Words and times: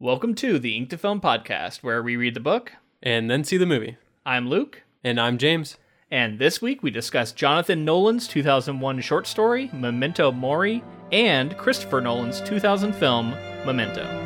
Welcome 0.00 0.34
to 0.36 0.58
the 0.58 0.76
Ink 0.76 0.90
to 0.90 0.98
Film 0.98 1.20
podcast, 1.20 1.82
where 1.82 2.02
we 2.02 2.16
read 2.16 2.34
the 2.34 2.40
book. 2.40 2.72
And 3.02 3.30
then 3.30 3.44
see 3.44 3.56
the 3.56 3.66
movie. 3.66 3.96
I'm 4.26 4.48
Luke, 4.48 4.82
And 5.02 5.20
I'm 5.20 5.38
James. 5.38 5.76
and 6.10 6.38
this 6.38 6.62
week 6.62 6.82
we 6.82 6.90
discuss 6.90 7.32
Jonathan 7.32 7.84
Nolan's 7.84 8.28
2001 8.28 9.00
short 9.00 9.26
story, 9.26 9.70
Memento 9.72 10.30
Mori, 10.32 10.82
and 11.12 11.56
Christopher 11.56 12.00
Nolan's 12.00 12.40
2000 12.42 12.94
film, 12.94 13.30
Memento. 13.66 14.23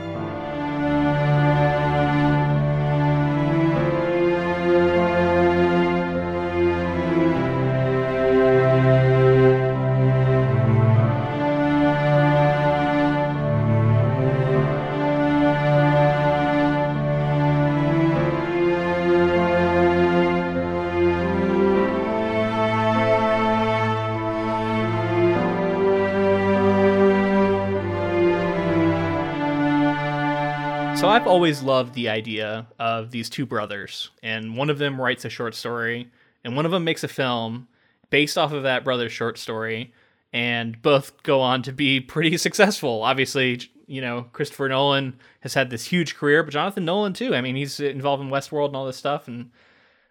I've 31.18 31.26
always 31.26 31.64
loved 31.64 31.94
the 31.94 32.10
idea 32.10 32.68
of 32.78 33.10
these 33.10 33.28
two 33.28 33.44
brothers, 33.44 34.10
and 34.22 34.56
one 34.56 34.70
of 34.70 34.78
them 34.78 35.00
writes 35.00 35.24
a 35.24 35.28
short 35.28 35.56
story, 35.56 36.12
and 36.44 36.54
one 36.54 36.64
of 36.64 36.70
them 36.70 36.84
makes 36.84 37.02
a 37.02 37.08
film 37.08 37.66
based 38.08 38.38
off 38.38 38.52
of 38.52 38.62
that 38.62 38.84
brother's 38.84 39.10
short 39.10 39.36
story, 39.36 39.92
and 40.32 40.80
both 40.80 41.20
go 41.24 41.40
on 41.40 41.62
to 41.62 41.72
be 41.72 41.98
pretty 41.98 42.36
successful. 42.36 43.02
Obviously, 43.02 43.60
you 43.88 44.00
know, 44.00 44.26
Christopher 44.32 44.68
Nolan 44.68 45.18
has 45.40 45.54
had 45.54 45.70
this 45.70 45.86
huge 45.86 46.14
career, 46.14 46.44
but 46.44 46.52
Jonathan 46.52 46.84
Nolan 46.84 47.14
too. 47.14 47.34
I 47.34 47.40
mean, 47.40 47.56
he's 47.56 47.80
involved 47.80 48.22
in 48.22 48.30
Westworld 48.30 48.68
and 48.68 48.76
all 48.76 48.86
this 48.86 48.96
stuff, 48.96 49.26
and 49.26 49.50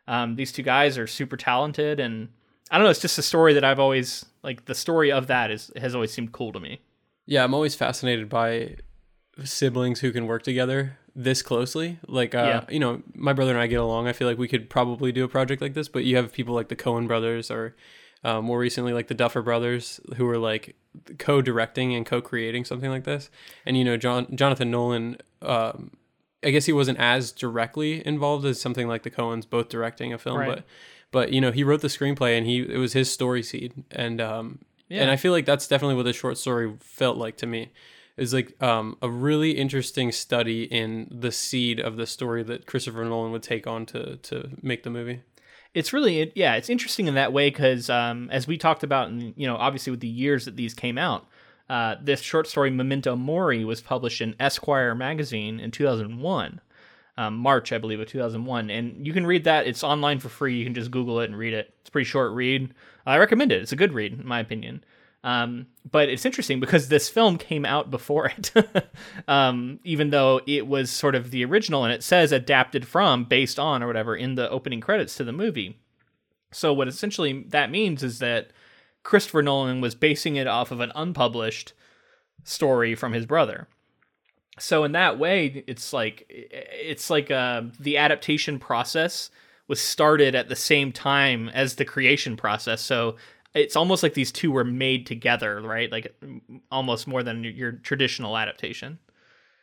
um, 0.09 0.35
these 0.35 0.51
two 0.51 0.63
guys 0.63 0.97
are 0.97 1.07
super 1.07 1.37
talented, 1.37 2.01
and 2.01 2.27
I 2.69 2.77
don't 2.77 2.83
know. 2.83 2.91
It's 2.91 2.99
just 2.99 3.17
a 3.17 3.23
story 3.23 3.53
that 3.53 3.63
I've 3.63 3.79
always 3.79 4.25
like. 4.43 4.65
The 4.65 4.75
story 4.75 5.13
of 5.13 5.27
that 5.27 5.51
is 5.51 5.71
has 5.77 5.95
always 5.95 6.11
seemed 6.11 6.33
cool 6.33 6.51
to 6.51 6.59
me. 6.59 6.81
Yeah, 7.25 7.45
I'm 7.45 7.53
always 7.53 7.75
fascinated 7.75 8.27
by 8.27 8.75
siblings 9.43 9.99
who 9.99 10.11
can 10.11 10.25
work 10.27 10.43
together 10.43 10.97
this 11.15 11.41
closely. 11.41 11.99
Like, 12.07 12.35
uh, 12.35 12.63
Yeah. 12.67 12.73
you 12.73 12.79
know, 12.79 13.01
my 13.13 13.33
brother 13.33 13.51
and 13.51 13.59
I 13.59 13.67
get 13.67 13.79
along. 13.79 14.07
I 14.07 14.13
feel 14.13 14.27
like 14.27 14.37
we 14.37 14.47
could 14.47 14.69
probably 14.69 15.11
do 15.11 15.23
a 15.23 15.27
project 15.27 15.61
like 15.61 15.73
this, 15.73 15.87
but 15.89 16.03
you 16.05 16.15
have 16.15 16.31
people 16.33 16.53
like 16.53 16.67
the 16.69 16.75
Coen 16.75 17.07
brothers 17.07 17.49
or 17.49 17.75
uh, 18.23 18.41
more 18.41 18.59
recently 18.59 18.93
like 18.93 19.07
the 19.07 19.13
Duffer 19.13 19.41
brothers 19.41 19.99
who 20.17 20.27
are 20.27 20.37
like 20.37 20.75
co-directing 21.19 21.93
and 21.95 22.05
co-creating 22.05 22.65
something 22.65 22.89
like 22.89 23.03
this. 23.03 23.29
And, 23.65 23.77
you 23.77 23.83
know, 23.83 23.97
John 23.97 24.27
Jonathan 24.35 24.71
Nolan, 24.71 25.17
um, 25.41 25.91
I 26.43 26.51
guess 26.51 26.65
he 26.65 26.73
wasn't 26.73 26.99
as 26.99 27.31
directly 27.31 28.05
involved 28.05 28.45
as 28.45 28.59
something 28.61 28.87
like 28.87 29.03
the 29.03 29.11
Coens 29.11 29.49
both 29.49 29.69
directing 29.69 30.13
a 30.13 30.17
film, 30.17 30.37
Right. 30.39 30.47
but 30.49 30.63
but 31.11 31.31
you 31.33 31.39
know 31.41 31.51
he 31.51 31.63
wrote 31.63 31.81
the 31.81 31.87
screenplay 31.87 32.37
and 32.37 32.45
he 32.45 32.59
it 32.59 32.77
was 32.77 32.93
his 32.93 33.11
story 33.11 33.41
seed 33.41 33.73
and 33.91 34.19
um 34.21 34.59
Yeah. 34.89 35.01
and 35.01 35.09
I 35.11 35.15
feel 35.15 35.31
like 35.31 35.45
that's 35.45 35.67
definitely 35.67 35.95
what 35.95 36.03
the 36.03 36.13
short 36.13 36.37
story 36.37 36.73
felt 36.81 37.17
like 37.17 37.37
to 37.37 37.47
me 37.47 37.69
is 38.17 38.33
like 38.33 38.61
um 38.61 38.97
a 39.01 39.09
really 39.09 39.51
interesting 39.51 40.11
study 40.11 40.63
in 40.63 41.07
the 41.11 41.31
seed 41.31 41.79
of 41.79 41.95
the 41.97 42.05
story 42.07 42.43
that 42.43 42.65
Christopher 42.65 43.05
Nolan 43.05 43.31
would 43.31 43.43
take 43.43 43.67
on 43.67 43.85
to 43.87 44.17
to 44.17 44.49
make 44.61 44.83
the 44.83 44.89
movie. 44.89 45.21
it's 45.73 45.93
really 45.93 46.31
yeah 46.35 46.55
it's 46.55 46.69
interesting 46.69 47.07
in 47.07 47.13
that 47.15 47.31
way 47.33 47.49
because 47.49 47.89
um, 47.89 48.29
as 48.31 48.47
we 48.47 48.57
talked 48.57 48.83
about 48.83 49.09
and 49.09 49.33
you 49.37 49.45
know 49.47 49.55
obviously 49.57 49.91
with 49.91 49.99
the 49.99 50.07
years 50.07 50.45
that 50.45 50.55
these 50.55 50.73
came 50.73 50.97
out 50.97 51.27
uh, 51.69 51.95
this 52.01 52.21
short 52.21 52.47
story 52.47 52.71
memento 52.71 53.15
mori 53.15 53.63
was 53.65 53.81
published 53.81 54.21
in 54.21 54.33
esquire 54.39 54.95
magazine 54.95 55.59
in 55.59 55.69
2001 55.69 56.61
um, 57.17 57.35
march 57.35 57.71
i 57.73 57.77
believe 57.77 57.99
of 57.99 58.07
2001 58.07 58.69
and 58.69 59.05
you 59.05 59.13
can 59.13 59.25
read 59.27 59.43
that. 59.43 59.67
It's 59.67 59.83
online 59.83 60.19
for 60.19 60.29
free. 60.29 60.55
You 60.57 60.63
can 60.65 60.73
just 60.73 60.89
google 60.91 61.19
it 61.19 61.25
and 61.25 61.37
read 61.37 61.53
it. 61.53 61.73
It's 61.81 61.89
pretty 61.89 62.05
short 62.05 62.31
read. 62.31 62.73
I 63.05 63.17
recommend 63.17 63.51
it. 63.51 63.61
It's 63.61 63.71
a 63.71 63.75
good 63.75 63.93
read 63.93 64.13
in 64.13 64.25
my 64.27 64.39
opinion 64.39 64.83
um, 65.27 65.67
but 65.91 66.07
it's 66.07 66.25
interesting 66.25 66.61
because 66.61 66.87
this 66.87 67.09
film 67.09 67.37
came 67.37 67.65
out 67.65 67.91
before 67.91 68.27
it, 68.27 68.53
um, 69.27 69.81
even 69.83 70.09
though 70.09 70.39
it 70.47 70.67
was 70.67 70.89
sort 70.89 71.15
of 71.15 71.31
the 71.31 71.43
original 71.43 71.83
and 71.83 71.91
it 71.91 72.01
says 72.01 72.31
adapted 72.31 72.87
from, 72.87 73.25
based 73.25 73.59
on, 73.59 73.83
or 73.83 73.87
whatever 73.87 74.15
in 74.15 74.35
the 74.35 74.49
opening 74.49 74.79
credits 74.79 75.17
to 75.17 75.25
the 75.25 75.33
movie. 75.33 75.77
So, 76.53 76.71
what 76.71 76.87
essentially 76.87 77.43
that 77.49 77.69
means 77.69 78.03
is 78.03 78.19
that 78.19 78.51
Christopher 79.03 79.41
Nolan 79.41 79.81
was 79.81 79.95
basing 79.95 80.37
it 80.37 80.47
off 80.47 80.71
of 80.71 80.79
an 80.79 80.93
unpublished 80.95 81.73
story 82.45 82.95
from 82.95 83.11
his 83.11 83.25
brother. 83.25 83.67
So, 84.59 84.85
in 84.85 84.93
that 84.93 85.19
way, 85.19 85.61
it's 85.67 85.91
like 85.91 86.25
it's 86.29 87.09
like 87.09 87.29
uh, 87.29 87.63
the 87.77 87.97
adaptation 87.97 88.59
process 88.59 89.29
was 89.67 89.81
started 89.81 90.35
at 90.35 90.47
the 90.47 90.55
same 90.55 90.93
time 90.93 91.49
as 91.49 91.75
the 91.75 91.83
creation 91.83 92.37
process. 92.37 92.81
So, 92.81 93.17
it's 93.53 93.75
almost 93.75 94.03
like 94.03 94.13
these 94.13 94.31
two 94.31 94.51
were 94.51 94.63
made 94.63 95.05
together, 95.05 95.61
right? 95.61 95.91
Like 95.91 96.15
almost 96.71 97.07
more 97.07 97.23
than 97.23 97.43
your 97.43 97.71
traditional 97.71 98.37
adaptation. 98.37 98.99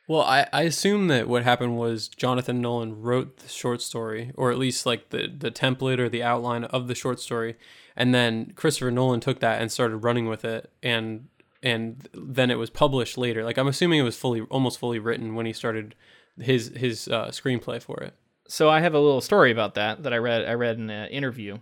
Well, 0.06 0.20
I, 0.20 0.46
I 0.52 0.62
assume 0.62 1.08
that 1.08 1.28
what 1.28 1.44
happened 1.44 1.78
was 1.78 2.08
Jonathan 2.08 2.60
Nolan 2.60 3.00
wrote 3.00 3.38
the 3.38 3.48
short 3.48 3.80
story, 3.80 4.32
or 4.36 4.50
at 4.50 4.58
least 4.58 4.84
like 4.84 5.10
the, 5.10 5.28
the 5.28 5.50
template 5.50 5.98
or 5.98 6.10
the 6.10 6.22
outline 6.22 6.64
of 6.64 6.88
the 6.88 6.94
short 6.94 7.20
story, 7.20 7.56
and 7.96 8.14
then 8.14 8.52
Christopher 8.54 8.90
Nolan 8.90 9.20
took 9.20 9.40
that 9.40 9.62
and 9.62 9.72
started 9.72 9.98
running 9.98 10.28
with 10.28 10.44
it, 10.44 10.70
and 10.82 11.28
and 11.62 12.06
then 12.12 12.50
it 12.50 12.58
was 12.58 12.68
published 12.68 13.16
later. 13.16 13.44
Like 13.44 13.56
I'm 13.56 13.66
assuming 13.66 13.98
it 13.98 14.02
was 14.02 14.16
fully 14.16 14.42
almost 14.42 14.78
fully 14.78 14.98
written 14.98 15.34
when 15.34 15.46
he 15.46 15.54
started 15.54 15.94
his 16.38 16.72
his 16.76 17.08
uh, 17.08 17.28
screenplay 17.28 17.80
for 17.80 17.98
it. 18.02 18.14
So 18.46 18.68
I 18.68 18.80
have 18.80 18.92
a 18.92 19.00
little 19.00 19.22
story 19.22 19.50
about 19.50 19.74
that 19.76 20.02
that 20.02 20.12
I 20.12 20.18
read. 20.18 20.44
I 20.44 20.52
read 20.52 20.78
in 20.78 20.90
an 20.90 21.08
interview. 21.08 21.58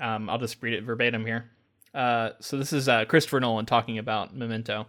Um, 0.00 0.30
I'll 0.30 0.38
just 0.38 0.62
read 0.62 0.72
it 0.72 0.84
verbatim 0.84 1.26
here. 1.26 1.50
Uh, 1.94 2.30
so 2.40 2.56
this 2.56 2.72
is 2.72 2.88
uh, 2.88 3.04
Christopher 3.04 3.40
Nolan 3.40 3.66
talking 3.66 3.98
about 3.98 4.34
Memento, 4.34 4.86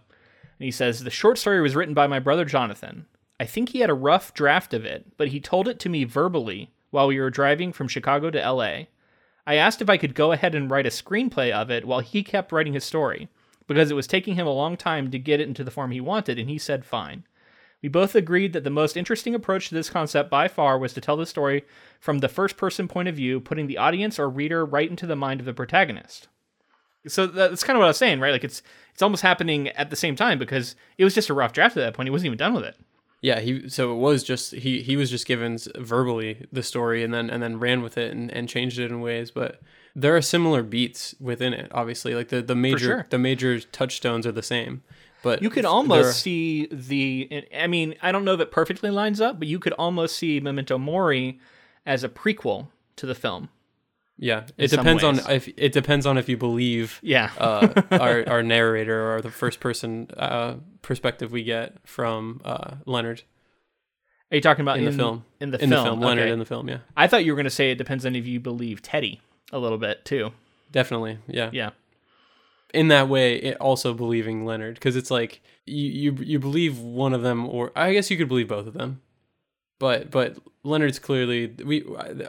and 0.58 0.64
he 0.64 0.70
says 0.70 1.04
the 1.04 1.10
short 1.10 1.38
story 1.38 1.60
was 1.60 1.76
written 1.76 1.94
by 1.94 2.06
my 2.06 2.18
brother 2.18 2.44
Jonathan. 2.44 3.06
I 3.38 3.44
think 3.44 3.70
he 3.70 3.80
had 3.80 3.90
a 3.90 3.94
rough 3.94 4.32
draft 4.32 4.72
of 4.72 4.84
it, 4.84 5.16
but 5.16 5.28
he 5.28 5.40
told 5.40 5.68
it 5.68 5.78
to 5.80 5.88
me 5.88 6.04
verbally 6.04 6.70
while 6.90 7.08
we 7.08 7.20
were 7.20 7.30
driving 7.30 7.72
from 7.72 7.88
Chicago 7.88 8.30
to 8.30 8.40
L.A. 8.40 8.88
I 9.46 9.56
asked 9.56 9.82
if 9.82 9.90
I 9.90 9.96
could 9.96 10.14
go 10.14 10.32
ahead 10.32 10.54
and 10.54 10.70
write 10.70 10.86
a 10.86 10.90
screenplay 10.90 11.50
of 11.50 11.70
it 11.70 11.84
while 11.84 12.00
he 12.00 12.22
kept 12.22 12.52
writing 12.52 12.72
his 12.72 12.84
story, 12.84 13.28
because 13.66 13.90
it 13.90 13.94
was 13.94 14.06
taking 14.06 14.36
him 14.36 14.46
a 14.46 14.52
long 14.52 14.76
time 14.76 15.10
to 15.10 15.18
get 15.18 15.40
it 15.40 15.48
into 15.48 15.64
the 15.64 15.70
form 15.70 15.90
he 15.90 16.00
wanted, 16.00 16.38
and 16.38 16.48
he 16.48 16.58
said 16.58 16.84
fine. 16.84 17.24
We 17.82 17.88
both 17.90 18.14
agreed 18.14 18.54
that 18.54 18.64
the 18.64 18.70
most 18.70 18.96
interesting 18.96 19.34
approach 19.34 19.68
to 19.68 19.74
this 19.74 19.90
concept 19.90 20.30
by 20.30 20.48
far 20.48 20.78
was 20.78 20.94
to 20.94 21.02
tell 21.02 21.18
the 21.18 21.26
story 21.26 21.64
from 22.00 22.20
the 22.20 22.28
first 22.28 22.56
person 22.56 22.88
point 22.88 23.08
of 23.08 23.16
view, 23.16 23.40
putting 23.40 23.66
the 23.66 23.76
audience 23.76 24.18
or 24.18 24.30
reader 24.30 24.64
right 24.64 24.88
into 24.88 25.06
the 25.06 25.16
mind 25.16 25.40
of 25.40 25.44
the 25.44 25.52
protagonist. 25.52 26.28
So 27.06 27.26
that's 27.26 27.62
kind 27.64 27.76
of 27.76 27.80
what 27.80 27.86
I 27.86 27.88
was 27.88 27.98
saying, 27.98 28.20
right? 28.20 28.32
Like 28.32 28.44
it's 28.44 28.62
it's 28.92 29.02
almost 29.02 29.22
happening 29.22 29.68
at 29.70 29.90
the 29.90 29.96
same 29.96 30.16
time 30.16 30.38
because 30.38 30.76
it 30.98 31.04
was 31.04 31.14
just 31.14 31.28
a 31.28 31.34
rough 31.34 31.52
draft 31.52 31.76
at 31.76 31.80
that 31.80 31.94
point. 31.94 32.06
He 32.06 32.10
wasn't 32.10 32.26
even 32.26 32.38
done 32.38 32.54
with 32.54 32.64
it. 32.64 32.76
Yeah, 33.20 33.40
he 33.40 33.68
so 33.68 33.92
it 33.92 33.96
was 33.96 34.22
just 34.22 34.52
he 34.54 34.82
he 34.82 34.96
was 34.96 35.10
just 35.10 35.26
given 35.26 35.58
verbally 35.76 36.46
the 36.52 36.62
story 36.62 37.02
and 37.02 37.12
then 37.12 37.30
and 37.30 37.42
then 37.42 37.58
ran 37.58 37.82
with 37.82 37.96
it 37.96 38.12
and, 38.12 38.30
and 38.30 38.48
changed 38.48 38.78
it 38.78 38.90
in 38.90 39.00
ways, 39.00 39.30
but 39.30 39.60
there 39.96 40.14
are 40.16 40.22
similar 40.22 40.62
beats 40.62 41.14
within 41.20 41.54
it. 41.54 41.70
Obviously, 41.72 42.14
like 42.14 42.28
the 42.28 42.42
the 42.42 42.54
major 42.54 42.78
sure. 42.78 43.06
the 43.10 43.18
major 43.18 43.60
touchstones 43.60 44.26
are 44.26 44.32
the 44.32 44.42
same, 44.42 44.82
but 45.22 45.40
You 45.42 45.48
could 45.50 45.64
almost 45.64 46.08
are- 46.08 46.12
see 46.12 46.66
the. 46.66 47.46
I 47.56 47.66
mean, 47.66 47.94
I 48.02 48.12
don't 48.12 48.24
know 48.26 48.34
if 48.34 48.40
it 48.40 48.50
perfectly 48.50 48.90
lines 48.90 49.20
up, 49.22 49.38
but 49.38 49.48
you 49.48 49.58
could 49.58 49.72
almost 49.74 50.16
see 50.16 50.38
Memento 50.40 50.76
Mori 50.76 51.40
as 51.86 52.04
a 52.04 52.08
prequel 52.08 52.68
to 52.96 53.06
the 53.06 53.14
film. 53.14 53.48
Yeah. 54.18 54.46
It 54.56 54.70
depends 54.70 55.02
on 55.02 55.18
if 55.30 55.48
it 55.56 55.72
depends 55.72 56.06
on 56.06 56.18
if 56.18 56.28
you 56.28 56.36
believe 56.36 57.00
Yeah. 57.02 57.30
uh, 57.38 57.82
our 57.90 58.28
our 58.28 58.42
narrator 58.42 59.12
or 59.14 59.20
the 59.20 59.30
first 59.30 59.60
person 59.60 60.08
uh, 60.16 60.56
perspective 60.82 61.32
we 61.32 61.42
get 61.44 61.76
from 61.86 62.40
uh, 62.44 62.76
Leonard 62.86 63.22
Are 64.30 64.36
you 64.36 64.40
talking 64.40 64.62
about 64.62 64.78
in, 64.78 64.84
the 64.84 64.92
film 64.92 65.24
In 65.40 65.50
the 65.50 65.62
in 65.62 65.70
film, 65.70 65.82
the 65.84 65.88
film 65.90 66.00
Leonard 66.00 66.24
okay. 66.24 66.32
in 66.32 66.38
the 66.38 66.44
film. 66.44 66.68
Yeah, 66.68 66.78
I 66.96 67.06
thought 67.06 67.24
you 67.24 67.32
were 67.32 67.36
going 67.36 67.44
to 67.44 67.50
say 67.50 67.70
it 67.70 67.78
depends 67.78 68.04
on 68.06 68.14
if 68.16 68.26
you 68.26 68.40
believe 68.40 68.82
Teddy 68.82 69.20
a 69.52 69.58
little 69.58 69.78
bit 69.78 70.04
too. 70.04 70.32
definitely. 70.72 71.18
Yeah. 71.26 71.50
Yeah. 71.52 71.70
in 72.72 72.88
that 72.88 73.08
way 73.08 73.36
it 73.36 73.56
also 73.58 73.94
believing 73.94 74.44
Leonard 74.44 74.74
because 74.74 74.96
it's 74.96 75.10
like 75.10 75.40
you, 75.66 75.88
you 76.12 76.16
you 76.24 76.38
believe 76.38 76.78
one 76.78 77.14
of 77.14 77.22
them 77.22 77.48
or 77.48 77.72
I 77.76 77.92
guess 77.92 78.10
you 78.10 78.16
could 78.16 78.28
believe 78.28 78.48
both 78.48 78.66
of 78.66 78.74
them 78.74 79.00
but 79.78 80.10
but 80.10 80.36
Leonard's 80.64 80.98
clearly 80.98 81.54
we 81.64 81.84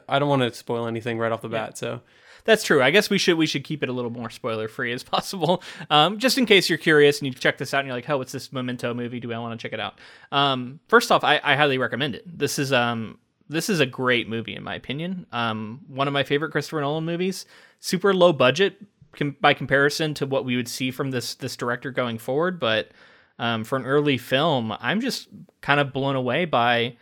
I 0.08 0.20
don't 0.20 0.30
want 0.30 0.44
to 0.44 0.54
spoil 0.54 0.86
anything 0.88 1.18
right 1.18 1.32
off 1.32 1.42
the 1.42 1.50
bat 1.50 1.78
so 1.78 2.02
That's 2.44 2.64
true. 2.64 2.84
I 2.84 2.92
guess 2.92 3.10
we 3.10 3.18
should 3.18 3.38
we 3.38 3.48
should 3.48 3.64
keep 3.64 3.82
it 3.82 3.90
a 3.90 3.92
little 3.92 4.12
more 4.12 4.30
spoiler 4.30 4.68
free 4.68 4.94
as 4.94 5.04
possible, 5.04 5.64
um, 5.90 6.20
just 6.20 6.38
in 6.38 6.46
case 6.46 6.70
you're 6.70 6.78
curious 6.78 7.20
and 7.20 7.28
you 7.28 7.34
check 7.34 7.58
this 7.58 7.74
out 7.74 7.80
and 7.80 7.88
you're 7.88 7.96
like, 7.96 8.08
"Oh, 8.08 8.20
what's 8.20 8.32
this 8.32 8.54
Memento 8.54 8.94
movie? 8.94 9.20
Do 9.20 9.34
I 9.34 9.40
want 9.40 9.60
to 9.60 9.64
check 9.64 9.74
it 9.74 9.80
out?" 9.80 10.00
Um, 10.32 10.80
first 10.88 11.12
off, 11.12 11.24
I, 11.24 11.42
I 11.44 11.56
highly 11.56 11.80
recommend 11.80 12.14
it. 12.14 12.24
This 12.38 12.60
is 12.60 12.72
um 12.72 13.18
this 13.50 13.70
is 13.70 13.80
a 13.80 13.86
great 13.86 14.30
movie 14.30 14.56
in 14.56 14.64
my 14.64 14.76
opinion. 14.76 15.26
Um, 15.32 15.82
one 15.88 16.08
of 16.08 16.14
my 16.14 16.24
favorite 16.24 16.52
Christopher 16.52 16.82
Nolan 16.82 17.04
movies. 17.06 17.46
Super 17.80 18.14
low 18.14 18.32
budget 18.32 18.78
com- 19.14 19.36
by 19.42 19.54
comparison 19.54 20.14
to 20.16 20.26
what 20.28 20.46
we 20.46 20.56
would 20.56 20.68
see 20.68 20.92
from 20.92 21.10
this 21.12 21.34
this 21.36 21.56
director 21.56 21.90
going 21.90 22.20
forward, 22.20 22.60
but 22.60 22.92
um, 23.40 23.64
for 23.64 23.76
an 23.76 23.86
early 23.86 24.18
film, 24.18 24.72
I'm 24.80 25.02
just 25.02 25.30
kind 25.62 25.80
of 25.80 25.92
blown 25.92 26.16
away 26.16 26.46
by 26.46 26.96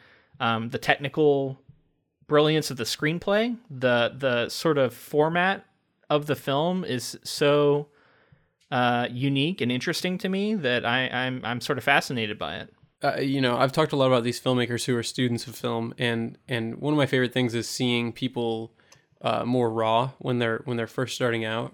um, 0.44 0.70
the 0.70 0.78
technical 0.78 1.58
brilliance 2.28 2.70
of 2.70 2.76
the 2.78 2.84
screenplay. 2.84 3.58
The 3.70 4.14
the 4.16 4.50
sort 4.50 4.78
of 4.78 4.94
format 4.94 5.66
of 6.10 6.28
the 6.28 6.36
film 6.36 6.84
is 6.84 7.18
so 7.24 7.88
uh, 8.70 9.08
unique 9.10 9.62
and 9.62 9.72
interesting 9.72 10.18
to 10.20 10.30
me 10.30 10.54
that 10.56 10.86
I, 10.86 11.08
I'm 11.08 11.44
I'm 11.46 11.62
sort 11.62 11.78
of 11.78 11.86
fascinated 11.86 12.38
by 12.38 12.58
it. 12.58 12.74
Uh, 13.02 13.20
you 13.20 13.40
know, 13.40 13.58
I've 13.58 13.72
talked 13.72 13.94
a 13.94 13.96
lot 13.96 14.08
about 14.08 14.24
these 14.24 14.40
filmmakers 14.40 14.86
who 14.86 14.96
are 14.98 15.04
students 15.04 15.48
of 15.48 15.56
film, 15.56 15.94
and 15.98 16.38
and 16.50 16.76
one 16.76 16.94
of 16.94 16.98
my 16.98 17.06
favorite 17.06 17.34
things 17.34 17.56
is 17.56 17.68
seeing 17.68 18.12
people 18.12 18.74
uh, 19.22 19.46
more 19.46 19.72
raw 19.72 20.12
when 20.20 20.40
they're 20.40 20.62
when 20.66 20.76
they're 20.76 20.88
first 20.88 21.16
starting 21.16 21.46
out. 21.46 21.74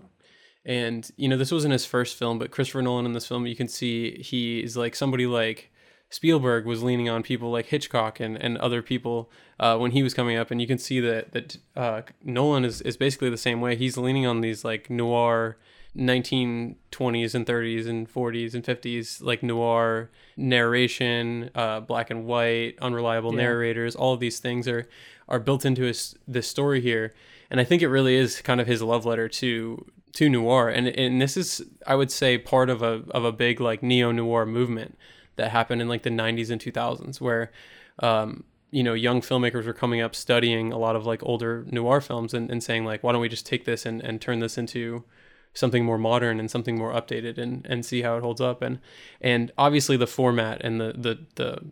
And 0.63 1.09
you 1.17 1.27
know, 1.27 1.37
this 1.37 1.51
wasn't 1.51 1.71
his 1.71 1.85
first 1.85 2.17
film, 2.17 2.37
but 2.37 2.51
Christopher 2.51 2.83
Nolan 2.83 3.07
in 3.07 3.13
this 3.13 3.27
film, 3.27 3.47
you 3.47 3.55
can 3.55 3.67
see 3.67 4.21
he 4.21 4.59
is 4.59 4.77
like 4.77 4.95
somebody 4.95 5.25
like 5.25 5.71
Spielberg 6.09 6.65
was 6.65 6.81
leaning 6.81 7.07
on 7.07 7.21
people 7.21 7.51
like 7.51 7.67
Hitchcock 7.67 8.19
and, 8.19 8.35
and 8.35 8.57
other 8.57 8.81
people 8.81 9.29
uh, 9.59 9.77
when 9.77 9.91
he 9.91 10.01
was 10.01 10.13
coming 10.13 10.37
up, 10.37 10.49
and 10.49 10.59
you 10.59 10.67
can 10.67 10.79
see 10.79 10.99
that 10.99 11.31
that 11.33 11.57
uh, 11.75 12.01
Nolan 12.23 12.65
is, 12.65 12.81
is 12.81 12.97
basically 12.97 13.29
the 13.29 13.37
same 13.37 13.61
way. 13.61 13.75
He's 13.75 13.95
leaning 13.95 14.25
on 14.25 14.41
these 14.41 14.65
like 14.65 14.89
noir 14.89 15.57
1920s 15.95 17.35
and 17.35 17.45
30s 17.45 17.87
and 17.87 18.11
40s 18.11 18.53
and 18.53 18.63
50s 18.63 19.21
like 19.21 19.43
noir 19.43 20.09
narration, 20.37 21.51
uh, 21.53 21.79
black 21.81 22.09
and 22.09 22.25
white, 22.25 22.75
unreliable 22.81 23.31
yeah. 23.33 23.43
narrators. 23.43 23.95
All 23.95 24.13
of 24.13 24.19
these 24.19 24.39
things 24.39 24.67
are 24.67 24.87
are 25.27 25.39
built 25.39 25.63
into 25.63 25.83
his 25.83 26.15
this 26.27 26.47
story 26.47 26.81
here, 26.81 27.13
and 27.51 27.59
I 27.59 27.63
think 27.63 27.83
it 27.83 27.87
really 27.87 28.15
is 28.15 28.41
kind 28.41 28.59
of 28.59 28.65
his 28.65 28.81
love 28.81 29.05
letter 29.05 29.29
to 29.29 29.85
to 30.13 30.27
noir. 30.27 30.69
And 30.69 30.87
and 30.87 31.21
this 31.21 31.37
is 31.37 31.61
I 31.85 31.93
would 31.93 32.09
say 32.09 32.39
part 32.39 32.71
of 32.71 32.81
a 32.81 33.03
of 33.11 33.23
a 33.23 33.31
big 33.31 33.61
like 33.61 33.83
neo 33.83 34.11
noir 34.11 34.47
movement 34.47 34.97
that 35.39 35.51
happened 35.51 35.81
in 35.81 35.87
like 35.87 36.03
the 36.03 36.09
90s 36.09 36.51
and 36.51 36.61
2000s 36.61 37.19
where 37.19 37.51
um, 37.99 38.43
you 38.71 38.83
know 38.83 38.93
young 38.93 39.21
filmmakers 39.21 39.65
were 39.65 39.73
coming 39.73 40.01
up 40.01 40.13
studying 40.13 40.71
a 40.71 40.77
lot 40.77 40.95
of 40.95 41.05
like 41.05 41.23
older 41.23 41.65
noir 41.71 42.01
films 42.01 42.33
and, 42.33 42.51
and 42.51 42.63
saying 42.63 42.85
like 42.85 43.03
why 43.03 43.11
don't 43.11 43.21
we 43.21 43.29
just 43.29 43.45
take 43.45 43.65
this 43.65 43.85
and, 43.85 44.01
and 44.01 44.21
turn 44.21 44.39
this 44.39 44.57
into 44.57 45.03
something 45.53 45.83
more 45.83 45.97
modern 45.97 46.39
and 46.39 46.49
something 46.49 46.77
more 46.77 46.93
updated 46.93 47.37
and, 47.37 47.65
and 47.67 47.85
see 47.85 48.01
how 48.01 48.17
it 48.17 48.21
holds 48.21 48.41
up? 48.41 48.61
And 48.61 48.79
and 49.21 49.51
obviously 49.57 49.97
the 49.97 50.07
format 50.07 50.61
and 50.61 50.79
the 50.79 50.93
the, 50.93 51.19
the 51.35 51.65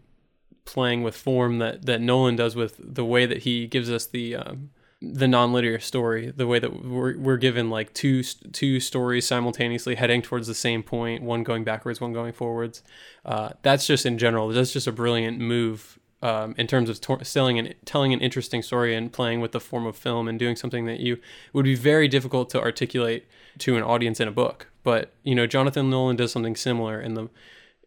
playing 0.65 1.03
with 1.03 1.15
form 1.15 1.59
that 1.59 1.85
that 1.85 2.01
Nolan 2.01 2.35
does 2.35 2.55
with 2.55 2.75
the 2.79 3.05
way 3.05 3.25
that 3.25 3.39
he 3.39 3.67
gives 3.67 3.89
us 3.89 4.05
the 4.05 4.35
um, 4.35 4.71
the 5.01 5.27
non-linear 5.27 5.79
story 5.79 6.31
the 6.35 6.47
way 6.47 6.57
that 6.57 6.83
we're, 6.83 7.17
we're 7.17 7.37
given 7.37 7.69
like 7.69 7.93
two 7.93 8.23
two 8.23 8.79
stories 8.79 9.27
simultaneously 9.27 9.93
heading 9.93 10.23
towards 10.23 10.47
the 10.47 10.55
same 10.55 10.81
point 10.81 11.21
one 11.21 11.43
going 11.43 11.63
backwards 11.63 12.01
one 12.01 12.13
going 12.13 12.33
forwards. 12.33 12.81
Uh, 13.23 13.49
that's 13.61 13.85
just 13.85 14.05
in 14.05 14.17
general 14.17 14.47
that's 14.49 14.73
just 14.73 14.87
a 14.87 14.91
brilliant 14.91 15.39
move 15.39 15.99
um, 16.23 16.55
in 16.57 16.65
terms 16.65 16.89
of 16.89 16.99
selling 17.27 17.59
and 17.59 17.75
telling 17.85 18.11
an 18.11 18.19
interesting 18.21 18.63
story 18.63 18.95
and 18.95 19.13
playing 19.13 19.39
with 19.39 19.51
the 19.51 19.59
form 19.59 19.85
of 19.85 19.95
film 19.95 20.27
and 20.27 20.39
doing 20.39 20.55
something 20.55 20.87
that 20.87 20.99
you 20.99 21.19
would 21.53 21.65
be 21.65 21.75
very 21.75 22.07
difficult 22.07 22.49
to 22.49 22.59
articulate 22.59 23.27
to 23.59 23.77
an 23.77 23.83
audience 23.83 24.19
in 24.19 24.27
a 24.27 24.31
book. 24.31 24.67
But 24.83 25.13
you 25.21 25.35
know 25.35 25.45
jonathan 25.45 25.91
nolan 25.91 26.15
does 26.15 26.31
something 26.31 26.55
similar 26.55 26.99
in 26.99 27.13
the 27.13 27.29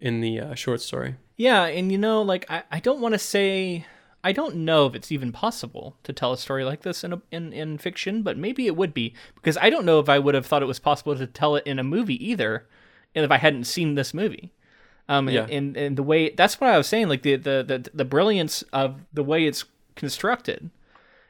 in 0.00 0.20
the 0.20 0.38
uh, 0.40 0.54
short 0.54 0.80
story. 0.80 1.16
Yeah 1.36 1.64
and 1.64 1.90
you 1.90 1.98
know 1.98 2.22
like 2.22 2.48
i, 2.48 2.62
I 2.70 2.78
don't 2.78 3.00
want 3.00 3.14
to 3.14 3.18
say 3.18 3.84
I 4.22 4.32
don't 4.32 4.56
know 4.56 4.86
if 4.86 4.94
it's 4.94 5.10
even 5.10 5.32
possible 5.32 5.96
to 6.02 6.12
tell 6.12 6.32
a 6.32 6.38
story 6.38 6.64
like 6.64 6.82
this 6.82 7.04
in 7.04 7.14
a, 7.14 7.22
in 7.30 7.52
in 7.52 7.78
fiction, 7.78 8.22
but 8.22 8.36
maybe 8.36 8.66
it 8.66 8.76
would 8.76 8.92
be 8.92 9.14
because 9.34 9.56
I 9.56 9.70
don't 9.70 9.86
know 9.86 9.98
if 9.98 10.08
I 10.08 10.18
would 10.18 10.34
have 10.34 10.46
thought 10.46 10.62
it 10.62 10.66
was 10.66 10.78
possible 10.78 11.16
to 11.16 11.26
tell 11.26 11.56
it 11.56 11.66
in 11.66 11.78
a 11.78 11.84
movie 11.84 12.22
either, 12.24 12.66
and 13.14 13.24
if 13.24 13.30
I 13.30 13.38
hadn't 13.38 13.64
seen 13.64 13.94
this 13.94 14.12
movie. 14.12 14.52
Um, 15.08 15.28
yeah. 15.28 15.46
and, 15.50 15.76
and 15.76 15.98
the 15.98 16.04
way 16.04 16.30
that's 16.30 16.60
what 16.60 16.70
I 16.70 16.78
was 16.78 16.86
saying, 16.86 17.08
like 17.08 17.22
the, 17.22 17.36
the 17.36 17.64
the 17.66 17.90
the 17.92 18.04
brilliance 18.04 18.62
of 18.72 19.00
the 19.12 19.24
way 19.24 19.46
it's 19.46 19.64
constructed 19.96 20.70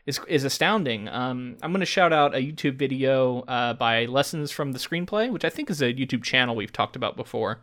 is 0.05 0.21
is 0.29 0.45
astounding. 0.45 1.09
Um, 1.09 1.57
I'm 1.63 1.71
going 1.73 1.81
to 1.81 1.87
shout 1.87 2.13
out 2.13 2.35
a 2.35 2.39
YouTube 2.39 2.77
video 2.77 3.41
uh, 3.43 3.75
by 3.75 4.05
Lessons 4.07 4.51
from 4.51 4.73
the 4.73 4.79
Screenplay, 4.79 5.31
which 5.31 5.45
I 5.45 5.51
think 5.51 5.71
is 5.71 5.81
a 5.81 5.95
YouTube 5.95 6.23
channel 6.23 6.57
we've 6.57 6.73
talked 6.73 6.97
about 6.97 7.17
before, 7.17 7.61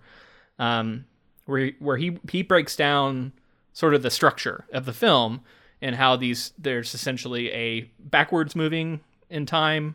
um, 0.58 1.06
where 1.46 1.72
where 1.80 1.98
he 1.98 2.18
he 2.32 2.42
breaks 2.42 2.76
down 2.76 3.34
sort 3.78 3.94
of 3.94 4.02
the 4.02 4.10
structure 4.10 4.66
of 4.74 4.86
the 4.86 4.92
film 4.92 5.40
and 5.84 5.94
how 5.94 6.16
these 6.16 6.52
there's 6.58 6.96
essentially 6.96 7.52
a 7.52 7.88
backwards 8.00 8.56
moving 8.56 9.02
in 9.30 9.46
time 9.46 9.94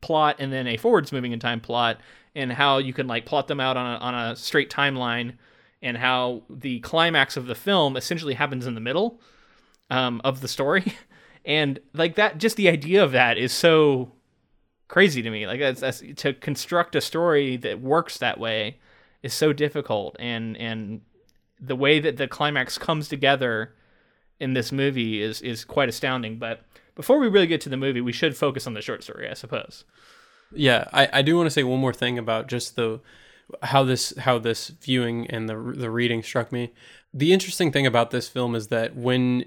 plot 0.00 0.36
and 0.38 0.52
then 0.52 0.68
a 0.68 0.76
forwards 0.76 1.10
moving 1.10 1.32
in 1.32 1.40
time 1.40 1.60
plot 1.60 1.98
and 2.36 2.52
how 2.52 2.78
you 2.78 2.92
can 2.92 3.08
like 3.08 3.26
plot 3.26 3.48
them 3.48 3.58
out 3.58 3.76
on 3.76 3.86
a, 3.86 3.98
on 3.98 4.14
a 4.14 4.36
straight 4.36 4.70
timeline 4.70 5.32
and 5.82 5.96
how 5.96 6.44
the 6.48 6.78
climax 6.78 7.36
of 7.36 7.46
the 7.46 7.56
film 7.56 7.96
essentially 7.96 8.34
happens 8.34 8.68
in 8.68 8.76
the 8.76 8.80
middle 8.80 9.20
um, 9.90 10.20
of 10.22 10.40
the 10.40 10.48
story. 10.48 10.94
And 11.44 11.80
like 11.94 12.16
that 12.16 12.36
just 12.36 12.56
the 12.56 12.68
idea 12.68 13.02
of 13.02 13.12
that 13.12 13.38
is 13.38 13.52
so 13.52 14.12
crazy 14.86 15.22
to 15.22 15.30
me. 15.30 15.46
Like 15.46 15.60
that's, 15.60 15.80
that's 15.80 16.02
to 16.16 16.34
construct 16.34 16.94
a 16.94 17.00
story 17.00 17.56
that 17.58 17.80
works 17.80 18.18
that 18.18 18.38
way 18.38 18.76
is 19.22 19.32
so 19.32 19.54
difficult 19.54 20.14
and 20.18 20.58
and 20.58 21.00
the 21.60 21.76
way 21.76 22.00
that 22.00 22.16
the 22.16 22.28
climax 22.28 22.78
comes 22.78 23.08
together 23.08 23.74
in 24.40 24.54
this 24.54 24.72
movie 24.72 25.20
is 25.22 25.40
is 25.42 25.64
quite 25.64 25.88
astounding. 25.88 26.38
But 26.38 26.62
before 26.94 27.18
we 27.18 27.28
really 27.28 27.46
get 27.46 27.60
to 27.62 27.68
the 27.68 27.76
movie, 27.76 28.00
we 28.00 28.12
should 28.12 28.36
focus 28.36 28.66
on 28.66 28.74
the 28.74 28.82
short 28.82 29.02
story, 29.02 29.28
I 29.28 29.34
suppose. 29.34 29.84
Yeah, 30.52 30.88
I, 30.92 31.08
I 31.12 31.22
do 31.22 31.36
want 31.36 31.46
to 31.46 31.50
say 31.50 31.62
one 31.62 31.80
more 31.80 31.92
thing 31.92 32.18
about 32.18 32.48
just 32.48 32.76
the 32.76 33.00
how 33.62 33.82
this 33.84 34.16
how 34.18 34.38
this 34.38 34.68
viewing 34.68 35.26
and 35.28 35.48
the 35.48 35.56
the 35.56 35.90
reading 35.90 36.22
struck 36.22 36.52
me. 36.52 36.72
The 37.12 37.32
interesting 37.32 37.72
thing 37.72 37.86
about 37.86 38.10
this 38.10 38.28
film 38.28 38.54
is 38.54 38.68
that 38.68 38.94
when 38.96 39.44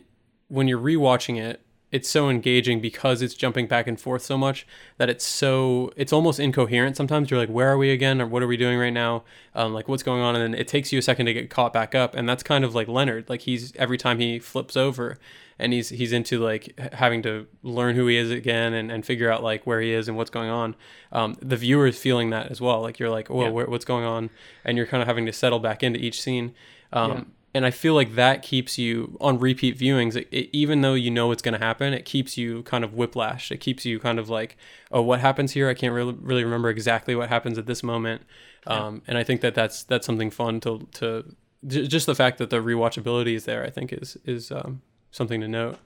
when 0.48 0.68
you're 0.68 0.80
rewatching 0.80 1.40
it, 1.40 1.62
it's 1.92 2.10
so 2.10 2.30
engaging 2.30 2.80
because 2.80 3.22
it's 3.22 3.34
jumping 3.34 3.68
back 3.68 3.86
and 3.86 4.00
forth 4.00 4.22
so 4.22 4.38
much 4.38 4.66
that 4.98 5.10
it's 5.10 5.26
so 5.26 5.92
it's 5.98 6.14
almost 6.14 6.40
incoherent 6.40 6.96
sometimes. 6.96 7.30
You're 7.30 7.40
like 7.40 7.50
where 7.50 7.70
are 7.70 7.78
we 7.78 7.92
again? 7.92 8.22
Or 8.22 8.28
what 8.28 8.42
are 8.42 8.48
we 8.48 8.58
doing 8.58 8.80
right 8.80 8.94
now? 8.94 9.24
Um, 9.54 9.74
like 9.74 9.88
what's 9.88 10.04
going 10.04 10.22
on? 10.22 10.36
And 10.36 10.54
then 10.54 10.60
it 10.60 10.68
takes 10.68 10.94
you 10.94 11.00
a 11.00 11.02
second 11.02 11.26
to 11.26 11.34
get 11.34 11.50
caught 11.50 11.74
back 11.74 11.94
up. 11.94 12.16
And 12.16 12.28
that's 12.30 12.44
kind 12.44 12.64
of 12.64 12.74
like 12.74 12.88
leonard. 12.88 13.30
Like 13.30 13.42
he's 13.42 13.74
every 13.76 13.98
time 13.98 14.20
he 14.20 14.40
flips 14.40 14.78
over 14.78 15.18
and 15.60 15.74
he's 15.74 15.90
he's 15.90 16.14
into 16.14 16.40
like 16.40 16.80
having 16.94 17.22
to 17.24 17.46
learn 17.62 17.96
who 17.96 18.08
he 18.08 18.16
is 18.16 18.32
again 18.32 18.74
and, 18.74 18.90
and 18.90 19.06
figure 19.06 19.30
out 19.30 19.44
like 19.44 19.68
where 19.68 19.82
he 19.82 19.92
is 19.92 20.08
and 20.08 20.16
what's 20.16 20.30
going 20.30 20.50
on 20.50 20.76
um, 21.12 21.36
the 21.42 21.58
viewer 21.58 21.88
is 21.88 22.00
feeling 22.00 22.30
that 22.30 22.50
as 22.50 22.62
well. 22.62 22.82
Like 22.82 23.00
you're 23.00 23.10
like 23.10 23.30
oh 23.30 23.44
yeah. 23.44 23.66
what's 23.66 23.86
going 23.86 24.06
on? 24.06 24.30
And 24.64 24.78
you're 24.78 24.88
kind 24.88 25.02
of 25.02 25.08
having 25.08 25.26
to 25.26 25.34
settle 25.34 25.60
back 25.60 25.84
into 25.84 26.00
each 26.00 26.22
scene. 26.22 26.54
Um, 26.94 27.12
yeah 27.12 27.24
and 27.54 27.66
I 27.66 27.72
feel 27.72 27.94
like 27.94 28.16
that 28.16 28.44
keeps 28.44 28.78
you 28.78 29.18
on 29.20 29.38
repeat 29.40 29.78
viewings. 29.78 30.16
It, 30.16 30.28
it, 30.32 30.50
even 30.54 30.82
though 30.82 30.94
you 30.94 31.12
know 31.12 31.28
what's 31.28 31.42
going 31.42 31.60
to 31.60 31.66
happen, 31.66 31.94
it 31.94 32.06
keeps 32.06 32.38
you 32.38 32.64
kind 32.64 32.84
of 32.84 32.94
whiplash. 32.94 33.52
It 33.52 33.58
keeps 33.58 33.86
you 33.86 34.00
kind 34.00 34.20
of 34.20 34.30
like, 34.30 34.58
oh, 34.92 35.02
what 35.02 35.20
happens 35.20 35.52
here? 35.52 35.70
I 35.70 35.74
can't 35.74 35.94
really 35.94 36.16
really 36.20 36.44
remember 36.44 36.70
exactly 36.70 37.16
what 37.16 37.30
happens 37.30 37.58
at 37.58 37.66
this 37.66 37.84
moment. 37.84 38.22
Um, 38.68 39.02
and 39.08 39.18
I 39.18 39.24
think 39.24 39.42
that 39.42 39.56
that's 39.56 39.84
that's 39.84 40.06
something 40.06 40.30
fun 40.30 40.60
to 40.62 40.88
to 40.94 41.36
just 41.68 42.06
the 42.06 42.16
fact 42.16 42.38
that 42.38 42.50
the 42.50 42.58
rewatchability 42.58 43.36
is 43.36 43.46
there. 43.46 43.64
I 43.64 43.70
think 43.70 43.92
is 43.94 44.18
is 44.26 44.52
um, 44.52 44.82
something 45.12 45.42
to 45.42 45.48
note. 45.48 45.78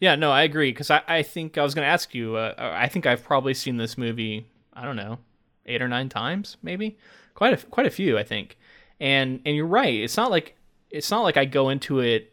Yeah, 0.00 0.14
no, 0.16 0.30
I 0.30 0.42
agree 0.42 0.70
because 0.70 0.90
I, 0.90 1.02
I 1.08 1.22
think 1.22 1.58
I 1.58 1.62
was 1.62 1.74
going 1.74 1.84
to 1.84 1.90
ask 1.90 2.14
you. 2.14 2.36
Uh, 2.36 2.54
I 2.58 2.88
think 2.88 3.06
I've 3.06 3.24
probably 3.24 3.54
seen 3.54 3.76
this 3.76 3.96
movie. 3.96 4.46
I 4.74 4.84
don't 4.84 4.96
know, 4.96 5.18
eight 5.66 5.82
or 5.82 5.88
nine 5.88 6.08
times, 6.08 6.56
maybe 6.62 6.96
quite 7.34 7.52
a 7.52 7.66
quite 7.66 7.86
a 7.86 7.90
few. 7.90 8.18
I 8.18 8.22
think, 8.22 8.58
and 9.00 9.40
and 9.44 9.56
you're 9.56 9.66
right. 9.66 9.94
It's 9.94 10.16
not 10.16 10.30
like 10.30 10.56
it's 10.92 11.10
not 11.10 11.22
like 11.22 11.36
I 11.36 11.44
go 11.44 11.70
into 11.70 11.98
it 12.00 12.32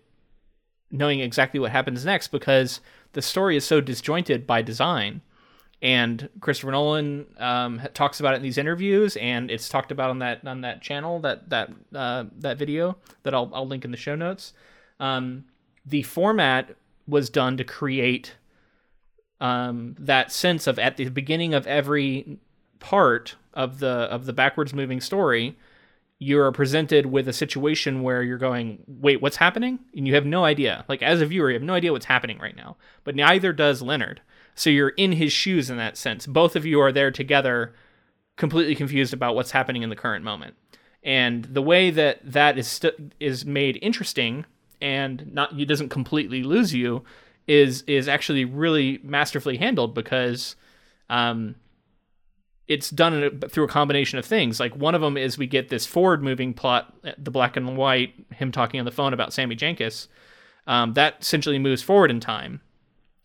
knowing 0.92 1.22
exactly 1.22 1.60
what 1.60 1.72
happens 1.72 2.06
next 2.06 2.28
because 2.28 2.82
the 3.14 3.22
story 3.22 3.56
is 3.56 3.66
so 3.66 3.82
disjointed 3.82 4.46
by 4.46 4.62
design. 4.62 5.22
And 5.82 6.28
Christopher 6.42 6.72
Nolan 6.72 7.26
um, 7.38 7.82
talks 7.94 8.20
about 8.20 8.34
it 8.34 8.38
in 8.38 8.44
these 8.44 8.58
interviews, 8.58 9.16
and 9.16 9.50
it's 9.50 9.70
talked 9.70 9.94
about 9.94 10.10
on 10.10 10.20
that 10.20 10.46
on 10.46 10.62
that 10.62 10.82
channel 10.82 11.22
that 11.22 11.50
that 11.50 11.72
uh, 11.96 12.26
that 12.40 12.58
video 12.58 12.98
that 13.24 13.34
I'll 13.34 13.50
I'll 13.54 13.66
link 13.66 13.86
in 13.86 13.92
the 13.92 13.98
show 13.98 14.16
notes. 14.16 14.52
Um, 15.00 15.46
the 15.86 16.04
format 16.04 16.76
was 17.08 17.30
done 17.30 17.56
to 17.56 17.64
create 17.64 18.36
um, 19.40 19.96
that 19.98 20.34
sense 20.34 20.68
of 20.68 20.78
at 20.80 20.98
the 20.98 21.08
beginning 21.08 21.54
of 21.54 21.66
every 21.66 22.40
part 22.80 23.36
of 23.54 23.80
the 23.80 23.88
of 23.88 24.26
the 24.26 24.34
backwards 24.34 24.74
moving 24.74 25.00
story 25.00 25.58
you're 26.20 26.52
presented 26.52 27.06
with 27.06 27.28
a 27.30 27.34
situation 27.34 28.04
where 28.04 28.22
you're 28.22 28.38
going, 28.38 28.84
wait, 28.88 29.22
what's 29.22 29.38
happening? 29.38 29.80
And 29.96 30.06
you 30.06 30.16
have 30.16 30.26
no 30.26 30.44
idea. 30.44 30.84
Like, 30.90 31.02
as 31.02 31.22
a 31.22 31.26
viewer, 31.26 31.50
you 31.50 31.54
have 31.54 31.64
no 31.64 31.74
idea 31.74 31.94
what's 31.94 32.06
happening 32.06 32.40
right 32.40 32.56
now. 32.56 32.76
But 33.06 33.16
neither 33.16 33.54
does 33.54 33.82
Leonard. 33.82 34.22
So 34.54 34.70
you're 34.70 34.90
in 34.90 35.14
his 35.14 35.32
shoes 35.32 35.70
in 35.70 35.78
that 35.78 35.98
sense. 35.98 36.28
Both 36.28 36.58
of 36.58 36.66
you 36.66 36.82
are 36.82 36.92
there 36.92 37.10
together, 37.10 37.74
completely 38.36 38.76
confused 38.76 39.14
about 39.14 39.34
what's 39.34 39.52
happening 39.52 39.82
in 39.82 39.90
the 39.90 39.96
current 39.96 40.26
moment. 40.26 40.56
And 41.04 41.46
the 41.46 41.62
way 41.62 41.90
that 41.92 42.20
that 42.30 42.58
is 42.58 42.68
st- 42.68 43.14
is 43.22 43.46
made 43.46 43.80
interesting 43.82 44.46
and 44.82 45.34
not 45.34 45.58
it 45.58 45.66
doesn't 45.66 45.90
completely 45.90 46.44
lose 46.44 46.74
you 46.74 47.04
is 47.48 47.84
is 47.84 48.10
actually 48.10 48.44
really 48.44 49.00
masterfully 49.04 49.56
handled 49.56 49.94
because 49.94 50.58
um, 51.10 51.56
it's 52.70 52.92
done 52.92 53.24
a, 53.24 53.50
through 53.50 53.66
a 53.66 53.68
combination 53.68 54.20
of 54.20 54.26
things. 54.26 54.60
Like 54.60 54.76
one 54.76 54.96
of 54.96 55.02
them 55.02 55.18
is 55.18 55.38
we 55.38 55.48
get 55.48 55.70
this 55.70 55.86
forward 55.86 56.24
moving 56.24 56.54
plot, 56.54 56.94
the 57.18 57.32
black 57.32 57.58
and 57.58 57.76
white, 57.76 58.14
him 58.36 58.52
talking 58.52 58.80
on 58.80 58.86
the 58.86 58.92
phone 58.92 59.12
about 59.12 59.34
Sammy 59.34 59.56
Jenkins. 59.56 60.08
Um, 60.68 60.94
that 60.94 61.16
essentially 61.20 61.58
moves 61.58 61.82
forward 61.82 62.12
in 62.12 62.20
time, 62.20 62.62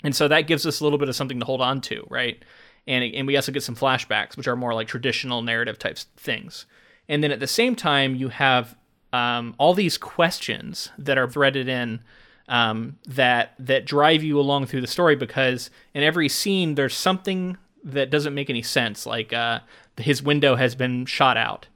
and 0.03 0.17
so 0.17 0.27
that 0.29 0.43
gives 0.43 0.65
us 0.65 0.81
a 0.81 0.85
little 0.85 0.99
bit 0.99 1.11
of 1.11 1.15
something 1.15 1.39
to 1.39 1.47
hold 1.47 1.61
on 1.61 1.83
to, 1.83 2.07
right? 2.09 2.43
And 2.87 3.05
and 3.05 3.27
we 3.27 3.37
also 3.37 3.53
get 3.53 3.63
some 3.63 3.77
flashbacks, 3.77 4.37
which 4.37 4.49
are 4.49 4.57
more 4.57 4.73
like 4.73 4.89
traditional 4.89 5.43
narrative 5.43 5.79
types 5.79 6.07
things. 6.17 6.65
And 7.07 7.23
then 7.23 7.31
at 7.31 7.41
the 7.41 7.47
same 7.47 7.77
time, 7.77 8.17
you 8.17 8.31
have 8.31 8.77
um, 9.13 9.55
all 9.59 9.75
these 9.75 9.99
questions 9.99 10.91
that 10.97 11.19
are 11.19 11.29
threaded 11.29 11.69
in 11.69 12.01
um, 12.49 12.97
that 13.07 13.55
that 13.59 13.85
drive 13.85 14.23
you 14.23 14.41
along 14.41 14.67
through 14.67 14.81
the 14.81 14.87
story 14.87 15.17
because 15.17 15.71
in 15.93 16.03
every 16.03 16.31
scene 16.31 16.77
there's 16.77 16.95
something 16.95 17.59
that 17.85 18.11
doesn't 18.11 18.35
make 18.35 18.51
any 18.51 18.63
sense. 18.63 19.07
Like 19.07 19.33
uh, 19.33 19.61
his 19.97 20.23
window 20.23 20.57
has 20.57 20.75
been 20.75 21.07
shot 21.07 21.37
out. 21.37 21.69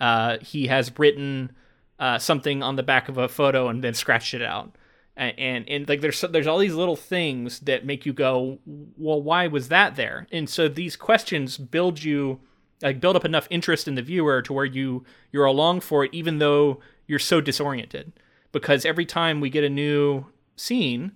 Uh, 0.00 0.38
he 0.40 0.66
has 0.68 0.98
written 0.98 1.52
uh, 1.98 2.18
something 2.18 2.62
on 2.62 2.76
the 2.76 2.82
back 2.82 3.08
of 3.08 3.18
a 3.18 3.28
photo 3.28 3.68
and 3.68 3.84
then 3.84 3.94
scratched 3.94 4.34
it 4.34 4.42
out. 4.42 4.74
And, 5.16 5.38
and, 5.38 5.68
and 5.68 5.88
like 5.88 6.00
there's 6.00 6.20
there's 6.22 6.46
all 6.46 6.58
these 6.58 6.74
little 6.74 6.96
things 6.96 7.60
that 7.60 7.84
make 7.84 8.06
you 8.06 8.12
go, 8.12 8.58
well, 8.64 9.20
why 9.20 9.46
was 9.46 9.68
that 9.68 9.96
there? 9.96 10.26
And 10.32 10.48
so 10.48 10.66
these 10.68 10.96
questions 10.96 11.58
build 11.58 12.02
you 12.02 12.40
like 12.82 13.00
build 13.00 13.16
up 13.16 13.26
enough 13.26 13.46
interest 13.50 13.86
in 13.86 13.96
the 13.96 14.02
viewer 14.02 14.40
to 14.42 14.52
where 14.52 14.64
you 14.64 15.04
you're 15.30 15.44
along 15.44 15.80
for 15.80 16.04
it, 16.04 16.14
even 16.14 16.38
though 16.38 16.80
you're 17.06 17.18
so 17.18 17.40
disoriented. 17.40 18.12
Because 18.52 18.86
every 18.86 19.04
time 19.04 19.40
we 19.40 19.50
get 19.50 19.62
a 19.62 19.68
new 19.68 20.26
scene, 20.56 21.12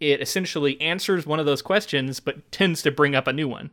it 0.00 0.20
essentially 0.20 0.80
answers 0.80 1.26
one 1.26 1.40
of 1.40 1.46
those 1.46 1.62
questions, 1.62 2.20
but 2.20 2.50
tends 2.50 2.82
to 2.82 2.90
bring 2.90 3.14
up 3.14 3.26
a 3.26 3.32
new 3.32 3.48
one. 3.48 3.70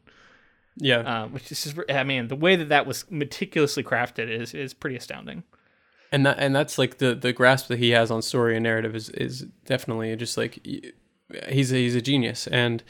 Yeah, 0.77 0.99
uh, 0.99 1.27
which 1.27 1.51
is, 1.51 1.75
I 1.89 2.03
mean, 2.03 2.29
the 2.29 2.35
way 2.35 2.55
that 2.55 2.69
that 2.69 2.85
was 2.85 3.09
meticulously 3.11 3.83
crafted 3.83 4.29
is 4.29 4.53
is 4.53 4.73
pretty 4.73 4.95
astounding. 4.95 5.43
And 6.11 6.25
that 6.25 6.39
and 6.39 6.55
that's 6.55 6.77
like 6.77 6.97
the 6.97 7.13
the 7.13 7.33
grasp 7.33 7.67
that 7.67 7.79
he 7.79 7.91
has 7.91 8.09
on 8.09 8.21
story 8.21 8.55
and 8.55 8.63
narrative 8.63 8.95
is 8.95 9.09
is 9.09 9.45
definitely 9.65 10.15
just 10.15 10.37
like 10.37 10.65
he's 11.49 11.71
a, 11.71 11.75
he's 11.75 11.95
a 11.95 12.01
genius. 12.01 12.47
And 12.47 12.83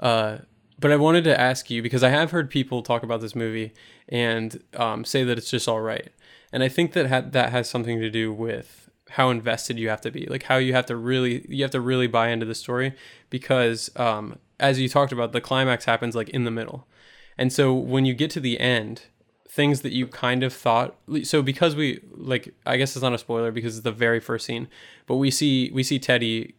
uh, 0.00 0.38
but 0.78 0.92
I 0.92 0.96
wanted 0.96 1.24
to 1.24 1.38
ask 1.38 1.70
you 1.70 1.82
because 1.82 2.02
I 2.02 2.10
have 2.10 2.30
heard 2.30 2.50
people 2.50 2.82
talk 2.82 3.02
about 3.02 3.20
this 3.20 3.34
movie 3.34 3.72
and 4.08 4.62
um, 4.76 5.04
say 5.04 5.24
that 5.24 5.38
it's 5.38 5.50
just 5.50 5.68
all 5.68 5.80
right, 5.80 6.10
and 6.52 6.62
I 6.62 6.68
think 6.68 6.92
that 6.92 7.08
ha- 7.08 7.28
that 7.30 7.50
has 7.50 7.68
something 7.68 7.98
to 8.00 8.10
do 8.10 8.32
with 8.32 8.85
how 9.10 9.30
invested 9.30 9.78
you 9.78 9.88
have 9.88 10.00
to 10.00 10.10
be 10.10 10.26
like 10.26 10.44
how 10.44 10.56
you 10.56 10.72
have 10.72 10.86
to 10.86 10.96
really 10.96 11.46
you 11.48 11.62
have 11.62 11.70
to 11.70 11.80
really 11.80 12.06
buy 12.06 12.28
into 12.28 12.44
the 12.44 12.54
story 12.54 12.92
because 13.30 13.90
um, 13.96 14.38
as 14.58 14.80
you 14.80 14.88
talked 14.88 15.12
about 15.12 15.32
the 15.32 15.40
climax 15.40 15.84
happens 15.84 16.14
like 16.14 16.28
in 16.30 16.44
the 16.44 16.50
middle. 16.50 16.86
And 17.38 17.52
so 17.52 17.74
when 17.74 18.06
you 18.06 18.14
get 18.14 18.30
to 18.32 18.40
the 18.40 18.58
end 18.58 19.02
things 19.48 19.82
that 19.82 19.92
you 19.92 20.06
kind 20.06 20.42
of 20.42 20.52
thought 20.52 20.96
so 21.22 21.40
because 21.40 21.74
we 21.74 22.00
like 22.14 22.52
i 22.66 22.76
guess 22.76 22.94
it's 22.94 23.02
not 23.02 23.14
a 23.14 23.18
spoiler 23.18 23.50
because 23.50 23.76
it's 23.76 23.84
the 23.84 23.92
very 23.92 24.20
first 24.20 24.44
scene 24.44 24.68
but 25.06 25.16
we 25.16 25.30
see 25.30 25.70
we 25.72 25.82
see 25.82 25.98
teddy 25.98 26.54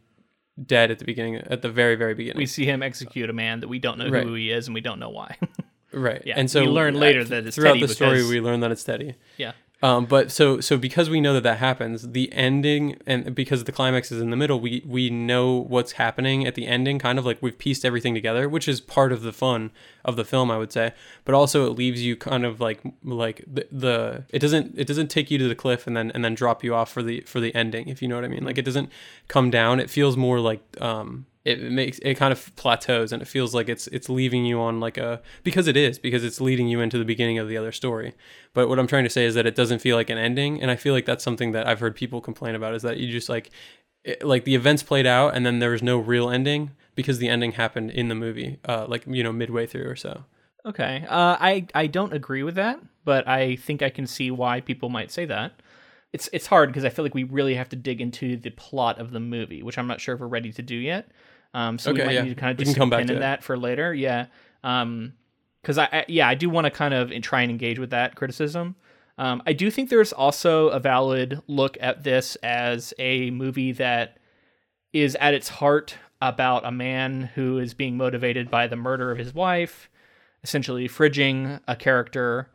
dead 0.66 0.89
at 0.89 1.00
the 1.00 1.06
beginning 1.06 1.36
at 1.36 1.62
the 1.62 1.70
very 1.70 1.96
very 1.96 2.13
beginning. 2.13 2.38
We 2.38 2.46
see 2.46 2.66
him 2.66 2.82
execute 2.82 3.30
a 3.30 3.34
man 3.34 3.60
that 3.60 3.68
we 3.68 3.80
don't 3.80 3.98
know 3.98 4.10
right. 4.10 4.24
who 4.24 4.34
he 4.34 4.51
is 4.51 4.68
and 4.68 4.74
we 4.74 4.82
don't 4.82 5.00
know 5.00 5.10
why. 5.10 5.36
Right. 5.94 6.22
Yeah 6.25 6.36
and 6.38 6.51
so 6.51 6.62
we 6.62 6.68
learn 6.68 6.96
later 6.96 7.24
that 7.24 7.48
it's 7.48 7.56
Teddy. 7.56 7.63
throughout 7.63 7.74
teddy 7.75 7.86
the 7.88 7.94
story 7.94 8.27
we 8.27 8.42
learn 8.42 8.60
that 8.60 8.72
it's 8.72 8.84
teddy. 8.84 9.16
Yeah 9.38 9.54
um, 9.84 10.06
but 10.06 10.32
so 10.32 10.60
so 10.60 10.76
because 10.76 11.08
we 11.08 11.22
know 11.22 11.34
that 11.34 11.44
that 11.44 11.60
happens, 11.60 12.12
the 12.12 12.34
ending 12.34 12.98
and 13.06 13.36
because 13.36 13.66
the 13.66 13.72
climax 13.72 14.12
is 14.12 14.20
in 14.20 14.32
the 14.32 14.36
middle, 14.36 14.60
we 14.60 14.82
we 14.86 15.12
know 15.12 15.54
what's 15.54 15.94
happening 15.94 16.48
at 16.48 16.56
the 16.56 16.66
ending. 16.66 16.98
Kind 16.98 17.20
of 17.20 17.26
like 17.28 17.38
we've 17.42 17.58
pieced 17.58 17.86
everything 17.86 18.16
together, 18.16 18.50
which 18.50 18.68
is 18.68 18.82
part 18.82 19.12
of 19.12 19.22
the 19.22 19.32
fun 19.32 19.70
of 20.04 20.16
the 20.16 20.26
film, 20.26 20.50
I 20.50 20.58
would 20.58 20.72
say. 20.72 20.94
But 21.26 21.36
also 21.36 21.68
it 21.68 21.78
leaves 21.78 22.02
you 22.02 22.16
kind 22.16 22.44
of 22.44 22.60
like 22.60 22.82
like 23.04 23.44
the, 23.46 23.68
the 23.72 24.24
it 24.30 24.40
doesn't 24.40 24.74
it 24.80 24.88
doesn't 24.88 25.10
take 25.10 25.30
you 25.30 25.38
to 25.38 25.48
the 25.48 25.56
cliff 25.56 25.86
and 25.86 25.96
then 25.96 26.10
and 26.12 26.26
then 26.26 26.34
drop 26.34 26.64
you 26.64 26.74
off 26.74 26.92
for 26.92 27.04
the 27.04 27.22
for 27.22 27.40
the 27.40 27.54
ending, 27.54 27.88
if 27.88 28.02
you 28.02 28.08
know 28.08 28.16
what 28.16 28.26
I 28.26 28.30
mean. 28.30 28.44
Like 28.44 28.58
it 28.58 28.66
doesn't 28.66 28.90
come 29.28 29.52
down. 29.52 29.80
It 29.80 29.92
feels 29.92 30.18
more 30.18 30.40
like 30.40 30.62
um 30.82 31.28
it 31.48 31.72
makes 31.72 31.98
it 32.00 32.16
kind 32.16 32.34
of 32.34 32.54
plateaus 32.58 33.13
and 33.13 33.22
it 33.22 33.27
feels 33.27 33.56
like 33.56 33.70
it's 33.70 33.88
it's 33.88 34.10
leaving 34.10 34.46
you 34.46 34.60
on 34.60 34.82
like 34.82 34.98
a 34.98 35.22
because 35.44 35.68
it 35.68 35.77
is 35.77 35.98
because 35.98 36.24
it's 36.24 36.42
leading 36.42 36.68
you 36.68 36.82
into 36.82 36.98
the 36.98 37.06
beginning 37.06 37.38
of 37.39 37.48
the 37.48 37.56
other 37.56 37.72
story. 37.72 38.13
But 38.54 38.68
what 38.68 38.80
i'm 38.80 38.88
trying 38.88 39.06
to 39.06 39.10
say 39.10 39.24
is 39.25 39.34
that 39.36 39.46
it 39.46 39.56
doesn't 39.56 39.80
feel 39.80 39.96
like 39.96 40.10
an 40.10 40.18
ending 40.18 40.62
and 40.62 40.70
i 40.70 40.75
feel 40.75 40.94
like 40.94 41.06
that's 41.06 41.24
something 41.24 41.54
that 41.54 41.66
i've 41.66 41.80
heard 41.80 41.96
people 41.96 42.20
complain 42.22 42.54
about 42.54 42.75
is 42.75 42.82
that 42.82 42.98
you 42.98 43.10
just 43.10 43.30
like 43.30 43.50
it, 44.04 44.24
like 44.24 44.44
the 44.44 44.56
events 44.56 44.84
played 44.84 45.08
out 45.08 45.36
and 45.36 45.46
then 45.46 45.60
there 45.60 45.72
was 45.72 45.82
no 45.82 45.98
real 45.98 46.30
ending 46.30 46.72
because 46.96 47.20
the 47.20 47.30
ending 47.30 47.54
happened 47.54 47.92
in 47.92 48.10
the 48.10 48.16
movie 48.16 48.60
uh 48.68 48.86
like 48.88 49.04
you 49.08 49.24
know 49.24 49.32
midway 49.32 49.66
through 49.66 49.88
or 49.89 49.96
so. 49.96 50.25
Okay 50.66 51.06
uh 51.08 51.38
i 51.39 51.66
i 51.74 51.88
don't 51.88 52.13
agree 52.13 52.44
with 52.44 52.56
that 52.56 52.80
but 53.06 53.25
i 53.27 53.56
think 53.56 53.82
i 53.82 53.89
can 53.89 54.06
see 54.06 54.30
why 54.32 54.60
people 54.60 54.89
might 54.89 55.12
say 55.12 55.25
that. 55.25 55.54
It's 56.13 56.30
it's 56.32 56.48
hard 56.48 56.70
because 56.70 56.86
I 56.86 56.89
feel 56.89 57.04
like 57.04 57.13
we 57.13 57.25
really 57.25 57.56
have 57.56 57.70
to 57.70 57.75
dig 57.75 58.00
into 58.01 58.38
the 58.38 58.50
plot 58.51 58.98
of 58.98 59.12
the 59.12 59.20
movie, 59.20 59.62
which 59.62 59.77
I'm 59.77 59.88
not 59.88 60.00
sure 60.00 60.16
if 60.16 60.22
we're 60.22 60.27
ready 60.27 60.54
to 60.54 60.62
do 60.62 60.75
yet. 60.75 61.12
Um, 61.58 61.80
so 61.80 61.90
okay, 61.90 62.02
we 62.02 62.06
might 62.06 62.14
yeah. 62.14 62.22
need 62.22 62.30
to 62.30 62.36
kind 62.36 62.52
of 62.52 62.64
just 62.64 62.78
come 62.78 62.92
back 62.92 63.08
to 63.08 63.16
that 63.16 63.44
for 63.44 63.58
later. 63.58 63.92
Yeah. 63.92 64.28
Um, 64.64 65.14
because 65.64 65.80
I, 65.80 65.90
I, 65.92 66.06
yeah 66.08 66.28
I 66.28 66.36
do 66.36 66.50
want 66.50 66.66
to 66.66 66.72
kind 66.72 66.94
of 66.94 67.12
try 67.24 67.42
and 67.42 67.50
engage 67.50 67.80
with 67.80 67.90
that 67.90 68.16
criticism. 68.16 68.76
Um, 69.18 69.42
I 69.48 69.54
do 69.54 69.72
think 69.72 69.90
there's 69.90 70.14
also 70.14 70.68
a 70.70 70.80
valid 70.80 71.42
look 71.48 71.76
at 71.82 72.04
this 72.04 72.36
as 72.38 72.94
a 73.00 73.32
movie 73.32 73.72
that 73.74 74.20
is 74.94 75.18
at 75.20 75.34
its 75.34 75.50
heart 75.50 75.96
about 76.22 76.64
a 76.64 76.72
man 76.72 77.24
who 77.34 77.58
is 77.58 77.74
being 77.74 77.98
motivated 77.98 78.52
by 78.52 78.68
the 78.68 78.76
murder 78.76 79.12
of 79.12 79.18
his 79.18 79.34
wife, 79.34 79.90
essentially 80.44 80.88
fridging 80.88 81.60
a 81.68 81.76
character 81.76 82.50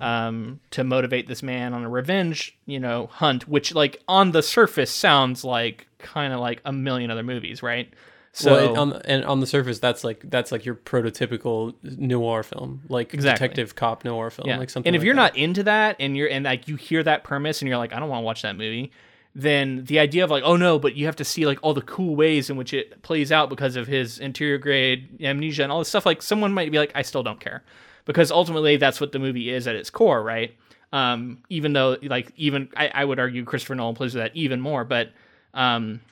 um, 0.00 0.58
to 0.72 0.82
motivate 0.82 1.28
this 1.28 1.44
man 1.44 1.72
on 1.72 1.84
a 1.84 1.88
revenge, 1.88 2.58
you 2.66 2.80
know, 2.80 3.06
hunt, 3.06 3.48
which 3.48 3.72
like 3.72 4.02
on 4.08 4.32
the 4.32 4.42
surface 4.42 4.90
sounds 4.90 5.44
like 5.44 5.86
kind 5.98 6.32
of 6.32 6.40
like 6.40 6.60
a 6.64 6.72
million 6.72 7.10
other 7.12 7.22
movies, 7.22 7.62
right? 7.62 7.94
So 8.32 8.52
well, 8.52 8.72
it, 8.72 8.78
on 8.78 8.92
and 9.04 9.24
on 9.24 9.40
the 9.40 9.46
surface, 9.46 9.78
that's 9.78 10.04
like 10.04 10.22
that's 10.30 10.52
like 10.52 10.64
your 10.64 10.74
prototypical 10.76 11.74
noir 11.82 12.42
film, 12.42 12.82
like 12.88 13.12
exactly. 13.12 13.48
detective 13.48 13.74
cop 13.74 14.04
noir 14.04 14.30
film, 14.30 14.48
yeah. 14.48 14.58
like 14.58 14.70
something. 14.70 14.88
And 14.88 14.94
if 14.94 15.00
like 15.00 15.06
you're 15.06 15.14
that. 15.14 15.34
not 15.34 15.36
into 15.36 15.62
that, 15.64 15.96
and 15.98 16.16
you're 16.16 16.28
and 16.28 16.44
like 16.44 16.68
you 16.68 16.76
hear 16.76 17.02
that 17.02 17.24
premise, 17.24 17.62
and 17.62 17.68
you're 17.68 17.78
like, 17.78 17.92
I 17.92 17.98
don't 17.98 18.08
want 18.08 18.20
to 18.20 18.24
watch 18.24 18.42
that 18.42 18.54
movie, 18.54 18.92
then 19.34 19.84
the 19.86 19.98
idea 19.98 20.22
of 20.22 20.30
like, 20.30 20.44
oh 20.44 20.56
no, 20.56 20.78
but 20.78 20.94
you 20.94 21.06
have 21.06 21.16
to 21.16 21.24
see 21.24 21.46
like 21.46 21.58
all 21.62 21.74
the 21.74 21.82
cool 21.82 22.14
ways 22.14 22.48
in 22.48 22.56
which 22.56 22.72
it 22.72 23.02
plays 23.02 23.32
out 23.32 23.48
because 23.48 23.76
of 23.76 23.86
his 23.86 24.18
anterograde 24.20 25.20
amnesia 25.20 25.62
and 25.62 25.72
all 25.72 25.80
this 25.80 25.88
stuff. 25.88 26.06
Like 26.06 26.22
someone 26.22 26.52
might 26.52 26.70
be 26.70 26.78
like, 26.78 26.92
I 26.94 27.02
still 27.02 27.22
don't 27.22 27.40
care, 27.40 27.64
because 28.04 28.30
ultimately 28.30 28.76
that's 28.76 29.00
what 29.00 29.10
the 29.10 29.18
movie 29.18 29.50
is 29.50 29.66
at 29.66 29.74
its 29.74 29.90
core, 29.90 30.22
right? 30.22 30.54
Um, 30.92 31.42
even 31.48 31.72
though 31.72 31.96
like 32.02 32.32
even 32.36 32.68
I, 32.76 32.88
I 32.88 33.04
would 33.04 33.18
argue 33.18 33.44
Christopher 33.44 33.74
Nolan 33.74 33.94
plays 33.96 34.14
with 34.14 34.22
that 34.22 34.36
even 34.36 34.60
more, 34.60 34.84
but 34.84 35.10
um 35.54 36.02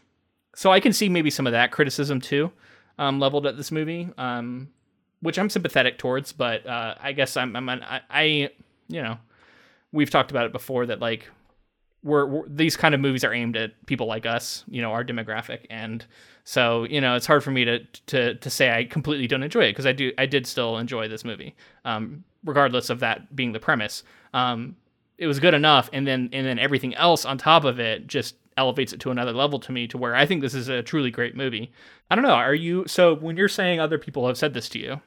so 0.57 0.73
I 0.73 0.81
can 0.81 0.95
see 0.95 1.11
maybe 1.11 1.29
some 1.29 1.47
of 1.47 1.53
that 1.53 1.71
criticism 1.71 2.19
too, 2.19 2.51
um, 2.99 3.21
leveled 3.21 3.47
at 3.47 3.59
this 3.59 3.71
movie, 3.71 4.09
um, 4.17 4.69
which 5.21 5.39
I'm 5.39 5.51
sympathetic 5.51 5.99
towards. 5.99 6.33
But 6.33 6.67
uh, 6.67 6.95
I 6.99 7.13
guess 7.13 7.37
I'm, 7.37 7.55
I'm 7.55 7.69
I, 7.69 8.01
I, 8.09 8.25
you 8.89 9.03
know, 9.03 9.19
we've 9.93 10.09
talked 10.09 10.31
about 10.31 10.47
it 10.47 10.53
before 10.53 10.87
that 10.87 10.99
like 10.99 11.29
we're, 12.03 12.25
we're, 12.25 12.49
these 12.49 12.75
kind 12.75 12.95
of 12.95 13.03
movies 13.03 13.23
are 13.23 13.35
aimed 13.35 13.55
at 13.55 13.85
people 13.85 14.07
like 14.07 14.25
us, 14.25 14.65
you 14.67 14.81
know, 14.81 14.93
our 14.93 15.05
demographic, 15.05 15.67
and 15.69 16.07
so 16.45 16.85
you 16.85 17.03
know 17.03 17.17
it's 17.17 17.27
hard 17.27 17.45
for 17.45 17.51
me 17.51 17.67
to 17.67 17.81
to 18.07 18.37
to 18.37 18.49
say 18.49 18.71
I 18.71 18.85
completely 18.85 19.27
don't 19.27 19.43
enjoy 19.43 19.65
it 19.65 19.73
because 19.73 19.85
I 19.87 19.93
do 19.93 20.11
I 20.17 20.25
did 20.25 20.47
still 20.47 20.79
enjoy 20.79 21.07
this 21.07 21.23
movie, 21.23 21.55
um, 21.85 22.25
regardless 22.45 22.89
of 22.89 23.01
that 23.01 23.37
being 23.37 23.53
the 23.53 23.61
premise. 23.61 24.05
Um, 24.33 24.77
it 25.19 25.27
was 25.27 25.39
good 25.39 25.53
enough, 25.53 25.91
and 25.93 26.07
then 26.07 26.31
and 26.33 26.47
then 26.47 26.59
everything 26.59 26.95
else 26.95 27.27
on 27.27 27.37
top 27.37 27.65
of 27.65 27.79
it 27.79 28.07
just 28.07 28.37
elevates 28.57 28.93
it 28.93 29.01
to 29.01 29.11
another 29.11 29.33
level 29.33 29.59
to 29.61 29.73
me 29.73 29.87
to 29.89 29.99
where 29.99 30.15
I 30.15 30.27
think 30.27 30.41
this 30.41 30.55
is 30.55 30.69
a 30.69 30.83
truly 30.83 31.11
great 31.11 31.37
movie. 31.37 31.73
I 32.11 32.15
don't 32.15 32.25
know. 32.25 32.31
Are 32.31 32.55
you 32.55 32.85
so 32.87 33.15
when 33.15 33.37
you're 33.37 33.49
saying 33.49 33.81
other 33.81 33.99
people 33.99 34.27
have 34.27 34.39
said 34.39 34.55
this 34.55 34.69
to 34.71 34.79
you, 34.79 35.01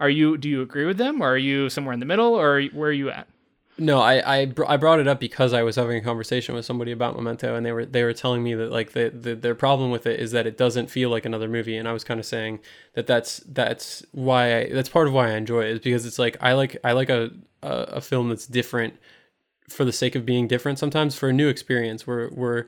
are 0.00 0.10
you 0.10 0.36
do 0.36 0.48
you 0.48 0.62
agree 0.62 0.84
with 0.84 0.98
them 0.98 1.20
or 1.20 1.32
are 1.32 1.38
you 1.38 1.68
somewhere 1.70 1.94
in 1.94 2.00
the 2.00 2.06
middle 2.06 2.34
or 2.34 2.62
where 2.62 2.90
are 2.90 2.92
you 2.92 3.10
at? 3.10 3.28
No, 3.78 4.00
I 4.00 4.40
I, 4.40 4.52
I 4.68 4.76
brought 4.76 5.00
it 5.00 5.08
up 5.08 5.18
because 5.18 5.54
I 5.54 5.62
was 5.62 5.76
having 5.76 5.96
a 5.96 6.02
conversation 6.02 6.54
with 6.54 6.66
somebody 6.66 6.92
about 6.92 7.16
Memento, 7.16 7.54
and 7.54 7.64
they 7.64 7.72
were 7.72 7.86
they 7.86 8.04
were 8.04 8.12
telling 8.12 8.42
me 8.42 8.54
that 8.54 8.70
like 8.70 8.92
the, 8.92 9.10
the 9.10 9.34
their 9.34 9.54
problem 9.54 9.90
with 9.90 10.06
it 10.06 10.20
is 10.20 10.32
that 10.32 10.46
it 10.46 10.58
doesn't 10.58 10.90
feel 10.90 11.08
like 11.08 11.24
another 11.24 11.48
movie, 11.48 11.76
and 11.76 11.88
I 11.88 11.92
was 11.92 12.04
kind 12.04 12.20
of 12.20 12.26
saying 12.26 12.60
that 12.94 13.06
that's 13.06 13.38
that's 13.48 14.04
why 14.12 14.58
I, 14.58 14.72
that's 14.72 14.90
part 14.90 15.08
of 15.08 15.14
why 15.14 15.30
I 15.30 15.36
enjoy 15.36 15.62
it 15.62 15.70
is 15.70 15.78
because 15.80 16.04
it's 16.04 16.18
like 16.18 16.36
I 16.40 16.52
like 16.52 16.76
I 16.84 16.92
like 16.92 17.08
a 17.08 17.30
a, 17.62 17.68
a 17.68 18.00
film 18.02 18.28
that's 18.28 18.46
different 18.46 18.94
for 19.72 19.84
the 19.84 19.92
sake 19.92 20.14
of 20.14 20.26
being 20.26 20.46
different 20.46 20.78
sometimes 20.78 21.16
for 21.16 21.28
a 21.28 21.32
new 21.32 21.48
experience 21.48 22.06
we're 22.06 22.28
we're 22.30 22.66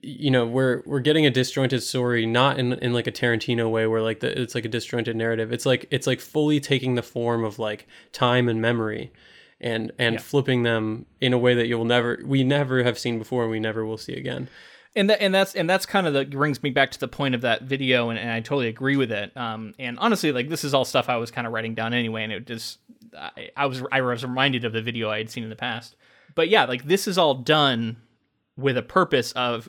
you 0.00 0.30
know 0.30 0.46
we're 0.46 0.82
we're 0.86 1.00
getting 1.00 1.26
a 1.26 1.30
disjointed 1.30 1.82
story 1.82 2.24
not 2.24 2.58
in 2.58 2.72
in 2.74 2.92
like 2.92 3.06
a 3.06 3.12
Tarantino 3.12 3.70
way 3.70 3.86
where 3.86 4.00
like 4.00 4.20
the, 4.20 4.40
it's 4.40 4.54
like 4.54 4.64
a 4.64 4.68
disjointed 4.68 5.16
narrative 5.16 5.52
it's 5.52 5.66
like 5.66 5.86
it's 5.90 6.06
like 6.06 6.20
fully 6.20 6.60
taking 6.60 6.94
the 6.94 7.02
form 7.02 7.44
of 7.44 7.58
like 7.58 7.88
time 8.12 8.48
and 8.48 8.60
memory 8.60 9.12
and 9.60 9.90
and 9.98 10.14
yeah. 10.14 10.20
flipping 10.20 10.62
them 10.62 11.06
in 11.20 11.32
a 11.32 11.38
way 11.38 11.54
that 11.54 11.66
you'll 11.66 11.84
never 11.84 12.20
we 12.24 12.44
never 12.44 12.84
have 12.84 12.98
seen 12.98 13.18
before 13.18 13.42
and 13.42 13.50
we 13.50 13.58
never 13.58 13.84
will 13.84 13.98
see 13.98 14.14
again 14.14 14.48
and 14.94 15.10
that 15.10 15.20
and 15.20 15.34
that's 15.34 15.54
and 15.56 15.68
that's 15.68 15.84
kind 15.84 16.06
of 16.06 16.14
the 16.14 16.24
brings 16.26 16.62
me 16.62 16.70
back 16.70 16.92
to 16.92 17.00
the 17.00 17.08
point 17.08 17.34
of 17.34 17.40
that 17.40 17.62
video 17.62 18.08
and, 18.10 18.18
and 18.18 18.30
I 18.30 18.40
totally 18.40 18.68
agree 18.68 18.96
with 18.96 19.10
it 19.10 19.36
um 19.36 19.74
and 19.80 19.98
honestly 19.98 20.30
like 20.30 20.48
this 20.48 20.62
is 20.62 20.74
all 20.74 20.84
stuff 20.84 21.08
I 21.08 21.16
was 21.16 21.32
kind 21.32 21.46
of 21.46 21.52
writing 21.52 21.74
down 21.74 21.92
anyway 21.92 22.22
and 22.22 22.32
it 22.32 22.46
just 22.46 22.78
I, 23.16 23.50
I 23.56 23.66
was 23.66 23.82
I 23.90 24.00
was 24.00 24.22
reminded 24.22 24.64
of 24.64 24.72
the 24.72 24.82
video 24.82 25.10
I 25.10 25.18
had 25.18 25.30
seen 25.30 25.44
in 25.44 25.50
the 25.50 25.56
past. 25.56 25.96
But 26.34 26.48
yeah, 26.48 26.64
like 26.64 26.84
this 26.84 27.06
is 27.06 27.18
all 27.18 27.34
done 27.34 27.96
with 28.56 28.76
a 28.76 28.82
purpose 28.82 29.32
of 29.32 29.68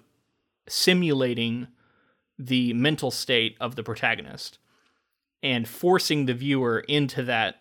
simulating 0.67 1.67
the 2.39 2.73
mental 2.73 3.11
state 3.11 3.55
of 3.59 3.75
the 3.75 3.83
protagonist 3.83 4.59
and 5.41 5.67
forcing 5.67 6.25
the 6.25 6.33
viewer 6.33 6.79
into 6.79 7.23
that 7.23 7.57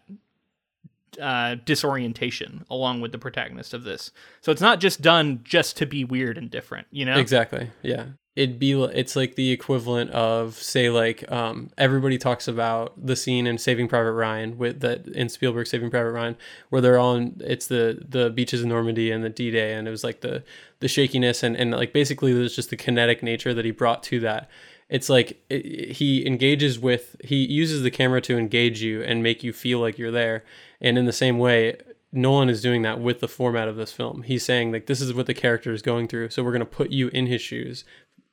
uh, 1.21 1.57
disorientation 1.65 2.65
along 2.71 3.01
with 3.01 3.13
the 3.13 3.19
protagonist 3.19 3.75
of 3.75 3.85
this. 3.85 4.13
So 4.41 4.53
it's 4.53 4.63
not 4.63 4.81
just 4.81 5.03
done 5.03 5.41
just 5.45 5.77
to 5.79 5.87
be 5.87 6.05
weird 6.05 6.39
and 6.39 6.51
different, 6.51 6.87
you 6.91 7.05
know? 7.05 7.19
Exactly. 7.19 7.71
Yeah. 7.83 8.07
It'd 8.35 8.59
be 8.59 8.73
it's 8.73 9.15
like 9.15 9.35
the 9.35 9.51
equivalent 9.51 10.11
of 10.13 10.55
say 10.55 10.89
like 10.89 11.31
um, 11.31 11.69
everybody 11.77 12.17
talks 12.17 12.49
about 12.49 12.95
the 12.97 13.15
scene 13.15 13.47
in 13.47 13.59
Saving 13.59 13.89
Private 13.89 14.13
Ryan 14.13 14.57
with 14.57 14.81
that 14.81 15.07
in 15.09 15.29
Spielberg 15.29 15.67
Saving 15.67 15.91
Private 15.91 16.13
Ryan 16.13 16.37
where 16.71 16.81
they're 16.81 16.99
on 16.99 17.37
it's 17.41 17.67
the 17.67 18.03
the 18.09 18.31
beaches 18.31 18.63
of 18.63 18.69
Normandy 18.69 19.11
and 19.11 19.23
the 19.23 19.29
D-Day 19.29 19.75
and 19.75 19.87
it 19.87 19.91
was 19.91 20.03
like 20.03 20.23
the 20.23 20.43
the 20.81 20.89
shakiness 20.89 21.43
and 21.43 21.55
and 21.57 21.73
like 21.73 21.93
basically 21.93 22.33
there's 22.33 22.57
just 22.57 22.71
the 22.71 22.77
kinetic 22.77 23.23
nature 23.23 23.53
that 23.53 23.67
he 23.67 23.71
brought 23.71 24.03
to 24.05 24.19
that. 24.21 24.49
It's 24.89 25.11
like 25.11 25.43
it, 25.51 25.93
he 25.93 26.27
engages 26.27 26.79
with 26.79 27.17
he 27.23 27.45
uses 27.45 27.83
the 27.83 27.91
camera 27.91 28.23
to 28.23 28.39
engage 28.39 28.81
you 28.81 29.03
and 29.03 29.23
make 29.23 29.45
you 29.45 29.53
feel 29.53 29.79
like 29.79 29.99
you're 29.99 30.11
there. 30.11 30.43
And 30.81 30.97
in 30.97 31.05
the 31.05 31.13
same 31.13 31.39
way 31.39 31.77
nolan 32.13 32.51
is 32.51 32.61
doing 32.61 32.83
that 32.83 33.01
with 33.01 33.21
the 33.21 33.29
format 33.29 33.69
of 33.69 33.77
this 33.77 33.93
film. 33.93 34.23
He's 34.23 34.45
saying 34.45 34.73
like 34.73 34.87
this 34.87 35.01
is 35.01 35.15
what 35.15 35.27
the 35.27 35.35
character 35.35 35.73
is 35.73 35.83
going 35.83 36.09
through 36.09 36.31
so 36.31 36.43
we're 36.43 36.53
going 36.53 36.61
to 36.61 36.67
put 36.67 36.91
you 36.91 37.09
in 37.09 37.27
his 37.27 37.41
shoes 37.41 37.85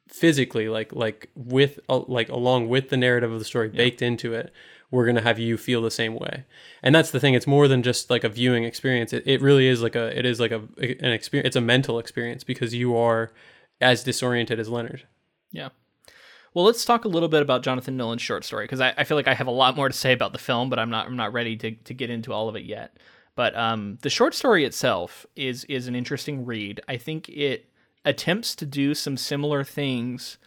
physically 0.10 0.68
like 0.68 0.92
like 0.94 1.30
with 1.36 1.80
uh, 1.88 2.00
like 2.08 2.30
along 2.30 2.68
with 2.68 2.90
the 2.90 2.98
narrative 2.98 3.32
of 3.32 3.40
the 3.40 3.46
story 3.46 3.70
baked 3.70 4.02
into 4.02 4.34
it 4.34 4.52
we're 4.92 5.06
going 5.06 5.16
to 5.16 5.22
have 5.22 5.38
you 5.38 5.56
feel 5.56 5.82
the 5.82 5.92
same 5.92 6.16
way 6.16 6.44
and 6.82 6.94
that's 6.94 7.12
the 7.12 7.20
thing 7.20 7.36
it's 7.36 7.46
more 7.48 7.68
than 7.68 7.84
just 7.84 8.10
like 8.10 8.24
a 8.24 8.30
viewing 8.30 8.64
experience 8.64 9.14
it, 9.14 9.24
it 9.26 9.40
really 9.42 9.68
is 9.68 9.82
like 9.84 9.96
a 9.96 10.18
it 10.18 10.26
is 10.26 10.40
like 10.40 10.52
a 10.52 10.62
an 11.00 11.12
experience 11.12 11.46
it's 11.46 11.56
a 11.56 11.62
mental 11.62 12.00
experience 12.00 12.44
because 12.44 12.74
you 12.74 12.98
are 12.98 13.32
as 13.80 14.04
disoriented 14.04 14.60
as 14.60 14.68
leonard 14.68 15.04
Yeah. 15.52 15.70
Well, 16.54 16.66
let's 16.66 16.84
talk 16.84 17.06
a 17.06 17.08
little 17.08 17.30
bit 17.30 17.44
about 17.44 17.62
Jonathan 17.62 17.96
Nolan's 17.96 18.24
short 18.24 18.44
story 18.44 18.66
because 18.66 18.82
I, 18.82 18.94
I 18.98 19.04
feel 19.04 19.16
like 19.16 19.28
I 19.28 19.36
have 19.36 19.48
a 19.48 19.52
lot 19.52 19.76
more 19.76 19.88
to 19.88 19.94
say 19.94 20.14
about 20.14 20.34
the 20.34 20.40
film, 20.40 20.70
but 20.70 20.80
I'm 20.80 20.90
not 20.90 21.06
I'm 21.06 21.16
not 21.16 21.32
ready 21.32 21.56
to, 21.58 21.72
to 21.72 21.94
get 21.94 22.10
into 22.10 22.34
all 22.34 22.50
of 22.50 22.56
it 22.56 22.66
yet. 22.66 22.98
But 23.36 23.56
um, 23.56 24.00
the 24.02 24.10
short 24.10 24.34
story 24.34 24.66
itself 24.66 25.26
is 25.36 25.64
is 25.66 25.88
an 25.88 25.96
interesting 25.96 26.46
read. 26.46 26.82
I 26.88 26.98
think 26.98 27.30
it 27.30 27.69
attempts 28.06 28.56
to 28.56 28.66
do 28.66 28.94
some 28.94 29.18
similar 29.18 29.64
things, 29.64 30.38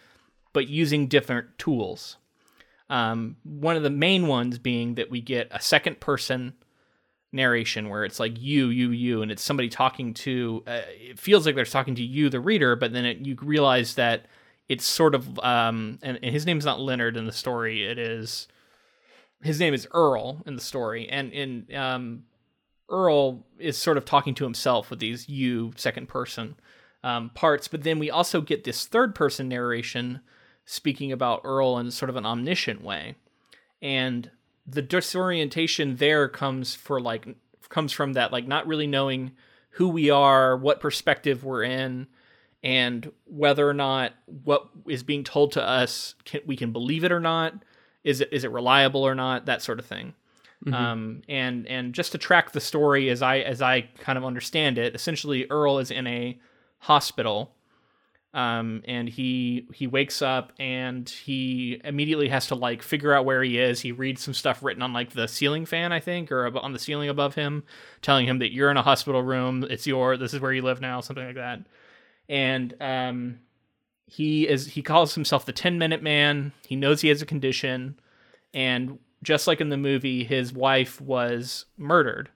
but 0.53 0.69
using 0.69 1.07
different 1.07 1.59
tools. 1.59 2.17
Um, 2.91 3.37
one 3.45 3.77
of 3.77 3.83
the 3.83 3.91
main 3.91 4.27
ones 4.27 4.59
being 4.59 4.97
that 4.97 5.11
we 5.11 5.21
get 5.21 5.49
a 5.51 5.61
second 5.61 6.01
person 6.01 6.55
narration 7.33 7.89
where 7.89 8.05
it's 8.05 8.21
like 8.21 8.39
you, 8.39 8.69
you, 8.69 8.91
you, 8.91 9.23
and 9.23 9.31
it's 9.31 9.43
somebody 9.43 9.69
talking 9.69 10.13
to. 10.13 10.63
Uh, 10.67 10.83
it 10.89 11.19
feels 11.19 11.47
like 11.47 11.55
they're 11.55 11.65
talking 11.65 11.95
to 11.95 12.03
you, 12.03 12.29
the 12.29 12.41
reader, 12.41 12.77
but 12.77 12.93
then 12.93 13.07
it, 13.07 13.19
you 13.19 13.37
realize 13.41 13.95
that 13.95 14.27
it's 14.69 14.87
sort 14.87 15.15
of 15.15 15.39
um 15.41 15.99
and, 16.03 16.19
and 16.23 16.33
his 16.33 16.47
name's 16.47 16.65
not 16.65 16.81
Leonard 16.81 17.17
in 17.17 17.27
the 17.27 17.33
story 17.33 17.85
it 17.85 17.99
is 17.99 18.49
his 19.43 19.61
name 19.61 19.75
is 19.75 19.87
Earl 19.93 20.43
in 20.47 20.55
the 20.55 20.63
story 20.63 21.09
and 21.09 21.33
in 21.33 21.67
um 21.77 22.25
Earl 22.89 23.45
is 23.59 23.77
sort 23.77 23.99
of 23.99 24.05
talking 24.05 24.35
to 24.35 24.45
himself 24.45 24.89
with 24.89 24.99
these 24.99 25.29
you 25.29 25.73
second 25.77 26.09
person 26.09 26.57
um, 27.03 27.31
parts 27.31 27.69
but 27.69 27.83
then 27.83 27.99
we 27.99 28.11
also 28.11 28.41
get 28.41 28.65
this 28.65 28.87
third 28.87 29.15
person 29.15 29.49
narration 29.49 30.21
speaking 30.65 31.11
about 31.13 31.41
Earl 31.45 31.79
in 31.79 31.91
sort 31.91 32.11
of 32.11 32.17
an 32.17 32.27
omniscient 32.27 32.83
way 32.83 33.17
and 33.81 34.31
the 34.67 34.83
disorientation 34.83 35.97
there 35.97 36.29
comes 36.29 36.75
for 36.75 37.01
like 37.01 37.37
comes 37.69 37.93
from 37.93 38.13
that 38.13 38.33
like 38.33 38.47
not 38.47 38.67
really 38.67 38.87
knowing 38.87 39.33
who 39.71 39.89
we 39.89 40.11
are 40.11 40.57
what 40.57 40.81
perspective 40.81 41.45
we're 41.45 41.65
in 41.65 42.07
and 42.63 43.11
whether 43.25 43.69
or 43.69 43.75
not 43.75 44.13
what 44.45 44.69
is 44.87 45.03
being 45.03 45.25
told 45.25 45.53
to 45.53 45.63
us 45.63 46.15
can, 46.25 46.41
we 46.47 46.57
can 46.57 46.73
believe 46.73 47.03
it 47.03 47.11
or 47.13 47.21
not 47.21 47.55
is 48.05 48.21
it 48.21 48.29
is 48.33 48.45
it 48.45 48.51
reliable 48.53 49.03
or 49.03 49.15
not 49.15 49.47
that 49.47 49.63
sort 49.63 49.79
of 49.79 49.87
thing 49.87 50.15
Mm-hmm. 50.65 50.75
um, 50.75 51.23
and 51.29 51.67
and 51.67 51.93
just 51.93 52.13
to 52.13 52.19
track 52.19 52.53
the 52.53 52.61
story 52.61 53.11
as 53.11 53.21
I 53.21 53.39
as 53.39 53.61
I 53.61 53.81
kind 53.99 54.17
of 54.17 54.25
understand 54.25 54.79
it 54.79 54.95
essentially 54.95 55.45
Earl 55.51 55.79
is 55.81 55.91
in 55.91 56.07
a 56.07 56.39
hospital 56.83 57.55
um, 58.35 58.83
and 58.87 59.09
he 59.09 59.67
he 59.75 59.87
wakes 59.87 60.23
up 60.23 60.53
and 60.59 61.07
he 61.09 61.81
immediately 61.85 62.29
has 62.29 62.47
to 62.47 62.55
like 62.55 62.83
figure 62.83 63.13
out 63.13 63.27
where 63.27 63.43
he 63.43 63.59
is. 63.59 63.81
He 63.81 63.93
reads 63.93 64.23
some 64.23 64.33
stuff 64.33 64.63
written 64.63 64.83
on 64.83 64.95
like 64.95 65.11
the 65.11 65.29
ceiling 65.29 65.67
fan 65.67 65.93
I 65.93 66.01
think 66.01 66.33
or 66.33 66.47
on 66.59 66.73
the 66.73 66.79
ceiling 66.79 67.11
above 67.11 67.35
him 67.35 67.65
telling 68.01 68.27
him 68.27 68.39
that 68.39 68.53
you're 68.53 68.71
in 68.71 68.79
a 68.79 68.83
hospital 68.83 69.23
room 69.23 69.67
it's 69.69 69.87
your 69.87 70.17
this 70.17 70.33
is 70.33 70.41
where 70.41 70.53
you 70.53 70.63
live 70.63 70.81
now 70.81 71.01
something 71.01 71.27
like 71.27 71.35
that. 71.35 71.61
And 72.29 72.75
um, 72.81 73.41
he 74.07 74.49
is 74.49 74.67
he 74.67 74.81
calls 74.81 75.15
himself 75.15 75.45
the 75.45 75.53
10 75.53 75.79
minute 75.79 76.03
man. 76.03 76.53
He 76.67 76.77
knows 76.77 77.03
he 77.03 77.09
has 77.09 77.21
a 77.21 77.27
condition. 77.27 78.01
And 78.55 78.99
just 79.23 79.47
like 79.47 79.61
in 79.61 79.69
the 79.69 79.77
movie 79.77 80.25
his 80.25 80.55
wife 80.55 81.03
was 81.03 81.67
murdered 81.77 82.31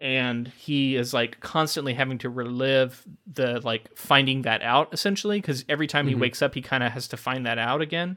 and 0.00 0.48
he 0.48 0.94
is 0.96 1.12
like 1.12 1.40
constantly 1.40 1.94
having 1.94 2.18
to 2.18 2.30
relive 2.30 3.04
the 3.32 3.60
like 3.64 3.90
finding 3.96 4.42
that 4.42 4.62
out 4.62 4.88
essentially 4.92 5.40
because 5.40 5.64
every 5.68 5.86
time 5.88 6.06
he 6.06 6.14
Mhm. 6.14 6.20
wakes 6.20 6.40
up 6.42 6.54
he 6.54 6.62
kind 6.62 6.84
of 6.84 6.92
has 6.92 7.08
to 7.08 7.16
find 7.16 7.44
that 7.46 7.58
out 7.58 7.80
again. 7.82 8.16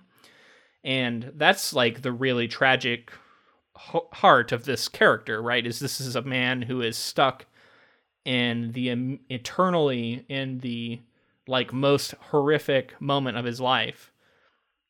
And 0.83 1.31
that's 1.35 1.73
like 1.73 2.01
the 2.01 2.11
really 2.11 2.47
tragic 2.47 3.11
h- 3.93 4.01
heart 4.13 4.51
of 4.51 4.65
this 4.65 4.87
character 4.87 5.41
right 5.41 5.65
is 5.65 5.79
this 5.79 5.99
is 6.01 6.15
a 6.15 6.21
man 6.21 6.61
who 6.63 6.81
is 6.81 6.97
stuck 6.97 7.45
in 8.25 8.71
the 8.73 8.91
um, 8.91 9.19
eternally 9.29 10.25
in 10.29 10.59
the 10.59 10.99
like 11.47 11.73
most 11.73 12.13
horrific 12.29 12.99
moment 13.01 13.37
of 13.37 13.45
his 13.45 13.59
life. 13.59 14.11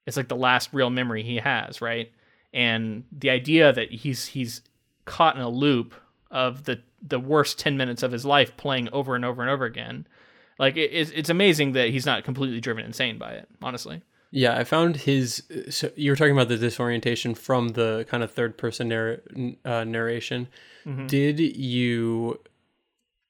It's 0.05 0.17
like 0.17 0.27
the 0.27 0.35
last 0.35 0.69
real 0.73 0.89
memory 0.89 1.23
he 1.23 1.37
has 1.37 1.81
right? 1.81 2.11
And 2.53 3.05
the 3.11 3.29
idea 3.29 3.71
that 3.71 3.91
he's 3.91 4.27
he's 4.27 4.61
caught 5.05 5.35
in 5.37 5.41
a 5.41 5.49
loop 5.49 5.93
of 6.31 6.63
the 6.63 6.81
the 7.01 7.19
worst 7.19 7.59
10 7.59 7.77
minutes 7.77 8.03
of 8.03 8.11
his 8.11 8.25
life 8.25 8.55
playing 8.57 8.89
over 8.89 9.15
and 9.15 9.25
over 9.25 9.41
and 9.41 9.51
over 9.51 9.65
again 9.65 10.07
like 10.59 10.77
it, 10.77 10.91
it's, 10.91 11.11
it's 11.11 11.29
amazing 11.29 11.73
that 11.73 11.89
he's 11.89 12.05
not 12.05 12.23
completely 12.23 12.59
driven 12.59 12.85
insane 12.85 13.17
by 13.17 13.31
it 13.31 13.47
honestly 13.61 14.01
Yeah, 14.33 14.57
I 14.57 14.63
found 14.63 14.95
his. 14.95 15.43
So 15.69 15.91
you 15.97 16.09
were 16.09 16.15
talking 16.15 16.31
about 16.31 16.47
the 16.47 16.57
disorientation 16.57 17.35
from 17.35 17.69
the 17.69 18.05
kind 18.07 18.23
of 18.23 18.31
third 18.31 18.57
person 18.57 18.87
narr- 18.87 19.21
uh, 19.65 19.83
narration. 19.83 20.47
Mhm. 20.85 21.07
Did 21.09 21.39
you? 21.39 22.39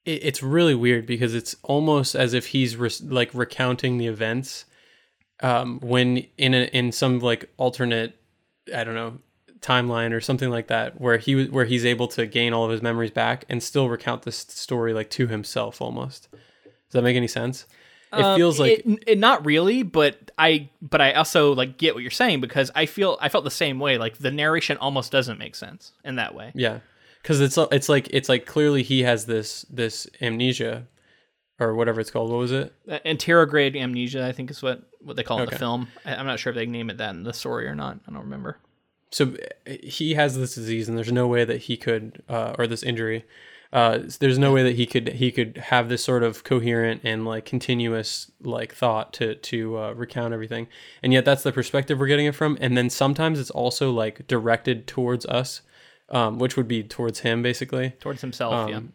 It, 0.04 0.24
it's 0.24 0.42
really 0.44 0.76
weird 0.76 1.04
because 1.06 1.34
it's 1.34 1.56
almost 1.64 2.14
as 2.14 2.34
if 2.34 2.46
he's 2.54 2.76
re- 2.76 3.08
like 3.18 3.30
recounting 3.34 3.98
the 3.98 4.06
events, 4.06 4.64
um, 5.42 5.80
when 5.80 6.24
in 6.38 6.54
a, 6.54 6.70
in 6.72 6.92
some 6.92 7.18
like 7.18 7.50
alternate, 7.56 8.14
I 8.72 8.84
don't 8.84 8.94
know, 8.94 9.18
timeline 9.62 10.12
or 10.12 10.20
something 10.20 10.50
like 10.50 10.66
that, 10.66 11.00
where 11.00 11.16
he 11.18 11.34
was 11.34 11.48
where 11.50 11.64
he's 11.64 11.84
able 11.84 12.08
to 12.08 12.26
gain 12.26 12.52
all 12.52 12.64
of 12.64 12.70
his 12.70 12.82
memories 12.82 13.10
back 13.12 13.44
and 13.48 13.62
still 13.62 13.88
recount 13.88 14.22
this 14.22 14.36
story 14.36 14.92
like 14.92 15.08
to 15.10 15.26
himself 15.28 15.80
almost. 15.80 16.28
Does 16.32 16.40
that 16.92 17.02
make 17.02 17.16
any 17.16 17.28
sense? 17.28 17.66
It 18.12 18.20
Um, 18.22 18.36
feels 18.36 18.60
like 18.60 18.80
it, 18.84 19.04
it- 19.06 19.18
not 19.18 19.46
really, 19.46 19.82
but 19.82 20.30
I 20.36 20.68
but 20.82 21.00
I 21.00 21.12
also 21.12 21.54
like 21.54 21.78
get 21.78 21.94
what 21.94 22.02
you're 22.02 22.10
saying 22.10 22.40
because 22.42 22.70
I 22.74 22.84
feel 22.86 23.16
I 23.20 23.28
felt 23.30 23.44
the 23.44 23.50
same 23.50 23.78
way. 23.78 23.96
Like 23.96 24.18
the 24.18 24.30
narration 24.30 24.76
almost 24.78 25.10
doesn't 25.12 25.38
make 25.38 25.54
sense 25.54 25.92
in 26.04 26.16
that 26.16 26.34
way. 26.34 26.52
Yeah, 26.54 26.80
because 27.22 27.40
it's 27.40 27.56
it's 27.70 27.88
like 27.88 28.08
it's 28.10 28.28
like 28.28 28.44
clearly 28.44 28.82
he 28.82 29.04
has 29.04 29.24
this 29.24 29.64
this 29.70 30.06
amnesia, 30.20 30.86
or 31.58 31.74
whatever 31.74 32.00
it's 32.02 32.10
called. 32.10 32.30
What 32.30 32.38
was 32.38 32.52
it? 32.52 32.74
Uh, 32.86 32.98
Anterograde 33.06 33.76
amnesia, 33.80 34.26
I 34.26 34.32
think 34.32 34.50
is 34.50 34.62
what 34.62 34.82
what 35.00 35.16
they 35.16 35.22
call 35.22 35.38
it 35.38 35.44
in 35.44 35.50
the 35.50 35.56
film. 35.58 35.88
I, 36.04 36.14
I'm 36.16 36.26
not 36.26 36.38
sure 36.38 36.50
if 36.50 36.56
they 36.56 36.66
name 36.66 36.90
it 36.90 36.98
that 36.98 37.14
in 37.14 37.22
the 37.22 37.32
story 37.32 37.66
or 37.66 37.74
not. 37.74 37.98
I 38.06 38.12
don't 38.12 38.24
remember. 38.24 38.58
So 39.12 39.34
uh, 39.68 39.72
he 39.82 40.14
has 40.14 40.36
this 40.36 40.54
disease, 40.56 40.88
and 40.88 40.96
there's 40.98 41.12
no 41.12 41.28
way 41.28 41.44
that 41.44 41.58
he 41.62 41.76
could, 41.76 42.22
uh, 42.28 42.54
or 42.58 42.66
this 42.66 42.82
injury. 42.82 43.24
Uh, 43.72 44.00
there's 44.20 44.38
no 44.38 44.52
way 44.52 44.62
that 44.64 44.74
he 44.76 44.84
could 44.84 45.08
he 45.14 45.30
could 45.32 45.56
have 45.56 45.88
this 45.88 46.04
sort 46.04 46.22
of 46.22 46.44
coherent 46.44 47.00
and 47.04 47.24
like 47.24 47.44
continuous 47.46 48.30
like 48.42 48.74
thought 48.74 49.12
to 49.14 49.34
to 49.36 49.78
uh, 49.78 49.92
recount 49.92 50.34
everything, 50.34 50.66
and 51.02 51.12
yet 51.12 51.24
that's 51.24 51.42
the 51.42 51.52
perspective 51.52 51.98
we're 51.98 52.06
getting 52.06 52.26
it 52.26 52.34
from. 52.34 52.58
And 52.60 52.76
then 52.76 52.90
sometimes 52.90 53.38
it's 53.38 53.50
also 53.50 53.90
like 53.90 54.26
directed 54.26 54.86
towards 54.86 55.24
us, 55.26 55.62
um, 56.10 56.38
which 56.38 56.56
would 56.58 56.68
be 56.68 56.82
towards 56.82 57.20
him 57.20 57.42
basically. 57.42 57.90
Towards 58.00 58.20
himself, 58.20 58.52
Um, 58.52 58.92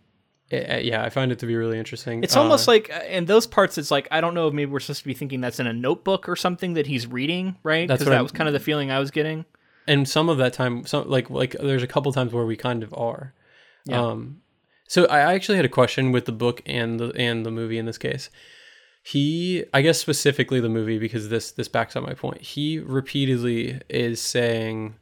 yeah. 0.51 0.57
eh, 0.59 0.79
yeah, 0.81 1.03
I 1.03 1.09
find 1.09 1.31
it 1.31 1.39
to 1.39 1.47
be 1.47 1.55
really 1.55 1.79
interesting. 1.79 2.23
It's 2.23 2.35
Uh, 2.35 2.41
almost 2.43 2.67
like 2.67 2.91
uh, 2.93 2.99
in 3.09 3.25
those 3.25 3.47
parts, 3.47 3.79
it's 3.79 3.89
like 3.89 4.07
I 4.11 4.21
don't 4.21 4.35
know 4.35 4.47
if 4.47 4.53
maybe 4.53 4.69
we're 4.71 4.79
supposed 4.79 5.01
to 5.01 5.07
be 5.07 5.15
thinking 5.15 5.41
that's 5.41 5.59
in 5.59 5.65
a 5.65 5.73
notebook 5.73 6.29
or 6.29 6.35
something 6.35 6.73
that 6.75 6.85
he's 6.85 7.07
reading, 7.07 7.55
right? 7.63 7.87
Because 7.87 8.05
that 8.05 8.13
I'm- 8.13 8.23
was 8.23 8.31
kind 8.31 8.47
of 8.47 8.53
the 8.53 8.59
feeling 8.59 8.91
I 8.91 8.99
was 8.99 9.09
getting. 9.09 9.45
And 9.87 10.07
some 10.07 10.29
of 10.29 10.37
that 10.37 10.53
time 10.53 10.85
some 10.85 11.09
like 11.09 11.29
like 11.29 11.53
there's 11.59 11.83
a 11.83 11.87
couple 11.87 12.11
times 12.11 12.33
where 12.33 12.45
we 12.45 12.57
kind 12.57 12.83
of 12.83 12.93
are. 12.93 13.33
Yeah. 13.85 14.01
um 14.01 14.41
so 14.89 15.05
i 15.05 15.33
actually 15.33 15.55
had 15.55 15.65
a 15.65 15.69
question 15.69 16.11
with 16.11 16.25
the 16.25 16.31
book 16.31 16.61
and 16.65 16.99
the 16.99 17.11
and 17.15 17.45
the 17.45 17.51
movie 17.51 17.77
in 17.77 17.85
this 17.85 17.97
case. 17.97 18.29
He 19.03 19.63
i 19.73 19.81
guess 19.81 19.99
specifically 19.99 20.59
the 20.59 20.69
movie 20.69 20.99
because 20.99 21.29
this 21.29 21.51
this 21.51 21.67
backs 21.69 21.95
up 21.95 22.03
my 22.03 22.13
point. 22.13 22.41
He 22.41 22.79
repeatedly 22.79 23.79
is 23.89 24.19
saying 24.21 24.95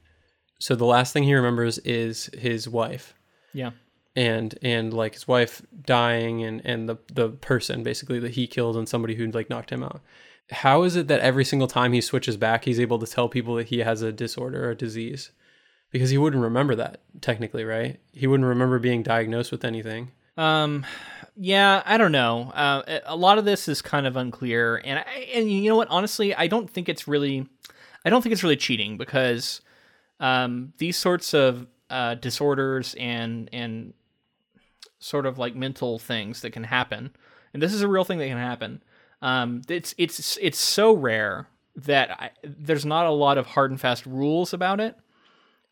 so 0.60 0.76
the 0.76 0.86
last 0.86 1.12
thing 1.14 1.24
he 1.24 1.34
remembers 1.34 1.80
is 1.80 2.30
his 2.38 2.70
wife. 2.70 3.14
Yeah. 3.54 3.72
and 4.16 4.58
and 4.62 4.94
like 4.94 5.14
his 5.14 5.28
wife 5.28 5.62
dying 5.86 6.44
and 6.44 6.62
and 6.64 6.88
the 6.88 6.98
the 7.12 7.30
person 7.30 7.84
basically 7.84 8.20
that 8.20 8.32
he 8.32 8.48
killed 8.48 8.78
and 8.78 8.88
somebody 8.88 9.16
who 9.16 9.26
like 9.32 9.50
knocked 9.50 9.72
him 9.72 9.84
out 9.84 10.02
how 10.52 10.84
is 10.84 10.96
it 10.96 11.08
that 11.08 11.20
every 11.22 11.44
single 11.46 11.68
time 11.68 11.94
he 11.94 12.02
switches 12.02 12.38
back 12.38 12.66
he's 12.66 12.80
able 12.80 13.00
to 13.00 13.08
tell 13.08 13.28
people 13.30 13.56
that 13.56 13.68
he 13.68 13.80
has 13.80 14.02
a 14.02 14.12
disorder 14.12 14.68
or 14.68 14.72
a 14.72 14.76
disease 14.76 15.32
because 15.92 16.10
he 16.10 16.18
wouldn't 16.18 16.44
remember 16.44 16.76
that 16.76 17.02
technically 17.22 17.64
right 17.64 18.00
he 18.14 18.28
wouldn't 18.28 18.48
remember 18.48 18.80
being 18.80 19.04
diagnosed 19.04 19.52
with 19.52 19.66
anything 19.66 20.12
Um, 20.38 20.86
yeah, 21.38 21.82
I 21.86 21.98
don't 21.98 22.12
know. 22.12 22.52
Uh, 22.54 23.00
a 23.06 23.16
lot 23.16 23.38
of 23.38 23.46
this 23.46 23.68
is 23.68 23.82
kind 23.82 24.06
of 24.06 24.18
unclear, 24.18 24.82
and 24.84 25.00
I, 25.00 25.30
and 25.34 25.50
you 25.50 25.70
know 25.70 25.78
what? 25.78 25.88
Honestly, 25.90 26.36
I 26.36 26.48
don't 26.48 26.70
think 26.70 26.90
it's 26.90 27.08
really, 27.08 27.48
I 28.06 28.10
don't 28.10 28.22
think 28.22 28.34
it's 28.34 28.44
really 28.44 28.58
cheating 28.58 28.98
because, 28.98 29.62
um, 30.20 30.74
these 30.78 30.98
sorts 30.98 31.34
of 31.34 31.68
uh, 31.90 32.16
disorders 32.16 32.96
and 33.00 33.50
and 33.54 33.94
sort 35.00 35.26
of 35.26 35.38
like 35.38 35.56
mental 35.56 36.00
things 36.00 36.42
that 36.42 36.52
can 36.52 36.64
happen, 36.66 37.12
and 37.54 37.62
this 37.62 37.74
is 37.74 37.82
a 37.82 37.88
real 37.88 38.04
thing 38.04 38.20
that 38.20 38.28
can 38.28 38.38
happen. 38.38 38.84
Um, 39.26 39.64
it's 39.68 39.96
it's 39.98 40.38
it's 40.40 40.60
so 40.60 40.94
rare 40.94 41.48
that 41.76 42.12
I, 42.12 42.30
there's 42.44 42.86
not 42.86 43.08
a 43.08 43.12
lot 43.12 43.40
of 43.40 43.48
hard 43.48 43.72
and 43.72 43.82
fast 43.82 44.06
rules 44.06 44.54
about 44.54 44.80
it. 44.80 44.96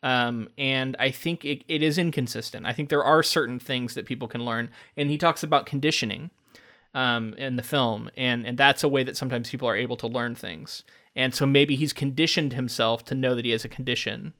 Um, 0.02 0.48
and 0.58 0.96
I 0.98 1.12
think 1.12 1.44
it, 1.44 1.62
it 1.68 1.82
is 1.82 1.96
inconsistent. 1.96 2.66
I 2.66 2.72
think 2.72 2.88
there 2.88 3.04
are 3.04 3.22
certain 3.22 3.60
things 3.60 3.94
that 3.94 4.06
people 4.06 4.26
can 4.26 4.44
learn, 4.44 4.70
and 4.96 5.08
he 5.08 5.16
talks 5.16 5.44
about 5.44 5.66
conditioning 5.66 6.30
um, 6.94 7.32
in 7.34 7.54
the 7.54 7.62
film, 7.62 8.10
and 8.16 8.44
and 8.44 8.58
that's 8.58 8.82
a 8.82 8.88
way 8.88 9.04
that 9.04 9.16
sometimes 9.16 9.50
people 9.50 9.68
are 9.68 9.76
able 9.76 9.96
to 9.98 10.08
learn 10.08 10.34
things. 10.34 10.82
And 11.14 11.32
so 11.32 11.46
maybe 11.46 11.76
he's 11.76 11.92
conditioned 11.92 12.54
himself 12.54 13.04
to 13.04 13.14
know 13.14 13.36
that 13.36 13.44
he 13.44 13.52
has 13.52 13.64
a 13.64 13.68
condition 13.68 14.34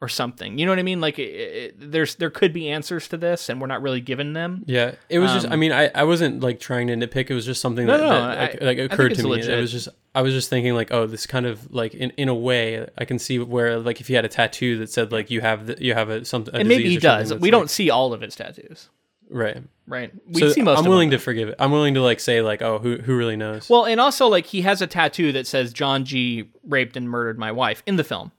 or 0.00 0.08
something. 0.08 0.58
You 0.58 0.66
know 0.66 0.72
what 0.72 0.78
I 0.78 0.82
mean? 0.82 1.00
Like 1.00 1.18
it, 1.18 1.22
it, 1.22 1.90
there's 1.92 2.16
there 2.16 2.28
could 2.28 2.52
be 2.52 2.68
answers 2.68 3.08
to 3.08 3.16
this, 3.16 3.48
and 3.48 3.60
we're 3.60 3.66
not 3.66 3.80
really 3.80 4.00
given 4.02 4.34
them. 4.34 4.62
yeah 4.66 4.92
it 5.08 5.18
was 5.18 5.32
just 5.32 5.46
i 5.46 5.50
um, 5.50 5.60
mean 5.60 5.72
I, 5.72 5.90
I 5.94 6.04
wasn't 6.04 6.40
like 6.42 6.60
trying 6.60 6.88
to 6.88 6.94
nitpick 6.94 7.30
it 7.30 7.34
was 7.34 7.46
just 7.46 7.60
something 7.60 7.86
that, 7.86 7.98
no, 7.98 8.08
that, 8.08 8.38
I- 8.38 8.40
like, 8.40 8.52
like 8.52 8.60
I 8.60 8.74
think 8.82 8.92
occurred 8.92 9.14
to 9.14 9.22
me 9.22 9.30
legit. 9.30 9.50
it 9.58 9.60
was 9.60 9.72
just 9.72 9.88
i 10.14 10.22
was 10.22 10.34
just 10.34 10.50
thinking 10.50 10.74
like 10.74 10.92
oh 10.92 11.06
this 11.06 11.26
kind 11.26 11.46
of 11.46 11.72
like 11.72 11.94
in, 11.94 12.10
in 12.16 12.28
a 12.28 12.34
way 12.34 12.86
i 12.98 13.04
can 13.04 13.18
see 13.18 13.38
where 13.38 13.78
like 13.78 14.00
if 14.00 14.08
he 14.08 14.14
had 14.14 14.24
a 14.24 14.28
tattoo 14.28 14.78
that 14.78 14.90
said 14.90 15.12
like 15.12 15.30
you 15.30 15.40
have 15.40 15.66
the, 15.66 15.76
you 15.82 15.94
have 15.94 16.10
a 16.10 16.24
something 16.24 16.54
and 16.54 16.68
maybe 16.68 16.88
he 16.88 16.98
does. 16.98 17.32
We 17.34 17.50
don't 17.50 17.70
see 17.70 17.90
all 17.90 18.12
of 18.12 18.20
his 18.20 18.34
tattoos, 18.36 18.90
right 19.30 19.62
right? 19.86 20.12
We 20.26 20.40
so 20.40 20.50
see 20.50 20.62
most. 20.62 20.78
I'm 20.78 20.86
willing 20.86 21.10
to 21.10 21.18
forgive 21.18 21.48
it. 21.48 21.54
I'm 21.58 21.70
willing 21.70 21.94
to 21.94 22.02
like 22.02 22.20
say 22.20 22.42
like, 22.42 22.60
oh, 22.62 22.78
who 22.78 22.96
who 22.98 23.16
really 23.16 23.36
knows? 23.36 23.68
Well, 23.70 23.86
and 23.86 24.00
also 24.00 24.26
like 24.26 24.46
he 24.46 24.62
has 24.62 24.82
a 24.82 24.86
tattoo 24.86 25.32
that 25.32 25.46
says 25.46 25.72
John 25.72 26.04
G 26.04 26.50
raped 26.64 26.96
and 26.96 27.08
murdered 27.08 27.38
my 27.38 27.52
wife 27.52 27.82
in 27.86 27.96
the 27.96 28.04
film. 28.04 28.32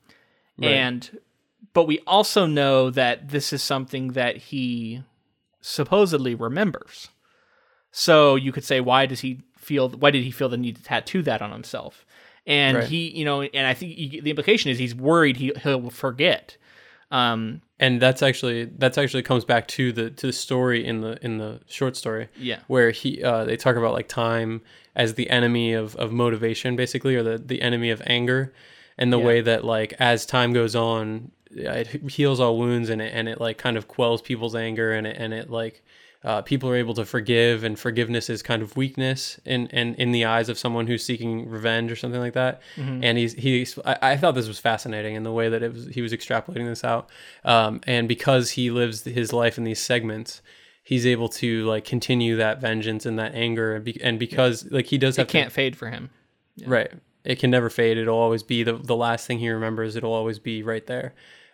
Right. 0.58 0.72
And 0.72 1.18
but 1.78 1.86
we 1.86 2.00
also 2.08 2.48
know 2.48 2.90
that 2.90 3.30
this 3.30 3.54
is 3.54 3.62
something 3.62 4.14
that 4.14 4.36
he 4.36 5.04
supposedly 5.62 6.34
remembers. 6.34 7.10
So 7.92 8.34
you 8.34 8.52
could 8.52 8.64
say 8.64 8.82
why 8.82 9.06
does 9.06 9.20
he 9.20 9.42
feel 9.56 9.90
why 9.90 10.10
did 10.10 10.24
he 10.24 10.32
feel 10.32 10.50
the 10.50 10.58
need 10.58 10.78
to 10.78 10.84
tattoo 10.84 11.22
that 11.22 11.40
on 11.40 11.52
himself? 11.52 12.04
And 12.48 12.78
Right. 12.78 12.88
he, 12.88 13.10
you 13.10 13.24
know, 13.26 13.44
and 13.44 13.68
I 13.68 13.76
think 13.76 13.96
you, 13.96 14.24
the 14.24 14.32
implication 14.32 14.72
is 14.72 14.80
he's 14.80 14.96
worried 14.96 15.38
he 15.38 15.52
he'll 15.62 15.92
forget. 15.92 16.58
Um 17.12 17.62
and 17.80 18.02
that's 18.02 18.24
actually 18.24 18.66
that's 18.66 18.98
actually 18.98 19.22
comes 19.22 19.46
back 19.46 19.68
to 19.68 19.92
the 19.92 20.10
to 20.10 20.26
the 20.26 20.34
story 20.34 20.84
in 20.84 21.02
the 21.02 21.24
in 21.24 21.38
the 21.38 21.60
short 21.68 21.96
story 21.96 22.30
yeah. 22.40 22.58
where 22.66 22.90
he 22.90 23.22
uh, 23.22 23.46
they 23.46 23.56
talk 23.56 23.76
about 23.76 23.94
like 23.94 24.08
time 24.08 24.64
as 24.96 25.14
the 25.14 25.30
enemy 25.30 25.74
of, 25.74 25.96
of 25.98 26.12
motivation 26.12 26.76
basically 26.76 27.16
or 27.16 27.22
the, 27.22 27.38
the 27.38 27.62
enemy 27.62 27.92
of 27.92 28.02
anger 28.08 28.52
and 28.98 29.14
the 29.14 29.20
Yeah. 29.20 29.26
way 29.28 29.42
that 29.42 29.64
like 29.64 29.94
as 30.00 30.26
time 30.26 30.54
goes 30.54 30.76
on 30.76 31.34
it 31.52 31.88
heals 32.10 32.40
all 32.40 32.58
wounds 32.58 32.90
and 32.90 33.02
it, 33.02 33.12
and 33.14 33.28
it 33.28 33.40
like 33.40 33.58
kind 33.58 33.78
of 33.78 33.88
quells 33.88 34.22
people's 34.22 34.56
anger 34.56 34.94
and 34.94 35.08
it, 35.08 35.18
and 35.18 35.34
it 35.34 35.50
like 35.50 35.84
uh, 36.24 36.42
people 36.42 36.70
are 36.70 36.76
able 36.76 36.96
to 36.96 37.06
forgive 37.06 37.64
and 37.64 37.78
forgiveness 37.80 38.30
is 38.30 38.42
kind 38.42 38.62
of 38.62 38.76
weakness 38.76 39.40
in, 39.46 39.68
in, 39.68 39.94
in 39.96 40.12
the 40.12 40.26
eyes 40.26 40.50
of 40.50 40.58
someone 40.58 40.88
who's 40.88 41.06
seeking 41.06 41.48
revenge 41.48 41.92
or 41.92 41.96
something 41.96 42.20
like 42.20 42.34
that. 42.34 42.60
And 43.04 43.18
he's, 43.18 43.34
he's, 43.34 43.78
I, 43.86 43.98
I 44.02 44.18
thought 44.18 44.34
this 44.34 44.48
was 44.48 44.60
fascinating 44.60 45.16
in 45.16 45.24
the 45.24 45.32
way 45.32 45.48
that 45.48 45.62
it 45.62 45.72
was, 45.72 45.86
he 45.88 46.02
was 46.02 46.12
extrapolating 46.12 46.66
this 46.66 46.84
out. 46.84 47.10
Um, 47.46 47.82
and 47.86 48.08
because 48.08 48.52
he 48.52 48.72
lives 48.72 49.04
his 49.04 49.32
life 49.32 49.58
in 49.58 49.64
these 49.64 49.80
segments, 49.80 50.42
he's 50.84 51.06
able 51.06 51.30
to 51.30 51.66
like 51.66 51.86
continue 51.86 52.36
that 52.38 52.60
vengeance 52.60 53.06
and 53.06 53.18
that 53.20 53.36
anger. 53.36 53.76
And, 53.76 53.86
be, 53.86 54.02
and 54.02 54.18
because 54.18 54.70
like 54.72 54.88
he 54.88 54.98
does 54.98 55.18
have 55.18 55.28
It 55.28 55.32
can't 55.32 55.52
fade 55.52 55.78
for 55.78 55.90
him. 55.90 56.10
to, 56.58 56.68
right. 56.68 56.92
It 57.28 57.40
can 57.40 57.52
never 57.52 57.70
fade. 57.70 57.98
It'll 57.98 58.18
always 58.18 58.42
be 58.42 58.64
the, 58.64 58.74
the 58.74 58.96
last 58.96 59.28
thing 59.28 59.40
he 59.40 59.50
remembers. 59.50 59.98
It'll 59.98 60.14
always 60.14 60.40
be 60.40 60.64
right 60.64 60.86
there. 60.88 61.14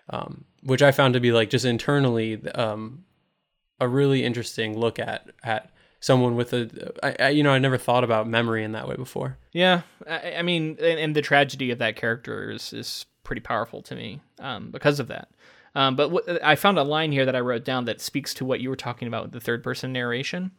Um, 0.10 0.46
which 0.62 0.84
I 0.84 0.92
found 0.92 1.16
to 1.16 1.20
be 1.20 1.32
like 1.32 1.50
just 1.50 1.66
internally, 1.66 2.48
um, 2.52 3.06
a 3.80 3.88
really 3.88 4.24
interesting 4.24 4.78
look 4.78 5.00
at 5.00 5.30
at 5.44 5.72
someone 6.00 6.36
with 6.36 6.54
a 6.54 6.92
I, 7.02 7.16
I 7.20 7.30
you 7.30 7.42
know 7.42 7.52
I 7.52 7.58
never 7.60 7.78
thought 7.78 8.04
about 8.04 8.28
memory 8.28 8.64
in 8.64 8.74
that 8.74 8.88
way 8.88 8.96
before. 8.96 9.38
Yeah, 9.52 9.82
I, 10.08 10.36
I 10.36 10.42
mean, 10.44 10.78
and, 10.80 11.00
and 11.00 11.16
the 11.16 11.22
tragedy 11.24 11.72
of 11.72 11.80
that 11.80 11.96
character 11.96 12.52
is 12.52 12.72
is 12.72 13.06
pretty 13.24 13.42
powerful 13.42 13.82
to 13.82 13.96
me 13.96 14.22
um, 14.40 14.70
because 14.70 15.00
of 15.00 15.08
that. 15.08 15.30
Um, 15.74 15.96
but 15.96 16.10
what, 16.10 16.44
I 16.44 16.56
found 16.56 16.78
a 16.78 16.84
line 16.84 17.12
here 17.12 17.26
that 17.26 17.36
I 17.36 17.40
wrote 17.40 17.66
down 17.66 17.86
that 17.86 18.00
speaks 18.00 18.36
to 18.36 18.46
what 18.46 18.60
you 18.60 18.70
were 18.70 18.76
talking 18.76 19.08
about 19.08 19.24
with 19.24 19.32
the 19.32 19.40
third 19.40 19.64
person 19.64 19.92
narration. 19.92 20.52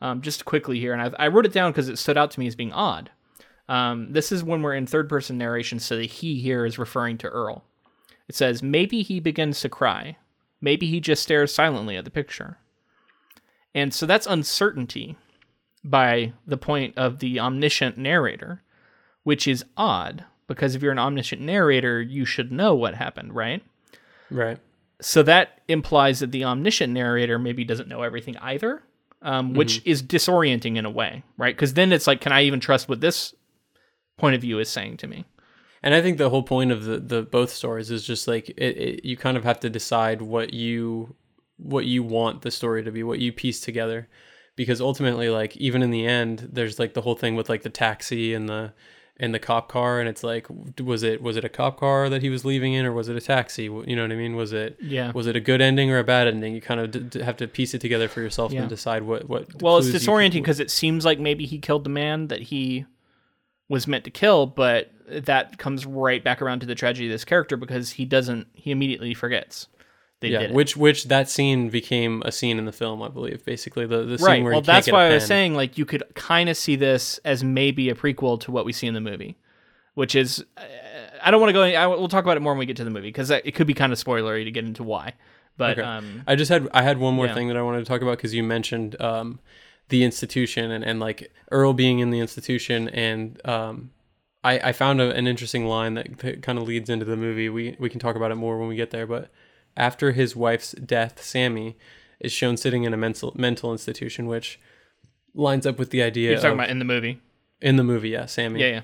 Um, 0.00 0.20
just 0.20 0.44
quickly 0.44 0.78
here, 0.78 0.92
and 0.92 1.02
I, 1.02 1.24
I 1.24 1.28
wrote 1.28 1.46
it 1.46 1.52
down 1.52 1.72
because 1.72 1.88
it 1.88 1.98
stood 1.98 2.16
out 2.16 2.30
to 2.32 2.40
me 2.40 2.46
as 2.46 2.54
being 2.54 2.72
odd. 2.72 3.10
Um, 3.68 4.12
this 4.12 4.32
is 4.32 4.44
when 4.44 4.62
we're 4.62 4.74
in 4.74 4.86
third 4.86 5.08
person 5.08 5.38
narration, 5.38 5.78
so 5.78 5.96
the 5.96 6.06
he 6.06 6.40
here 6.40 6.66
is 6.66 6.78
referring 6.78 7.18
to 7.18 7.28
Earl. 7.28 7.64
It 8.28 8.34
says, 8.34 8.62
maybe 8.62 9.02
he 9.02 9.20
begins 9.20 9.60
to 9.60 9.68
cry. 9.68 10.16
Maybe 10.60 10.86
he 10.86 11.00
just 11.00 11.22
stares 11.22 11.54
silently 11.54 11.96
at 11.96 12.04
the 12.04 12.10
picture. 12.10 12.58
And 13.74 13.92
so 13.92 14.06
that's 14.06 14.26
uncertainty 14.26 15.16
by 15.84 16.32
the 16.46 16.56
point 16.56 16.96
of 16.96 17.18
the 17.18 17.40
omniscient 17.40 17.98
narrator, 17.98 18.62
which 19.22 19.48
is 19.48 19.64
odd 19.76 20.24
because 20.46 20.74
if 20.74 20.82
you're 20.82 20.92
an 20.92 20.98
omniscient 20.98 21.40
narrator, 21.40 22.00
you 22.00 22.24
should 22.24 22.52
know 22.52 22.74
what 22.74 22.94
happened, 22.94 23.34
right? 23.34 23.62
Right. 24.30 24.58
So 25.00 25.22
that 25.24 25.60
implies 25.68 26.20
that 26.20 26.30
the 26.30 26.44
omniscient 26.44 26.92
narrator 26.92 27.38
maybe 27.38 27.64
doesn't 27.64 27.88
know 27.88 28.02
everything 28.02 28.36
either, 28.38 28.82
um, 29.22 29.54
which 29.54 29.82
is 29.84 30.02
disorienting 30.02 30.76
in 30.76 30.84
a 30.84 30.90
way, 30.90 31.22
right? 31.36 31.54
Because 31.54 31.74
then 31.74 31.92
it's 31.92 32.06
like, 32.06 32.20
can 32.20 32.32
I 32.32 32.42
even 32.42 32.60
trust 32.60 32.88
what 32.88 33.00
this 33.00 33.34
point 34.18 34.34
of 34.34 34.40
view 34.40 34.58
is 34.58 34.68
saying 34.68 34.96
to 34.98 35.06
me? 35.06 35.24
And 35.82 35.94
I 35.94 36.00
think 36.00 36.16
the 36.18 36.30
whole 36.30 36.44
point 36.44 36.70
of 36.70 36.84
the, 36.84 36.98
the 36.98 37.22
both 37.22 37.50
stories 37.50 37.90
is 37.90 38.04
just 38.06 38.28
like 38.28 38.50
it, 38.50 38.76
it 38.78 39.04
you 39.04 39.16
kind 39.16 39.36
of 39.36 39.44
have 39.44 39.58
to 39.60 39.70
decide 39.70 40.22
what 40.22 40.54
you 40.54 41.16
what 41.56 41.84
you 41.86 42.02
want 42.02 42.42
the 42.42 42.50
story 42.50 42.82
to 42.84 42.90
be, 42.92 43.02
what 43.02 43.18
you 43.18 43.32
piece 43.32 43.60
together. 43.60 44.08
Because 44.54 44.80
ultimately, 44.80 45.28
like 45.28 45.56
even 45.56 45.82
in 45.82 45.90
the 45.90 46.06
end, 46.06 46.50
there's 46.52 46.78
like 46.78 46.94
the 46.94 47.00
whole 47.00 47.14
thing 47.16 47.34
with 47.36 47.48
like 47.48 47.62
the 47.62 47.70
taxi 47.70 48.32
and 48.34 48.48
the 48.48 48.72
and 49.18 49.34
the 49.34 49.38
cop 49.38 49.68
car, 49.68 49.98
and 50.00 50.08
it's 50.08 50.22
like, 50.22 50.46
was 50.80 51.02
it 51.02 51.22
was 51.22 51.36
it 51.36 51.44
a 51.44 51.48
cop 51.48 51.78
car 51.80 52.08
that 52.08 52.22
he 52.22 52.28
was 52.30 52.44
leaving 52.44 52.74
in, 52.74 52.84
or 52.86 52.92
was 52.92 53.08
it 53.08 53.16
a 53.16 53.20
taxi? 53.20 53.64
You 53.64 53.96
know 53.96 54.02
what 54.02 54.12
I 54.12 54.16
mean? 54.16 54.36
Was 54.36 54.52
it 54.52 54.76
Yeah. 54.80 55.10
was 55.12 55.26
it 55.26 55.34
a 55.36 55.40
good 55.40 55.60
ending 55.60 55.90
or 55.90 55.98
a 55.98 56.04
bad 56.04 56.26
ending? 56.28 56.54
You 56.54 56.60
kind 56.60 56.80
of 56.80 56.90
d- 56.90 57.00
d- 57.00 57.22
have 57.22 57.36
to 57.38 57.48
piece 57.48 57.72
it 57.74 57.80
together 57.80 58.08
for 58.08 58.20
yourself 58.20 58.52
Yeah. 58.52 58.60
and 58.60 58.68
decide 58.68 59.02
what 59.04 59.28
what. 59.28 59.60
Well, 59.62 59.78
it's 59.78 59.88
disorienting 59.88 60.32
because 60.42 60.60
it 60.60 60.70
seems 60.70 61.04
like 61.04 61.18
maybe 61.18 61.44
he 61.46 61.58
killed 61.58 61.84
the 61.84 61.90
man 61.90 62.28
that 62.28 62.42
he 62.42 62.84
was 63.68 63.86
meant 63.86 64.04
to 64.04 64.10
kill, 64.10 64.46
but 64.46 64.90
that 65.08 65.58
comes 65.58 65.86
right 65.86 66.22
back 66.22 66.42
around 66.42 66.60
to 66.60 66.66
the 66.66 66.74
tragedy 66.74 67.06
of 67.06 67.12
this 67.12 67.24
character 67.24 67.56
because 67.56 67.92
he 67.92 68.04
doesn't. 68.04 68.48
He 68.52 68.70
immediately 68.70 69.14
forgets 69.14 69.68
they 70.22 70.28
yeah, 70.28 70.38
did 70.38 70.50
it. 70.50 70.54
which 70.54 70.76
which 70.76 71.04
that 71.08 71.28
scene 71.28 71.68
became 71.68 72.22
a 72.24 72.32
scene 72.32 72.56
in 72.56 72.64
the 72.64 72.72
film, 72.72 73.02
I 73.02 73.08
believe. 73.08 73.44
Basically, 73.44 73.86
the 73.86 74.04
the 74.04 74.18
scene 74.18 74.26
right. 74.26 74.42
where 74.42 74.52
Well, 74.52 74.62
that's 74.62 74.90
why 74.90 75.06
I 75.08 75.14
was 75.14 75.26
saying 75.26 75.54
like 75.54 75.76
you 75.76 75.84
could 75.84 76.04
kind 76.14 76.48
of 76.48 76.56
see 76.56 76.76
this 76.76 77.18
as 77.24 77.44
maybe 77.44 77.90
a 77.90 77.94
prequel 77.94 78.40
to 78.42 78.52
what 78.52 78.64
we 78.64 78.72
see 78.72 78.86
in 78.86 78.94
the 78.94 79.00
movie, 79.00 79.36
which 79.94 80.14
is 80.14 80.44
uh, 80.56 80.62
I 81.22 81.30
don't 81.30 81.40
want 81.40 81.50
to 81.50 81.54
go. 81.54 81.62
I, 81.62 81.86
we'll 81.88 82.08
talk 82.08 82.24
about 82.24 82.36
it 82.36 82.40
more 82.40 82.52
when 82.52 82.60
we 82.60 82.66
get 82.66 82.76
to 82.76 82.84
the 82.84 82.90
movie 82.90 83.08
because 83.08 83.30
it 83.30 83.54
could 83.54 83.66
be 83.66 83.74
kind 83.74 83.92
of 83.92 84.02
spoilery 84.02 84.44
to 84.44 84.50
get 84.52 84.64
into 84.64 84.84
why. 84.84 85.14
But 85.56 85.78
Okay. 85.78 85.86
um, 85.86 86.22
I 86.26 86.36
just 86.36 86.50
had 86.50 86.68
I 86.72 86.82
had 86.82 86.98
one 86.98 87.14
more 87.14 87.26
Yeah. 87.26 87.34
thing 87.34 87.48
that 87.48 87.56
I 87.56 87.62
wanted 87.62 87.80
to 87.80 87.84
talk 87.84 88.00
about 88.00 88.16
because 88.16 88.32
you 88.32 88.44
mentioned 88.44 88.98
um, 89.00 89.40
the 89.92 90.02
institution 90.04 90.70
and, 90.70 90.82
and 90.84 90.98
like 90.98 91.30
Earl 91.50 91.72
being 91.74 91.98
in 92.00 92.10
the 92.10 92.18
institution 92.18 92.88
and 92.88 93.40
um, 93.46 93.90
I, 94.42 94.54
I 94.70 94.72
found 94.72 95.00
a, 95.00 95.10
an 95.14 95.26
interesting 95.26 95.66
line 95.66 95.94
that, 95.94 96.18
that 96.18 96.42
kind 96.42 96.58
of 96.58 96.64
leads 96.64 96.90
into 96.90 97.04
the 97.04 97.16
movie. 97.16 97.48
We 97.48 97.76
we 97.78 97.88
can 97.88 98.00
talk 98.00 98.16
about 98.16 98.32
it 98.32 98.34
more 98.34 98.58
when 98.58 98.68
we 98.68 98.74
get 98.76 98.90
there. 98.90 99.06
But 99.06 99.30
after 99.76 100.12
his 100.12 100.34
wife's 100.34 100.72
death, 100.72 101.22
Sammy 101.22 101.76
is 102.18 102.32
shown 102.32 102.56
sitting 102.56 102.82
in 102.84 102.92
a 102.92 102.96
mental 102.96 103.32
mental 103.36 103.70
institution, 103.70 104.26
which 104.26 104.58
lines 105.34 105.66
up 105.66 105.78
with 105.78 105.90
the 105.90 106.02
idea 106.02 106.30
you're 106.30 106.36
talking 106.38 106.50
of- 106.52 106.58
about 106.58 106.70
in 106.70 106.78
the 106.80 106.84
movie. 106.84 107.20
in 107.60 107.76
the 107.76 107.84
movie. 107.84 108.10
Yeah, 108.10 108.26
Sammy 108.26 108.60
Yeah, 108.60 108.66
yeah. 108.76 108.80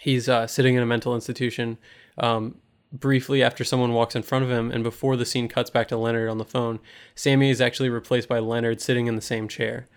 he's 0.00 0.28
uh, 0.28 0.46
sitting 0.46 0.74
in 0.76 0.82
a 0.82 0.86
mental 0.86 1.14
institution 1.14 1.76
um, 2.18 2.56
briefly 2.92 3.42
after 3.42 3.64
someone 3.64 3.92
walks 3.92 4.14
in 4.14 4.22
front 4.22 4.44
of 4.44 4.50
him 4.50 4.70
and 4.70 4.82
before 4.82 5.16
the 5.16 5.24
scene 5.24 5.48
cuts 5.48 5.70
back 5.70 5.88
to 5.88 5.96
leonard 5.96 6.28
on 6.28 6.38
the 6.38 6.44
phone 6.44 6.78
sammy 7.14 7.50
is 7.50 7.60
actually 7.60 7.88
replaced 7.88 8.28
by 8.28 8.38
leonard 8.38 8.80
sitting 8.80 9.06
in 9.06 9.16
the 9.16 9.20
same 9.20 9.48
chair 9.48 9.88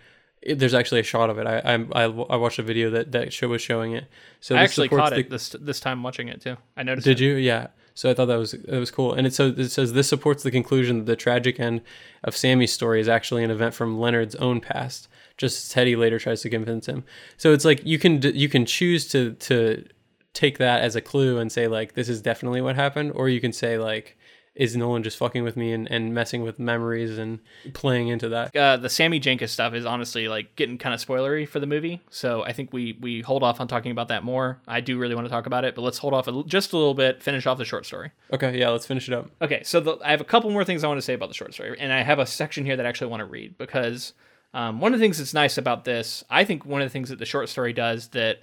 it, 0.41 0.59
there's 0.59 0.73
actually 0.73 1.01
a 1.01 1.03
shot 1.03 1.29
of 1.29 1.37
it. 1.37 1.47
I 1.47 1.59
I, 1.93 2.03
I, 2.03 2.35
watched 2.37 2.59
a 2.59 2.63
video 2.63 2.89
that 2.91 3.11
that 3.11 3.33
show 3.33 3.49
was 3.49 3.61
showing 3.61 3.93
it. 3.93 4.05
So 4.39 4.55
I 4.55 4.61
this 4.61 4.71
actually 4.71 4.89
caught 4.89 5.11
the- 5.11 5.19
it 5.19 5.29
this 5.29 5.49
this 5.59 5.79
time 5.79 6.03
watching 6.03 6.27
it 6.27 6.41
too. 6.41 6.57
I 6.77 6.83
noticed. 6.83 7.05
Did 7.05 7.19
it. 7.19 7.25
you? 7.25 7.33
Yeah. 7.35 7.67
So 7.93 8.09
I 8.09 8.13
thought 8.13 8.27
that 8.27 8.37
was 8.37 8.51
that 8.51 8.79
was 8.79 8.91
cool, 8.91 9.13
and 9.13 9.27
it 9.27 9.33
so 9.33 9.47
it 9.47 9.69
says 9.69 9.91
this 9.91 10.07
supports 10.07 10.43
the 10.43 10.51
conclusion 10.51 10.99
that 10.99 11.05
the 11.05 11.17
tragic 11.17 11.59
end 11.59 11.81
of 12.23 12.37
Sammy's 12.37 12.71
story 12.71 13.01
is 13.01 13.09
actually 13.09 13.43
an 13.43 13.51
event 13.51 13.73
from 13.73 13.99
Leonard's 13.99 14.35
own 14.35 14.61
past, 14.61 15.09
just 15.35 15.65
as 15.65 15.69
Teddy 15.69 15.97
later 15.97 16.17
tries 16.17 16.41
to 16.43 16.49
convince 16.49 16.85
him. 16.85 17.03
So 17.35 17.51
it's 17.51 17.65
like 17.65 17.85
you 17.85 17.99
can 17.99 18.21
you 18.21 18.47
can 18.47 18.65
choose 18.65 19.05
to 19.09 19.33
to 19.33 19.85
take 20.33 20.57
that 20.57 20.81
as 20.81 20.95
a 20.95 21.01
clue 21.01 21.37
and 21.39 21.51
say 21.51 21.67
like 21.67 21.93
this 21.93 22.09
is 22.09 22.21
definitely 22.21 22.61
what 22.61 22.75
happened, 22.75 23.11
or 23.15 23.29
you 23.29 23.41
can 23.41 23.53
say 23.53 23.77
like 23.77 24.17
is 24.55 24.75
Nolan 24.75 25.03
just 25.03 25.17
fucking 25.17 25.43
with 25.43 25.55
me 25.55 25.71
and, 25.71 25.89
and 25.89 26.13
messing 26.13 26.43
with 26.43 26.59
memories 26.59 27.17
and 27.17 27.39
playing 27.73 28.09
into 28.09 28.27
that. 28.29 28.53
Uh, 28.53 28.75
the 28.75 28.89
Sammy 28.89 29.17
Jenkins 29.17 29.51
stuff 29.51 29.73
is 29.73 29.85
honestly 29.85 30.27
like 30.27 30.55
getting 30.57 30.77
kind 30.77 30.93
of 30.93 30.99
spoilery 30.99 31.47
for 31.47 31.61
the 31.61 31.65
movie, 31.65 32.01
so 32.09 32.43
I 32.43 32.51
think 32.51 32.73
we 32.73 32.97
we 32.99 33.21
hold 33.21 33.41
off 33.41 33.61
on 33.61 33.67
talking 33.67 33.91
about 33.91 34.09
that 34.09 34.23
more. 34.23 34.59
I 34.67 34.81
do 34.81 34.97
really 34.97 35.15
want 35.15 35.25
to 35.25 35.31
talk 35.31 35.45
about 35.45 35.63
it, 35.63 35.75
but 35.75 35.81
let's 35.81 35.97
hold 35.97 36.13
off 36.13 36.27
a, 36.27 36.43
just 36.43 36.73
a 36.73 36.77
little 36.77 36.93
bit. 36.93 37.23
Finish 37.23 37.45
off 37.47 37.57
the 37.57 37.65
short 37.65 37.85
story. 37.85 38.11
Okay, 38.33 38.59
yeah, 38.59 38.69
let's 38.69 38.85
finish 38.85 39.07
it 39.07 39.13
up. 39.13 39.29
Okay, 39.41 39.63
so 39.63 39.79
the, 39.79 39.97
I 40.03 40.11
have 40.11 40.21
a 40.21 40.25
couple 40.25 40.49
more 40.51 40.65
things 40.65 40.83
I 40.83 40.87
want 40.87 40.97
to 40.97 41.03
say 41.03 41.13
about 41.13 41.29
the 41.29 41.35
short 41.35 41.53
story, 41.53 41.77
and 41.79 41.93
I 41.93 42.03
have 42.03 42.19
a 42.19 42.25
section 42.25 42.65
here 42.65 42.75
that 42.75 42.85
I 42.85 42.89
actually 42.89 43.11
want 43.11 43.21
to 43.21 43.25
read 43.25 43.57
because 43.57 44.13
um, 44.53 44.81
one 44.81 44.93
of 44.93 44.99
the 44.99 45.03
things 45.03 45.19
that's 45.19 45.33
nice 45.33 45.57
about 45.57 45.85
this, 45.85 46.23
I 46.29 46.43
think 46.43 46.65
one 46.65 46.81
of 46.81 46.85
the 46.85 46.91
things 46.91 47.09
that 47.09 47.19
the 47.19 47.25
short 47.25 47.49
story 47.49 47.71
does 47.71 48.09
that 48.09 48.39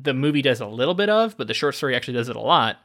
the 0.00 0.14
movie 0.14 0.42
does 0.42 0.60
a 0.60 0.66
little 0.66 0.94
bit 0.94 1.08
of, 1.08 1.36
but 1.36 1.48
the 1.48 1.54
short 1.54 1.74
story 1.74 1.96
actually 1.96 2.14
does 2.14 2.28
it 2.28 2.36
a 2.36 2.40
lot, 2.40 2.78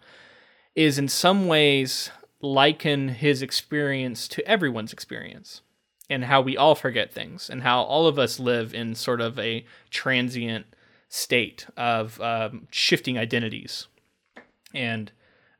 is 0.75 0.97
in 0.97 1.07
some 1.07 1.47
ways 1.47 2.09
liken 2.41 3.09
his 3.09 3.41
experience 3.41 4.27
to 4.27 4.45
everyone's 4.47 4.91
experience 4.91 5.61
and 6.09 6.25
how 6.25 6.41
we 6.41 6.57
all 6.57 6.75
forget 6.75 7.13
things 7.13 7.49
and 7.49 7.61
how 7.61 7.81
all 7.83 8.07
of 8.07 8.19
us 8.19 8.39
live 8.39 8.73
in 8.73 8.95
sort 8.95 9.21
of 9.21 9.37
a 9.39 9.65
transient 9.89 10.65
state 11.07 11.67
of 11.77 12.19
um, 12.19 12.67
shifting 12.71 13.17
identities. 13.17 13.87
And 14.73 15.11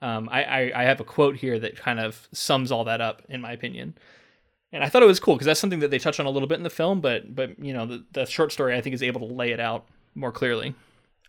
um, 0.02 0.28
I, 0.30 0.44
I, 0.44 0.82
I 0.82 0.84
have 0.84 1.00
a 1.00 1.06
quote 1.06 1.38
here 1.38 1.60
that 1.60 1.78
kind 1.78 2.00
of 2.00 2.28
sums 2.34 2.72
all 2.72 2.84
that 2.86 3.00
up, 3.00 3.22
in 3.30 3.40
my 3.40 3.52
opinion. 3.52 3.96
And 4.74 4.84
I 4.84 4.90
thought 4.90 5.04
it 5.04 5.08
was 5.08 5.20
cool 5.20 5.36
because 5.36 5.46
that's 5.46 5.60
something 5.60 5.80
that 5.80 5.92
they 5.92 6.00
touch 6.00 6.20
on 6.20 6.26
a 6.26 6.32
little 6.32 6.48
bit 6.48 6.58
in 6.58 6.64
the 6.64 6.70
film, 6.72 7.00
but 7.00 7.36
but 7.36 7.58
you 7.60 7.74
know 7.74 7.86
the, 7.86 8.04
the 8.12 8.26
short 8.26 8.52
story 8.52 8.76
I 8.76 8.82
think 8.82 8.96
is 8.96 9.04
able 9.04 9.28
to 9.28 9.34
lay 9.34 9.52
it 9.52 9.60
out 9.60 9.86
more 10.16 10.32
clearly. 10.32 10.74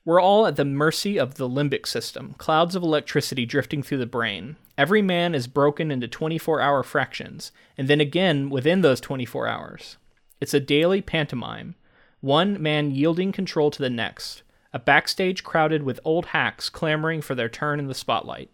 We're 0.06 0.20
all 0.20 0.46
at 0.46 0.56
the 0.56 0.66
mercy 0.66 1.18
of 1.18 1.36
the 1.36 1.48
limbic 1.48 1.86
system, 1.86 2.34
clouds 2.36 2.74
of 2.74 2.82
electricity 2.82 3.46
drifting 3.46 3.82
through 3.82 3.98
the 3.98 4.06
brain. 4.06 4.56
Every 4.76 5.00
man 5.00 5.34
is 5.34 5.46
broken 5.46 5.90
into 5.90 6.06
24 6.06 6.60
hour 6.60 6.82
fractions, 6.82 7.52
and 7.78 7.88
then 7.88 8.00
again 8.00 8.50
within 8.50 8.82
those 8.82 9.00
24 9.00 9.46
hours. 9.46 9.96
It's 10.42 10.52
a 10.52 10.60
daily 10.60 11.00
pantomime, 11.00 11.74
one 12.20 12.60
man 12.62 12.90
yielding 12.90 13.32
control 13.32 13.70
to 13.70 13.80
the 13.80 13.88
next, 13.88 14.42
a 14.74 14.78
backstage 14.78 15.42
crowded 15.42 15.84
with 15.84 16.00
old 16.04 16.26
hacks 16.26 16.68
clamoring 16.68 17.22
for 17.22 17.34
their 17.34 17.48
turn 17.48 17.78
in 17.78 17.86
the 17.86 17.94
spotlight. 17.94 18.50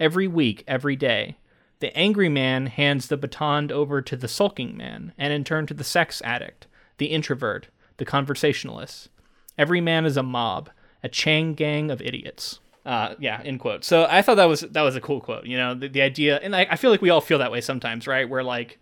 Every 0.00 0.26
week, 0.26 0.64
every 0.66 0.96
day. 0.96 1.36
The 1.80 1.94
angry 1.94 2.30
man 2.30 2.66
hands 2.66 3.08
the 3.08 3.18
baton 3.18 3.70
over 3.70 4.00
to 4.00 4.16
the 4.16 4.28
sulking 4.28 4.74
man, 4.74 5.12
and 5.18 5.34
in 5.34 5.44
turn 5.44 5.66
to 5.66 5.74
the 5.74 5.84
sex 5.84 6.22
addict, 6.24 6.66
the 6.96 7.06
introvert, 7.06 7.68
the 7.98 8.06
conversationalist. 8.06 9.10
Every 9.58 9.82
man 9.82 10.06
is 10.06 10.16
a 10.16 10.22
mob, 10.22 10.70
a 11.04 11.08
chain 11.08 11.54
gang 11.54 11.90
of 11.92 12.00
idiots. 12.02 12.58
Uh, 12.84 13.14
yeah, 13.18 13.40
end 13.44 13.60
quote. 13.60 13.84
So 13.84 14.06
I 14.10 14.20
thought 14.22 14.34
that 14.34 14.44
was 14.46 14.60
that 14.62 14.82
was 14.82 14.96
a 14.96 15.00
cool 15.00 15.20
quote. 15.20 15.46
You 15.46 15.56
know, 15.56 15.74
the, 15.74 15.88
the 15.88 16.02
idea, 16.02 16.38
and 16.42 16.56
I, 16.56 16.66
I 16.70 16.76
feel 16.76 16.90
like 16.90 17.00
we 17.00 17.10
all 17.10 17.20
feel 17.20 17.38
that 17.38 17.52
way 17.52 17.60
sometimes, 17.60 18.06
right? 18.06 18.28
Where 18.28 18.42
like 18.42 18.78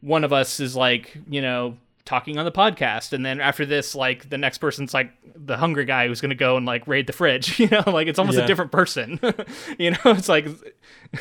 one 0.00 0.24
of 0.24 0.32
us 0.32 0.58
is 0.60 0.74
like, 0.74 1.16
you 1.28 1.42
know, 1.42 1.76
talking 2.04 2.38
on 2.38 2.44
the 2.44 2.52
podcast, 2.52 3.12
and 3.12 3.24
then 3.24 3.40
after 3.40 3.64
this, 3.66 3.94
like 3.94 4.30
the 4.30 4.38
next 4.38 4.58
person's 4.58 4.94
like 4.94 5.12
the 5.36 5.56
hungry 5.56 5.84
guy 5.84 6.08
who's 6.08 6.20
gonna 6.20 6.34
go 6.34 6.56
and 6.56 6.66
like 6.66 6.86
raid 6.88 7.06
the 7.06 7.12
fridge. 7.12 7.58
You 7.60 7.68
know, 7.68 7.84
like 7.86 8.08
it's 8.08 8.18
almost 8.18 8.38
a 8.38 8.46
different 8.46 8.72
person. 8.72 9.20
you 9.78 9.92
know, 9.92 9.98
it's 10.06 10.28
like 10.28 10.46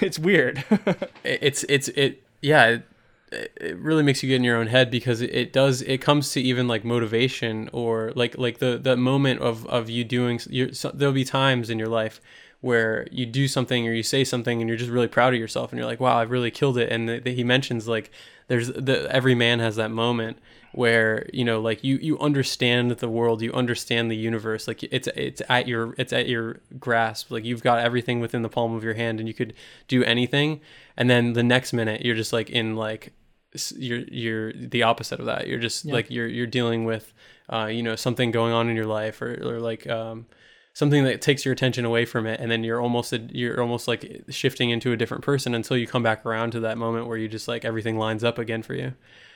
it's 0.01 0.17
weird. 0.17 0.63
It's 1.23 1.63
it's 1.69 1.89
it 1.89 2.23
yeah 2.41 2.65
it, 2.67 2.83
it 3.31 3.77
really 3.77 4.03
makes 4.03 4.23
you 4.23 4.29
get 4.29 4.37
in 4.37 4.43
your 4.43 4.57
own 4.57 4.67
head 4.67 4.89
because 4.89 5.21
it, 5.21 5.53
does 5.53 5.81
it 5.83 5.99
comes 6.01 6.31
to 6.31 6.41
even 6.41 6.67
like 6.67 6.83
motivation 6.83 7.69
or 7.73 8.11
like 8.15 8.37
like 8.37 8.59
the 8.59 8.77
the 8.77 8.97
moment 8.97 9.41
of 9.41 9.65
of 9.67 9.89
you 9.89 10.03
doing 10.03 10.39
you 10.49 10.73
so, 10.73 10.91
there'll 10.93 11.13
be 11.13 11.25
times 11.25 11.69
in 11.69 11.77
your 11.77 11.87
life 11.87 12.19
where 12.61 13.07
you 13.11 13.25
do 13.25 13.47
something 13.47 13.87
or 13.87 13.93
you 13.93 14.03
say 14.03 14.23
something 14.23 14.61
and 14.61 14.67
you're 14.67 14.77
just 14.77 14.91
really 14.91 15.07
proud 15.07 15.33
of 15.33 15.39
yourself 15.39 15.71
and 15.71 15.77
you're 15.77 15.87
like 15.87 15.99
wow 15.99 16.17
I've 16.17 16.31
really 16.31 16.51
killed 16.51 16.77
it. 16.77 16.91
And 16.91 17.07
the, 17.07 17.19
the, 17.19 17.33
he 17.33 17.43
mentions 17.43 17.87
like 17.87 18.11
there's 18.47 18.67
the 18.67 19.07
every 19.11 19.35
man 19.35 19.59
has 19.59 19.75
that 19.75 19.91
moment 19.91 20.37
where 20.71 21.27
you 21.33 21.43
know 21.43 21.59
like 21.59 21.83
you 21.83 21.97
you 21.97 22.19
understand 22.19 22.91
the 22.91 23.09
world 23.09 23.41
you 23.41 23.51
understand 23.53 24.11
the 24.11 24.15
universe 24.15 24.67
like 24.67 24.83
it's 24.83 25.07
it's 25.15 25.41
at 25.49 25.67
your 25.67 25.95
it's 25.97 26.13
at 26.13 26.27
your 26.27 26.59
grasp 26.79 27.31
like 27.31 27.43
you've 27.43 27.63
got 27.63 27.79
everything 27.79 28.19
within 28.19 28.43
the 28.43 28.49
palm 28.49 28.75
of 28.75 28.83
your 28.83 28.93
hand 28.93 29.19
and 29.19 29.27
you 29.27 29.33
could 29.33 29.53
do 29.87 30.03
anything. 30.03 30.59
And 30.97 31.09
then 31.09 31.33
the 31.33 31.43
next 31.43 31.73
minute 31.73 32.03
you're 32.03 32.15
just 32.15 32.33
like 32.33 32.49
in 32.49 32.75
like 32.75 33.13
you're 33.75 33.99
you're 34.11 34.53
the 34.53 34.83
opposite 34.83 35.19
of 35.19 35.25
that. 35.25 35.47
You're 35.47 35.59
just 35.59 35.85
like 35.85 36.09
you're 36.09 36.27
you're 36.27 36.47
dealing 36.47 36.85
with 36.85 37.13
uh 37.51 37.65
you 37.65 37.81
know 37.81 37.95
something 37.95 38.31
going 38.31 38.53
on 38.53 38.69
in 38.69 38.75
your 38.75 38.85
life 38.85 39.21
or, 39.21 39.33
or 39.43 39.59
like 39.59 39.87
um 39.87 40.27
something 40.73 41.03
that 41.03 41.21
takes 41.21 41.43
your 41.43 41.51
attention 41.51 41.83
away 41.83 42.05
from 42.05 42.25
it 42.25 42.39
and 42.39 42.49
then 42.49 42.63
you're 42.63 42.79
almost 42.79 43.11
a, 43.11 43.17
you're 43.31 43.59
almost 43.59 43.87
like 43.87 44.23
shifting 44.29 44.69
into 44.69 44.91
a 44.91 44.97
different 44.97 45.23
person 45.23 45.55
until 45.55 45.75
you 45.75 45.87
come 45.87 46.03
back 46.03 46.25
around 46.25 46.51
to 46.51 46.59
that 46.61 46.77
moment 46.77 47.07
where 47.07 47.17
you 47.17 47.27
just 47.27 47.47
like 47.47 47.65
everything 47.65 47.97
lines 47.97 48.23
up 48.23 48.37
again 48.37 48.61
for 48.61 48.75
you. 48.75 48.93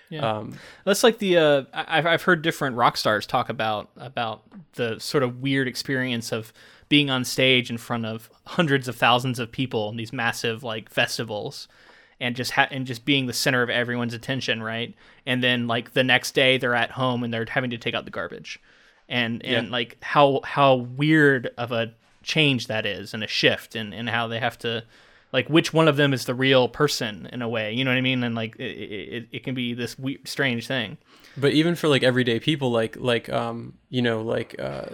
Yeah. 0.10 0.38
um 0.38 0.54
That's 0.86 1.04
like 1.04 1.17
the 1.17 1.38
uh, 1.38 1.63
I've 1.73 2.06
I've 2.06 2.21
heard 2.21 2.43
different 2.43 2.76
rock 2.76 2.97
stars 2.97 3.26
talk 3.26 3.49
about 3.49 3.89
about 3.97 4.43
the 4.73 4.99
sort 4.99 5.23
of 5.23 5.41
weird 5.41 5.67
experience 5.67 6.32
of 6.32 6.54
being 6.88 7.10
on 7.10 7.26
stage 7.26 7.71
in 7.71 7.78
front 7.80 8.06
of 8.06 8.30
hundreds 8.45 8.88
of 8.88 8.95
thousands 8.95 9.39
of 9.39 9.52
people 9.52 9.89
in 9.89 9.97
these 9.97 10.13
massive 10.13 10.63
like 10.63 10.89
festivals, 10.89 11.67
and 12.24 12.36
just 12.36 12.52
ha- 12.52 12.68
and 12.72 12.88
just 12.88 13.06
being 13.06 13.28
the 13.28 13.34
center 13.34 13.62
of 13.62 13.70
everyone's 13.70 14.14
attention, 14.14 14.64
right? 14.64 14.96
And 15.26 15.44
then 15.44 15.68
like 15.68 15.94
the 15.94 16.04
next 16.04 16.32
day 16.34 16.58
they're 16.58 16.74
at 16.76 16.92
home 16.92 17.24
and 17.24 17.34
they're 17.34 17.46
having 17.50 17.70
to 17.72 17.78
take 17.78 17.94
out 17.94 18.06
the 18.06 18.12
garbage, 18.12 18.60
and 19.08 19.44
and 19.46 19.68
Yeah. 19.68 19.72
like 19.72 19.98
how 20.02 20.40
how 20.44 20.76
weird 20.76 21.52
of 21.58 21.72
a 21.72 21.94
change 22.24 22.68
that 22.68 22.86
is 22.86 23.14
and 23.14 23.24
a 23.24 23.28
shift 23.28 23.76
and 23.76 23.94
and 23.94 24.10
how 24.10 24.28
they 24.28 24.40
have 24.40 24.58
to 24.60 24.84
like 25.34 25.50
which 25.50 25.74
one 25.74 25.88
of 25.89 25.98
them 25.98 26.13
is 26.13 26.24
the 26.26 26.34
real 26.36 26.69
person 26.69 27.28
in 27.34 27.41
a 27.41 27.50
way 27.50 27.74
you 27.74 27.84
know 27.84 27.91
what 27.91 27.98
i 27.98 28.02
mean? 28.02 28.24
And 28.24 28.36
like 28.36 28.56
it, 28.58 28.63
it, 28.63 29.28
it 29.32 29.43
can 29.43 29.54
be 29.56 29.74
this 29.74 29.98
weird 30.00 30.28
strange 30.28 30.67
thing. 30.67 30.98
But 31.36 31.54
even 31.54 31.74
for 31.76 31.88
like 31.88 32.04
everyday 32.04 32.39
people 32.39 32.69
like 32.72 32.96
like 32.98 33.28
um 33.30 33.74
you 33.89 34.02
know 34.04 34.22
like 34.22 34.56
uh 34.60 34.86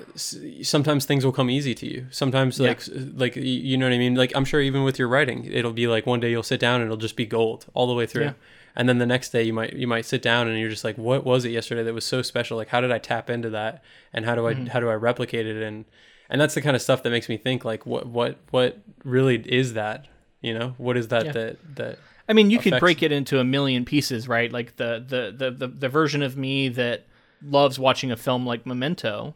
sometimes 0.62 1.06
things 1.06 1.26
will 1.26 1.32
come 1.32 1.50
easy 1.50 1.76
to 1.76 1.86
you. 1.86 2.08
Sometimes 2.12 2.60
like 2.60 2.78
s- 2.78 2.90
like 3.16 3.36
you 3.36 3.78
know 3.78 3.86
what 3.88 3.94
i 3.94 3.98
mean? 3.98 4.16
Like 4.16 4.32
i'm 4.36 4.46
sure 4.46 4.62
even 4.62 4.84
with 4.84 4.98
your 5.00 5.08
writing 5.08 5.46
it'll 5.46 5.74
be 5.74 5.88
like 5.88 6.06
one 6.06 6.20
day 6.20 6.32
you'll 6.32 6.44
sit 6.44 6.60
down 6.60 6.82
and 6.82 6.86
it'll 6.86 6.98
just 6.98 7.16
be 7.16 7.26
gold 7.26 7.66
all 7.74 7.88
the 7.88 7.94
way 7.94 8.06
through. 8.06 8.24
Yeah. 8.26 8.34
and 8.76 8.88
then 8.88 8.98
the 9.00 9.06
next 9.06 9.30
day 9.30 9.44
you 9.44 9.54
might 9.54 9.74
you 9.74 9.88
might 9.88 10.06
sit 10.06 10.22
down 10.22 10.48
and 10.48 10.58
you're 10.60 10.70
just 10.70 10.84
like 10.84 10.98
what 10.98 11.24
was 11.26 11.46
it 11.46 11.50
yesterday 11.52 11.84
that 11.84 11.94
was 11.94 12.06
so 12.06 12.22
special? 12.22 12.58
Like 12.58 12.70
how 12.70 12.82
did 12.82 12.92
i 12.92 12.98
tap 13.00 13.30
into 13.30 13.50
that? 13.52 13.84
And 14.14 14.26
how 14.26 14.36
do 14.36 14.48
i 14.48 14.54
how 14.54 14.80
do 14.80 14.90
i 14.90 14.94
replicate 14.96 15.46
it? 15.46 15.62
And 15.62 15.86
and 16.30 16.40
that's 16.40 16.54
the 16.54 16.62
kind 16.62 16.76
of 16.76 16.82
stuff 16.82 17.04
that 17.04 17.10
makes 17.10 17.28
me 17.28 17.38
think 17.38 17.66
like 17.66 17.86
what 17.86 18.06
what 18.08 18.38
what 18.52 18.80
really 19.04 19.36
is 19.52 19.74
that 19.74 20.08
you 20.42 20.54
know? 20.58 20.76
What 20.78 20.98
is 20.98 21.08
that 21.10 21.26
Yeah. 21.26 21.32
that 21.34 21.76
that 21.76 22.00
i 22.28 22.34
mean 22.34 22.50
you 22.52 22.60
could 22.60 22.80
break 22.80 23.02
it 23.04 23.12
into 23.12 23.40
a 23.40 23.44
million 23.44 23.86
pieces 23.86 24.28
right? 24.28 24.52
Like 24.52 24.76
the 24.78 25.04
the, 25.06 25.34
the 25.36 25.52
the 25.52 25.68
the 25.68 25.90
version 25.90 26.22
of 26.22 26.38
me 26.38 26.70
that 26.70 27.06
loves 27.42 27.80
watching 27.80 28.12
a 28.12 28.18
film 28.18 28.46
like 28.46 28.66
memento 28.66 29.36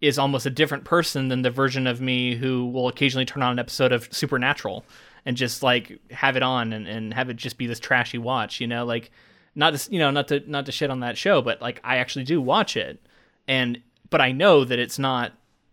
is 0.00 0.18
almost 0.18 0.46
a 0.46 0.50
different 0.50 0.84
person 0.84 1.28
than 1.28 1.42
the 1.42 1.50
version 1.50 1.86
of 1.86 2.00
me 2.00 2.34
who 2.34 2.66
will 2.68 2.88
occasionally 2.88 3.24
turn 3.24 3.42
on 3.42 3.52
an 3.52 3.58
episode 3.58 3.92
of 3.92 4.08
supernatural 4.12 4.84
and 5.24 5.36
just 5.36 5.62
like 5.62 6.00
have 6.10 6.36
it 6.36 6.42
on 6.42 6.72
and, 6.72 6.88
and 6.88 7.14
have 7.14 7.30
it 7.30 7.36
just 7.36 7.56
be 7.56 7.66
this 7.66 7.78
trashy 7.78 8.18
watch 8.18 8.60
you 8.60 8.66
know? 8.66 8.84
Like 8.84 9.10
not 9.54 9.74
to, 9.76 9.92
you 9.92 9.98
know 9.98 10.10
not 10.10 10.28
to 10.28 10.40
not 10.50 10.66
to 10.66 10.72
shit 10.72 10.90
on 10.90 11.00
that 11.00 11.16
show 11.18 11.42
but 11.42 11.60
like 11.60 11.80
i 11.84 11.98
actually 11.98 12.24
do 12.24 12.40
watch 12.40 12.76
it. 12.76 13.00
And 13.46 13.80
but 14.10 14.20
i 14.20 14.32
know 14.32 14.64
that 14.64 14.78
it's 14.78 14.98
not 14.98 15.32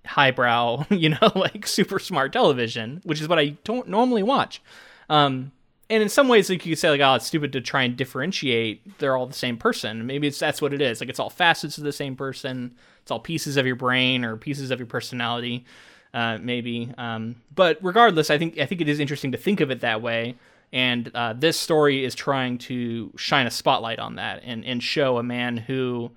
highbrow 0.09 0.85
you 0.89 1.09
know 1.09 1.31
like 1.35 1.67
super 1.67 1.99
smart 1.99 2.33
television 2.33 3.01
which 3.03 3.21
is 3.21 3.27
what 3.27 3.39
i 3.39 3.49
don't 3.63 3.87
normally 3.87 4.23
watch. 4.23 4.61
Um 5.09 5.51
and 5.91 6.03
in 6.03 6.09
some 6.09 6.27
ways 6.27 6.49
like 6.49 6.65
you 6.65 6.73
could 6.73 6.79
say 6.79 6.89
like 6.89 7.01
oh 7.01 7.15
it's 7.15 7.25
stupid 7.25 7.51
to 7.53 7.61
try 7.61 7.83
and 7.83 7.95
differentiate 7.95 8.99
they're 8.99 9.15
all 9.15 9.27
the 9.27 9.33
same 9.33 9.57
person. 9.57 10.05
Maybe 10.05 10.27
it's 10.27 10.39
that's 10.39 10.61
what 10.61 10.73
it 10.73 10.81
is. 10.81 10.99
Like 10.99 11.09
it's 11.09 11.19
all 11.19 11.29
facets 11.29 11.77
of 11.77 11.83
the 11.83 11.91
same 11.91 12.15
person. 12.15 12.75
It's 13.01 13.11
all 13.11 13.19
pieces 13.19 13.57
of 13.57 13.65
your 13.65 13.75
brain 13.75 14.23
or 14.23 14.37
pieces 14.37 14.71
of 14.71 14.79
your 14.79 14.87
personality 14.87 15.65
uh, 16.13 16.37
maybe. 16.41 16.91
Um, 16.97 17.35
but 17.53 17.77
regardless 17.81 18.29
i 18.29 18.37
think 18.37 18.57
i 18.57 18.65
think 18.65 18.81
it 18.81 18.89
is 18.89 18.99
interesting 18.99 19.31
to 19.31 19.37
think 19.37 19.61
of 19.61 19.71
it 19.71 19.81
that 19.81 20.01
way. 20.01 20.35
And 20.71 21.09
uh, 21.15 21.33
this 21.33 21.57
story 21.57 22.05
is 22.05 22.13
trying 22.13 22.59
to 22.59 23.11
shine 23.15 23.47
a 23.47 23.51
spotlight 23.51 23.97
on 23.97 24.15
that 24.15 24.43
and, 24.43 24.63
and 24.63 24.83
show 24.83 25.17
a 25.17 25.23
man 25.23 25.57
who 25.57 26.11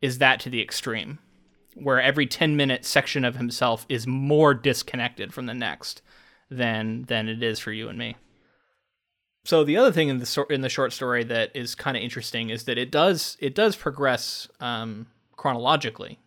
is 0.00 0.18
that 0.18 0.38
to 0.40 0.50
the 0.50 0.62
extreme 0.62 1.18
where 1.82 2.00
every 2.00 2.26
10 2.26 2.56
minute 2.56 2.84
section 2.84 3.24
of 3.24 3.36
himself 3.36 3.86
is 3.88 4.06
more 4.06 4.54
disconnected 4.54 5.32
from 5.32 5.46
the 5.46 5.54
next 5.54 6.02
than 6.50 7.02
than 7.04 7.28
it 7.28 7.42
is 7.42 7.58
for 7.58 7.72
you 7.72 7.88
and 7.88 7.98
me 7.98 8.16
So 9.44 9.64
the 9.64 9.76
other 9.76 9.92
thing 9.92 10.08
in 10.08 10.18
the 10.18 10.46
in 10.50 10.60
the 10.62 10.68
short 10.68 10.92
story 10.92 11.24
that 11.24 11.50
is 11.54 11.74
kind 11.74 11.96
of 11.96 12.02
interesting 12.02 12.50
is 12.50 12.64
that 12.64 12.78
it 12.78 12.90
does 12.90 13.36
it 13.40 13.54
does 13.54 13.76
progress 13.76 14.48
um, 14.60 15.06
chronologically, 15.36 16.18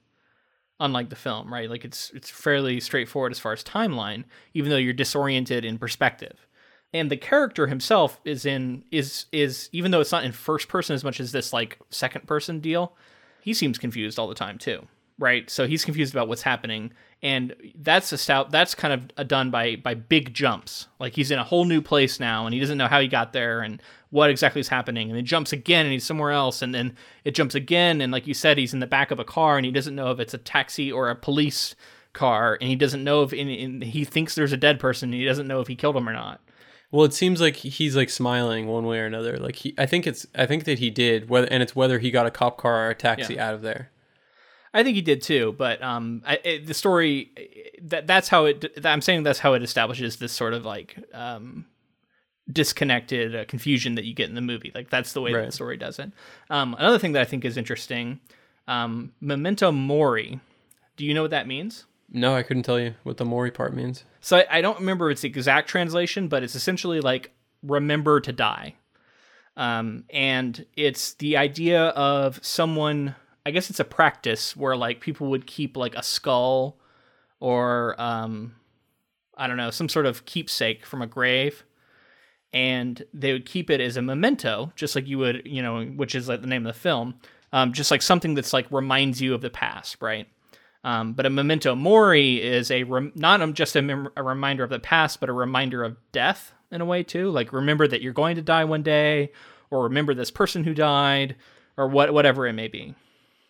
unlike 0.80 1.10
the 1.10 1.16
film, 1.16 1.54
right? 1.54 1.70
Like 1.70 1.86
it's 1.86 2.10
it's 2.16 2.30
fairly 2.30 2.80
straightforward 2.80 3.32
as 3.32 3.40
far 3.40 3.54
as 3.54 3.64
timeline, 3.64 4.24
even 4.56 4.72
though 4.72 4.78
you're 4.78 4.94
disoriented 4.94 5.64
in 5.66 5.78
perspective. 5.78 6.48
And 6.94 7.10
the 7.12 7.18
character 7.18 7.68
himself 7.68 8.20
is 8.26 8.46
in 8.46 8.84
is 8.92 9.26
is 9.32 9.70
even 9.72 9.92
though 9.92 10.02
it's 10.02 10.12
not 10.12 10.24
in 10.24 10.32
first 10.32 10.68
person 10.68 10.96
as 10.96 11.04
much 11.04 11.20
as 11.20 11.32
this 11.32 11.54
like 11.54 11.78
second 11.90 12.26
person 12.28 12.60
deal, 12.60 12.96
he 13.42 13.54
seems 13.54 13.78
confused 13.78 14.18
all 14.18 14.28
the 14.28 14.36
time 14.36 14.58
too, 14.58 14.88
right? 15.22 15.50
So 15.50 15.68
he's 15.68 15.86
confused 15.86 16.14
about 16.14 16.28
what's 16.28 16.42
happening, 16.42 16.92
and 17.24 17.56
that's 17.76 18.12
a 18.12 18.18
stout 18.18 18.52
that's 18.52 18.74
kind 18.74 19.12
of 19.18 19.28
done 19.28 19.52
by 19.52 19.76
by 19.76 19.94
big 19.94 20.34
jumps 20.34 20.88
like 21.00 21.16
he's 21.16 21.32
in 21.32 21.40
a 21.40 21.44
whole 21.44 21.66
new 21.66 21.82
place 21.82 22.20
now 22.20 22.46
and 22.46 22.54
he 22.54 22.60
doesn't 22.60 22.78
know 22.78 22.88
how 22.88 23.00
he 23.00 23.08
got 23.08 23.34
there 23.34 23.62
and 23.62 23.82
what 24.10 24.30
exactly 24.30 24.60
is 24.60 24.68
happening 24.68 25.10
and 25.10 25.20
it 25.20 25.24
jumps 25.24 25.54
again 25.54 25.86
and 25.86 25.94
he's 25.94 26.06
somewhere 26.06 26.32
else 26.32 26.62
and 26.62 26.74
then 26.74 26.96
it 27.24 27.36
jumps 27.36 27.56
again 27.56 28.02
and 28.02 28.12
like 28.12 28.28
you 28.28 28.34
said 28.34 28.58
he's 28.58 28.74
in 28.74 28.80
the 28.80 28.88
back 28.88 29.12
of 29.12 29.20
a 29.20 29.24
car 29.24 29.58
and 29.58 29.66
he 29.66 29.72
doesn't 29.72 29.96
know 29.96 30.12
if 30.12 30.20
it's 30.20 30.34
a 30.34 30.40
taxi 30.40 30.92
or 30.92 31.10
a 31.10 31.16
police 31.16 31.76
car 32.14 32.58
and 32.60 32.70
he 32.70 32.76
doesn't 32.76 33.04
know 33.04 33.24
if 33.24 33.32
in, 33.32 33.48
in, 33.48 33.82
he 33.82 34.04
thinks 34.04 34.36
there's 34.36 34.52
a 34.52 34.58
dead 34.58 34.80
person 34.80 35.10
and 35.10 35.20
he 35.20 35.26
doesn't 35.26 35.48
know 35.48 35.62
if 35.62 35.68
he 35.68 35.76
killed 35.76 35.96
him 35.96 36.10
or 36.10 36.14
not 36.14 36.42
Well, 36.90 37.06
it 37.06 37.14
seems 37.14 37.40
like 37.40 37.56
he's 37.56 37.96
like 37.96 38.10
smiling 38.10 38.68
one 38.68 38.86
way 38.86 39.00
or 39.00 39.06
another. 39.06 39.38
Like 39.38 39.56
he, 39.56 39.74
I 39.78 39.86
think 39.86 40.06
it's, 40.06 40.28
I 40.36 40.46
think 40.46 40.66
that 40.66 40.80
he 40.80 40.90
did. 40.90 41.30
Whether 41.30 41.48
and 41.48 41.64
it's 41.64 41.74
whether 41.74 42.00
he 42.00 42.12
got 42.12 42.26
a 42.26 42.32
cop 42.32 42.58
car 42.58 42.88
or 42.88 42.90
a 42.90 42.96
taxi 42.96 43.40
out 43.40 43.54
of 43.54 43.62
there. 43.62 43.92
I 44.74 44.84
think 44.84 44.96
he 44.96 45.02
did 45.02 45.22
too, 45.22 45.54
but 45.58 45.82
um, 45.84 46.24
I, 46.26 46.40
it, 46.44 46.68
the 46.68 46.74
story 46.74 47.32
that 47.84 48.08
that's 48.08 48.30
how 48.30 48.46
it. 48.46 48.80
I'm 48.86 49.02
saying 49.02 49.24
that's 49.24 49.40
how 49.40 49.54
it 49.54 49.64
establishes 49.64 50.18
this 50.18 50.32
sort 50.32 50.54
of 50.54 50.66
like 50.66 50.98
um, 51.14 51.66
disconnected 52.52 53.36
uh, 53.36 53.46
confusion 53.46 53.96
that 53.96 54.06
you 54.06 54.14
get 54.14 54.30
in 54.30 54.36
the 54.36 54.42
movie. 54.42 54.72
Like 54.74 54.90
that's 54.90 55.14
the 55.14 55.22
way 55.22 55.34
that 55.34 55.46
the 55.46 55.52
story 55.52 55.78
does 55.78 56.00
it. 56.00 56.12
Um, 56.50 56.76
another 56.80 57.00
thing 57.00 57.12
that 57.14 57.22
I 57.22 57.26
think 57.26 57.44
is 57.44 57.58
interesting, 57.58 58.20
um, 58.68 59.12
memento 59.20 59.72
mori. 59.72 60.40
Do 60.96 61.06
you 61.06 61.14
know 61.14 61.22
what 61.22 61.32
that 61.32 61.48
means? 61.48 61.86
No, 62.14 62.36
I 62.36 62.44
couldn't 62.44 62.64
tell 62.64 62.80
you 62.80 62.96
what 63.04 63.18
the 63.18 63.26
Mori 63.26 63.52
part 63.52 63.74
means. 63.74 64.04
So 64.20 64.38
I, 64.38 64.46
I 64.58 64.62
don't 64.62 64.80
remember 64.80 65.10
its 65.10 65.24
exact 65.24 65.70
translation, 65.70 66.28
but 66.28 66.44
it's 66.44 66.56
essentially 66.56 67.00
like 67.00 67.32
remember 67.64 68.20
to 68.20 68.34
die. 68.34 68.76
Um, 69.56 70.04
and 70.10 70.66
it's 70.76 71.14
the 71.16 71.38
idea 71.38 71.88
of 71.88 72.44
someone, 72.44 73.16
I 73.46 73.52
guess 73.52 73.70
it's 73.70 73.80
a 73.80 73.86
practice 73.86 74.56
where 74.56 74.76
like 74.76 75.02
people 75.02 75.28
would 75.28 75.48
keep 75.48 75.76
like 75.76 75.96
a 75.96 76.04
skull 76.04 76.78
or, 77.40 78.00
um, 78.00 78.56
I 79.36 79.48
don't 79.48 79.58
know, 79.58 79.72
some 79.72 79.90
sort 79.90 80.06
of 80.06 80.26
keepsake 80.26 80.86
from 80.86 81.02
a 81.02 81.08
grave. 81.08 81.64
And 82.54 83.02
they 83.14 83.32
would 83.32 83.46
keep 83.46 83.70
it 83.70 83.80
as 83.80 83.96
a 83.96 84.02
memento, 84.02 84.74
just 84.76 84.96
like 84.96 85.08
you 85.08 85.18
would, 85.18 85.44
you 85.46 85.62
know, 85.62 85.86
which 85.86 86.16
is 86.16 86.28
like 86.28 86.42
the 86.42 86.48
name 86.48 86.66
of 86.66 86.74
the 86.74 86.80
film, 86.80 87.16
um, 87.54 87.72
just 87.72 87.92
like 87.92 88.02
something 88.02 88.34
that's 88.34 88.52
like 88.54 88.68
reminds 88.72 89.22
you 89.22 89.34
of 89.34 89.42
the 89.42 89.50
past, 89.50 90.02
right? 90.02 90.28
Um, 90.84 91.14
but 91.14 91.26
a 91.26 91.30
memento 91.30 91.76
mori 91.76 92.42
is 92.42 92.70
a 92.70 92.84
rem- 92.84 93.14
not 93.16 93.54
just 93.54 93.76
a, 93.76 93.82
mem- 93.82 94.10
a 94.18 94.24
reminder 94.24 94.64
of 94.64 94.70
the 94.70 94.80
past, 94.80 95.20
but 95.20 95.30
a 95.30 95.34
reminder 95.34 95.84
of 95.84 95.96
death 96.12 96.54
in 96.72 96.82
a 96.82 96.86
way 96.86 97.04
too. 97.04 97.30
Like 97.30 97.54
remember 97.54 97.88
that 97.88 98.02
you're 98.02 98.14
going 98.14 98.36
to 98.36 98.42
die 98.42 98.66
one 98.66 98.84
day, 98.84 99.32
or 99.70 99.84
remember 99.84 100.14
this 100.14 100.32
person 100.32 100.64
who 100.64 100.74
died, 100.74 101.36
or 101.78 101.88
what 101.88 102.14
whatever 102.14 102.48
it 102.48 102.54
may 102.54 102.68
be. 102.68 102.96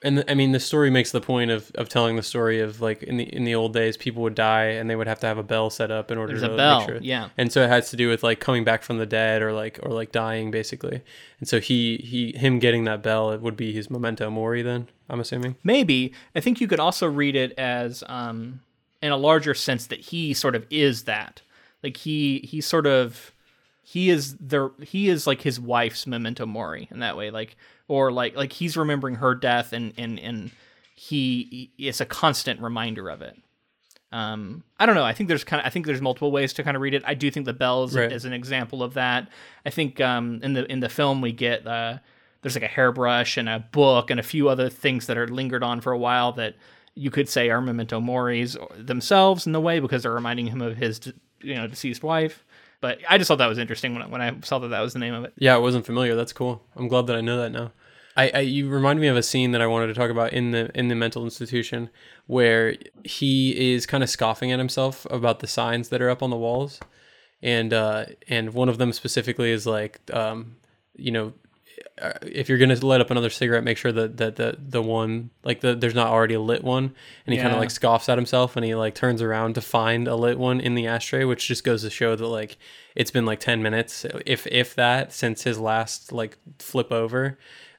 And 0.03 0.17
the, 0.17 0.31
I 0.31 0.33
mean, 0.33 0.51
the 0.51 0.59
story 0.59 0.89
makes 0.89 1.11
the 1.11 1.21
point 1.21 1.51
of, 1.51 1.71
of 1.75 1.87
telling 1.87 2.15
the 2.15 2.23
story 2.23 2.59
of 2.59 2.81
like 2.81 3.03
in 3.03 3.17
the 3.17 3.23
in 3.35 3.43
the 3.43 3.53
old 3.53 3.71
days, 3.73 3.97
people 3.97 4.23
would 4.23 4.33
die 4.33 4.65
and 4.65 4.89
they 4.89 4.95
would 4.95 5.05
have 5.07 5.19
to 5.19 5.27
have 5.27 5.37
a 5.37 5.43
bell 5.43 5.69
set 5.69 5.91
up 5.91 6.09
in 6.09 6.17
order 6.17 6.33
There's 6.33 6.41
to 6.41 6.47
a 6.47 6.49
make 6.49 6.57
bell, 6.57 6.85
sure- 6.87 6.97
yeah. 7.01 7.29
And 7.37 7.51
so 7.51 7.61
it 7.63 7.69
has 7.69 7.91
to 7.91 7.97
do 7.97 8.09
with 8.09 8.23
like 8.23 8.39
coming 8.39 8.63
back 8.63 8.81
from 8.81 8.97
the 8.97 9.05
dead 9.05 9.43
or 9.43 9.53
like 9.53 9.79
or 9.83 9.91
like 9.91 10.11
dying 10.11 10.49
basically. 10.49 11.01
And 11.39 11.47
so 11.47 11.59
he 11.59 11.97
he 11.97 12.31
him 12.35 12.57
getting 12.57 12.85
that 12.85 13.03
bell 13.03 13.31
it 13.31 13.41
would 13.41 13.55
be 13.55 13.73
his 13.73 13.91
memento 13.91 14.29
mori. 14.31 14.63
Then 14.63 14.87
I'm 15.07 15.19
assuming. 15.19 15.55
Maybe 15.63 16.13
I 16.35 16.39
think 16.39 16.59
you 16.59 16.67
could 16.67 16.79
also 16.79 17.05
read 17.07 17.35
it 17.35 17.51
as 17.59 18.03
um, 18.07 18.61
in 19.03 19.11
a 19.11 19.17
larger 19.17 19.53
sense 19.53 19.85
that 19.87 19.99
he 19.99 20.33
sort 20.33 20.55
of 20.55 20.65
is 20.71 21.03
that. 21.03 21.43
Like 21.83 21.97
he 21.97 22.39
he 22.39 22.59
sort 22.59 22.87
of 22.87 23.31
he 23.83 24.09
is 24.09 24.35
the 24.37 24.71
he 24.81 25.09
is 25.09 25.27
like 25.27 25.41
his 25.41 25.59
wife's 25.59 26.07
memento 26.07 26.45
mori 26.47 26.87
in 26.91 26.99
that 27.01 27.15
way. 27.17 27.29
Like 27.29 27.55
or 27.91 28.09
like 28.11 28.35
like 28.37 28.53
he's 28.53 28.77
remembering 28.77 29.15
her 29.15 29.35
death 29.35 29.73
and 29.73 29.91
and 29.97 30.17
and 30.19 30.51
he 30.95 31.71
it's 31.77 31.99
a 31.99 32.05
constant 32.05 32.61
reminder 32.61 33.09
of 33.09 33.21
it. 33.21 33.35
Um, 34.13 34.63
I 34.79 34.85
don't 34.85 34.95
know. 34.95 35.03
I 35.05 35.13
think 35.13 35.27
there's 35.29 35.43
kind 35.43 35.59
of 35.61 35.65
I 35.65 35.69
think 35.69 35.85
there's 35.85 36.01
multiple 36.01 36.31
ways 36.31 36.53
to 36.53 36.63
kind 36.63 36.75
of 36.77 36.81
read 36.81 36.93
it. 36.93 37.03
I 37.05 37.13
do 37.13 37.29
think 37.31 37.45
the 37.45 37.53
bell 37.53 37.83
is, 37.85 37.95
Right. 37.95 38.11
is 38.11 38.23
an 38.25 38.33
example 38.33 38.81
of 38.83 38.93
that. 38.95 39.27
I 39.65 39.69
think 39.71 39.99
um, 39.99 40.39
in 40.43 40.53
the 40.53 40.69
in 40.71 40.79
the 40.79 40.89
film 40.89 41.21
we 41.21 41.31
get 41.33 41.67
uh, 41.67 41.97
there's 42.41 42.55
like 42.55 42.63
a 42.63 42.67
hairbrush 42.67 43.37
and 43.37 43.49
a 43.49 43.59
book 43.71 44.09
and 44.09 44.19
a 44.19 44.23
few 44.23 44.47
other 44.49 44.69
things 44.69 45.07
that 45.07 45.17
are 45.17 45.27
lingered 45.27 45.63
on 45.63 45.81
for 45.81 45.91
a 45.91 45.97
while 45.97 46.31
that 46.33 46.55
you 46.95 47.09
could 47.11 47.27
say 47.29 47.49
are 47.49 47.61
memento 47.61 47.99
moris 47.99 48.57
themselves 48.77 49.45
in 49.45 49.53
the 49.53 49.61
way 49.61 49.79
because 49.79 50.03
they're 50.03 50.13
reminding 50.13 50.47
him 50.47 50.61
of 50.61 50.77
his 50.77 51.11
you 51.41 51.55
know 51.55 51.67
deceased 51.67 52.03
wife. 52.03 52.45
But 52.81 52.97
I 53.07 53.17
just 53.19 53.27
thought 53.27 53.37
that 53.37 53.47
was 53.47 53.59
interesting 53.59 53.93
when 53.93 54.01
I, 54.03 54.07
when 54.07 54.21
I 54.21 54.35
saw 54.43 54.57
that 54.59 54.69
that 54.69 54.79
was 54.81 54.93
the 54.93 54.99
name 54.99 55.13
of 55.13 55.23
it. 55.23 55.33
Yeah, 55.37 55.53
I 55.55 55.59
wasn't 55.59 55.85
familiar. 55.85 56.15
That's 56.15 56.33
cool. 56.33 56.63
I'm 56.75 56.87
glad 56.87 57.05
that 57.07 57.15
I 57.15 57.21
know 57.21 57.37
that 57.37 57.51
now. 57.51 57.71
I, 58.15 58.31
I 58.33 58.39
you 58.39 58.69
remind 58.69 58.99
me 58.99 59.07
of 59.07 59.17
a 59.17 59.23
scene 59.23 59.51
that 59.51 59.61
I 59.61 59.67
wanted 59.67 59.87
to 59.87 59.93
talk 59.93 60.09
about 60.09 60.33
in 60.33 60.51
the 60.51 60.69
in 60.77 60.87
the 60.87 60.95
mental 60.95 61.23
institution 61.23 61.89
where 62.27 62.75
he 63.03 63.73
is 63.73 63.85
kind 63.85 64.03
of 64.03 64.09
scoffing 64.09 64.51
at 64.51 64.59
himself 64.59 65.05
about 65.09 65.39
the 65.39 65.47
signs 65.47 65.89
that 65.89 66.01
are 66.01 66.09
up 66.09 66.21
on 66.21 66.29
the 66.29 66.37
walls, 66.37 66.79
and 67.41 67.73
uh, 67.73 68.05
and 68.27 68.53
one 68.53 68.69
of 68.69 68.77
them 68.77 68.91
specifically 68.93 69.51
is 69.51 69.65
like, 69.65 69.99
um, 70.13 70.57
you 70.95 71.11
know, 71.11 71.33
uh, 72.01 72.13
if 72.21 72.49
you're 72.49 72.57
gonna 72.57 72.75
light 72.85 73.01
up 73.01 73.11
another 73.11 73.29
cigarette, 73.29 73.63
make 73.63 73.77
sure 73.77 73.91
that 73.91 74.17
that 74.17 74.35
the 74.35 74.57
the 74.59 74.81
one 74.81 75.29
like 75.43 75.61
the 75.61 75.75
there's 75.75 75.95
not 75.95 76.07
already 76.07 76.33
a 76.33 76.41
lit 76.41 76.63
one, 76.63 76.93
and 77.25 77.33
he 77.33 77.39
kind 77.39 77.53
of 77.53 77.59
like 77.59 77.71
scoffs 77.71 78.09
at 78.09 78.17
himself, 78.17 78.55
and 78.55 78.65
he 78.65 78.75
like 78.75 78.95
turns 78.95 79.21
around 79.21 79.55
to 79.55 79.61
find 79.61 80.07
a 80.07 80.15
lit 80.15 80.37
one 80.37 80.59
in 80.59 80.75
the 80.75 80.87
ashtray, 80.87 81.23
which 81.23 81.47
just 81.47 81.63
goes 81.63 81.83
to 81.83 81.89
show 81.89 82.15
that 82.15 82.27
like 82.27 82.57
it's 82.95 83.11
been 83.11 83.25
like 83.25 83.39
ten 83.39 83.61
minutes, 83.61 84.05
if 84.25 84.47
if 84.47 84.75
that, 84.75 85.13
since 85.13 85.43
his 85.43 85.59
last 85.59 86.11
like 86.11 86.37
flip 86.59 86.91
over. 86.91 87.37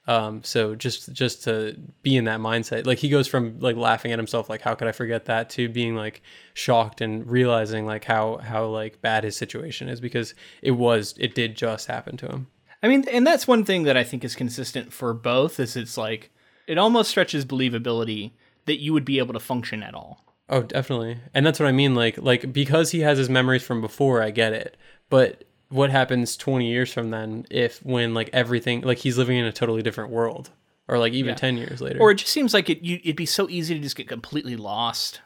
Um, 0.09 0.43
so 0.43 0.75
just 0.75 1.13
just 1.13 1.45
to 1.45 1.77
be 2.03 2.17
in 2.17 2.25
that 2.25 2.41
mindset, 2.41 2.87
like 2.87 2.99
he 2.99 3.09
goes 3.09 3.29
from 3.29 3.61
like 3.61 3.77
laughing 3.77 4.11
at 4.13 4.19
himself, 4.19 4.49
like 4.49 4.61
how 4.61 4.75
could 4.75 4.89
I 4.89 4.93
forget 4.93 5.27
that, 5.27 5.49
to 5.51 5.69
being 5.69 5.95
like 5.95 6.23
shocked 6.55 7.01
and 7.01 7.25
realizing 7.31 7.87
like 7.87 8.05
how 8.05 8.39
how 8.39 8.67
like 8.67 9.01
bad 9.01 9.23
his 9.23 9.37
situation 9.37 9.89
is 9.89 10.01
because 10.01 10.35
it 10.61 10.73
was 10.73 11.15
it 11.19 11.35
did 11.35 11.57
just 11.57 11.87
happen 11.87 12.17
to 12.17 12.27
him. 12.27 12.49
I 12.83 12.89
mean, 12.89 13.05
and 13.09 13.25
that's 13.25 13.47
one 13.47 13.65
thing 13.65 13.85
that 13.85 13.97
I 13.97 14.03
think 14.03 14.25
is 14.25 14.35
consistent 14.35 14.93
for 14.93 15.15
both. 15.15 15.61
Is 15.61 15.77
it's 15.77 15.97
like 15.97 16.33
it 16.67 16.79
almost 16.79 17.11
stretches 17.11 17.45
believability 17.45 18.33
that 18.67 18.81
you 18.81 18.93
would 18.93 19.05
be 19.05 19.19
able 19.19 19.35
to 19.35 19.41
function 19.41 19.83
at 19.83 19.95
all. 19.95 20.25
Oh, 20.49 20.63
definitely. 20.63 21.19
And 21.33 21.47
that's 21.47 21.61
what 21.61 21.69
I 21.69 21.73
mean. 21.73 21.95
Like, 21.95 22.19
like 22.19 22.53
because 22.53 22.91
he 22.91 23.01
has 23.01 23.19
his 23.19 23.31
memories 23.31 23.63
from 23.63 23.81
before, 23.81 24.23
I 24.23 24.31
get 24.31 24.53
it. 24.53 24.77
But 25.09 25.45
what 25.73 25.91
happens 25.91 26.37
20 26.37 26.71
years 26.71 26.93
from 26.93 27.11
then 27.11 27.47
if 27.51 27.79
when 27.85 28.15
like 28.15 28.31
everything 28.33 28.83
like 28.83 28.99
he's 28.99 29.17
living 29.19 29.37
in 29.39 29.45
a 29.47 29.53
totally 29.53 29.83
different 29.83 30.11
world 30.11 30.51
or 30.89 30.99
like 30.99 31.13
even 31.13 31.31
Yeah. 31.31 31.35
10 31.37 31.57
years 31.57 31.81
later 31.81 31.99
Or 32.01 32.11
it 32.11 32.17
just 32.17 32.33
seems 32.33 32.53
like 32.53 32.69
it. 32.69 32.83
You, 32.83 33.01
it'd 33.03 33.17
be 33.17 33.27
so 33.27 33.49
easy 33.49 33.75
to 33.75 33.81
just 33.81 33.97
get 33.97 34.09
completely 34.09 34.57
lost, 34.57 35.21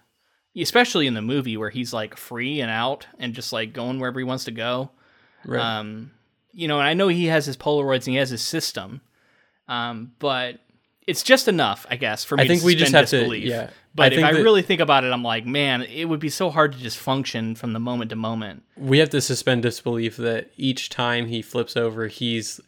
especially 0.56 1.06
in 1.06 1.14
the 1.14 1.22
movie 1.22 1.56
where 1.56 1.70
he's 1.70 1.92
like 1.92 2.16
free 2.16 2.60
and 2.60 2.70
out 2.70 3.06
and 3.18 3.34
just 3.34 3.52
like 3.52 3.72
going 3.72 3.98
wherever 3.98 4.20
he 4.20 4.24
wants 4.24 4.44
to 4.44 4.52
go. 4.52 4.90
right. 5.44 5.60
Um, 5.60 6.12
you 6.52 6.68
know, 6.68 6.78
and 6.78 6.86
I 6.88 6.94
know 6.94 7.08
he 7.08 7.26
has 7.26 7.44
his 7.46 7.56
Polaroids 7.56 8.06
and 8.06 8.14
he 8.14 8.16
has 8.16 8.30
his 8.30 8.40
system, 8.42 9.00
um, 9.68 10.12
but 10.18 10.58
it's 11.06 11.22
just 11.22 11.48
enough, 11.48 11.86
I 11.90 11.96
guess, 11.96 12.24
for 12.24 12.36
me. 12.36 12.44
I 12.44 12.48
think 12.48 12.60
to 12.60 12.66
we 12.66 12.74
just 12.74 12.92
have 12.92 13.08
to- 13.08 13.18
disbelief. 13.18 13.44
yeah. 13.44 13.70
But 13.96 14.12
I 14.12 14.16
if 14.16 14.24
I 14.24 14.30
really 14.30 14.62
think 14.62 14.80
about 14.80 15.04
it, 15.04 15.12
I'm 15.12 15.22
like, 15.22 15.46
man, 15.46 15.82
it 15.82 16.04
would 16.04 16.20
be 16.20 16.28
so 16.28 16.50
hard 16.50 16.72
to 16.72 16.78
just 16.78 16.98
function 16.98 17.54
from 17.54 17.72
the 17.72 17.80
moment 17.80 18.10
to 18.10 18.16
moment. 18.16 18.62
we 18.76 18.98
have 18.98 19.10
to 19.10 19.20
suspend 19.20 19.62
disbelief 19.62 20.16
that 20.18 20.50
each 20.56 20.90
time 20.90 21.26
he 21.26 21.42
flips 21.42 21.76
over 21.76 22.06
he's 22.08 22.60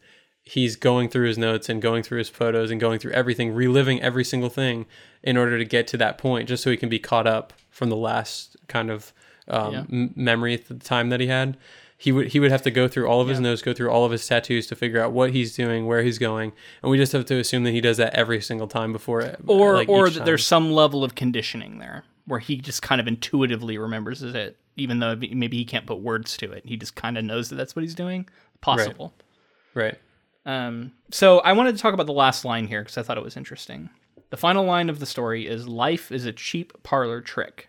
he's 0.43 0.75
going 0.75 1.07
through 1.09 1.27
his 1.27 1.37
notes 1.37 1.69
and 1.69 1.81
going 1.81 2.01
through 2.01 2.17
his 2.17 2.29
photos 2.29 2.71
and 2.71 2.81
going 2.81 2.97
through 2.97 3.11
everything 3.11 3.53
reliving 3.53 4.01
every 4.01 4.23
single 4.25 4.49
thing 4.49 4.87
in 5.21 5.37
order 5.37 5.59
to 5.59 5.65
get 5.65 5.85
to 5.87 5.97
that 5.97 6.17
point 6.17 6.49
just 6.49 6.63
so 6.63 6.71
he 6.71 6.77
can 6.77 6.89
be 6.89 6.97
caught 6.97 7.27
up 7.27 7.53
from 7.69 7.89
the 7.89 7.95
last 7.95 8.57
kind 8.67 8.89
of 8.89 9.13
um, 9.47 9.73
Yeah. 9.73 9.83
m- 9.91 10.13
memory 10.15 10.55
at 10.55 10.67
the 10.67 10.73
time 10.75 11.09
that 11.09 11.19
he 11.19 11.27
had 11.27 11.55
he 12.01 12.11
would 12.13 12.27
he 12.29 12.39
would 12.39 12.49
have 12.49 12.61
to 12.63 12.71
go 12.71 12.87
through 12.87 13.07
all 13.07 13.19
of 13.21 13.27
his 13.27 13.37
Yeah. 13.39 13.43
notes 13.43 13.61
go 13.61 13.73
through 13.73 13.91
all 13.91 14.05
of 14.05 14.11
his 14.11 14.25
tattoos 14.25 14.65
to 14.67 14.75
figure 14.75 15.01
out 15.01 15.11
what 15.11 15.31
he's 15.31 15.53
doing 15.55 15.85
where 15.85 16.01
he's 16.01 16.17
going 16.17 16.53
and 16.81 16.89
we 16.89 16.97
just 16.97 17.11
have 17.11 17.25
to 17.25 17.35
assume 17.37 17.63
that 17.65 17.71
he 17.71 17.81
does 17.81 17.97
that 17.97 18.15
every 18.15 18.39
single 18.41 18.67
time 18.67 18.91
before 18.93 19.19
it 19.21 19.37
Or 19.45 19.73
like, 19.75 19.89
or 19.89 20.09
that 20.09 20.23
there's 20.25 20.45
some 20.45 20.71
level 20.71 21.03
of 21.03 21.13
conditioning 21.15 21.77
there 21.79 22.05
where 22.25 22.39
he 22.39 22.55
just 22.57 22.81
kind 22.81 23.01
of 23.01 23.07
intuitively 23.07 23.77
remembers 23.79 24.21
it, 24.23 24.55
even 24.77 24.99
though 24.99 25.15
maybe 25.15 25.57
he 25.57 25.65
can't 25.65 25.87
put 25.87 25.99
words 25.99 26.37
to 26.37 26.51
it. 26.51 26.63
He 26.63 26.77
just 26.77 26.93
kind 26.95 27.17
of 27.17 27.25
knows 27.25 27.49
that 27.49 27.55
that's 27.55 27.75
what 27.75 27.81
he's 27.81 27.95
doing. 27.95 28.29
Possible. 28.61 29.13
right 29.73 29.97
Um, 30.45 30.91
so 31.11 31.39
I 31.39 31.53
wanted 31.53 31.75
to 31.75 31.81
talk 31.81 31.93
about 31.95 32.05
the 32.05 32.13
last 32.13 32.45
line 32.45 32.67
here 32.67 32.81
because 32.81 32.97
I 32.97 33.01
thought 33.03 33.17
it 33.17 33.23
was 33.23 33.35
interesting. 33.37 33.89
The 34.29 34.37
final 34.37 34.63
line 34.63 34.89
of 34.89 34.99
the 34.99 35.05
story 35.07 35.47
is 35.47 35.67
"Life 35.67 36.11
is 36.11 36.25
a 36.25 36.31
cheap 36.31 36.71
parlor 36.83 37.19
trick," 37.21 37.68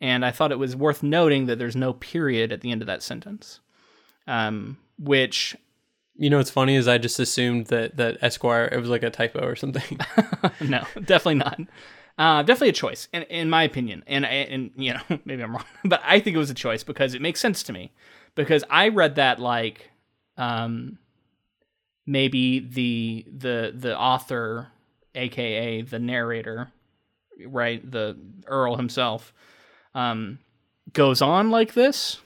and 0.00 0.24
I 0.24 0.30
thought 0.30 0.52
it 0.52 0.58
was 0.58 0.76
worth 0.76 1.02
noting 1.02 1.46
that 1.46 1.58
there's 1.58 1.76
no 1.76 1.92
period 1.92 2.52
at 2.52 2.60
the 2.60 2.70
end 2.70 2.82
of 2.82 2.86
that 2.86 3.02
sentence. 3.02 3.60
um, 4.26 4.78
which 4.98 5.56
You 6.16 6.28
know 6.30 6.38
what's 6.38 6.50
funny 6.50 6.74
is 6.76 6.88
I 6.88 6.98
just 6.98 7.18
assumed 7.20 7.66
that 7.66 7.96
that 7.96 8.18
Esquire 8.20 8.68
it 8.72 8.78
was 8.78 8.88
like 8.88 9.02
a 9.02 9.10
typo 9.10 9.40
or 9.46 9.56
something. 9.56 9.98
no, 10.60 10.84
definitely 10.94 11.36
not. 11.36 11.60
Uh, 12.18 12.42
definitely 12.42 12.70
a 12.70 12.72
choice, 12.72 13.06
in, 13.12 13.22
in 13.24 13.48
my 13.48 13.62
opinion. 13.62 14.02
And 14.08 14.24
and 14.26 14.72
you 14.76 14.94
know 14.94 15.00
maybe 15.24 15.42
I'm 15.42 15.52
wrong, 15.52 15.64
but 15.84 16.00
I 16.04 16.18
think 16.20 16.34
it 16.34 16.38
was 16.38 16.50
a 16.50 16.54
choice 16.54 16.82
because 16.82 17.14
it 17.14 17.22
makes 17.22 17.40
sense 17.40 17.62
to 17.64 17.72
me. 17.72 17.92
Because 18.34 18.64
I 18.68 18.88
read 18.88 19.14
that 19.16 19.38
like, 19.38 19.90
um, 20.36 20.98
maybe 22.06 22.58
the 22.60 23.24
the 23.30 23.72
the 23.74 23.96
author, 23.98 24.68
aka 25.14 25.82
the 25.82 25.98
narrator, 26.00 26.72
right, 27.46 27.88
the 27.88 28.16
Earl 28.46 28.76
himself, 28.76 29.32
um, 29.98 30.38
goes 30.92 31.20
on 31.20 31.50
like 31.50 31.74
this, 31.74 32.20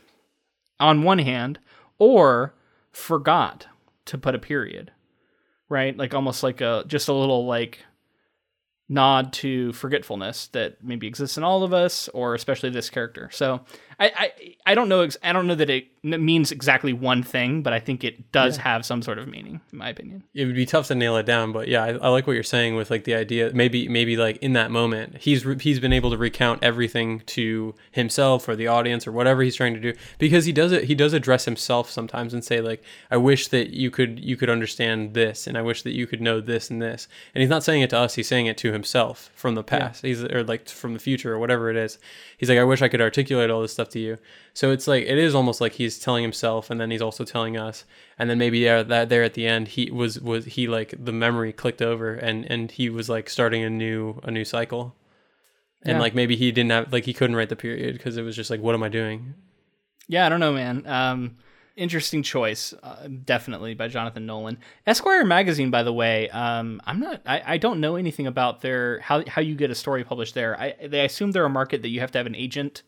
on 0.78 1.04
one 1.04 1.18
hand, 1.18 1.58
or 1.98 2.54
forgot 2.90 3.66
to 4.04 4.18
put 4.18 4.34
a 4.34 4.38
period, 4.38 4.92
right? 5.70 5.96
Like 5.96 6.12
almost 6.12 6.42
like 6.42 6.60
a 6.60 6.84
just 6.86 7.08
a 7.08 7.14
little 7.14 7.46
like 7.46 7.78
nod 8.90 9.32
to 9.32 9.72
forgetfulness 9.72 10.48
that 10.48 10.84
maybe 10.84 11.06
exists 11.06 11.38
in 11.38 11.44
all 11.44 11.62
of 11.62 11.72
us, 11.72 12.08
or 12.08 12.34
especially 12.34 12.68
this 12.68 12.90
character. 12.90 13.30
So 13.32 13.62
I 14.02 14.12
I, 14.16 14.56
I 14.66 14.74
don't 14.74 14.88
know 14.88 15.06
I 15.22 15.32
don't 15.32 15.46
know 15.46 15.54
that 15.54 15.70
it 15.70 15.86
means 16.02 16.50
exactly 16.50 16.92
one 16.92 17.22
thing, 17.22 17.62
but 17.62 17.72
I 17.72 17.78
think 17.78 18.02
it 18.02 18.32
does 18.32 18.56
have 18.56 18.84
some 18.84 19.02
sort 19.02 19.18
of 19.18 19.28
meaning, 19.28 19.60
in 19.70 19.78
my 19.78 19.88
opinion. 19.88 20.24
it 20.34 20.46
would 20.46 20.56
be 20.56 20.66
tough 20.66 20.88
to 20.88 20.96
nail 20.96 21.16
it 21.16 21.26
down, 21.26 21.52
but 21.52 21.68
yeah, 21.68 21.84
I, 21.84 21.88
I 21.90 22.08
like 22.08 22.26
what 22.26 22.32
you're 22.32 22.42
saying 22.42 22.74
with 22.74 22.90
like 22.90 23.04
the 23.04 23.14
idea. 23.14 23.52
Maybe 23.54 23.88
maybe 23.88 24.16
like 24.16 24.38
in 24.38 24.54
that 24.54 24.72
moment, 24.72 25.18
he's 25.18 25.46
re- 25.46 25.58
he's 25.60 25.78
been 25.78 25.92
able 25.92 26.10
to 26.10 26.16
recount 26.16 26.64
everything 26.64 27.20
to 27.26 27.74
himself 27.92 28.48
or 28.48 28.56
the 28.56 28.66
audience 28.66 29.06
or 29.06 29.12
whatever 29.12 29.42
he's 29.42 29.54
trying 29.54 29.74
to 29.74 29.80
do 29.80 29.94
because 30.18 30.44
he 30.44 30.52
does 30.52 30.72
it. 30.72 30.84
He 30.84 30.96
does 30.96 31.12
address 31.12 31.44
himself 31.44 31.88
sometimes 31.88 32.34
and 32.34 32.44
say 32.44 32.60
like, 32.60 32.82
"I 33.10 33.16
wish 33.16 33.48
that 33.48 33.70
you 33.70 33.92
could 33.92 34.18
you 34.18 34.36
could 34.36 34.50
understand 34.50 35.14
this, 35.14 35.46
and 35.46 35.56
I 35.56 35.62
wish 35.62 35.82
that 35.82 35.92
you 35.92 36.08
could 36.08 36.20
know 36.20 36.40
this 36.40 36.68
and 36.70 36.82
this." 36.82 37.06
And 37.34 37.42
he's 37.42 37.50
not 37.50 37.62
saying 37.62 37.82
it 37.82 37.90
to 37.90 37.98
us; 37.98 38.16
he's 38.16 38.26
saying 38.26 38.46
it 38.46 38.58
to 38.58 38.72
himself 38.72 39.30
from 39.36 39.54
the 39.54 39.62
past. 39.62 40.02
He's 40.02 40.24
or 40.24 40.42
like 40.42 40.68
from 40.68 40.94
the 40.94 40.98
future 40.98 41.32
or 41.32 41.38
whatever 41.38 41.70
it 41.70 41.76
is. 41.76 41.98
He's 42.36 42.48
like, 42.48 42.58
"I 42.58 42.64
wish 42.64 42.82
I 42.82 42.88
could 42.88 43.00
articulate 43.00 43.48
all 43.48 43.62
this 43.62 43.72
stuff 43.72 43.90
to 43.92 43.98
you." 43.98 44.18
So 44.54 44.70
it's 44.70 44.86
like 44.86 45.04
it 45.04 45.18
is 45.18 45.34
almost 45.34 45.60
like 45.60 45.72
he's 45.72 45.98
telling 45.98 46.22
himself, 46.22 46.70
and 46.70 46.80
then 46.80 46.90
he's 46.90 47.02
also 47.02 47.24
telling 47.24 47.56
us, 47.56 47.84
and 48.18 48.28
then 48.28 48.38
maybe 48.38 48.58
yeah, 48.58 48.82
that 48.82 49.08
there 49.08 49.22
at 49.22 49.34
the 49.34 49.46
end 49.46 49.68
he 49.68 49.90
was 49.90 50.20
was 50.20 50.44
he 50.46 50.66
like 50.66 50.94
the 51.02 51.12
memory 51.12 51.52
clicked 51.52 51.80
over, 51.82 52.14
and 52.14 52.44
and 52.50 52.70
he 52.72 52.90
was 52.90 53.08
like 53.08 53.30
starting 53.30 53.62
a 53.64 53.70
new 53.70 54.20
a 54.24 54.30
new 54.30 54.44
cycle, 54.44 54.94
and 55.82 55.96
Yeah. 55.96 56.00
like 56.00 56.14
maybe 56.14 56.36
he 56.36 56.52
didn't 56.52 56.70
have 56.72 56.92
like 56.92 57.04
he 57.04 57.12
couldn't 57.14 57.36
write 57.36 57.48
the 57.48 57.56
period 57.56 57.92
because 57.94 58.16
it 58.16 58.22
was 58.22 58.36
just 58.36 58.50
like 58.50 58.60
what 58.60 58.74
am 58.74 58.82
I 58.82 58.88
doing? 58.88 59.34
Yeah, 60.08 60.26
I 60.26 60.28
don't 60.28 60.40
know, 60.40 60.52
man. 60.52 60.86
Um, 60.86 61.36
interesting 61.74 62.22
choice, 62.22 62.74
uh, 62.82 63.08
definitely 63.24 63.72
by 63.72 63.88
Jonathan 63.88 64.26
Nolan. 64.26 64.58
Esquire 64.86 65.24
magazine, 65.24 65.70
by 65.70 65.82
the 65.82 65.92
way, 65.92 66.28
um, 66.30 66.82
I'm 66.84 67.00
not. 67.00 67.22
I, 67.24 67.42
I 67.54 67.56
don't 67.56 67.80
know 67.80 67.96
anything 67.96 68.26
about 68.26 68.60
their 68.60 68.98
how 69.00 69.24
how 69.26 69.40
you 69.40 69.54
get 69.54 69.70
a 69.70 69.74
story 69.74 70.04
published 70.04 70.34
there. 70.34 70.60
I 70.60 70.74
they 70.86 71.04
assume 71.04 71.30
they're 71.30 71.46
a 71.46 71.48
market 71.50 71.80
that 71.82 71.88
you 71.88 72.00
have 72.00 72.10
to 72.12 72.18
have 72.18 72.26
an 72.26 72.34
agent 72.34 72.82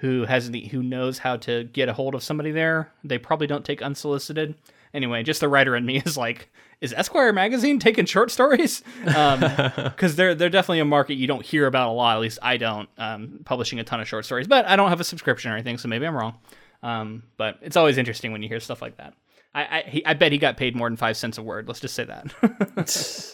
who 0.00 0.24
has 0.24 0.50
the 0.50 0.66
who 0.68 0.82
knows 0.82 1.18
how 1.18 1.36
to 1.36 1.64
get 1.64 1.88
a 1.88 1.92
hold 1.92 2.14
of 2.14 2.22
somebody 2.22 2.50
there. 2.50 2.90
They 3.04 3.18
probably 3.18 3.46
don't 3.46 3.64
take 3.64 3.82
unsolicited. 3.82 4.54
Anyway, 4.94 5.22
just 5.22 5.40
the 5.40 5.48
writer 5.48 5.76
in 5.76 5.84
me 5.84 5.98
is 6.04 6.16
like, 6.16 6.50
is 6.80 6.94
Esquire 6.94 7.32
magazine 7.32 7.78
taking 7.78 8.06
short 8.06 8.30
stories? 8.30 8.82
Because 9.04 10.16
they're 10.16 10.34
they're 10.34 10.48
definitely 10.48 10.80
a 10.80 10.86
market 10.86 11.14
you 11.14 11.26
don't 11.26 11.44
hear 11.44 11.66
about 11.66 11.88
a 11.88 11.92
lot. 11.92 12.16
At 12.16 12.20
least 12.22 12.38
I 12.42 12.56
don't. 12.56 12.88
Um, 12.96 13.40
publishing 13.44 13.78
a 13.78 13.84
ton 13.84 14.00
of 14.00 14.08
short 14.08 14.24
stories, 14.24 14.46
but 14.46 14.66
I 14.66 14.76
don't 14.76 14.88
have 14.88 15.00
a 15.00 15.04
subscription 15.04 15.50
or 15.50 15.54
anything, 15.54 15.76
so 15.76 15.88
maybe 15.88 16.06
I'm 16.06 16.16
wrong. 16.16 16.38
Um, 16.82 17.24
but 17.36 17.58
it's 17.60 17.76
always 17.76 17.98
interesting 17.98 18.32
when 18.32 18.42
you 18.42 18.48
hear 18.48 18.60
stuff 18.60 18.80
like 18.80 18.96
that. 18.96 19.12
I 19.54 19.62
I, 19.62 19.82
he, 19.86 20.06
I 20.06 20.14
bet 20.14 20.32
he 20.32 20.38
got 20.38 20.56
paid 20.56 20.74
more 20.74 20.88
than 20.88 20.96
five 20.96 21.18
cents 21.18 21.36
a 21.36 21.42
word. 21.42 21.68
Let's 21.68 21.80
just 21.80 21.94
say 21.94 22.04
that. 22.04 22.32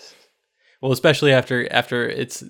Well, 0.81 0.93
especially 0.93 1.33
after 1.33 1.70
after 1.72 2.07
it's 2.09 2.45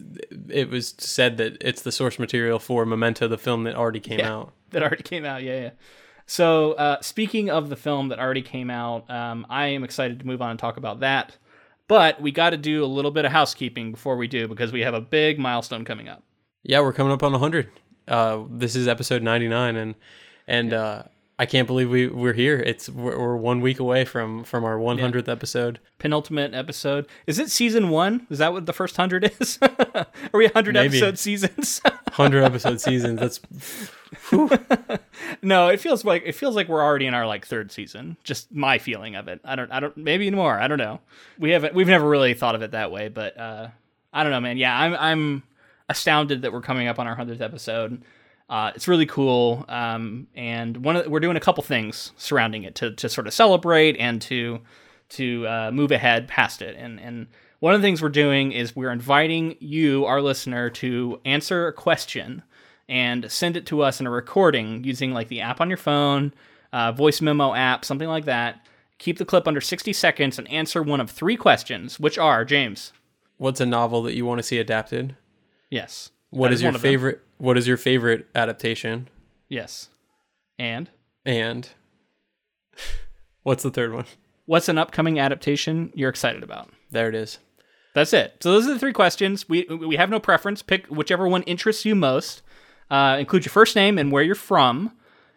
it 0.48 0.68
was 0.70 0.94
said 0.98 1.36
that 1.38 1.56
it's 1.60 1.82
the 1.82 1.92
source 1.92 2.18
material 2.18 2.58
for 2.58 2.84
Memento, 2.84 3.28
the 3.28 3.38
film 3.38 3.64
that 3.64 3.74
already 3.76 4.00
came 4.00 4.18
Yeah. 4.18 4.32
out. 4.34 4.52
that 4.70 4.82
already 4.82 5.02
came 5.04 5.24
out. 5.24 5.42
Yeah, 5.42 5.60
yeah. 5.60 5.70
So, 6.26 6.72
uh, 6.72 7.00
speaking 7.02 7.50
of 7.50 7.68
the 7.68 7.76
film 7.76 8.08
that 8.08 8.18
already 8.18 8.42
came 8.42 8.68
out, 8.68 9.08
um, 9.08 9.46
I 9.48 9.66
am 9.68 9.84
excited 9.84 10.18
to 10.18 10.26
move 10.26 10.42
on 10.42 10.50
and 10.50 10.58
talk 10.58 10.76
about 10.76 10.98
that. 11.00 11.36
But 11.86 12.20
we 12.20 12.32
got 12.32 12.50
to 12.50 12.56
do 12.56 12.84
a 12.84 12.86
little 12.86 13.12
bit 13.12 13.24
of 13.24 13.30
housekeeping 13.30 13.92
before 13.92 14.16
we 14.16 14.26
do 14.26 14.48
because 14.48 14.72
we 14.72 14.80
have 14.80 14.92
a 14.94 15.00
big 15.00 15.38
milestone 15.38 15.84
coming 15.84 16.08
up. 16.08 16.24
Yeah, 16.64 16.80
we're 16.80 16.92
coming 16.92 17.12
up 17.12 17.22
on 17.22 17.30
100. 17.30 17.70
Uh, 18.08 18.42
this 18.50 18.74
is 18.74 18.88
episode 18.88 19.22
99, 19.22 19.76
and 19.76 19.94
and 20.48 20.72
uh, 20.72 21.04
I 21.38 21.44
can't 21.44 21.66
believe 21.66 21.90
we 21.90 22.06
we're 22.06 22.32
here. 22.32 22.58
It's 22.58 22.88
we're, 22.88 23.18
we're 23.18 23.36
one 23.36 23.60
week 23.60 23.78
away 23.78 24.06
from 24.06 24.42
from 24.44 24.64
our 24.64 24.78
100th 24.78 25.28
episode. 25.28 25.80
Penultimate 25.98 26.54
episode. 26.54 27.06
Is 27.26 27.38
it 27.38 27.50
season 27.50 27.90
one? 27.90 28.26
Is 28.30 28.38
that 28.38 28.54
what 28.54 28.64
the 28.64 28.72
first 28.72 28.96
hundred 28.96 29.30
is? 29.38 29.58
Are 29.62 30.06
we 30.32 30.44
100 30.44 30.74
Maybe. 30.74 30.96
episode 30.96 31.18
seasons? 31.18 31.80
100 31.84 32.42
episode 32.42 32.80
seasons. 32.80 33.20
That's 33.20 33.40
no, 35.42 35.68
it 35.68 35.78
feels 35.78 36.06
like 36.06 36.22
it 36.24 36.32
feels 36.32 36.56
like 36.56 36.68
we're 36.68 36.82
already 36.82 37.06
in 37.06 37.12
our 37.12 37.26
like 37.26 37.46
third 37.46 37.70
season. 37.70 38.16
Just 38.24 38.50
my 38.50 38.78
feeling 38.78 39.14
of 39.14 39.28
it. 39.28 39.40
I 39.44 39.56
don't 39.56 39.70
I 39.70 39.80
don't 39.80 39.96
maybe 39.96 40.30
more. 40.30 40.58
I 40.58 40.68
don't 40.68 40.78
know. 40.78 41.00
We 41.38 41.50
haven't 41.50 41.74
we've 41.74 41.86
never 41.86 42.08
really 42.08 42.32
thought 42.32 42.54
of 42.54 42.62
it 42.62 42.70
that 42.70 42.90
way, 42.90 43.08
but 43.08 43.38
uh 43.38 43.68
I 44.10 44.22
don't 44.22 44.32
know, 44.32 44.40
man. 44.40 44.56
Yeah, 44.56 44.74
I'm 44.78 44.94
I'm 44.94 45.42
astounded 45.90 46.42
that 46.42 46.52
we're 46.54 46.62
coming 46.62 46.88
up 46.88 46.98
on 46.98 47.06
our 47.06 47.14
100th 47.14 47.42
episode. 47.42 48.02
Uh, 48.48 48.70
it's 48.74 48.86
really 48.86 49.06
cool, 49.06 49.64
um, 49.68 50.28
and 50.36 50.84
one 50.84 50.96
of, 50.96 51.06
we're 51.08 51.20
doing 51.20 51.36
a 51.36 51.40
couple 51.40 51.64
things 51.64 52.12
surrounding 52.16 52.62
it 52.62 52.76
to, 52.76 52.92
to 52.92 53.08
sort 53.08 53.26
of 53.26 53.34
celebrate 53.34 53.96
and 53.96 54.22
to 54.22 54.60
to 55.08 55.46
uh, 55.46 55.70
move 55.72 55.90
ahead 55.90 56.28
past 56.28 56.62
it. 56.62 56.76
And 56.78 57.00
and 57.00 57.26
one 57.60 57.74
of 57.74 57.80
the 57.80 57.86
things 57.86 58.02
we're 58.02 58.08
doing 58.08 58.52
is 58.52 58.76
we're 58.76 58.92
inviting 58.92 59.56
you, 59.60 60.04
our 60.04 60.20
listener, 60.20 60.70
to 60.70 61.20
answer 61.24 61.66
a 61.66 61.72
question 61.72 62.42
and 62.88 63.30
send 63.30 63.56
it 63.56 63.66
to 63.66 63.82
us 63.82 64.00
in 64.00 64.06
a 64.06 64.10
recording 64.10 64.84
using 64.84 65.12
like 65.12 65.28
the 65.28 65.40
app 65.40 65.60
on 65.60 65.68
your 65.68 65.76
phone, 65.76 66.32
uh, 66.72 66.92
voice 66.92 67.20
memo 67.20 67.54
app, 67.54 67.84
something 67.84 68.08
like 68.08 68.26
that. 68.26 68.64
Keep 68.98 69.18
the 69.18 69.24
clip 69.24 69.48
under 69.48 69.60
60 69.60 69.92
seconds 69.92 70.38
and 70.38 70.48
answer 70.50 70.82
one 70.82 71.00
of 71.00 71.10
three 71.10 71.36
questions, 71.36 71.98
which 71.98 72.18
are 72.18 72.44
James. 72.44 72.92
what's 73.36 73.60
a 73.60 73.66
novel 73.66 74.02
that 74.02 74.14
you 74.14 74.24
want 74.24 74.38
to 74.38 74.42
see 74.42 74.58
adapted? 74.58 75.16
Yes. 75.70 76.10
What 76.36 76.48
That 76.48 76.54
is 76.54 76.62
your 76.62 76.68
one 76.70 76.76
of 76.76 76.82
them. 76.82 76.90
favorite? 76.90 77.20
What 77.38 77.56
is 77.58 77.66
your 77.66 77.76
favorite 77.76 78.26
adaptation? 78.34 79.08
Yes. 79.48 79.88
And 80.58 80.90
And 81.24 81.68
what's 83.42 83.62
the 83.62 83.70
third 83.70 83.92
one? 83.92 84.04
what's 84.46 84.68
an 84.68 84.78
upcoming 84.78 85.18
adaptation 85.18 85.90
you're 85.94 86.08
excited 86.10 86.42
about? 86.42 86.70
There 86.90 87.08
it 87.08 87.14
is. 87.16 87.38
That's 87.94 88.12
it. 88.12 88.36
So 88.40 88.52
those 88.52 88.66
are 88.68 88.74
the 88.74 88.78
three 88.78 88.92
questions. 88.92 89.48
We 89.48 89.64
we 89.64 89.96
have 89.96 90.10
no 90.10 90.20
preference. 90.20 90.62
Pick 90.62 90.86
whichever 90.86 91.26
one 91.26 91.42
interests 91.44 91.84
you 91.84 91.94
most. 91.94 92.42
Uh, 92.90 93.16
include 93.18 93.44
your 93.44 93.50
first 93.50 93.74
name 93.74 93.98
and 93.98 94.12
where 94.12 94.22
you're 94.22 94.34
from, 94.36 94.92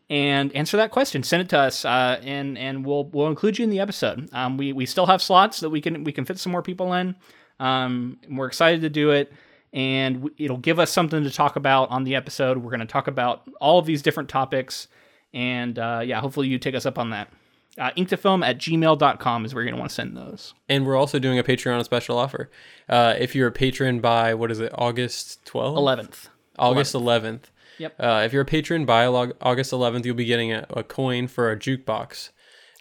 and 0.10 0.54
answer 0.56 0.78
that 0.78 0.92
question. 0.92 1.24
Send 1.24 1.42
it 1.42 1.50
to 1.50 1.58
us, 1.58 1.86
uh, 1.86 2.20
and 2.22 2.58
and 2.58 2.86
we'll 2.86 3.06
we'll 3.06 3.28
include 3.28 3.58
you 3.58 3.64
in 3.64 3.70
the 3.70 3.80
episode. 3.80 4.30
Um, 4.34 4.58
we 4.58 4.74
we 4.74 4.86
still 4.86 5.06
have 5.08 5.22
slots 5.22 5.62
that 5.62 5.70
we 5.70 5.80
can 5.82 6.04
we 6.04 6.12
can 6.12 6.26
fit 6.26 6.38
some 6.38 6.52
more 6.52 6.62
people 6.62 6.94
in. 6.94 7.16
Um, 7.60 8.20
we're 8.30 8.48
excited 8.48 8.82
to 8.82 8.90
do 8.90 9.12
it, 9.12 9.32
and 9.74 10.30
it'll 10.38 10.58
give 10.58 10.80
us 10.80 10.92
something 10.92 11.24
to 11.24 11.32
talk 11.32 11.56
about 11.56 11.90
on 11.90 12.04
the 12.04 12.16
episode. 12.16 12.58
We're 12.58 12.72
going 12.72 12.80
to 12.80 12.86
talk 12.86 13.08
about 13.08 13.48
all 13.60 13.80
of 13.80 13.86
these 13.86 14.02
different 14.02 14.30
topics, 14.30 14.88
and 15.34 15.78
uh, 15.78 16.02
yeah, 16.04 16.20
hopefully 16.20 16.48
you 16.48 16.58
take 16.58 16.76
us 16.76 16.86
up 16.86 16.98
on 16.98 17.12
that. 17.12 17.32
Uh, 17.78 17.92
inktofilm 17.96 18.44
at 18.44 18.58
gmail.com 18.58 19.46
is 19.46 19.54
where 19.54 19.64
you're 19.64 19.72
going 19.72 19.78
to 19.78 19.80
want 19.80 19.90
to 19.90 19.96
send 19.96 20.18
those. 20.18 20.54
And 20.68 20.86
we're 20.86 20.98
also 20.98 21.18
doing 21.18 21.40
a 21.40 21.44
Patreon 21.44 21.82
special 21.86 22.18
offer. 22.18 22.50
Uh, 22.90 23.16
if 23.18 23.36
you're 23.36 23.48
a 23.48 23.54
patron 23.54 24.02
by 24.02 24.34
what 24.34 24.52
is 24.52 24.60
it, 24.60 24.72
August 24.76 25.46
12th? 25.46 25.78
11th. 25.78 26.28
August 26.58 26.94
11th. 26.94 27.44
Yep. 27.78 27.96
Uh, 27.98 28.24
if 28.26 28.34
you're 28.34 28.42
a 28.42 28.46
patron 28.46 28.86
by 28.86 29.06
August 29.06 29.72
11th, 29.72 30.04
you'll 30.04 30.16
be 30.16 30.26
getting 30.26 30.52
a, 30.52 30.66
a 30.72 30.84
coin 30.84 31.28
for 31.28 31.50
a 31.52 31.58
jukebox 31.58 32.32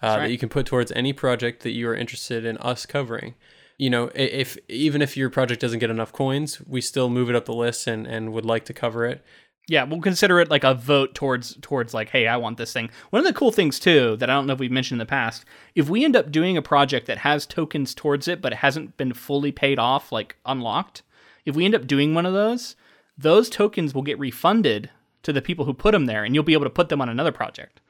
uh, 0.03 0.07
right. 0.07 0.18
that 0.22 0.30
you 0.30 0.39
can 0.39 0.49
put 0.49 0.66
towards 0.66 0.91
any 0.93 1.12
project 1.12 1.62
that 1.62 1.70
you 1.70 1.89
are 1.89 1.95
interested 1.95 2.45
in 2.45 2.57
us 2.59 2.84
covering. 2.84 3.34
You 3.79 3.91
know, 3.91 4.11
if 4.14 4.59
even 4.68 5.01
if 5.03 5.16
your 5.16 5.31
project 5.31 5.61
doesn't 5.61 5.79
get 5.79 5.91
enough 5.91 6.12
coins, 6.12 6.61
we 6.66 6.81
still 6.81 7.09
move 7.09 7.31
it 7.31 7.37
up 7.37 7.45
the 7.45 7.55
list 7.55 7.87
and, 7.87 8.07
and 8.07 8.33
would 8.33 8.45
like 8.45 8.64
to 8.66 8.74
cover 8.74 9.07
it. 9.07 9.24
Yeah, 9.70 9.85
we'll 9.85 10.01
consider 10.01 10.41
it 10.41 10.51
like 10.51 10.64
a 10.64 10.74
vote 10.74 11.14
towards 11.14 11.57
towards 11.61 11.95
like, 11.95 12.09
hey, 12.09 12.26
I 12.26 12.39
want 12.39 12.57
this 12.57 12.72
thing. 12.72 12.91
One 13.11 13.20
of 13.20 13.26
the 13.26 13.39
cool 13.39 13.53
things 13.53 13.79
too 13.79 14.16
that 14.16 14.29
I 14.29 14.35
don't 14.35 14.47
know 14.47 14.55
if 14.55 14.59
we've 14.59 14.70
mentioned 14.70 14.97
in 14.97 15.07
the 15.07 15.11
past, 15.11 15.45
if 15.74 15.89
we 15.89 16.05
end 16.05 16.16
up 16.16 16.33
doing 16.33 16.57
a 16.57 16.62
project 16.62 17.07
that 17.07 17.18
has 17.18 17.47
tokens 17.47 17.95
towards 17.95 18.26
it 18.29 18.41
but 18.41 18.53
it 18.53 18.57
hasn't 18.57 18.97
been 18.97 19.12
fully 19.12 19.53
paid 19.53 19.79
off, 19.79 20.11
like 20.11 20.37
unlocked, 20.45 21.03
if 21.45 21.55
we 21.55 21.64
end 21.64 21.74
up 21.74 21.87
doing 21.87 22.14
one 22.14 22.26
of 22.26 22.33
those, 22.33 22.76
those 23.16 23.51
tokens 23.51 23.95
will 23.95 24.03
get 24.03 24.18
refunded 24.18 24.91
to 25.22 25.33
the 25.33 25.43
people 25.43 25.64
who 25.64 25.74
put 25.74 25.93
them 25.93 26.07
there, 26.07 26.24
and 26.24 26.35
you'll 26.35 26.45
be 26.45 26.53
able 26.53 26.64
to 26.64 26.70
put 26.70 26.89
them 26.89 27.01
on 27.01 27.09
another 27.09 27.33
project. 27.33 27.81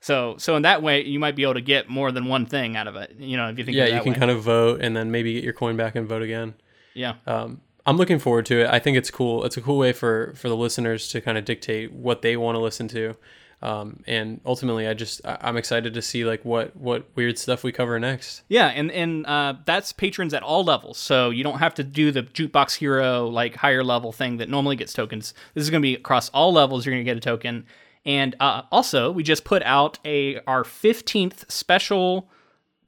So 0.00 0.36
so 0.38 0.56
in 0.56 0.62
that 0.62 0.82
way, 0.82 1.04
you 1.04 1.18
might 1.18 1.34
be 1.36 1.42
able 1.42 1.54
to 1.54 1.60
get 1.60 1.88
more 1.88 2.12
than 2.12 2.26
one 2.26 2.46
thing 2.46 2.76
out 2.76 2.86
of 2.86 2.96
it. 2.96 3.16
You 3.18 3.36
know, 3.36 3.48
if 3.48 3.58
you 3.58 3.64
think 3.64 3.76
Yeah, 3.76 3.86
you 3.86 4.00
can 4.02 4.12
way. 4.12 4.18
kind 4.18 4.30
of 4.30 4.42
vote 4.42 4.80
and 4.80 4.96
then 4.96 5.10
maybe 5.10 5.32
get 5.34 5.44
your 5.44 5.52
coin 5.52 5.76
back 5.76 5.94
and 5.96 6.06
vote 6.08 6.22
again. 6.22 6.54
yeah. 6.94 7.14
um, 7.26 7.60
I'm 7.86 7.96
looking 7.96 8.18
forward 8.18 8.44
to 8.46 8.60
it. 8.60 8.66
I 8.70 8.78
think 8.80 8.98
it's 8.98 9.10
cool. 9.10 9.44
It's 9.44 9.56
a 9.56 9.62
cool 9.62 9.78
way 9.78 9.92
for 9.92 10.34
for 10.36 10.48
the 10.48 10.56
listeners 10.56 11.08
to 11.08 11.20
kind 11.22 11.38
of 11.38 11.44
dictate 11.44 11.92
what 11.92 12.20
they 12.22 12.36
want 12.36 12.54
to 12.56 12.60
listen 12.60 12.86
to. 12.88 13.16
Um, 13.60 14.04
and 14.06 14.40
ultimately, 14.46 14.86
I 14.86 14.94
just 14.94 15.20
I'm 15.24 15.56
excited 15.56 15.94
to 15.94 16.02
see 16.02 16.24
like 16.24 16.44
what 16.44 16.76
what 16.76 17.06
weird 17.16 17.38
stuff 17.38 17.64
we 17.64 17.72
cover 17.72 17.98
next. 17.98 18.42
Yeah, 18.48 18.66
and 18.68 18.92
and 18.92 19.26
uh, 19.26 19.54
that's 19.64 19.92
patrons 19.92 20.32
at 20.34 20.42
all 20.44 20.62
levels, 20.64 20.96
so 20.98 21.30
you 21.30 21.42
don't 21.42 21.58
have 21.58 21.74
to 21.74 21.82
do 21.82 22.12
the 22.12 22.22
jukebox 22.22 22.76
hero 22.76 23.26
like 23.26 23.56
higher 23.56 23.82
level 23.82 24.12
thing 24.12 24.36
that 24.36 24.48
normally 24.48 24.76
gets 24.76 24.92
tokens. 24.92 25.34
This 25.54 25.62
is 25.64 25.70
going 25.70 25.80
to 25.82 25.86
be 25.86 25.94
across 25.94 26.28
all 26.28 26.52
levels. 26.52 26.86
You're 26.86 26.94
going 26.94 27.04
to 27.04 27.10
get 27.10 27.16
a 27.16 27.20
token, 27.20 27.66
and 28.04 28.36
uh, 28.40 28.62
also 28.70 29.10
we 29.10 29.22
just 29.22 29.44
put 29.44 29.62
out 29.62 29.98
a 30.04 30.40
our 30.46 30.64
15th 30.64 31.50
special 31.50 32.28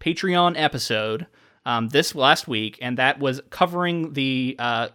Patreon 0.00 0.54
episode 0.56 1.26
um, 1.66 1.88
this 1.88 2.14
last 2.14 2.48
week, 2.48 2.78
and 2.80 2.96
that 2.98 3.18
was 3.18 3.40
covering 3.50 4.14
the 4.14 4.56
uh, 4.58 4.88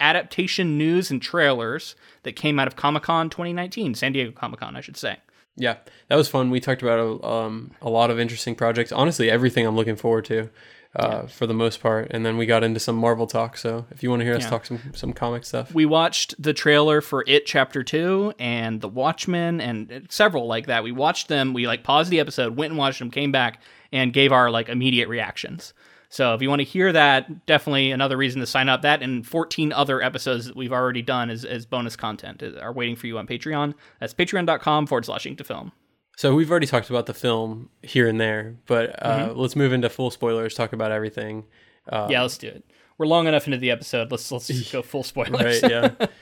adaptation 0.00 0.78
news 0.78 1.10
and 1.10 1.20
trailers 1.20 1.94
that 2.22 2.32
came 2.34 2.58
out 2.58 2.66
of 2.66 2.76
Comic 2.76 3.02
Con 3.04 3.30
2019, 3.30 3.94
San 3.94 4.12
Diego 4.12 4.32
Comic 4.32 4.60
Con, 4.60 4.76
I 4.76 4.80
should 4.80 4.96
say. 4.96 5.18
Yeah, 5.56 5.76
that 6.06 6.16
was 6.16 6.28
fun. 6.28 6.50
We 6.50 6.60
talked 6.60 6.82
about 6.82 6.98
a, 7.00 7.26
um, 7.26 7.72
a 7.82 7.90
lot 7.90 8.10
of 8.10 8.20
interesting 8.20 8.54
projects. 8.54 8.92
Honestly, 8.92 9.28
everything 9.28 9.66
I'm 9.66 9.74
looking 9.74 9.96
forward 9.96 10.24
to. 10.26 10.50
Uh, 10.98 11.26
for 11.26 11.46
the 11.46 11.54
most 11.54 11.80
part, 11.80 12.08
and 12.10 12.24
then 12.26 12.36
we 12.36 12.46
got 12.46 12.64
into 12.64 12.80
some 12.80 12.96
Marvel 12.96 13.26
talk. 13.26 13.56
So 13.56 13.86
if 13.90 14.02
you 14.02 14.10
want 14.10 14.20
to 14.20 14.24
hear 14.24 14.34
us 14.34 14.42
Yeah. 14.42 14.50
talk 14.50 14.66
some 14.66 14.80
some 14.94 15.12
comic 15.12 15.44
stuff, 15.44 15.72
We 15.74 15.86
watched 15.86 16.34
the 16.42 16.52
trailer 16.52 17.00
for 17.00 17.24
It 17.26 17.46
Chapter 17.46 17.82
2 17.82 18.34
and 18.38 18.80
The 18.80 18.88
Watchmen 18.88 19.60
and 19.60 20.06
several 20.10 20.46
like 20.46 20.66
that. 20.66 20.82
We 20.82 20.92
watched 20.92 21.28
them, 21.28 21.52
we 21.54 21.66
like 21.66 21.82
paused 21.84 22.10
the 22.10 22.20
episode, 22.20 22.56
went 22.56 22.70
and 22.72 22.78
watched 22.78 22.98
them, 22.98 23.10
came 23.10 23.30
back 23.32 23.60
and 23.92 24.12
gave 24.12 24.32
our 24.32 24.50
like 24.50 24.68
immediate 24.68 25.08
reactions. 25.08 25.72
So 26.10 26.32
if 26.34 26.40
you 26.40 26.48
want 26.48 26.60
to 26.60 26.64
hear 26.64 26.90
that, 26.92 27.44
definitely 27.44 27.90
another 27.90 28.16
reason 28.16 28.40
to 28.40 28.46
sign 28.46 28.68
up. 28.70 28.80
That 28.80 29.02
and 29.02 29.26
14 29.26 29.72
other 29.74 30.00
episodes 30.02 30.46
that 30.46 30.56
we've 30.56 30.72
already 30.72 31.02
done 31.02 31.28
as, 31.28 31.44
as 31.44 31.66
bonus 31.66 31.96
content 31.96 32.42
are 32.42 32.72
waiting 32.72 32.96
for 32.96 33.06
you 33.06 33.18
on 33.18 33.26
Patreon. 33.26 33.74
That's 34.00 34.14
patreon.com 34.14 34.86
forward 34.86 35.04
slash 35.04 35.26
ink 35.26 35.36
to 35.38 35.44
film. 35.44 35.72
So 36.18 36.34
we've 36.34 36.50
already 36.50 36.66
talked 36.66 36.90
about 36.90 37.06
the 37.06 37.14
film 37.14 37.68
here 37.80 38.08
and 38.08 38.20
there, 38.20 38.56
but 38.66 39.00
uh, 39.00 39.28
Mm-hmm. 39.28 39.38
let's 39.38 39.54
move 39.54 39.72
into 39.72 39.88
full 39.88 40.10
spoilers. 40.10 40.52
Talk 40.52 40.72
about 40.72 40.90
everything. 40.90 41.44
Uh, 41.88 42.08
yeah, 42.10 42.22
let's 42.22 42.36
do 42.36 42.48
it. 42.48 42.64
We're 42.98 43.06
long 43.06 43.28
enough 43.28 43.46
into 43.46 43.58
the 43.58 43.70
episode. 43.70 44.10
Let's 44.10 44.32
let's 44.32 44.48
just 44.48 44.72
go 44.72 44.82
full 44.82 45.04
spoilers. 45.12 45.62
right. 45.62 45.70
Yeah. 45.70 46.06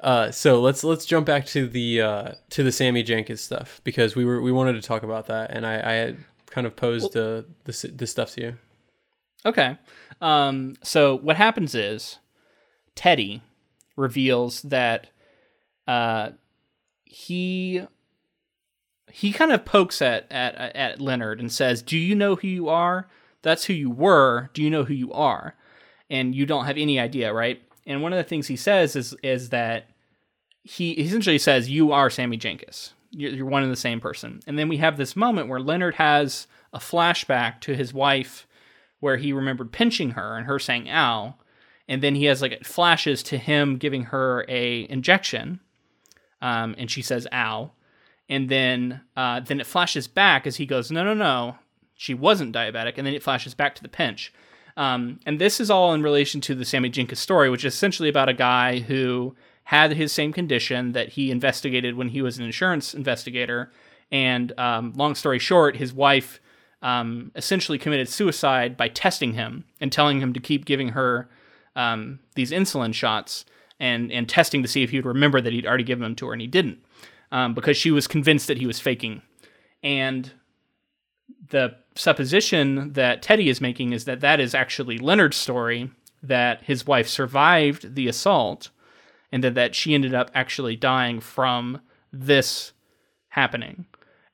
Uh, 0.00 0.30
so 0.30 0.60
let's 0.60 0.84
let's 0.84 1.04
jump 1.04 1.26
back 1.26 1.44
to 1.44 1.66
the 1.66 2.00
uh, 2.00 2.32
to 2.50 2.62
the 2.62 2.70
Sammy 2.70 3.02
Jankis 3.02 3.40
stuff 3.40 3.80
because 3.82 4.14
we 4.14 4.24
were 4.24 4.40
we 4.40 4.52
wanted 4.52 4.74
to 4.74 4.80
talk 4.80 5.02
about 5.02 5.26
that, 5.26 5.50
and 5.50 5.66
I, 5.66 5.74
I 5.74 5.92
had 5.94 6.18
kind 6.46 6.68
of 6.68 6.76
posed 6.76 7.16
uh, 7.16 7.42
this 7.64 7.84
this 7.92 8.08
stuff 8.12 8.30
to 8.34 8.40
you. 8.40 8.56
Okay. 9.44 9.76
Um, 10.20 10.76
so 10.84 11.16
what 11.16 11.34
happens 11.34 11.74
is 11.74 12.18
Teddy 12.94 13.42
reveals 13.96 14.62
that 14.62 15.08
uh, 15.88 16.30
he 17.04 17.82
he 19.12 19.32
kind 19.32 19.52
of 19.52 19.64
pokes 19.64 20.02
at, 20.02 20.26
at 20.30 20.54
at 20.54 21.00
Leonard 21.00 21.40
and 21.40 21.50
says, 21.50 21.82
"Do 21.82 21.98
you 21.98 22.14
know 22.14 22.36
who 22.36 22.48
you 22.48 22.68
are? 22.68 23.08
That's 23.42 23.64
who 23.64 23.72
you 23.72 23.90
were. 23.90 24.50
Do 24.54 24.62
you 24.62 24.70
know 24.70 24.84
who 24.84 24.94
you 24.94 25.12
are?" 25.12 25.54
And 26.10 26.34
you 26.34 26.46
don't 26.46 26.64
have 26.64 26.78
any 26.78 26.98
idea, 26.98 27.32
right? 27.32 27.62
And 27.86 28.02
one 28.02 28.12
of 28.12 28.16
the 28.16 28.28
things 28.28 28.46
he 28.46 28.56
says 28.56 28.96
is 28.96 29.14
is 29.22 29.50
that 29.50 29.90
he 30.62 30.92
essentially 30.92 31.38
says, 31.38 31.70
"You 31.70 31.92
are 31.92 32.10
Sammy 32.10 32.38
Jankis. 32.38 32.92
You're, 33.10 33.32
you're 33.32 33.46
one 33.46 33.62
and 33.62 33.72
the 33.72 33.76
same 33.76 34.00
person." 34.00 34.40
And 34.46 34.58
then 34.58 34.68
we 34.68 34.78
have 34.78 34.96
this 34.96 35.16
moment 35.16 35.48
where 35.48 35.60
Leonard 35.60 35.94
has 35.94 36.46
a 36.72 36.78
flashback 36.78 37.60
to 37.60 37.74
his 37.74 37.94
wife 37.94 38.46
where 39.00 39.16
he 39.16 39.32
remembered 39.32 39.72
pinching 39.72 40.10
her 40.10 40.36
and 40.36 40.46
her 40.46 40.58
saying 40.58 40.88
ow 40.90 41.34
and 41.86 42.02
then 42.02 42.14
he 42.14 42.24
has 42.24 42.42
like 42.42 42.64
flashes 42.64 43.22
to 43.22 43.38
him 43.38 43.76
giving 43.76 44.04
her 44.04 44.44
a 44.48 44.88
injection 44.90 45.60
um, 46.42 46.74
and 46.78 46.90
she 46.90 47.02
says 47.02 47.26
ow 47.32 47.70
and 48.28 48.48
then 48.48 49.00
uh, 49.16 49.40
then 49.40 49.60
it 49.60 49.66
flashes 49.66 50.06
back 50.06 50.46
as 50.46 50.56
he 50.56 50.66
goes 50.66 50.90
no 50.90 51.04
no 51.04 51.14
no 51.14 51.56
she 51.98 52.14
wasn't 52.14 52.54
diabetic. 52.54 52.94
And 52.96 53.06
then 53.06 53.12
it 53.12 53.22
flashes 53.22 53.54
back 53.54 53.74
to 53.74 53.82
the 53.82 53.88
pinch. 53.88 54.32
Um, 54.76 55.18
and 55.26 55.40
this 55.40 55.58
is 55.58 55.70
all 55.70 55.92
in 55.92 56.02
relation 56.02 56.40
to 56.42 56.54
the 56.54 56.64
sammy 56.64 56.88
jankis 56.88 57.16
story 57.16 57.50
which 57.50 57.64
is 57.64 57.74
essentially 57.74 58.08
about 58.08 58.28
a 58.28 58.32
guy 58.32 58.78
who 58.78 59.34
had 59.64 59.92
his 59.92 60.12
same 60.12 60.32
condition 60.32 60.92
that 60.92 61.10
he 61.10 61.30
investigated 61.30 61.96
when 61.96 62.08
he 62.08 62.22
was 62.22 62.38
an 62.38 62.44
insurance 62.44 62.94
investigator. 62.94 63.72
And 64.10 64.58
um, 64.58 64.92
long 64.94 65.16
story 65.16 65.40
short 65.40 65.76
his 65.76 65.92
wife 65.92 66.40
um, 66.80 67.32
essentially 67.34 67.76
committed 67.76 68.08
suicide 68.08 68.76
by 68.76 68.88
testing 68.88 69.32
him 69.32 69.64
and 69.80 69.90
telling 69.90 70.20
him 70.20 70.32
to 70.32 70.40
keep 70.40 70.64
giving 70.64 70.90
her 70.90 71.28
um, 71.74 72.20
these 72.36 72.52
insulin 72.52 72.94
shots 72.94 73.44
and 73.80 74.12
and 74.12 74.28
testing 74.28 74.62
to 74.62 74.68
see 74.68 74.84
if 74.84 74.90
he 74.90 74.98
would 74.98 75.06
remember 75.06 75.40
that 75.40 75.52
he'd 75.52 75.66
already 75.66 75.84
given 75.84 76.02
them 76.02 76.14
to 76.16 76.26
her 76.26 76.32
and 76.32 76.40
he 76.40 76.46
didn't 76.46 76.78
um, 77.32 77.54
because 77.54 77.76
she 77.76 77.90
was 77.90 78.06
convinced 78.06 78.46
that 78.46 78.58
he 78.58 78.66
was 78.66 78.80
faking 78.80 79.22
and 79.82 80.32
the 81.50 81.76
supposition 81.94 82.92
that 82.92 83.22
Teddy 83.22 83.48
is 83.48 83.60
making 83.60 83.92
is 83.92 84.04
that 84.04 84.20
that 84.20 84.40
is 84.40 84.54
actually 84.54 84.98
Leonard's 84.98 85.36
story 85.36 85.90
that 86.22 86.62
his 86.62 86.86
wife 86.86 87.08
survived 87.08 87.94
the 87.94 88.08
assault 88.08 88.70
and 89.30 89.44
that, 89.44 89.54
that 89.54 89.74
she 89.74 89.94
ended 89.94 90.14
up 90.14 90.30
actually 90.34 90.76
dying 90.76 91.20
from 91.20 91.80
this 92.12 92.72
happening. 93.30 93.86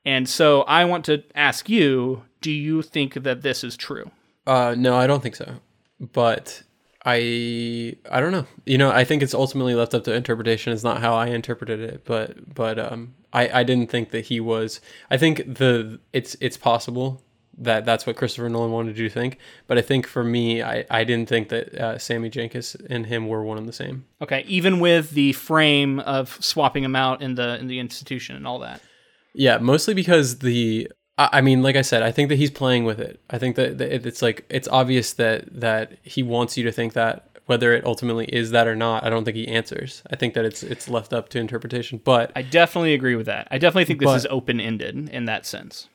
And 0.03 0.29
so 0.29 0.61
I 0.63 0.85
want 0.85 1.05
to 1.05 1.23
ask 1.33 1.67
you, 1.67 2.23
do 2.41 2.51
you 2.51 2.81
think 2.81 3.15
that 3.15 3.41
this 3.41 3.63
is 3.63 3.75
true? 3.75 4.11
Uh, 4.45 4.75
no, 4.77 4.95
I 4.95 5.07
don't 5.07 5.21
think 5.21 5.35
so. 5.35 5.55
But 5.99 6.63
I 7.05 7.95
I 8.09 8.19
don't 8.19 8.31
know. 8.31 8.47
You 8.65 8.79
know, 8.79 8.89
I 8.89 9.03
think 9.03 9.21
it's 9.21 9.35
ultimately 9.35 9.75
left 9.75 9.93
up 9.93 10.03
to 10.05 10.13
interpretation. 10.13 10.73
It's 10.73 10.83
not 10.83 11.01
how 11.01 11.13
I 11.13 11.27
interpreted 11.27 11.79
it, 11.79 12.03
but 12.03 12.53
but 12.53 12.79
um, 12.79 13.13
I 13.31 13.61
I 13.61 13.63
didn't 13.63 13.91
think 13.91 14.09
that 14.09 14.25
he 14.25 14.39
was. 14.39 14.81
I 15.11 15.17
think 15.17 15.37
the 15.45 15.99
it's 16.13 16.35
it's 16.41 16.57
possible 16.57 17.21
that 17.57 17.85
that's 17.85 18.05
what 18.05 18.17
Christopher 18.17 18.49
Nolan 18.49 18.71
wanted 18.71 18.97
you 18.97 19.07
to 19.07 19.13
think. 19.13 19.37
But 19.67 19.77
I 19.77 19.81
think 19.81 20.07
for 20.07 20.23
me, 20.23 20.63
I 20.63 20.83
I 20.89 21.03
didn't 21.03 21.29
think 21.29 21.49
that 21.49 21.75
uh, 21.75 21.97
Sammy 21.99 22.31
Jankis 22.31 22.75
and 22.89 23.05
him 23.05 23.27
were 23.27 23.43
one 23.43 23.59
and 23.59 23.67
the 23.67 23.73
same. 23.73 24.05
Okay, 24.19 24.43
even 24.47 24.79
with 24.79 25.11
the 25.11 25.33
frame 25.33 25.99
of 25.99 26.37
swapping 26.43 26.83
him 26.83 26.95
out 26.95 27.21
in 27.21 27.35
the 27.35 27.59
in 27.59 27.67
the 27.67 27.79
institution 27.79 28.35
and 28.35 28.47
all 28.47 28.59
that. 28.59 28.81
Yeah, 29.33 29.59
mostly 29.59 29.93
because 29.93 30.39
the 30.39 30.89
I 31.17 31.39
mean, 31.39 31.63
like 31.63 31.77
I 31.77 31.81
said, 31.81 32.03
I 32.03 32.11
think 32.11 32.27
that 32.29 32.35
he's 32.35 32.51
playing 32.51 32.83
with 32.83 32.99
it. 32.99 33.21
I 33.29 33.37
think 33.37 33.55
that, 33.55 33.77
that 33.77 34.05
it's 34.05 34.21
like 34.21 34.45
it's 34.49 34.67
obvious 34.67 35.13
that 35.13 35.45
that 35.61 35.93
he 36.03 36.23
wants 36.23 36.57
you 36.57 36.63
to 36.65 36.71
think 36.73 36.91
that 36.93 37.29
whether 37.45 37.71
it 37.73 37.85
ultimately 37.85 38.25
is 38.25 38.51
that 38.51 38.67
or 38.67 38.75
not, 38.75 39.05
I 39.05 39.09
don't 39.09 39.23
think 39.23 39.37
he 39.37 39.47
answers. 39.47 40.03
I 40.11 40.17
think 40.17 40.33
that 40.33 40.43
it's 40.43 40.61
it's 40.61 40.89
left 40.89 41.13
up 41.13 41.29
to 41.29 41.39
interpretation. 41.39 42.01
But 42.03 42.33
I 42.35 42.41
definitely 42.41 42.93
agree 42.93 43.15
with 43.15 43.27
that. 43.27 43.47
I 43.49 43.57
definitely 43.57 43.85
think 43.85 43.99
this 44.01 44.07
But- 44.07 44.15
is 44.17 44.27
open 44.29 44.59
ended 44.59 45.07
in 45.09 45.23
that 45.25 45.45
sense. 45.45 45.87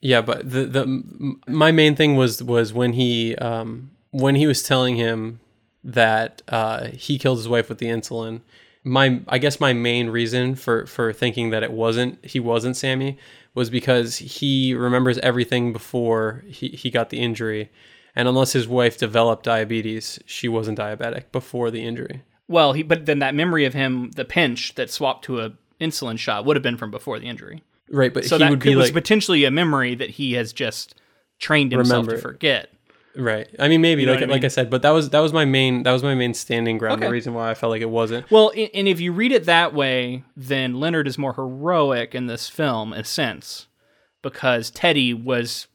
yeah, 0.00 0.20
but 0.20 0.48
the 0.48 0.64
the 0.66 1.34
my 1.48 1.72
main 1.72 1.96
thing 1.96 2.14
was 2.14 2.40
was 2.40 2.72
when 2.72 2.92
he 2.92 3.34
um 3.36 3.90
when 4.12 4.36
he 4.36 4.46
was 4.46 4.62
telling 4.62 4.94
him 4.94 5.40
that 5.82 6.42
uh 6.48 6.88
he 6.88 7.18
killed 7.18 7.38
his 7.38 7.48
wife 7.48 7.68
with 7.68 7.78
the 7.78 7.86
insulin. 7.86 8.42
My 8.84 9.20
I 9.26 9.38
guess 9.38 9.58
my 9.58 9.72
main 9.72 10.08
reason 10.08 10.54
for 10.54 10.86
for 10.86 11.12
thinking 11.12 11.50
that 11.50 11.64
it 11.64 11.72
wasn't 11.72 12.24
he 12.24 12.38
wasn't 12.38 12.76
Sammy 12.76 13.18
was 13.58 13.68
because 13.68 14.16
he 14.16 14.72
remembers 14.72 15.18
everything 15.18 15.72
before 15.72 16.44
he, 16.46 16.68
he 16.68 16.90
got 16.90 17.10
the 17.10 17.18
injury. 17.18 17.70
And 18.14 18.26
unless 18.26 18.52
his 18.52 18.66
wife 18.66 18.96
developed 18.96 19.44
diabetes, 19.44 20.18
she 20.24 20.48
wasn't 20.48 20.78
diabetic 20.78 21.30
before 21.30 21.70
the 21.70 21.84
injury. 21.84 22.22
Well, 22.48 22.72
he 22.72 22.82
but 22.82 23.04
then 23.06 23.18
that 23.18 23.34
memory 23.34 23.64
of 23.66 23.74
him, 23.74 24.12
the 24.12 24.24
pinch 24.24 24.74
that 24.76 24.90
swapped 24.90 25.24
to 25.26 25.40
a 25.40 25.52
insulin 25.80 26.18
shot, 26.18 26.44
would 26.46 26.56
have 26.56 26.62
been 26.62 26.78
from 26.78 26.90
before 26.90 27.18
the 27.18 27.26
injury. 27.26 27.62
Right, 27.90 28.14
but 28.14 28.24
So 28.24 28.36
he 28.36 28.44
that 28.44 28.50
would 28.50 28.60
could, 28.60 28.70
be 28.70 28.76
was 28.76 28.86
like 28.86 28.94
potentially 28.94 29.44
a 29.44 29.50
memory 29.50 29.94
that 29.94 30.10
he 30.10 30.32
has 30.34 30.52
just 30.52 30.94
trained 31.38 31.72
himself 31.72 32.06
Remember. 32.06 32.16
to 32.16 32.22
forget. 32.22 32.72
Right. 33.18 33.48
I 33.58 33.68
mean 33.68 33.80
maybe 33.80 34.06
know 34.06 34.12
like 34.12 34.22
I 34.22 34.26
like 34.26 34.44
I 34.44 34.48
said, 34.48 34.70
but 34.70 34.82
that 34.82 34.90
was 34.90 35.10
that 35.10 35.20
was 35.20 35.32
my 35.32 35.44
main 35.44 35.82
that 35.82 35.92
was 35.92 36.02
my 36.02 36.14
main 36.14 36.34
standing 36.34 36.78
ground. 36.78 37.02
The 37.02 37.10
reason 37.10 37.34
why 37.34 37.50
I 37.50 37.54
felt 37.54 37.70
like 37.70 37.82
it 37.82 37.90
wasn't. 37.90 38.30
Well, 38.30 38.50
and 38.50 38.88
if 38.88 39.00
you 39.00 39.12
read 39.12 39.32
it 39.32 39.44
that 39.44 39.74
way, 39.74 40.24
then 40.36 40.80
Leonard 40.80 41.08
is 41.08 41.18
more 41.18 41.34
heroic 41.34 42.14
in 42.14 42.26
this 42.26 42.48
film, 42.48 42.92
in 42.92 43.00
a 43.00 43.04
sense, 43.04 43.66
because 44.22 44.70
Teddy 44.70 45.12
was 45.12 45.66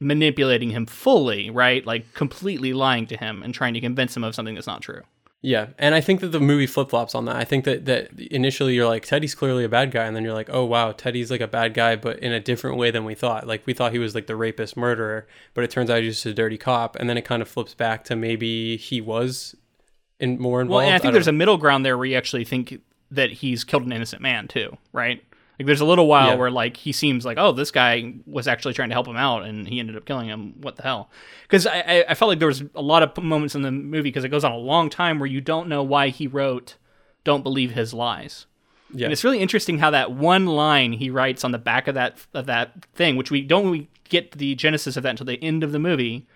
manipulating 0.00 0.70
him 0.70 0.86
fully, 0.86 1.50
right? 1.50 1.84
Like 1.86 2.12
completely 2.14 2.72
lying 2.72 3.06
to 3.08 3.16
him 3.16 3.42
and 3.42 3.54
trying 3.54 3.74
to 3.74 3.80
convince 3.80 4.16
him 4.16 4.24
of 4.24 4.34
something 4.34 4.54
that's 4.54 4.66
not 4.66 4.82
true. 4.82 5.02
Yeah, 5.46 5.66
and 5.78 5.94
I 5.94 6.00
think 6.00 6.20
that 6.20 6.28
the 6.28 6.40
movie 6.40 6.66
flip 6.66 6.88
flops 6.88 7.14
on 7.14 7.26
that. 7.26 7.36
I 7.36 7.44
think 7.44 7.66
that 7.66 7.84
that 7.84 8.18
initially 8.18 8.74
you're 8.74 8.86
like 8.86 9.04
Teddy's 9.04 9.34
clearly 9.34 9.62
a 9.62 9.68
bad 9.68 9.90
guy, 9.90 10.04
and 10.04 10.16
then 10.16 10.24
you're 10.24 10.32
like, 10.32 10.48
oh 10.50 10.64
wow, 10.64 10.92
Teddy's 10.92 11.30
like 11.30 11.42
a 11.42 11.46
bad 11.46 11.74
guy, 11.74 11.96
but 11.96 12.18
in 12.20 12.32
a 12.32 12.40
different 12.40 12.78
way 12.78 12.90
than 12.90 13.04
we 13.04 13.14
thought. 13.14 13.46
Like 13.46 13.66
we 13.66 13.74
thought 13.74 13.92
he 13.92 13.98
was 13.98 14.14
like 14.14 14.26
the 14.26 14.36
rapist 14.36 14.74
murderer, 14.74 15.26
but 15.52 15.62
it 15.62 15.70
turns 15.70 15.90
out 15.90 16.02
he's 16.02 16.14
just 16.14 16.24
a 16.24 16.32
dirty 16.32 16.56
cop. 16.56 16.96
And 16.96 17.10
then 17.10 17.18
it 17.18 17.26
kind 17.26 17.42
of 17.42 17.48
flips 17.48 17.74
back 17.74 18.04
to 18.04 18.16
maybe 18.16 18.78
he 18.78 19.02
was 19.02 19.54
in 20.18 20.38
more 20.38 20.62
involved. 20.62 20.78
Well, 20.78 20.86
and 20.86 20.94
I 20.94 20.98
think 20.98 21.08
don't 21.08 21.12
there's 21.12 21.26
know. 21.26 21.30
a 21.30 21.34
middle 21.34 21.58
ground 21.58 21.84
there 21.84 21.98
where 21.98 22.06
you 22.06 22.16
actually 22.16 22.44
think 22.44 22.80
that 23.10 23.30
he's 23.30 23.64
killed 23.64 23.82
an 23.82 23.92
innocent 23.92 24.22
man 24.22 24.48
too, 24.48 24.78
right? 24.94 25.22
Like 25.58 25.66
there's 25.66 25.80
a 25.80 25.84
little 25.84 26.08
while 26.08 26.30
Yeah. 26.30 26.34
where 26.34 26.50
like 26.50 26.76
he 26.76 26.90
seems 26.92 27.24
like, 27.24 27.38
oh, 27.38 27.52
this 27.52 27.70
guy 27.70 28.14
was 28.26 28.48
actually 28.48 28.74
trying 28.74 28.88
to 28.88 28.94
help 28.94 29.06
him 29.06 29.16
out, 29.16 29.44
and 29.44 29.68
he 29.68 29.78
ended 29.78 29.96
up 29.96 30.04
killing 30.04 30.28
him. 30.28 30.54
What 30.60 30.76
the 30.76 30.82
hell? 30.82 31.10
Because 31.42 31.66
I, 31.66 32.04
I 32.08 32.14
felt 32.14 32.28
like 32.30 32.38
there 32.40 32.48
was 32.48 32.62
a 32.74 32.82
lot 32.82 33.02
of 33.02 33.22
moments 33.22 33.54
in 33.54 33.62
the 33.62 33.70
movie 33.70 34.08
because 34.10 34.24
it 34.24 34.30
goes 34.30 34.42
on 34.44 34.52
a 34.52 34.56
long 34.56 34.90
time 34.90 35.18
where 35.18 35.28
you 35.28 35.40
don't 35.40 35.68
know 35.68 35.82
why 35.82 36.08
he 36.08 36.26
wrote, 36.26 36.74
"Don't 37.22 37.42
believe 37.44 37.70
his 37.72 37.94
lies." 37.94 38.46
Yeah. 38.92 39.04
And 39.06 39.12
it's 39.12 39.24
really 39.24 39.40
interesting 39.40 39.78
how 39.78 39.90
that 39.90 40.12
one 40.12 40.46
line 40.46 40.92
he 40.92 41.10
writes 41.10 41.42
on 41.44 41.52
the 41.52 41.58
back 41.58 41.88
of 41.88 41.94
that 41.94 42.18
of 42.34 42.46
that 42.46 42.84
thing, 42.94 43.14
which 43.16 43.30
we 43.30 43.40
don't 43.42 43.70
we 43.70 43.88
get 44.08 44.32
the 44.32 44.54
genesis 44.56 44.96
of 44.96 45.02
that 45.04 45.10
until 45.10 45.26
the 45.26 45.42
end 45.42 45.62
of 45.64 45.70
the 45.72 45.78
movie, 45.78 46.26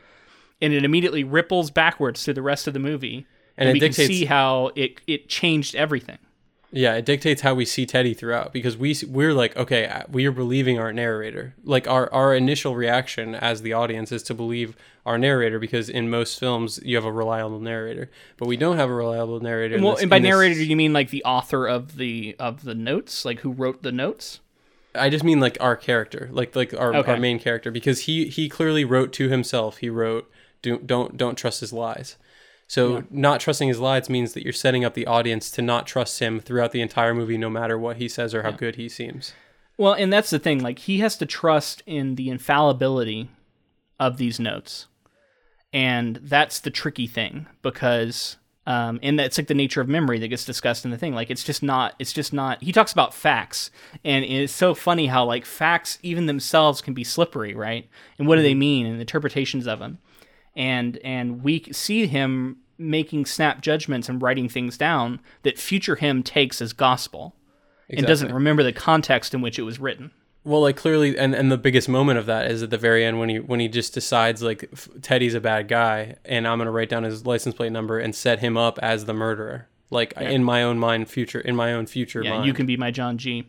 and 0.62 0.72
it 0.72 0.84
immediately 0.84 1.24
ripples 1.24 1.70
backwards 1.70 2.24
through 2.24 2.34
the 2.34 2.42
rest 2.42 2.66
of 2.68 2.72
the 2.72 2.80
movie, 2.80 3.26
And 3.56 3.68
and, 3.68 3.74
we 3.74 3.80
dictates- 3.80 3.96
can 4.08 4.16
see 4.16 4.24
how 4.26 4.70
it 4.76 5.00
it 5.08 5.28
changed 5.28 5.74
everything. 5.74 6.18
Yeah, 6.70 6.94
it 6.96 7.06
dictates 7.06 7.40
how 7.40 7.54
we 7.54 7.64
see 7.64 7.86
Teddy 7.86 8.12
throughout 8.12 8.52
because 8.52 8.76
we 8.76 8.94
we're 9.08 9.32
like, 9.32 9.56
okay, 9.56 9.86
uh, 9.86 10.02
we 10.10 10.26
are 10.26 10.32
believing 10.32 10.78
our 10.78 10.92
narrator. 10.92 11.54
Like 11.64 11.88
our 11.88 12.12
our 12.12 12.34
initial 12.34 12.76
reaction 12.76 13.34
as 13.34 13.62
the 13.62 13.72
audience 13.72 14.12
is 14.12 14.22
to 14.24 14.34
believe 14.34 14.76
our 15.06 15.16
narrator 15.16 15.58
because 15.58 15.88
in 15.88 16.10
most 16.10 16.38
films 16.38 16.78
you 16.84 16.94
have 16.96 17.06
a 17.06 17.12
reliable 17.12 17.60
narrator, 17.60 18.10
but 18.36 18.46
we 18.48 18.58
don't 18.58 18.76
have 18.76 18.90
a 18.90 18.94
reliable 18.94 19.40
narrator. 19.40 19.80
Well, 19.80 19.92
this- 19.94 20.02
and 20.02 20.10
by 20.10 20.16
in 20.18 20.22
this- 20.24 20.28
narrator, 20.30 20.62
you 20.62 20.76
mean 20.76 20.92
like 20.92 21.08
the 21.08 21.24
author 21.24 21.66
of 21.66 21.96
the 21.96 22.36
of 22.38 22.64
the 22.64 22.74
notes, 22.74 23.24
like 23.24 23.40
who 23.40 23.50
wrote 23.50 23.82
the 23.82 23.92
notes? 23.92 24.40
I 24.94 25.08
just 25.08 25.24
mean 25.24 25.40
like 25.40 25.56
our 25.60 25.76
character, 25.76 26.28
like 26.32 26.54
like 26.54 26.74
our, 26.74 26.94
Okay. 26.96 27.12
our 27.12 27.18
main 27.18 27.38
character, 27.38 27.70
because 27.70 28.00
he 28.00 28.26
he 28.28 28.48
clearly 28.50 28.84
wrote 28.84 29.12
to 29.14 29.28
himself. 29.30 29.78
He 29.78 29.88
wrote, 29.88 30.30
"Don't 30.60 30.86
don't 30.86 31.16
don't 31.16 31.36
trust 31.36 31.60
his 31.60 31.72
lies." 31.72 32.16
So 32.68 33.04
not 33.10 33.40
trusting 33.40 33.66
his 33.66 33.80
lies 33.80 34.10
means 34.10 34.34
that 34.34 34.44
you're 34.44 34.52
setting 34.52 34.84
up 34.84 34.92
the 34.92 35.06
audience 35.06 35.50
to 35.52 35.62
not 35.62 35.86
trust 35.86 36.20
him 36.20 36.38
throughout 36.38 36.72
the 36.72 36.82
entire 36.82 37.14
movie, 37.14 37.38
no 37.38 37.48
matter 37.48 37.78
what 37.78 37.96
he 37.96 38.08
says 38.08 38.34
or 38.34 38.42
how 38.42 38.50
good 38.50 38.76
he 38.76 38.90
seems. 38.90 39.32
Well, 39.78 39.94
and 39.94 40.12
that's 40.12 40.28
the 40.28 40.38
thing. 40.38 40.58
Like 40.58 40.80
he 40.80 40.98
has 40.98 41.16
to 41.16 41.26
trust 41.26 41.82
in 41.86 42.16
the 42.16 42.28
infallibility 42.28 43.30
of 43.98 44.18
these 44.18 44.38
notes, 44.38 44.86
and 45.72 46.16
that's 46.16 46.60
the 46.60 46.70
tricky 46.70 47.06
thing 47.06 47.46
because, 47.62 48.36
um, 48.66 49.00
and 49.02 49.18
that's 49.18 49.38
like 49.38 49.46
the 49.46 49.54
nature 49.54 49.80
of 49.80 49.88
memory 49.88 50.18
that 50.18 50.28
gets 50.28 50.44
discussed 50.44 50.84
in 50.84 50.90
the 50.90 50.98
thing. 50.98 51.14
Like 51.14 51.30
it's 51.30 51.44
just 51.44 51.62
not. 51.62 51.94
It's 51.98 52.12
just 52.12 52.34
not. 52.34 52.62
He 52.62 52.72
talks 52.72 52.92
about 52.92 53.14
facts, 53.14 53.70
and 54.04 54.26
it's 54.26 54.52
so 54.52 54.74
funny 54.74 55.06
how 55.06 55.24
like 55.24 55.46
facts 55.46 55.98
even 56.02 56.26
themselves 56.26 56.82
can 56.82 56.92
be 56.92 57.04
slippery, 57.04 57.54
right? 57.54 57.88
And 58.18 58.28
what 58.28 58.36
do 58.36 58.42
they 58.42 58.54
mean 58.54 58.84
and 58.84 59.00
interpretations 59.00 59.66
of 59.66 59.78
them, 59.78 60.00
and 60.58 60.98
and 60.98 61.42
we 61.42 61.62
see 61.72 62.06
him 62.06 62.58
making 62.76 63.24
snap 63.24 63.62
judgments 63.62 64.08
and 64.08 64.20
writing 64.20 64.48
things 64.48 64.76
down 64.76 65.20
that 65.42 65.58
future 65.58 65.96
him 65.96 66.22
takes 66.22 66.60
as 66.60 66.72
gospel 66.72 67.34
and 67.88 68.06
doesn't 68.06 68.32
remember 68.32 68.62
the 68.62 68.72
context 68.72 69.32
in 69.32 69.40
which 69.40 69.58
it 69.58 69.62
was 69.62 69.80
written. 69.80 70.10
Well, 70.44 70.62
like 70.62 70.76
clearly, 70.76 71.18
and, 71.18 71.34
and 71.34 71.50
the 71.50 71.58
biggest 71.58 71.88
moment 71.88 72.18
of 72.18 72.26
that 72.26 72.50
is 72.50 72.62
at 72.62 72.70
the 72.70 72.78
very 72.78 73.04
end 73.04 73.18
when 73.18 73.28
he 73.28 73.38
when 73.38 73.60
he 73.60 73.68
just 73.68 73.92
decides 73.92 74.42
like 74.42 74.68
f- 74.72 74.88
Teddy's 75.02 75.34
a 75.34 75.40
bad 75.40 75.68
guy, 75.68 76.16
and 76.24 76.46
I'm 76.46 76.58
gonna 76.58 76.70
write 76.70 76.88
down 76.88 77.02
his 77.02 77.26
license 77.26 77.54
plate 77.54 77.72
number 77.72 77.98
and 77.98 78.14
set 78.14 78.38
him 78.40 78.56
up 78.56 78.78
as 78.80 79.04
the 79.04 79.14
murderer. 79.14 79.68
Like 79.90 80.12
in 80.18 80.44
my 80.44 80.62
own 80.62 80.78
mind, 80.78 81.08
future 81.08 81.40
in 81.40 81.56
my 81.56 81.72
own 81.72 81.86
future 81.86 82.22
Yeah, 82.22 82.34
mind. 82.34 82.46
you 82.46 82.52
can 82.52 82.66
be 82.66 82.76
my 82.76 82.90
John 82.90 83.16
G. 83.18 83.48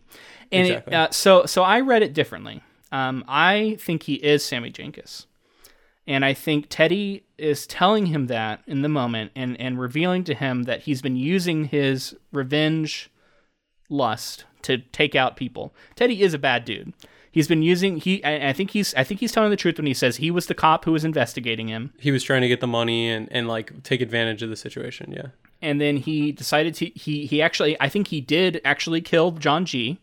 And 0.52 0.68
it, 0.68 0.94
uh, 0.94 1.10
so 1.12 1.46
so 1.46 1.64
I 1.64 1.82
read 1.82 2.02
it 2.02 2.14
differently. 2.14 2.62
Um, 2.92 3.24
I 3.28 3.78
think 3.80 4.04
he 4.04 4.16
is 4.16 4.44
Sammy 4.44 4.72
Jankis, 4.72 5.26
and 6.10 6.26
I 6.26 6.34
think 6.34 6.66
Teddy 6.70 7.24
is 7.38 7.68
telling 7.68 8.08
him 8.08 8.28
that 8.28 8.62
in 8.68 8.82
the 8.82 8.90
moment 8.90 9.32
and 9.36 9.56
and 9.62 9.80
revealing 9.80 10.26
to 10.26 10.34
him 10.34 10.64
that 10.64 10.82
he's 10.82 11.02
been 11.02 11.16
using 11.16 11.66
his 11.66 12.16
revenge 12.34 13.10
lust 13.90 14.44
to 14.64 14.80
take 14.80 15.16
out 15.16 15.38
people. 15.38 15.74
Teddy 15.96 16.22
is 16.22 16.34
a 16.34 16.40
bad 16.40 16.66
dude. 16.66 16.94
He's 17.32 17.48
been 17.48 17.62
using 17.62 17.98
he. 17.98 18.24
I, 18.24 18.50
I 18.50 18.54
think 18.54 18.72
he's. 18.72 18.94
I 18.96 19.04
think 19.04 19.20
he's 19.20 19.32
telling 19.32 19.52
the 19.52 19.56
truth 19.56 19.78
when 19.78 19.86
he 19.86 19.94
says 19.94 20.18
he 20.18 20.32
was 20.32 20.48
the 20.48 20.56
cop 20.56 20.84
who 20.84 20.92
was 20.92 21.06
investigating 21.06 21.68
him. 21.68 21.94
he 22.00 22.12
was 22.12 22.24
trying 22.24 22.42
to 22.42 22.48
get 22.48 22.60
the 22.60 22.68
money 22.68 23.10
and, 23.10 23.28
and 23.32 23.48
like 23.48 23.84
take 23.84 24.02
advantage 24.02 24.42
of 24.42 24.50
the 24.50 24.56
situation. 24.56 25.12
Yeah. 25.12 25.28
and 25.62 25.80
then 25.80 25.98
he 25.98 26.32
decided 26.32 26.74
to 26.76 26.88
he 26.88 27.28
he 27.28 27.40
actually 27.40 27.80
I 27.80 27.88
think 27.88 28.08
he 28.08 28.20
did 28.20 28.60
actually 28.66 29.02
kill 29.02 29.32
John 29.32 29.64
G. 29.66 30.00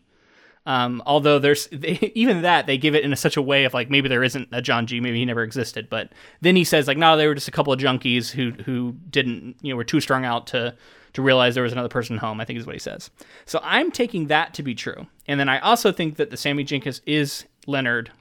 Um, 0.67 1.01
although 1.05 1.39
there's 1.39 1.67
they, 1.71 2.11
even 2.13 2.43
that 2.43 2.67
they 2.67 2.77
give 2.77 2.93
it 2.93 3.03
in 3.03 3.13
a, 3.13 3.15
such 3.15 3.37
a 3.37 3.41
way 3.41 3.63
of 3.63 3.73
like 3.73 3.89
maybe 3.89 4.09
there 4.09 4.23
isn't 4.23 4.49
a 4.51 4.61
John 4.61 4.85
G. 4.85 4.99
Maybe 4.99 5.17
he 5.17 5.25
never 5.25 5.41
existed. 5.41 5.89
But 5.89 6.11
then 6.41 6.55
he 6.55 6.63
says 6.63 6.87
like 6.87 6.97
no, 6.97 7.17
they 7.17 7.25
were 7.25 7.33
just 7.33 7.47
a 7.47 7.51
couple 7.51 7.73
of 7.73 7.79
junkies 7.79 8.29
who 8.29 8.51
who 8.63 8.95
didn't 9.09 9.55
you 9.61 9.73
know 9.73 9.77
were 9.77 9.83
too 9.85 10.01
strung 10.01 10.25
out 10.25 10.45
to 10.47 10.75
to 11.13 11.21
realize 11.21 11.55
there 11.55 11.63
was 11.63 11.71
another 11.71 11.89
person 11.89 12.17
home. 12.17 12.39
I 12.39 12.45
think 12.45 12.59
is 12.59 12.67
what 12.67 12.75
he 12.75 12.79
says. 12.79 13.09
So 13.45 13.59
I'm 13.63 13.91
taking 13.91 14.27
that 14.27 14.53
to 14.55 14.63
be 14.63 14.75
true, 14.75 15.07
and 15.25 15.39
then 15.39 15.49
I 15.49 15.59
also 15.59 15.91
think 15.91 16.17
that 16.17 16.29
the 16.29 16.37
Sammy 16.37 16.65
Jankis 16.65 16.99
is 17.05 17.45
Leonard 17.65 18.11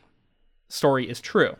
story 0.69 1.11
is 1.11 1.21
true. 1.21 1.57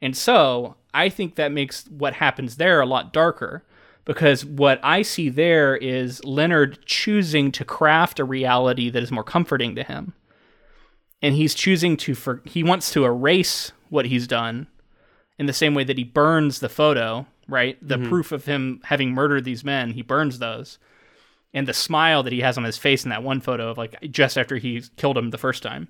And 0.00 0.16
so 0.16 0.76
I 0.92 1.08
think 1.08 1.36
that 1.36 1.52
makes 1.52 1.86
what 1.88 2.14
happens 2.14 2.56
there 2.56 2.80
a 2.80 2.86
lot 2.86 3.12
darker 3.12 3.64
because 4.06 4.44
what 4.46 4.80
I 4.82 5.02
see 5.02 5.28
there 5.28 5.76
is 5.76 6.24
Leonard 6.24 6.78
choosing 6.86 7.52
to 7.52 7.64
craft 7.64 8.18
a 8.18 8.24
reality 8.24 8.88
that 8.88 9.02
is 9.02 9.12
more 9.12 9.24
comforting 9.24 9.74
to 9.74 9.82
him. 9.82 10.14
And 11.20 11.34
he's 11.34 11.54
choosing 11.54 11.96
to 11.98 12.14
for 12.14 12.40
he 12.44 12.62
wants 12.62 12.90
to 12.92 13.04
erase 13.04 13.72
what 13.90 14.06
he's 14.06 14.26
done 14.26 14.68
in 15.38 15.46
the 15.46 15.52
same 15.52 15.74
way 15.74 15.84
that 15.84 15.98
he 15.98 16.04
burns 16.04 16.60
the 16.60 16.68
photo, 16.68 17.26
right? 17.48 17.76
The 17.86 17.98
proof 18.08 18.32
of 18.32 18.44
him 18.46 18.80
having 18.84 19.12
murdered 19.12 19.44
these 19.44 19.64
men, 19.64 19.90
he 19.90 20.02
burns 20.02 20.38
those. 20.38 20.78
And 21.52 21.66
the 21.66 21.74
smile 21.74 22.22
that 22.22 22.32
he 22.32 22.40
has 22.40 22.56
on 22.58 22.64
his 22.64 22.76
face 22.78 23.04
in 23.04 23.10
that 23.10 23.22
one 23.22 23.40
photo 23.40 23.70
of 23.70 23.78
like 23.78 23.96
just 24.10 24.36
after 24.38 24.56
he 24.56 24.82
killed 24.96 25.16
him 25.18 25.30
the 25.30 25.38
first 25.38 25.62
time. 25.62 25.88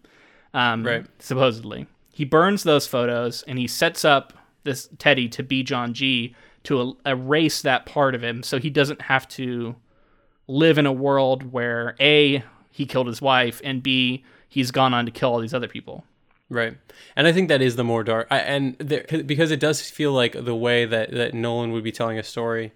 Um, 0.54 0.84
Right. 0.86 1.06
supposedly. 1.18 1.86
He 2.12 2.24
burns 2.24 2.62
those 2.62 2.86
photos 2.86 3.42
and 3.42 3.58
he 3.58 3.66
sets 3.66 4.04
up 4.04 4.32
this 4.64 4.88
Teddy 4.98 5.28
to 5.28 5.42
be 5.42 5.62
John 5.62 5.92
G 5.92 6.34
to 6.66 6.96
erase 7.04 7.62
that 7.62 7.86
part 7.86 8.14
of 8.14 8.22
him 8.22 8.42
so 8.42 8.58
he 8.58 8.70
doesn't 8.70 9.02
have 9.02 9.26
to 9.28 9.76
live 10.46 10.78
in 10.78 10.86
a 10.86 10.92
world 10.92 11.52
where 11.52 11.96
A, 11.98 12.44
he 12.70 12.86
killed 12.86 13.06
his 13.06 13.20
wife, 13.20 13.60
and 13.64 13.82
B, 13.82 14.24
he's 14.48 14.70
gone 14.70 14.94
on 14.94 15.06
to 15.06 15.10
kill 15.10 15.30
all 15.30 15.40
these 15.40 15.54
other 15.54 15.68
people. 15.68 16.04
Right, 16.48 16.76
and 17.16 17.26
I 17.26 17.32
think 17.32 17.48
that 17.48 17.60
is 17.60 17.74
the 17.74 17.82
more 17.82 18.04
dark, 18.04 18.28
I, 18.30 18.38
and 18.38 18.76
there, 18.78 19.04
because 19.24 19.50
it 19.50 19.58
does 19.58 19.80
feel 19.90 20.12
like 20.12 20.44
the 20.44 20.54
way 20.54 20.84
that 20.84 21.10
that 21.10 21.34
Nolan 21.34 21.72
would 21.72 21.82
be 21.82 21.90
telling 21.90 22.18
a 22.18 22.22
story 22.22 22.72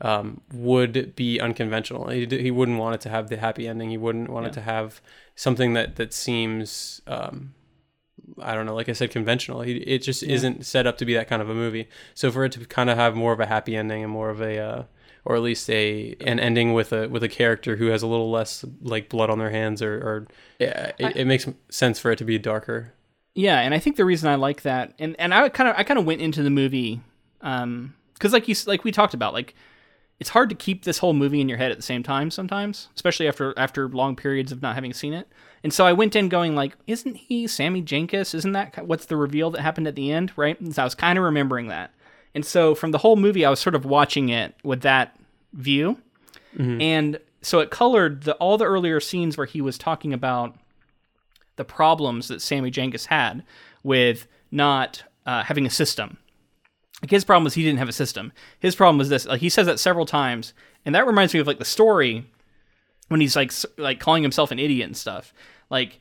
um, 0.00 0.40
would 0.52 1.14
be 1.14 1.38
unconventional. 1.38 2.08
He, 2.08 2.26
he 2.26 2.50
wouldn't 2.50 2.78
want 2.78 2.96
it 2.96 3.00
to 3.02 3.08
have 3.08 3.28
the 3.28 3.36
happy 3.36 3.68
ending. 3.68 3.90
He 3.90 3.96
wouldn't 3.98 4.28
want 4.28 4.46
it 4.46 4.52
to 4.54 4.60
have 4.60 5.00
something 5.36 5.74
that 5.74 5.94
that 5.96 6.12
seems, 6.12 7.00
um, 7.06 7.54
I 8.42 8.54
don't 8.54 8.66
know, 8.66 8.74
like 8.74 8.88
I 8.88 8.92
said, 8.92 9.10
conventional. 9.10 9.62
He, 9.62 9.76
it 9.76 9.98
just 9.98 10.22
isn't 10.22 10.66
set 10.66 10.86
up 10.86 10.98
to 10.98 11.04
be 11.04 11.14
that 11.14 11.28
kind 11.28 11.42
of 11.42 11.48
a 11.48 11.54
movie. 11.54 11.88
So 12.14 12.30
for 12.30 12.44
it 12.44 12.52
to 12.52 12.64
kind 12.66 12.90
of 12.90 12.96
have 12.96 13.14
more 13.14 13.32
of 13.32 13.40
a 13.40 13.46
happy 13.46 13.76
ending 13.76 14.02
and 14.02 14.12
more 14.12 14.30
of 14.30 14.40
a 14.40 14.58
uh, 14.58 14.82
or 15.24 15.36
at 15.36 15.42
least 15.42 15.70
a 15.70 16.16
an 16.20 16.40
ending 16.40 16.72
with 16.72 16.92
a 16.92 17.08
with 17.08 17.22
a 17.22 17.28
character 17.28 17.76
who 17.76 17.86
has 17.86 18.02
a 18.02 18.06
little 18.06 18.30
less 18.30 18.64
like 18.80 19.08
blood 19.08 19.30
on 19.30 19.38
their 19.38 19.50
hands 19.50 19.80
or, 19.82 19.94
or 19.94 20.26
yeah, 20.58 20.92
it, 20.98 21.16
it 21.16 21.24
makes 21.26 21.48
sense 21.70 21.98
for 21.98 22.10
it 22.10 22.16
to 22.16 22.24
be 22.24 22.38
darker. 22.38 22.92
Yeah, 23.34 23.60
and 23.60 23.72
I 23.72 23.78
think 23.78 23.96
the 23.96 24.04
reason 24.04 24.28
I 24.28 24.34
like 24.34 24.62
that, 24.62 24.94
and 24.98 25.16
and 25.18 25.32
I 25.32 25.48
kind 25.48 25.70
of 25.70 25.76
I 25.78 25.84
kind 25.84 25.98
of 25.98 26.04
went 26.04 26.20
into 26.20 26.42
the 26.42 26.50
movie, 26.50 27.00
um, 27.40 27.94
because 28.14 28.32
like 28.32 28.48
you 28.48 28.54
like 28.66 28.84
we 28.84 28.92
talked 28.92 29.14
about, 29.14 29.32
like 29.32 29.54
it's 30.20 30.30
hard 30.30 30.48
to 30.50 30.54
keep 30.54 30.84
this 30.84 30.98
whole 30.98 31.14
movie 31.14 31.40
in 31.40 31.48
your 31.48 31.58
head 31.58 31.70
at 31.72 31.76
the 31.76 31.82
same 31.82 32.02
time 32.02 32.30
sometimes, 32.30 32.88
especially 32.94 33.26
after 33.26 33.52
after 33.58 33.88
long 33.88 34.14
periods 34.14 34.52
of 34.52 34.62
not 34.62 34.74
having 34.74 34.92
seen 34.92 35.12
it. 35.12 35.26
And 35.64 35.72
so 35.72 35.84
I 35.86 35.92
went 35.92 36.14
in 36.16 36.28
going 36.28 36.54
like, 36.54 36.76
isn't 36.86 37.16
he 37.16 37.46
Sammy 37.46 37.82
Jankis? 37.82 38.34
Isn't 38.34 38.52
that 38.52 38.86
what's 38.86 39.06
the 39.06 39.16
reveal 39.16 39.50
that 39.50 39.60
happened 39.60 39.86
at 39.88 39.94
the 39.96 40.12
end, 40.12 40.32
right? 40.36 40.60
And 40.60 40.74
so 40.74 40.82
I 40.82 40.84
was 40.84 40.94
kind 40.94 41.18
of 41.18 41.24
remembering 41.24 41.68
that. 41.68 41.92
And 42.34 42.44
so 42.46 42.74
from 42.74 42.92
the 42.92 42.98
whole 42.98 43.16
movie, 43.16 43.44
I 43.44 43.50
was 43.50 43.60
sort 43.60 43.74
of 43.74 43.84
watching 43.84 44.28
it 44.28 44.54
with 44.62 44.82
that 44.82 45.18
view, 45.52 45.98
and 46.80 47.18
so 47.42 47.58
it 47.60 47.70
colored 47.70 48.22
the 48.22 48.34
all 48.34 48.56
the 48.58 48.64
earlier 48.64 49.00
scenes 49.00 49.36
where 49.36 49.46
he 49.46 49.60
was 49.60 49.76
talking 49.76 50.12
about 50.14 50.56
the 51.56 51.64
problems 51.64 52.28
that 52.28 52.40
Sammy 52.40 52.70
Jankis 52.70 53.06
had 53.06 53.42
with 53.82 54.26
not 54.50 55.02
uh, 55.26 55.42
having 55.42 55.66
a 55.66 55.70
system. 55.70 56.18
His 57.08 57.24
problem 57.24 57.44
was 57.44 57.54
he 57.54 57.64
didn't 57.64 57.78
have 57.78 57.88
a 57.88 57.92
system. 57.92 58.32
His 58.60 58.76
problem 58.76 58.98
was 58.98 59.08
this. 59.08 59.26
Like 59.26 59.40
he 59.40 59.48
says 59.48 59.66
that 59.66 59.80
several 59.80 60.06
times, 60.06 60.54
and 60.84 60.94
that 60.94 61.06
reminds 61.06 61.34
me 61.34 61.40
of 61.40 61.46
like 61.46 61.58
the 61.58 61.64
story 61.64 62.30
when 63.08 63.20
he's 63.20 63.36
like 63.36 63.52
like 63.76 64.00
calling 64.00 64.22
himself 64.22 64.50
an 64.50 64.58
idiot 64.58 64.86
and 64.86 64.96
stuff. 64.96 65.34
Like 65.68 66.00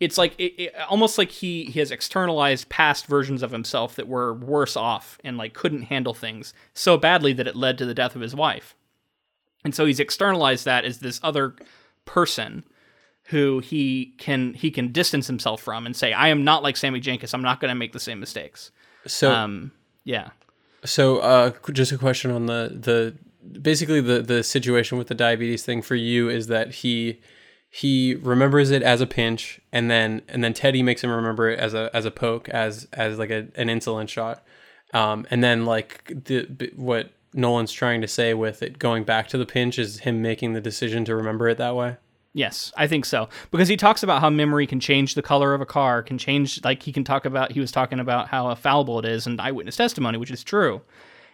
it's 0.00 0.16
like 0.16 0.34
it, 0.38 0.54
it, 0.62 0.74
almost 0.88 1.18
like 1.18 1.30
he, 1.30 1.64
he 1.64 1.78
has 1.78 1.90
externalized 1.90 2.70
past 2.70 3.06
versions 3.06 3.42
of 3.42 3.50
himself 3.50 3.94
that 3.96 4.08
were 4.08 4.32
worse 4.32 4.74
off 4.74 5.18
and 5.22 5.36
like 5.36 5.52
couldn't 5.52 5.82
handle 5.82 6.14
things 6.14 6.54
so 6.72 6.96
badly 6.96 7.34
that 7.34 7.46
it 7.46 7.54
led 7.54 7.76
to 7.76 7.84
the 7.84 7.94
death 7.94 8.16
of 8.16 8.22
his 8.22 8.34
wife. 8.34 8.74
And 9.62 9.74
so 9.74 9.84
he's 9.84 10.00
externalized 10.00 10.64
that 10.64 10.86
as 10.86 11.00
this 11.00 11.20
other 11.22 11.54
person 12.06 12.64
who 13.24 13.58
he 13.58 14.14
can 14.16 14.54
he 14.54 14.70
can 14.70 14.90
distance 14.90 15.26
himself 15.26 15.60
from 15.60 15.84
and 15.84 15.94
say, 15.94 16.14
I 16.14 16.28
am 16.28 16.42
not 16.42 16.62
like 16.62 16.78
Sammy 16.78 17.00
Jankis. 17.02 17.34
I'm 17.34 17.42
not 17.42 17.60
going 17.60 17.68
to 17.68 17.74
make 17.74 17.92
the 17.92 18.00
same 18.00 18.18
mistakes. 18.18 18.70
So 19.06 19.30
Um, 19.30 19.72
yeah. 20.04 20.30
So, 20.84 21.18
uh, 21.18 21.52
just 21.72 21.92
a 21.92 21.98
question 21.98 22.30
on 22.30 22.46
the 22.46 22.72
the 22.74 23.14
basically 23.60 24.00
the 24.00 24.22
the 24.22 24.42
situation 24.42 24.98
with 24.98 25.08
the 25.08 25.14
diabetes 25.14 25.64
thing 25.64 25.82
for 25.82 25.94
you 25.94 26.28
is 26.28 26.46
that 26.46 26.74
he 26.76 27.20
he 27.68 28.16
remembers 28.16 28.70
it 28.70 28.82
as 28.82 29.00
a 29.00 29.06
pinch, 29.06 29.60
and 29.72 29.90
then 29.90 30.22
and 30.28 30.42
then 30.42 30.52
Teddy 30.54 30.82
makes 30.82 31.04
him 31.04 31.10
remember 31.10 31.48
it 31.50 31.58
as 31.58 31.74
a 31.74 31.90
as 31.94 32.04
a 32.04 32.10
poke, 32.10 32.48
as 32.48 32.88
as 32.92 33.18
like 33.18 33.30
a, 33.30 33.48
an 33.54 33.68
insulin 33.68 34.08
shot, 34.08 34.42
um, 34.92 35.26
and 35.30 35.44
then 35.44 35.64
like 35.64 36.24
the 36.24 36.72
what 36.74 37.10
Nolan's 37.32 37.72
trying 37.72 38.00
to 38.00 38.08
say 38.08 38.34
with 38.34 38.62
it 38.62 38.78
going 38.78 39.04
back 39.04 39.28
to 39.28 39.38
the 39.38 39.46
pinch 39.46 39.78
is 39.78 40.00
him 40.00 40.20
making 40.20 40.52
the 40.52 40.60
decision 40.60 41.04
to 41.04 41.14
remember 41.14 41.48
it 41.48 41.58
that 41.58 41.76
way. 41.76 41.96
Yes, 42.32 42.72
I 42.76 42.86
think 42.86 43.04
so. 43.04 43.28
Because 43.50 43.68
he 43.68 43.76
talks 43.76 44.02
about 44.02 44.20
how 44.20 44.30
memory 44.30 44.66
can 44.66 44.78
change 44.78 45.14
the 45.14 45.22
color 45.22 45.52
of 45.52 45.60
a 45.60 45.66
car, 45.66 46.02
can 46.02 46.16
change, 46.16 46.62
like, 46.62 46.82
he 46.82 46.92
can 46.92 47.02
talk 47.02 47.24
about, 47.24 47.50
he 47.50 47.60
was 47.60 47.72
talking 47.72 47.98
about 47.98 48.28
how 48.28 48.48
a 48.50 48.56
fallible 48.56 49.00
it 49.00 49.04
is 49.04 49.26
and 49.26 49.40
eyewitness 49.40 49.76
testimony, 49.76 50.16
which 50.16 50.30
is 50.30 50.44
true. 50.44 50.80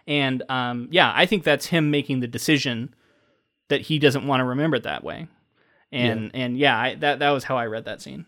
And 0.07 0.43
um, 0.49 0.89
yeah, 0.91 1.13
I 1.15 1.27
think 1.27 1.43
that's 1.43 1.67
him 1.67 1.91
making 1.91 2.21
the 2.21 2.29
decision 2.29 2.95
that 3.69 3.83
he 3.83 3.99
doesn't 3.99 4.27
want 4.27 4.41
to 4.41 4.45
remember 4.45 4.77
it 4.77 4.85
that 4.85 5.03
way. 5.03 5.29
And 5.93 6.31
yeah. 6.33 6.41
and 6.41 6.59
yeah, 6.59 6.79
I, 6.79 6.95
that 6.97 7.19
that 7.21 7.31
was 7.31 7.45
how 7.45 7.57
I 7.57 7.67
read 7.67 7.85
that 7.85 8.03
scene. 8.03 8.27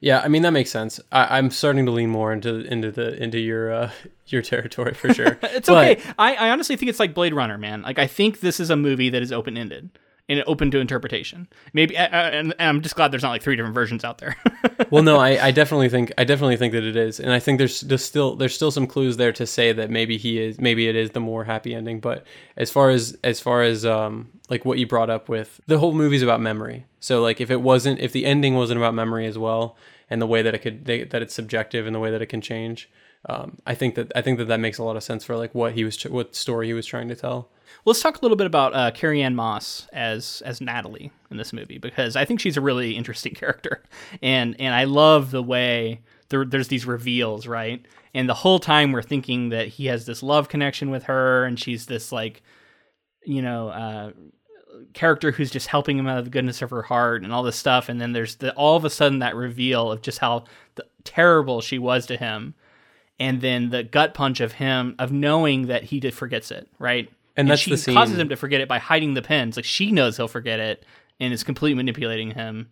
Yeah, 0.00 0.20
I 0.20 0.28
mean 0.28 0.42
that 0.42 0.52
makes 0.52 0.70
sense. 0.70 1.00
I, 1.12 1.38
am 1.38 1.50
starting 1.50 1.86
to 1.86 1.92
lean 1.92 2.10
more 2.10 2.32
into 2.32 2.60
into 2.60 2.90
the 2.90 3.22
into 3.22 3.38
your 3.38 3.72
uh, 3.72 3.90
your 4.26 4.42
territory 4.42 4.94
for 4.94 5.12
sure. 5.12 5.38
it's 5.42 5.68
but, 5.68 5.98
okay. 5.98 6.02
I, 6.18 6.34
I 6.34 6.50
honestly 6.50 6.76
think 6.76 6.90
it's 6.90 7.00
like 7.00 7.14
Blade 7.14 7.34
Runner, 7.34 7.58
man. 7.58 7.82
Like 7.82 7.98
I 7.98 8.06
think 8.06 8.40
this 8.40 8.60
is 8.60 8.70
a 8.70 8.76
movie 8.76 9.10
that 9.10 9.22
is 9.22 9.32
open 9.32 9.56
ended 9.56 9.90
and 10.28 10.42
open 10.46 10.70
to 10.70 10.78
interpretation. 10.78 11.48
Maybe, 11.72 11.96
and, 11.96 12.54
I'm 12.58 12.80
just 12.80 12.96
glad 12.96 13.12
there's 13.12 13.22
not 13.22 13.30
like 13.30 13.42
three 13.42 13.56
different 13.56 13.74
versions 13.74 14.04
out 14.04 14.18
there. 14.18 14.36
well, 14.90 15.02
no, 15.02 15.18
I, 15.18 15.46
I 15.46 15.50
definitely 15.50 15.88
think 15.88 16.12
I 16.16 16.24
definitely 16.24 16.56
think 16.56 16.72
that 16.72 16.84
it 16.84 16.96
is, 16.96 17.20
and 17.20 17.30
I 17.30 17.38
think 17.38 17.58
there's, 17.58 17.82
there's 17.82 18.04
still 18.04 18.34
there's 18.36 18.54
still 18.54 18.70
some 18.70 18.86
clues 18.86 19.16
there 19.16 19.32
to 19.32 19.46
say 19.46 19.72
that 19.72 19.90
maybe 19.90 20.16
he 20.16 20.40
is 20.40 20.60
maybe 20.60 20.88
it 20.88 20.96
is 20.96 21.10
the 21.10 21.20
more 21.20 21.44
happy 21.44 21.74
ending. 21.74 22.00
But 22.00 22.26
as 22.56 22.70
far 22.70 22.90
as 22.90 23.18
as 23.22 23.40
far 23.40 23.62
as 23.62 23.84
um 23.84 24.30
like 24.48 24.64
what 24.64 24.78
you 24.78 24.86
brought 24.86 25.10
up 25.10 25.28
with 25.28 25.60
the 25.66 25.78
whole 25.78 25.92
movie's 25.92 26.22
about 26.22 26.40
memory. 26.40 26.86
So 27.00 27.20
like 27.20 27.40
if 27.40 27.50
it 27.50 27.60
wasn't 27.60 28.00
if 28.00 28.12
the 28.12 28.24
ending 28.24 28.54
wasn't 28.54 28.78
about 28.78 28.94
memory 28.94 29.26
as 29.26 29.36
well, 29.36 29.76
and 30.08 30.22
the 30.22 30.26
way 30.26 30.42
that 30.42 30.54
it 30.54 30.58
could 30.58 30.86
they, 30.86 31.04
that 31.04 31.22
it's 31.22 31.34
subjective 31.34 31.86
and 31.86 31.94
the 31.94 32.00
way 32.00 32.10
that 32.10 32.22
it 32.22 32.26
can 32.26 32.40
change. 32.40 32.90
Um, 33.26 33.58
I 33.66 33.74
think 33.74 33.94
that 33.94 34.12
I 34.14 34.22
think 34.22 34.38
that 34.38 34.48
that 34.48 34.60
makes 34.60 34.78
a 34.78 34.84
lot 34.84 34.96
of 34.96 35.02
sense 35.02 35.24
for 35.24 35.36
like 35.36 35.54
what 35.54 35.72
he 35.72 35.84
was 35.84 36.02
what 36.04 36.34
story 36.34 36.66
he 36.66 36.72
was 36.72 36.86
trying 36.86 37.08
to 37.08 37.16
tell. 37.16 37.50
Let's 37.84 38.00
talk 38.00 38.18
a 38.18 38.20
little 38.22 38.36
bit 38.36 38.46
about 38.46 38.74
uh, 38.74 38.90
Carrie-Anne 38.92 39.34
Moss 39.34 39.88
as 39.92 40.42
as 40.44 40.60
Natalie 40.60 41.12
in 41.30 41.36
this 41.36 41.52
movie 41.52 41.78
because 41.78 42.16
I 42.16 42.24
think 42.24 42.40
she's 42.40 42.56
a 42.56 42.60
really 42.60 42.96
interesting 42.96 43.34
character, 43.34 43.82
and 44.22 44.56
and 44.58 44.74
I 44.74 44.84
love 44.84 45.30
the 45.30 45.42
way 45.42 46.00
there, 46.28 46.44
there's 46.44 46.68
these 46.68 46.86
reveals, 46.86 47.46
right? 47.46 47.84
And 48.12 48.28
the 48.28 48.34
whole 48.34 48.58
time 48.58 48.92
we're 48.92 49.02
thinking 49.02 49.50
that 49.50 49.68
he 49.68 49.86
has 49.86 50.06
this 50.06 50.22
love 50.22 50.48
connection 50.48 50.90
with 50.90 51.04
her, 51.04 51.44
and 51.44 51.58
she's 51.58 51.86
this 51.86 52.12
like, 52.12 52.42
you 53.24 53.42
know, 53.42 53.68
uh, 53.68 54.10
character 54.92 55.32
who's 55.32 55.50
just 55.50 55.68
helping 55.68 55.98
him 55.98 56.06
out 56.06 56.18
of 56.18 56.24
the 56.24 56.30
goodness 56.30 56.62
of 56.62 56.70
her 56.70 56.82
heart 56.82 57.22
and 57.22 57.32
all 57.32 57.42
this 57.42 57.56
stuff. 57.56 57.88
And 57.88 58.00
then 58.00 58.12
there's 58.12 58.36
the 58.36 58.54
all 58.54 58.76
of 58.76 58.84
a 58.84 58.90
sudden 58.90 59.20
that 59.20 59.36
reveal 59.36 59.92
of 59.92 60.02
just 60.02 60.18
how 60.18 60.44
the, 60.74 60.86
terrible 61.04 61.60
she 61.60 61.78
was 61.78 62.06
to 62.06 62.16
him, 62.16 62.54
and 63.18 63.40
then 63.40 63.70
the 63.70 63.82
gut 63.82 64.14
punch 64.14 64.40
of 64.40 64.52
him 64.52 64.94
of 64.98 65.12
knowing 65.12 65.66
that 65.66 65.84
he 65.84 66.00
did 66.00 66.14
forgets 66.14 66.50
it, 66.50 66.68
right? 66.78 67.10
And, 67.36 67.58
she 67.58 67.70
the 67.70 67.76
scene. 67.76 67.94
causes 67.94 68.18
him 68.18 68.28
to 68.28 68.36
forget 68.36 68.60
it 68.60 68.68
by 68.68 68.78
hiding 68.78 69.14
the 69.14 69.22
pens. 69.22 69.56
Like 69.56 69.64
she 69.64 69.90
knows 69.90 70.16
he'll 70.16 70.28
forget 70.28 70.60
it 70.60 70.84
and 71.18 71.32
is 71.32 71.42
completely 71.42 71.74
manipulating 71.74 72.32
him. 72.32 72.70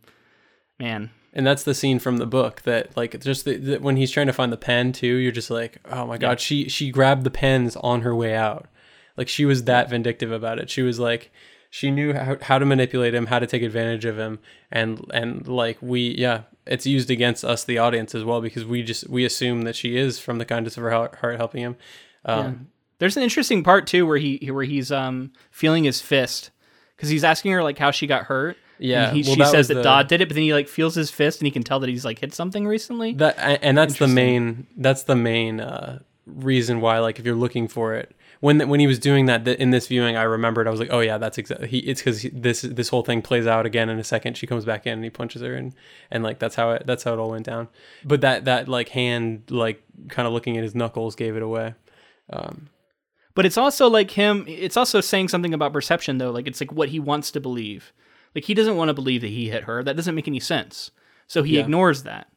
Man. 0.78 1.10
And 1.32 1.46
that's 1.46 1.62
the 1.62 1.74
scene 1.74 1.98
from 1.98 2.18
the 2.18 2.26
book 2.26 2.62
that, 2.62 2.96
like, 2.96 3.18
just 3.20 3.44
the, 3.44 3.56
the, 3.56 3.78
when 3.78 3.96
he's 3.96 4.10
trying 4.10 4.26
to 4.26 4.32
find 4.32 4.52
the 4.52 4.58
pen 4.58 4.92
too. 4.92 5.16
You're 5.16 5.32
just 5.32 5.50
like, 5.50 5.78
oh 5.90 6.06
my 6.06 6.18
god, 6.18 6.32
yeah. 6.32 6.36
she 6.36 6.68
she 6.68 6.90
grabbed 6.90 7.24
the 7.24 7.30
pens 7.30 7.74
on 7.76 8.02
her 8.02 8.14
way 8.14 8.34
out. 8.34 8.68
Like 9.16 9.28
she 9.28 9.44
was 9.44 9.64
that 9.64 9.88
vindictive 9.88 10.30
about 10.30 10.58
it. 10.58 10.68
She 10.70 10.82
was 10.82 10.98
like, 10.98 11.30
she 11.70 11.90
knew 11.90 12.12
how, 12.12 12.36
how 12.42 12.58
to 12.58 12.66
manipulate 12.66 13.14
him, 13.14 13.26
how 13.26 13.38
to 13.38 13.46
take 13.46 13.62
advantage 13.62 14.04
of 14.04 14.18
him, 14.18 14.40
and 14.70 15.06
and 15.12 15.48
like 15.48 15.78
we, 15.80 16.14
yeah, 16.18 16.42
it's 16.66 16.86
used 16.86 17.10
against 17.10 17.44
us, 17.44 17.64
the 17.64 17.78
audience, 17.78 18.14
as 18.14 18.24
well, 18.24 18.42
because 18.42 18.66
we 18.66 18.82
just 18.82 19.08
we 19.08 19.24
assume 19.24 19.62
that 19.62 19.74
she 19.74 19.96
is 19.96 20.18
from 20.18 20.36
the 20.38 20.44
kindness 20.44 20.76
of 20.76 20.82
her 20.82 20.90
heart 20.90 21.16
helping 21.38 21.62
him. 21.62 21.76
Um, 22.26 22.68
there's 23.02 23.16
an 23.16 23.24
interesting 23.24 23.64
part 23.64 23.88
too 23.88 24.06
where 24.06 24.16
he 24.16 24.38
where 24.52 24.62
he's 24.62 24.92
um 24.92 25.32
feeling 25.50 25.82
his 25.82 26.00
fist 26.00 26.52
because 26.94 27.08
he's 27.08 27.24
asking 27.24 27.50
her 27.50 27.60
like 27.60 27.76
how 27.76 27.90
she 27.90 28.06
got 28.06 28.26
hurt. 28.26 28.56
Yeah, 28.78 29.12
he, 29.12 29.22
well, 29.22 29.34
she 29.34 29.40
that 29.40 29.50
says 29.50 29.66
that 29.68 29.74
the, 29.74 29.82
Dodd 29.82 30.06
did 30.06 30.20
it, 30.20 30.28
but 30.28 30.36
then 30.36 30.44
he 30.44 30.54
like 30.54 30.68
feels 30.68 30.94
his 30.94 31.10
fist 31.10 31.40
and 31.40 31.46
he 31.46 31.50
can 31.50 31.64
tell 31.64 31.80
that 31.80 31.88
he's 31.88 32.04
like 32.04 32.20
hit 32.20 32.32
something 32.32 32.64
recently. 32.64 33.14
That 33.14 33.36
and 33.60 33.76
that's 33.76 33.98
the 33.98 34.06
main 34.06 34.68
that's 34.76 35.02
the 35.02 35.16
main 35.16 35.58
uh, 35.58 35.98
reason 36.26 36.80
why 36.80 37.00
like 37.00 37.18
if 37.18 37.26
you're 37.26 37.34
looking 37.34 37.66
for 37.66 37.94
it 37.94 38.14
when 38.38 38.68
when 38.68 38.78
he 38.78 38.86
was 38.86 39.00
doing 39.00 39.26
that 39.26 39.46
in 39.48 39.70
this 39.70 39.88
viewing, 39.88 40.16
I 40.16 40.22
remembered 40.22 40.68
I 40.68 40.70
was 40.70 40.78
like, 40.78 40.92
oh 40.92 41.00
yeah, 41.00 41.18
that's 41.18 41.38
exactly 41.38 41.66
he. 41.66 41.78
It's 41.78 42.00
because 42.00 42.22
this 42.32 42.62
this 42.62 42.88
whole 42.88 43.02
thing 43.02 43.20
plays 43.20 43.48
out 43.48 43.66
again 43.66 43.88
in 43.88 43.98
a 43.98 44.04
second. 44.04 44.36
She 44.36 44.46
comes 44.46 44.64
back 44.64 44.86
in 44.86 44.94
and 44.94 45.04
he 45.04 45.10
punches 45.10 45.42
her 45.42 45.54
and 45.54 45.74
and 46.10 46.22
like 46.22 46.38
that's 46.38 46.54
how 46.54 46.70
it 46.70 46.84
that's 46.86 47.02
how 47.04 47.14
it 47.14 47.18
all 47.18 47.30
went 47.30 47.46
down. 47.46 47.68
But 48.04 48.20
that 48.20 48.44
that 48.46 48.68
like 48.68 48.90
hand 48.90 49.44
like 49.48 49.82
kind 50.08 50.26
of 50.26 50.32
looking 50.32 50.56
at 50.56 50.62
his 50.64 50.74
knuckles 50.74 51.14
gave 51.14 51.36
it 51.36 51.42
away. 51.42 51.74
Um, 52.30 52.68
but 53.34 53.46
it's 53.46 53.56
also 53.56 53.88
like 53.88 54.12
him 54.12 54.44
it's 54.46 54.76
also 54.76 55.00
saying 55.00 55.28
something 55.28 55.54
about 55.54 55.72
perception 55.72 56.18
though 56.18 56.30
like 56.30 56.46
it's 56.46 56.60
like 56.60 56.72
what 56.72 56.88
he 56.88 57.00
wants 57.00 57.30
to 57.30 57.40
believe 57.40 57.92
like 58.34 58.44
he 58.44 58.54
doesn't 58.54 58.76
want 58.76 58.88
to 58.88 58.94
believe 58.94 59.20
that 59.20 59.28
he 59.28 59.48
hit 59.48 59.64
her 59.64 59.82
that 59.82 59.96
doesn't 59.96 60.14
make 60.14 60.28
any 60.28 60.40
sense 60.40 60.90
so 61.26 61.42
he 61.42 61.54
yeah. 61.54 61.60
ignores 61.60 62.02
that 62.02 62.28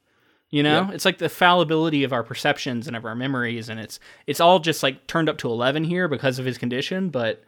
you 0.49 0.63
know 0.63 0.83
yeah. 0.83 0.91
it's 0.91 1.05
like 1.05 1.17
the 1.17 1.29
fallibility 1.29 2.03
of 2.03 2.13
our 2.13 2.23
perceptions 2.23 2.87
and 2.87 2.95
of 2.95 3.05
our 3.05 3.15
memories 3.15 3.69
and 3.69 3.79
it's 3.79 3.99
it's 4.27 4.39
all 4.39 4.59
just 4.59 4.83
like 4.83 5.05
turned 5.07 5.29
up 5.29 5.37
to 5.37 5.49
11 5.49 5.83
here 5.83 6.07
because 6.07 6.39
of 6.39 6.45
his 6.45 6.57
condition 6.57 7.09
but 7.09 7.43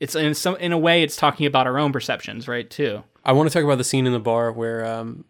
it's 0.00 0.14
in 0.14 0.34
some 0.34 0.56
in 0.56 0.72
a 0.72 0.78
way 0.78 1.02
it's 1.02 1.16
talking 1.16 1.46
about 1.46 1.66
our 1.66 1.78
own 1.78 1.92
perceptions 1.92 2.48
right 2.48 2.70
too 2.70 3.02
I 3.24 3.32
want 3.32 3.46
to 3.50 3.52
talk 3.52 3.62
about 3.62 3.76
the 3.76 3.84
scene 3.84 4.06
in 4.06 4.14
the 4.14 4.18
bar 4.18 4.50
where 4.50 4.86
um, 4.86 5.26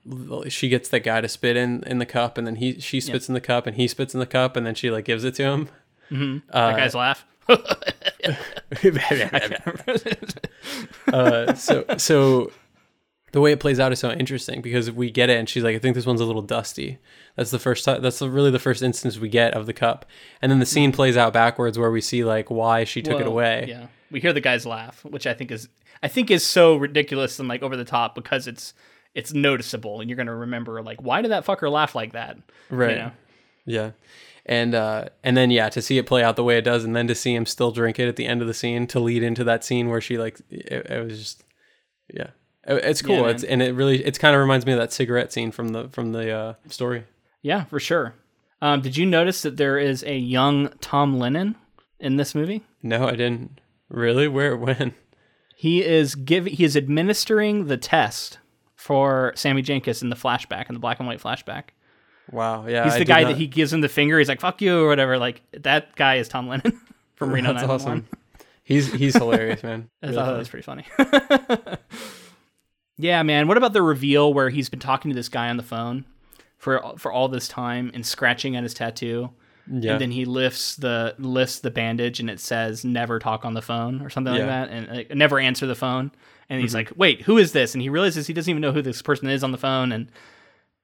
she 0.48 0.68
gets 0.68 0.88
that 0.90 1.00
guy 1.00 1.20
to 1.20 1.26
spit 1.26 1.56
in 1.56 1.82
in 1.82 1.98
the 1.98 2.06
cup, 2.06 2.38
and 2.38 2.46
then 2.46 2.54
he 2.54 2.78
she 2.78 3.00
spits 3.00 3.26
yeah. 3.26 3.30
in 3.30 3.34
the 3.34 3.40
cup, 3.40 3.66
and 3.66 3.74
he 3.74 3.88
spits 3.88 4.14
in 4.14 4.20
the 4.20 4.26
cup, 4.26 4.54
and 4.54 4.64
then 4.64 4.76
she 4.76 4.88
like 4.88 5.04
gives 5.04 5.24
it 5.24 5.34
to 5.34 5.42
him. 5.42 5.68
Mm-hmm. 6.08 6.48
Uh, 6.48 6.70
that 6.70 6.76
guy's 6.76 6.94
laugh. 6.94 7.26
uh, 11.12 11.54
so 11.54 11.84
so 11.96 12.52
the 13.32 13.40
way 13.40 13.52
it 13.52 13.60
plays 13.60 13.80
out 13.80 13.92
is 13.92 13.98
so 13.98 14.10
interesting 14.10 14.60
because 14.60 14.90
we 14.90 15.10
get 15.10 15.30
it 15.30 15.38
and 15.38 15.48
she's 15.48 15.62
like 15.62 15.76
i 15.76 15.78
think 15.78 15.94
this 15.94 16.06
one's 16.06 16.20
a 16.20 16.24
little 16.24 16.42
dusty. 16.42 16.98
That's 17.36 17.50
the 17.50 17.58
first 17.58 17.84
time 17.84 18.02
that's 18.02 18.20
really 18.20 18.50
the 18.50 18.58
first 18.58 18.82
instance 18.82 19.18
we 19.18 19.28
get 19.28 19.54
of 19.54 19.66
the 19.66 19.72
cup. 19.72 20.06
And 20.42 20.50
then 20.50 20.58
the 20.58 20.66
scene 20.66 20.92
plays 20.92 21.16
out 21.16 21.32
backwards 21.32 21.78
where 21.78 21.90
we 21.90 22.00
see 22.00 22.24
like 22.24 22.50
why 22.50 22.84
she 22.84 23.00
took 23.00 23.14
Whoa, 23.14 23.20
it 23.20 23.26
away. 23.26 23.66
yeah. 23.68 23.86
We 24.10 24.20
hear 24.20 24.32
the 24.32 24.40
guy's 24.40 24.66
laugh 24.66 25.04
which 25.04 25.26
i 25.26 25.34
think 25.34 25.50
is 25.50 25.68
i 26.02 26.08
think 26.08 26.30
is 26.30 26.44
so 26.44 26.76
ridiculous 26.76 27.38
and 27.38 27.48
like 27.48 27.62
over 27.62 27.76
the 27.76 27.84
top 27.84 28.14
because 28.14 28.46
it's 28.46 28.74
it's 29.14 29.32
noticeable 29.32 30.00
and 30.00 30.08
you're 30.08 30.16
gonna 30.16 30.34
remember 30.34 30.82
like 30.82 31.02
why 31.02 31.22
did 31.22 31.30
that 31.30 31.44
fucker 31.44 31.70
laugh 31.70 31.94
like 31.94 32.12
that? 32.12 32.38
Right. 32.70 32.90
you 32.90 32.96
know? 32.96 33.10
yeah 33.66 33.90
and 34.48 34.74
uh, 34.74 35.04
and 35.22 35.36
then 35.36 35.50
yeah, 35.50 35.68
to 35.68 35.82
see 35.82 35.98
it 35.98 36.06
play 36.06 36.24
out 36.24 36.36
the 36.36 36.42
way 36.42 36.56
it 36.56 36.62
does, 36.62 36.82
and 36.82 36.96
then 36.96 37.06
to 37.06 37.14
see 37.14 37.34
him 37.34 37.44
still 37.46 37.70
drink 37.70 37.98
it 37.98 38.08
at 38.08 38.16
the 38.16 38.26
end 38.26 38.40
of 38.40 38.48
the 38.48 38.54
scene 38.54 38.86
to 38.88 38.98
lead 38.98 39.22
into 39.22 39.44
that 39.44 39.62
scene 39.62 39.88
where 39.88 40.00
she 40.00 40.16
like 40.16 40.40
it, 40.50 40.86
it 40.90 41.04
was 41.04 41.18
just 41.18 41.44
yeah, 42.12 42.30
it's 42.66 43.02
cool. 43.02 43.20
Yeah, 43.20 43.28
it's 43.28 43.44
and 43.44 43.62
it 43.62 43.74
really 43.74 44.02
it's 44.04 44.18
kind 44.18 44.34
of 44.34 44.40
reminds 44.40 44.64
me 44.64 44.72
of 44.72 44.78
that 44.78 44.92
cigarette 44.92 45.32
scene 45.32 45.52
from 45.52 45.68
the 45.68 45.88
from 45.90 46.12
the 46.12 46.30
uh, 46.30 46.54
story. 46.68 47.04
Yeah, 47.42 47.64
for 47.64 47.78
sure. 47.78 48.14
Um, 48.60 48.80
did 48.80 48.96
you 48.96 49.06
notice 49.06 49.42
that 49.42 49.58
there 49.58 49.78
is 49.78 50.02
a 50.02 50.16
young 50.16 50.70
Tom 50.80 51.18
Lennon 51.18 51.54
in 52.00 52.16
this 52.16 52.34
movie? 52.34 52.64
No, 52.82 53.06
I 53.06 53.12
didn't. 53.12 53.60
Really? 53.88 54.26
Where? 54.26 54.56
When? 54.56 54.94
He 55.56 55.84
is 55.84 56.14
giving. 56.14 56.54
He 56.54 56.64
is 56.64 56.76
administering 56.76 57.66
the 57.66 57.76
test 57.76 58.38
for 58.74 59.32
Sammy 59.36 59.62
Jankis 59.62 60.02
in 60.02 60.08
the 60.08 60.16
flashback 60.16 60.68
in 60.68 60.74
the 60.74 60.80
black 60.80 61.00
and 61.00 61.06
white 61.06 61.20
flashback. 61.20 61.64
Wow. 62.30 62.66
Yeah. 62.66 62.84
He's 62.84 62.96
the 62.96 63.04
guy 63.04 63.22
not... 63.22 63.30
that 63.30 63.36
he 63.38 63.46
gives 63.46 63.72
him 63.72 63.80
the 63.80 63.88
finger. 63.88 64.18
He's 64.18 64.28
like, 64.28 64.40
fuck 64.40 64.60
you 64.60 64.84
or 64.84 64.88
whatever. 64.88 65.18
Like 65.18 65.42
that 65.52 65.96
guy 65.96 66.16
is 66.16 66.28
Tom 66.28 66.48
Lennon 66.48 66.80
from 67.14 67.32
Reno 67.32 67.52
That's 67.52 67.66
awesome. 67.66 68.06
He's 68.62 68.92
he's 68.92 69.14
hilarious, 69.16 69.62
man. 69.62 69.88
I 70.02 70.06
really 70.06 70.16
thought 70.16 70.32
that 70.32 70.38
was 70.38 70.48
pretty 70.48 70.62
funny. 70.62 70.84
yeah, 72.98 73.22
man. 73.22 73.48
What 73.48 73.56
about 73.56 73.72
the 73.72 73.82
reveal 73.82 74.34
where 74.34 74.50
he's 74.50 74.68
been 74.68 74.78
talking 74.78 75.10
to 75.10 75.14
this 75.14 75.30
guy 75.30 75.48
on 75.48 75.56
the 75.56 75.62
phone 75.62 76.04
for 76.58 76.82
for 76.98 77.10
all 77.10 77.28
this 77.28 77.48
time 77.48 77.90
and 77.94 78.04
scratching 78.04 78.56
at 78.56 78.62
his 78.62 78.74
tattoo? 78.74 79.30
Yeah. 79.70 79.92
And 79.92 80.00
then 80.00 80.10
he 80.10 80.26
lifts 80.26 80.76
the 80.76 81.14
lifts 81.18 81.60
the 81.60 81.70
bandage 81.70 82.20
and 82.20 82.28
it 82.28 82.40
says 82.40 82.84
never 82.84 83.18
talk 83.18 83.44
on 83.44 83.54
the 83.54 83.62
phone 83.62 84.02
or 84.02 84.10
something 84.10 84.34
yeah. 84.34 84.40
like 84.40 84.48
that 84.48 84.70
and 84.70 84.88
like, 84.88 85.14
never 85.14 85.38
answer 85.38 85.66
the 85.66 85.74
phone. 85.74 86.10
And 86.50 86.60
he's 86.60 86.70
mm-hmm. 86.70 86.76
like, 86.76 86.92
"Wait, 86.96 87.22
who 87.22 87.36
is 87.36 87.52
this?" 87.52 87.74
And 87.74 87.82
he 87.82 87.88
realizes 87.88 88.26
he 88.26 88.32
doesn't 88.32 88.50
even 88.50 88.62
know 88.62 88.72
who 88.72 88.82
this 88.82 89.02
person 89.02 89.28
is 89.28 89.42
on 89.42 89.52
the 89.52 89.58
phone 89.58 89.92
and 89.92 90.10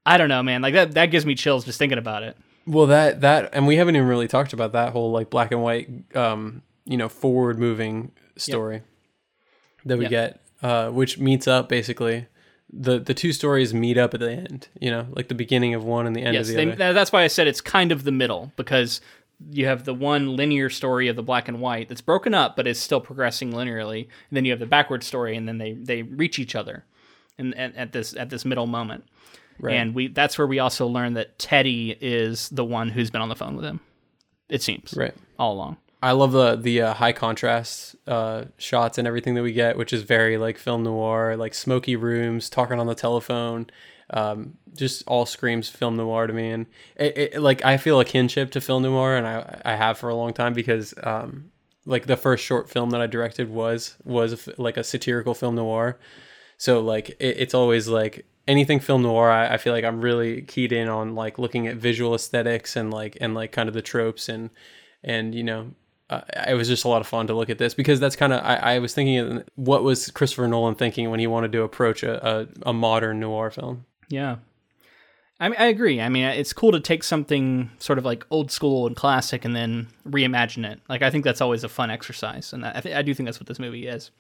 I 0.06 0.18
don't 0.18 0.28
know, 0.28 0.42
man. 0.42 0.62
Like 0.62 0.74
that 0.74 0.92
that 0.92 1.06
gives 1.06 1.24
me 1.24 1.34
chills 1.34 1.64
just 1.64 1.78
thinking 1.78 1.98
about 1.98 2.22
it. 2.22 2.36
Well, 2.66 2.86
that 2.86 3.20
that 3.20 3.50
and 3.52 3.66
we 3.66 3.76
haven't 3.76 3.96
even 3.96 4.08
really 4.08 4.28
talked 4.28 4.52
about 4.52 4.72
that 4.72 4.92
whole 4.92 5.10
like 5.10 5.30
black 5.30 5.52
and 5.52 5.62
white 5.62 5.88
um, 6.16 6.62
you 6.84 6.96
know, 6.96 7.08
forward 7.08 7.58
moving 7.58 8.12
story 8.36 8.76
yep. 8.76 8.84
that 9.86 9.98
we 9.98 10.04
yep. 10.04 10.10
get 10.10 10.40
uh, 10.62 10.90
which 10.90 11.18
meets 11.18 11.46
up 11.46 11.68
basically 11.68 12.26
the 12.72 12.98
the 12.98 13.14
two 13.14 13.32
stories 13.32 13.72
meet 13.72 13.96
up 13.96 14.14
at 14.14 14.20
the 14.20 14.30
end, 14.30 14.68
you 14.80 14.90
know, 14.90 15.06
like 15.10 15.28
the 15.28 15.34
beginning 15.34 15.74
of 15.74 15.84
one 15.84 16.06
and 16.06 16.16
the 16.16 16.22
end 16.22 16.34
yes, 16.34 16.48
of 16.48 16.56
the 16.56 16.64
they, 16.64 16.72
other. 16.72 16.92
That's 16.92 17.12
why 17.12 17.22
I 17.22 17.28
said 17.28 17.46
it's 17.46 17.60
kind 17.60 17.92
of 17.92 18.04
the 18.04 18.12
middle 18.12 18.52
because 18.56 19.00
you 19.50 19.66
have 19.66 19.84
the 19.84 19.94
one 19.94 20.36
linear 20.36 20.70
story 20.70 21.08
of 21.08 21.16
the 21.16 21.22
black 21.22 21.48
and 21.48 21.60
white 21.60 21.88
that's 21.88 22.00
broken 22.00 22.34
up 22.34 22.56
but 22.56 22.66
is 22.66 22.80
still 22.80 23.00
progressing 23.00 23.52
linearly 23.52 24.02
and 24.02 24.36
then 24.36 24.44
you 24.44 24.52
have 24.52 24.60
the 24.60 24.66
backward 24.66 25.02
story 25.02 25.36
and 25.36 25.48
then 25.48 25.58
they 25.58 25.72
they 25.72 26.02
reach 26.02 26.38
each 26.38 26.54
other 26.54 26.84
and 27.36 27.54
at 27.56 27.92
this 27.92 28.16
at 28.16 28.30
this 28.30 28.44
middle 28.44 28.66
moment 28.66 29.04
Right. 29.58 29.74
And 29.74 29.94
we 29.94 30.08
that's 30.08 30.36
where 30.38 30.46
we 30.46 30.58
also 30.58 30.86
learn 30.86 31.14
that 31.14 31.38
Teddy 31.38 31.96
is 32.00 32.48
the 32.50 32.64
one 32.64 32.88
who's 32.88 33.10
been 33.10 33.20
on 33.20 33.28
the 33.28 33.36
phone 33.36 33.56
with 33.56 33.64
him. 33.64 33.80
It 34.48 34.62
seems. 34.62 34.94
Right. 34.96 35.14
All 35.38 35.52
along. 35.52 35.76
I 36.04 36.12
love 36.12 36.32
the 36.32 36.56
the 36.56 36.82
uh, 36.82 36.94
high 36.94 37.12
contrast 37.12 37.96
uh, 38.06 38.44
shots 38.58 38.98
and 38.98 39.08
everything 39.08 39.34
that 39.36 39.42
we 39.42 39.52
get, 39.52 39.78
which 39.78 39.90
is 39.92 40.02
very 40.02 40.36
like 40.36 40.58
film 40.58 40.82
noir, 40.82 41.34
like 41.36 41.54
smoky 41.54 41.96
rooms, 41.96 42.50
talking 42.50 42.78
on 42.78 42.86
the 42.86 42.94
telephone. 42.94 43.68
Um, 44.10 44.58
just 44.76 45.02
all 45.06 45.24
screams 45.24 45.70
film 45.70 45.96
noir 45.96 46.26
to 46.26 46.32
me, 46.34 46.50
and 46.50 46.66
it, 46.96 47.16
it, 47.16 47.40
like 47.40 47.64
I 47.64 47.78
feel 47.78 48.00
a 48.00 48.04
kinship 48.04 48.50
to 48.50 48.60
film 48.60 48.82
noir, 48.82 49.16
and 49.16 49.26
I 49.26 49.62
I 49.64 49.76
have 49.76 49.96
for 49.96 50.10
a 50.10 50.14
long 50.14 50.34
time 50.34 50.52
because 50.52 50.92
um, 51.02 51.50
like 51.86 52.04
the 52.04 52.18
first 52.18 52.44
short 52.44 52.68
film 52.68 52.90
that 52.90 53.00
I 53.00 53.06
directed 53.06 53.48
was 53.48 53.96
was 54.04 54.46
like 54.58 54.76
a 54.76 54.84
satirical 54.84 55.32
film 55.32 55.54
noir, 55.54 55.98
so 56.58 56.80
like 56.80 57.10
it, 57.18 57.38
it's 57.38 57.54
always 57.54 57.88
like 57.88 58.26
anything 58.46 58.80
film 58.80 59.02
noir. 59.02 59.30
I, 59.30 59.54
I 59.54 59.56
feel 59.56 59.72
like 59.72 59.84
I'm 59.84 60.00
really 60.00 60.42
keyed 60.42 60.72
in 60.72 60.88
on 60.88 61.14
like 61.14 61.38
looking 61.38 61.66
at 61.66 61.76
visual 61.76 62.14
aesthetics 62.14 62.76
and 62.76 62.92
like 62.92 63.16
and 63.20 63.34
like 63.34 63.52
kind 63.52 63.68
of 63.68 63.74
the 63.74 63.82
tropes 63.82 64.28
and 64.28 64.50
and 65.02 65.34
you 65.34 65.42
know 65.44 65.72
uh, 66.10 66.20
it 66.48 66.54
was 66.54 66.68
just 66.68 66.84
a 66.84 66.88
lot 66.88 67.00
of 67.00 67.06
fun 67.06 67.26
to 67.26 67.34
look 67.34 67.48
at 67.48 67.58
this 67.58 67.74
because 67.74 67.98
that's 67.98 68.16
kind 68.16 68.32
of 68.32 68.40
I, 68.44 68.56
I, 68.56 68.78
was 68.78 68.92
thinking 68.92 69.42
what 69.54 69.82
was 69.82 70.10
Christopher 70.10 70.46
Nolan 70.46 70.74
thinking 70.74 71.10
when 71.10 71.18
he 71.18 71.26
wanted 71.26 71.50
to 71.52 71.62
approach 71.62 72.02
a, 72.02 72.26
a, 72.26 72.48
a, 72.66 72.72
modern 72.74 73.20
noir 73.20 73.50
film. 73.50 73.86
Yeah, 74.08 74.36
I 75.40 75.48
mean 75.48 75.58
I 75.58 75.66
agree. 75.66 76.02
I 76.02 76.10
mean 76.10 76.24
it's 76.24 76.52
cool 76.52 76.72
to 76.72 76.80
take 76.80 77.04
something 77.04 77.70
sort 77.78 77.98
of 77.98 78.04
like 78.04 78.26
old 78.30 78.50
school 78.50 78.86
and 78.86 78.94
classic 78.94 79.46
and 79.46 79.56
then 79.56 79.88
reimagine 80.06 80.70
it. 80.70 80.80
Like 80.90 81.00
I 81.00 81.10
think 81.10 81.24
that's 81.24 81.40
always 81.40 81.64
a 81.64 81.70
fun 81.70 81.90
exercise, 81.90 82.52
and 82.52 82.66
I, 82.66 82.80
th- 82.80 82.94
I 82.94 83.00
do 83.00 83.14
think 83.14 83.26
that's 83.26 83.40
what 83.40 83.46
this 83.46 83.58
movie 83.58 83.86
is. 83.86 84.10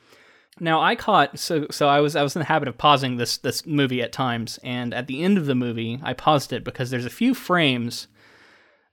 Now 0.60 0.80
I 0.80 0.94
caught 0.94 1.38
so 1.38 1.66
so 1.70 1.88
I 1.88 2.00
was 2.00 2.14
I 2.14 2.22
was 2.22 2.36
in 2.36 2.40
the 2.40 2.46
habit 2.46 2.68
of 2.68 2.78
pausing 2.78 3.16
this 3.16 3.38
this 3.38 3.66
movie 3.66 4.02
at 4.02 4.12
times, 4.12 4.58
and 4.62 4.94
at 4.94 5.06
the 5.06 5.22
end 5.22 5.36
of 5.36 5.46
the 5.46 5.54
movie 5.54 6.00
I 6.02 6.12
paused 6.12 6.52
it 6.52 6.64
because 6.64 6.90
there's 6.90 7.06
a 7.06 7.10
few 7.10 7.34
frames. 7.34 8.06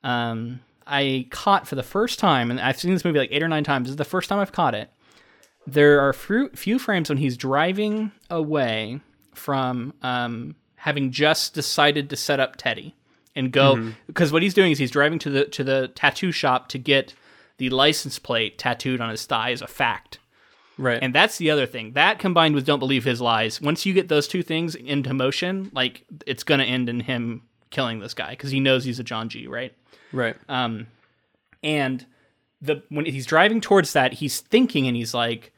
Um, 0.04 0.62
I 0.88 1.28
caught 1.30 1.68
for 1.68 1.76
the 1.76 1.84
first 1.84 2.20
time, 2.20 2.50
and 2.50 2.60
I've 2.60 2.80
seen 2.80 2.94
this 2.94 3.06
movie 3.06 3.20
like 3.20 3.32
eight 3.32 3.44
or 3.44 3.48
nine 3.48 3.64
times. 3.64 3.86
This 3.86 3.92
is 3.92 3.98
the 3.98 4.06
first 4.06 4.30
time 4.30 4.40
I've 4.40 4.52
caught 4.52 4.74
it. 4.74 4.90
There 5.68 6.02
are 6.02 6.12
few, 6.12 6.50
few 6.50 6.80
frames 6.80 7.08
when 7.08 7.20
he's 7.20 7.38
driving 7.38 8.12
away 8.32 9.00
from 9.36 9.94
um, 10.02 10.56
having 10.76 11.12
just 11.12 11.54
decided 11.54 12.10
to 12.10 12.16
set 12.16 12.40
up 12.40 12.56
Teddy 12.56 12.96
and 13.36 13.52
go 13.52 13.76
mm-hmm. 13.76 13.92
because 14.08 14.32
what 14.34 14.42
he's 14.42 14.54
doing 14.54 14.72
is 14.72 14.80
he's 14.80 14.92
driving 14.92 15.20
to 15.20 15.30
the 15.30 15.46
to 15.46 15.64
the 15.64 15.90
tattoo 15.90 16.32
shop 16.32 16.68
to 16.70 16.78
get 16.78 17.14
the 17.58 17.70
license 17.70 18.20
plate 18.20 18.58
tattooed 18.58 19.00
on 19.00 19.10
his 19.10 19.26
thigh 19.26 19.52
as 19.52 19.62
a 19.62 19.68
fact. 19.68 20.20
Right. 20.78 21.00
And 21.02 21.14
that's 21.14 21.38
the 21.38 21.52
other 21.52 21.66
thing. 21.66 21.94
That 21.94 22.20
combined 22.20 22.56
with 22.56 22.66
don't 22.66 22.80
believe 22.80 23.04
his 23.04 23.22
lies. 23.22 23.62
Once 23.62 23.86
you 23.86 23.94
get 23.94 24.08
those 24.08 24.28
two 24.28 24.42
things 24.42 24.76
into 24.76 25.14
motion, 25.14 25.70
like 25.74 26.06
it's 26.26 26.44
going 26.44 26.60
to 26.60 26.66
end 26.66 26.90
in 26.90 27.02
him 27.02 27.44
killing 27.70 28.00
this 28.00 28.14
guy 28.14 28.32
because 28.32 28.52
he 28.52 28.60
knows 28.60 28.84
he's 28.84 29.00
a 29.00 29.04
John 29.04 29.30
G, 29.30 29.48
right? 29.48 29.74
Right. 30.12 30.36
Um, 30.50 30.88
and 31.64 32.06
the 32.62 32.84
when 32.90 33.06
he's 33.06 33.26
driving 33.26 33.62
towards 33.62 33.94
that, 33.94 34.14
he's 34.14 34.40
thinking 34.40 34.88
and 34.88 34.96
he's 34.96 35.14
like, 35.14 35.52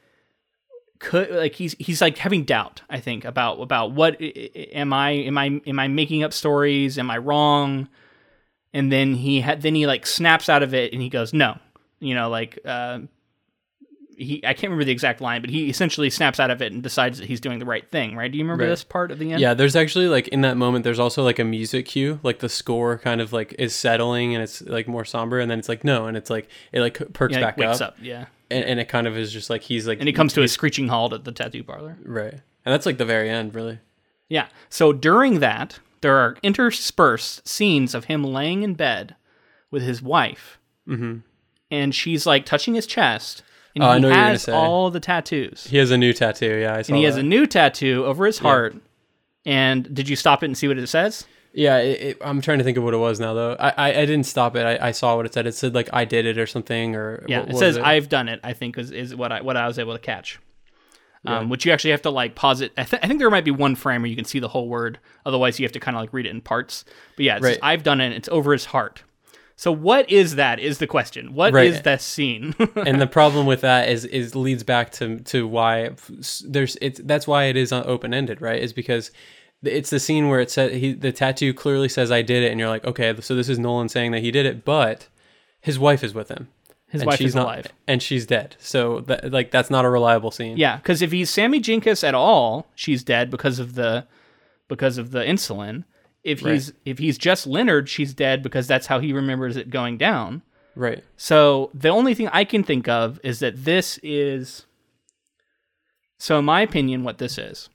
could 0.98 1.30
like 1.30 1.54
he's 1.54 1.74
he's 1.78 2.00
like 2.00 2.18
having 2.18 2.44
doubt. 2.44 2.82
I 2.88 3.00
think 3.00 3.24
about 3.24 3.60
about 3.60 3.92
what 3.92 4.20
am 4.20 4.92
I 4.92 5.10
am 5.10 5.36
I 5.36 5.60
am 5.66 5.78
I 5.78 5.88
making 5.88 6.22
up 6.22 6.32
stories? 6.32 6.98
Am 6.98 7.10
I 7.10 7.18
wrong? 7.18 7.88
And 8.72 8.90
then 8.90 9.14
he 9.14 9.40
had 9.40 9.62
then 9.62 9.74
he 9.74 9.86
like 9.86 10.06
snaps 10.06 10.48
out 10.48 10.62
of 10.62 10.74
it 10.74 10.92
and 10.92 11.02
he 11.02 11.08
goes 11.08 11.32
no, 11.32 11.58
you 12.00 12.14
know 12.14 12.30
like 12.30 12.58
uh, 12.64 13.00
he 14.16 14.40
I 14.44 14.52
can't 14.52 14.64
remember 14.64 14.84
the 14.84 14.92
exact 14.92 15.20
line, 15.20 15.40
but 15.40 15.50
he 15.50 15.68
essentially 15.68 16.10
snaps 16.10 16.40
out 16.40 16.50
of 16.50 16.62
it 16.62 16.72
and 16.72 16.82
decides 16.82 17.18
that 17.18 17.26
he's 17.26 17.40
doing 17.40 17.58
the 17.58 17.64
right 17.64 17.88
thing, 17.90 18.16
right? 18.16 18.30
Do 18.30 18.38
you 18.38 18.44
remember 18.44 18.64
right. 18.64 18.70
this 18.70 18.84
part 18.84 19.10
of 19.10 19.18
the 19.18 19.32
end? 19.32 19.40
Yeah, 19.40 19.54
there's 19.54 19.76
actually 19.76 20.08
like 20.08 20.28
in 20.28 20.42
that 20.42 20.56
moment 20.56 20.84
there's 20.84 20.98
also 20.98 21.22
like 21.22 21.38
a 21.38 21.44
music 21.44 21.86
cue, 21.86 22.20
like 22.22 22.38
the 22.38 22.48
score 22.48 22.98
kind 22.98 23.20
of 23.20 23.32
like 23.32 23.54
is 23.58 23.74
settling 23.74 24.34
and 24.34 24.42
it's 24.42 24.62
like 24.62 24.88
more 24.88 25.04
somber 25.04 25.40
and 25.40 25.50
then 25.50 25.58
it's 25.58 25.68
like 25.68 25.84
no 25.84 26.06
and 26.06 26.16
it's 26.16 26.30
like 26.30 26.48
it 26.72 26.80
like 26.80 27.12
perks 27.12 27.34
yeah, 27.34 27.40
back 27.40 27.56
wakes 27.56 27.80
up. 27.80 27.94
up. 27.94 27.96
Yeah. 28.00 28.26
And, 28.50 28.64
and, 28.64 28.78
it 28.80 28.88
kind 28.88 29.06
of 29.06 29.16
is 29.16 29.32
just 29.32 29.48
like 29.48 29.62
he's 29.62 29.88
like 29.88 29.98
And 29.98 30.06
he 30.06 30.12
comes 30.12 30.34
to 30.34 30.42
a 30.42 30.48
screeching 30.48 30.88
halt 30.88 31.12
at 31.12 31.24
the 31.24 31.32
tattoo 31.32 31.64
parlor. 31.64 31.96
Right. 32.04 32.34
And 32.34 32.72
that's 32.72 32.86
like 32.86 32.98
the 32.98 33.04
very 33.04 33.30
end, 33.30 33.54
really. 33.54 33.80
Yeah. 34.28 34.48
So 34.68 34.92
during 34.92 35.40
that, 35.40 35.80
there 36.02 36.16
are 36.16 36.36
interspersed 36.42 37.48
scenes 37.48 37.94
of 37.94 38.04
him 38.04 38.22
laying 38.22 38.62
in 38.62 38.74
bed 38.74 39.16
with 39.70 39.82
his 39.82 40.02
wife. 40.02 40.58
hmm 40.86 41.18
And 41.70 41.94
she's 41.94 42.26
like 42.26 42.44
touching 42.44 42.74
his 42.74 42.86
chest 42.86 43.42
and 43.74 43.82
Oh, 43.84 43.88
I 43.88 43.98
know 43.98 44.08
what 44.08 44.14
you're 44.14 44.22
gonna 44.22 44.28
has 44.32 44.42
say. 44.42 44.52
all 44.52 44.90
the 44.90 45.00
tattoos. 45.00 45.66
He 45.68 45.76
has 45.78 45.90
a 45.90 45.96
new 45.98 46.12
tattoo. 46.12 46.58
Yeah, 46.60 46.76
I 46.76 46.82
saw 46.82 46.92
and 46.92 46.98
he 46.98 47.04
has 47.04 47.16
a 47.16 47.22
new 47.22 47.46
tattoo 47.46 48.04
over 48.06 48.26
his 48.26 48.38
heart. 48.38 48.76
And 49.46 49.94
did 49.94 50.08
you 50.08 50.16
stop 50.16 50.42
it 50.42 50.46
and 50.46 50.56
see 50.56 50.68
what 50.68 50.78
it 50.78 50.86
says? 50.86 51.26
Yeah, 51.52 51.78
it, 51.78 52.00
it, 52.00 52.18
I'm 52.20 52.40
trying 52.40 52.58
to 52.58 52.64
think 52.64 52.76
of 52.78 52.82
what 52.84 52.94
it 52.94 52.98
was 52.98 53.20
now 53.20 53.34
though. 53.34 53.56
I 53.60 53.68
I, 53.76 53.88
I 54.00 54.06
didn't 54.06 54.24
stop 54.24 54.56
it. 54.56 54.64
I, 54.64 54.88
I 54.88 54.90
saw 54.90 55.16
what 55.16 55.26
it 55.26 55.34
said. 55.34 55.46
It 55.46 55.54
said 55.54 55.74
like 55.74 55.88
I 55.92 56.04
did 56.04 56.26
it 56.26 56.38
or 56.38 56.46
something 56.46 56.96
or 56.96 57.24
Yeah, 57.28 57.40
what 57.40 57.50
it 57.50 57.56
says 57.58 57.78
I've 57.78 58.08
done 58.08 58.28
it. 58.28 58.40
I 58.42 58.52
think 58.54 58.76
is, 58.78 58.90
is 58.90 59.14
what 59.14 59.30
I 59.32 59.40
what 59.42 59.56
I 59.56 59.66
was 59.66 59.78
able 59.78 59.92
to 59.92 59.98
catch. 60.00 60.38
Um, 61.26 61.48
which 61.48 61.64
you 61.64 61.72
actually 61.72 61.92
have 61.92 62.02
to 62.02 62.10
like 62.10 62.34
pause 62.34 62.60
it. 62.60 62.72
I, 62.76 62.84
th- 62.84 63.02
I 63.02 63.06
think 63.08 63.18
there 63.18 63.30
might 63.30 63.46
be 63.46 63.50
one 63.50 63.76
frame 63.76 64.02
where 64.02 64.10
you 64.10 64.16
can 64.16 64.26
see 64.26 64.40
the 64.40 64.48
whole 64.48 64.68
word. 64.68 64.98
Otherwise, 65.24 65.58
you 65.58 65.64
have 65.64 65.72
to 65.72 65.80
kind 65.80 65.96
of 65.96 66.02
like 66.02 66.12
read 66.12 66.26
it 66.26 66.30
in 66.30 66.42
parts. 66.42 66.84
But 67.16 67.24
yeah, 67.24 67.36
it 67.38 67.42
Right. 67.42 67.58
I've 67.62 67.82
done 67.82 68.02
it. 68.02 68.12
It's 68.12 68.28
over 68.28 68.52
his 68.52 68.66
heart. 68.66 69.02
So 69.56 69.70
what 69.70 70.10
is 70.10 70.34
that? 70.34 70.58
Is 70.58 70.78
the 70.78 70.86
question? 70.86 71.32
What 71.34 71.48
is 71.54 71.74
Right. 71.74 71.84
that 71.84 72.00
scene? 72.02 72.54
and 72.76 73.00
the 73.00 73.06
problem 73.06 73.46
with 73.46 73.60
that 73.60 73.88
is 73.88 74.04
is 74.04 74.34
leads 74.34 74.62
back 74.64 74.90
to 74.92 75.20
to 75.20 75.46
why 75.46 75.90
there's 76.46 76.76
it's 76.80 77.00
that's 77.04 77.26
why 77.26 77.44
it 77.44 77.56
is 77.56 77.72
open 77.72 78.12
ended, 78.12 78.40
right? 78.40 78.60
Is 78.60 78.72
because 78.72 79.10
it's 79.62 79.90
the 79.90 80.00
scene 80.00 80.28
where 80.28 80.40
it 80.40 80.50
said 80.50 80.72
he 80.72 80.92
the 80.92 81.12
tattoo 81.12 81.54
clearly 81.54 81.88
says 81.88 82.10
I 82.10 82.22
did 82.22 82.42
it, 82.42 82.50
and 82.50 82.58
you're 82.58 82.68
like, 82.68 82.84
okay, 82.84 83.14
so 83.20 83.34
this 83.36 83.48
is 83.48 83.58
Nolan 83.58 83.88
saying 83.88 84.10
that 84.12 84.22
he 84.22 84.30
did 84.30 84.44
it, 84.44 84.64
but 84.64 85.08
his 85.60 85.78
wife 85.78 86.02
is 86.02 86.12
with 86.14 86.28
him. 86.28 86.48
His 86.88 87.00
and 87.02 87.08
wife 87.08 87.18
she's 87.18 87.28
is 87.30 87.34
not, 87.34 87.46
alive. 87.46 87.66
and 87.88 88.00
she's 88.02 88.24
dead. 88.26 88.56
So 88.58 89.00
that 89.02 89.32
like 89.32 89.50
that's 89.50 89.70
not 89.70 89.84
a 89.84 89.88
reliable 89.90 90.30
scene. 90.30 90.56
Yeah, 90.56 90.76
because 90.76 91.00
if 91.00 91.12
he's 91.12 91.30
Sammy 91.30 91.60
Jankis 91.60 92.06
at 92.06 92.14
all, 92.14 92.66
she's 92.74 93.02
dead 93.02 93.30
because 93.30 93.58
of 93.58 93.74
the 93.74 94.06
because 94.68 94.98
of 94.98 95.10
the 95.12 95.20
insulin. 95.20 95.84
If 96.24 96.42
Right. 96.42 96.54
he's 96.54 96.72
if 96.84 96.98
he's 96.98 97.18
just 97.18 97.46
Leonard, 97.46 97.88
she's 97.88 98.14
dead 98.14 98.42
because 98.42 98.66
that's 98.66 98.86
how 98.86 98.98
he 98.98 99.12
remembers 99.12 99.56
it 99.56 99.70
going 99.70 99.98
down. 99.98 100.42
Right. 100.74 101.04
So 101.16 101.70
the 101.74 101.90
only 101.90 102.14
thing 102.14 102.28
I 102.32 102.44
can 102.44 102.64
think 102.64 102.88
of 102.88 103.20
is 103.22 103.38
that 103.40 103.64
this 103.64 103.98
is. 104.02 104.66
So, 106.18 106.38
in 106.38 106.44
my 106.44 106.62
opinion, 106.62 107.04
what 107.04 107.18
this 107.18 107.36
is 107.38 107.68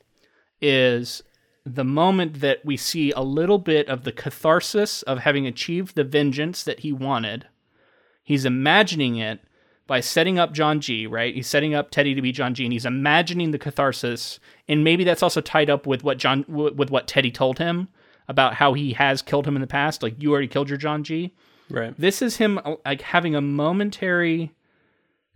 is 0.62 1.22
the 1.66 1.84
moment 1.84 2.40
that 2.42 2.66
we 2.66 2.76
see 2.76 3.12
a 3.12 3.22
little 3.22 3.60
bit 3.60 3.88
of 3.88 4.04
the 4.04 4.12
catharsis 4.12 5.04
of 5.04 5.20
having 5.20 5.46
achieved 5.46 5.96
the 5.96 6.04
vengeance 6.04 6.64
that 6.64 6.80
he 6.80 6.92
wanted. 6.92 7.46
He's 8.24 8.46
imagining 8.46 9.18
it 9.18 9.40
by 9.86 10.00
setting 10.00 10.40
up 10.40 10.54
John 10.54 10.82
G, 10.82 11.06
right? 11.08 11.34
He's 11.34 11.48
setting 11.48 11.74
up 11.74 11.92
Teddy 11.92 12.14
to 12.16 12.22
be 12.22 12.32
John 12.32 12.54
G, 12.54 12.64
and 12.64 12.74
he's 12.74 12.86
imagining 12.86 13.52
the 13.52 13.60
catharsis, 13.60 14.40
and 14.68 14.84
maybe 14.84 15.04
that's 15.04 15.24
also 15.24 15.42
tied 15.42 15.70
up 15.70 15.86
with 15.86 16.04
what 16.04 16.18
John 16.18 16.46
with 16.48 16.90
what 16.90 17.08
Teddy 17.08 17.32
told 17.32 17.60
him 17.60 17.88
about 18.30 18.54
how 18.54 18.74
he 18.74 18.94
has 18.94 19.22
killed 19.22 19.46
him 19.46 19.58
in 19.58 19.62
the 19.62 19.68
past. 19.68 20.02
Like 20.02 20.22
you 20.22 20.32
already 20.32 20.48
killed 20.48 20.70
your 20.70 20.78
John 20.78 21.04
G. 21.04 21.34
Right. 21.70 21.94
This 21.98 22.22
is 22.22 22.38
him 22.38 22.60
uh, 22.64 22.76
like 22.86 23.02
having 23.02 23.36
a 23.36 23.42
momentary 23.42 24.54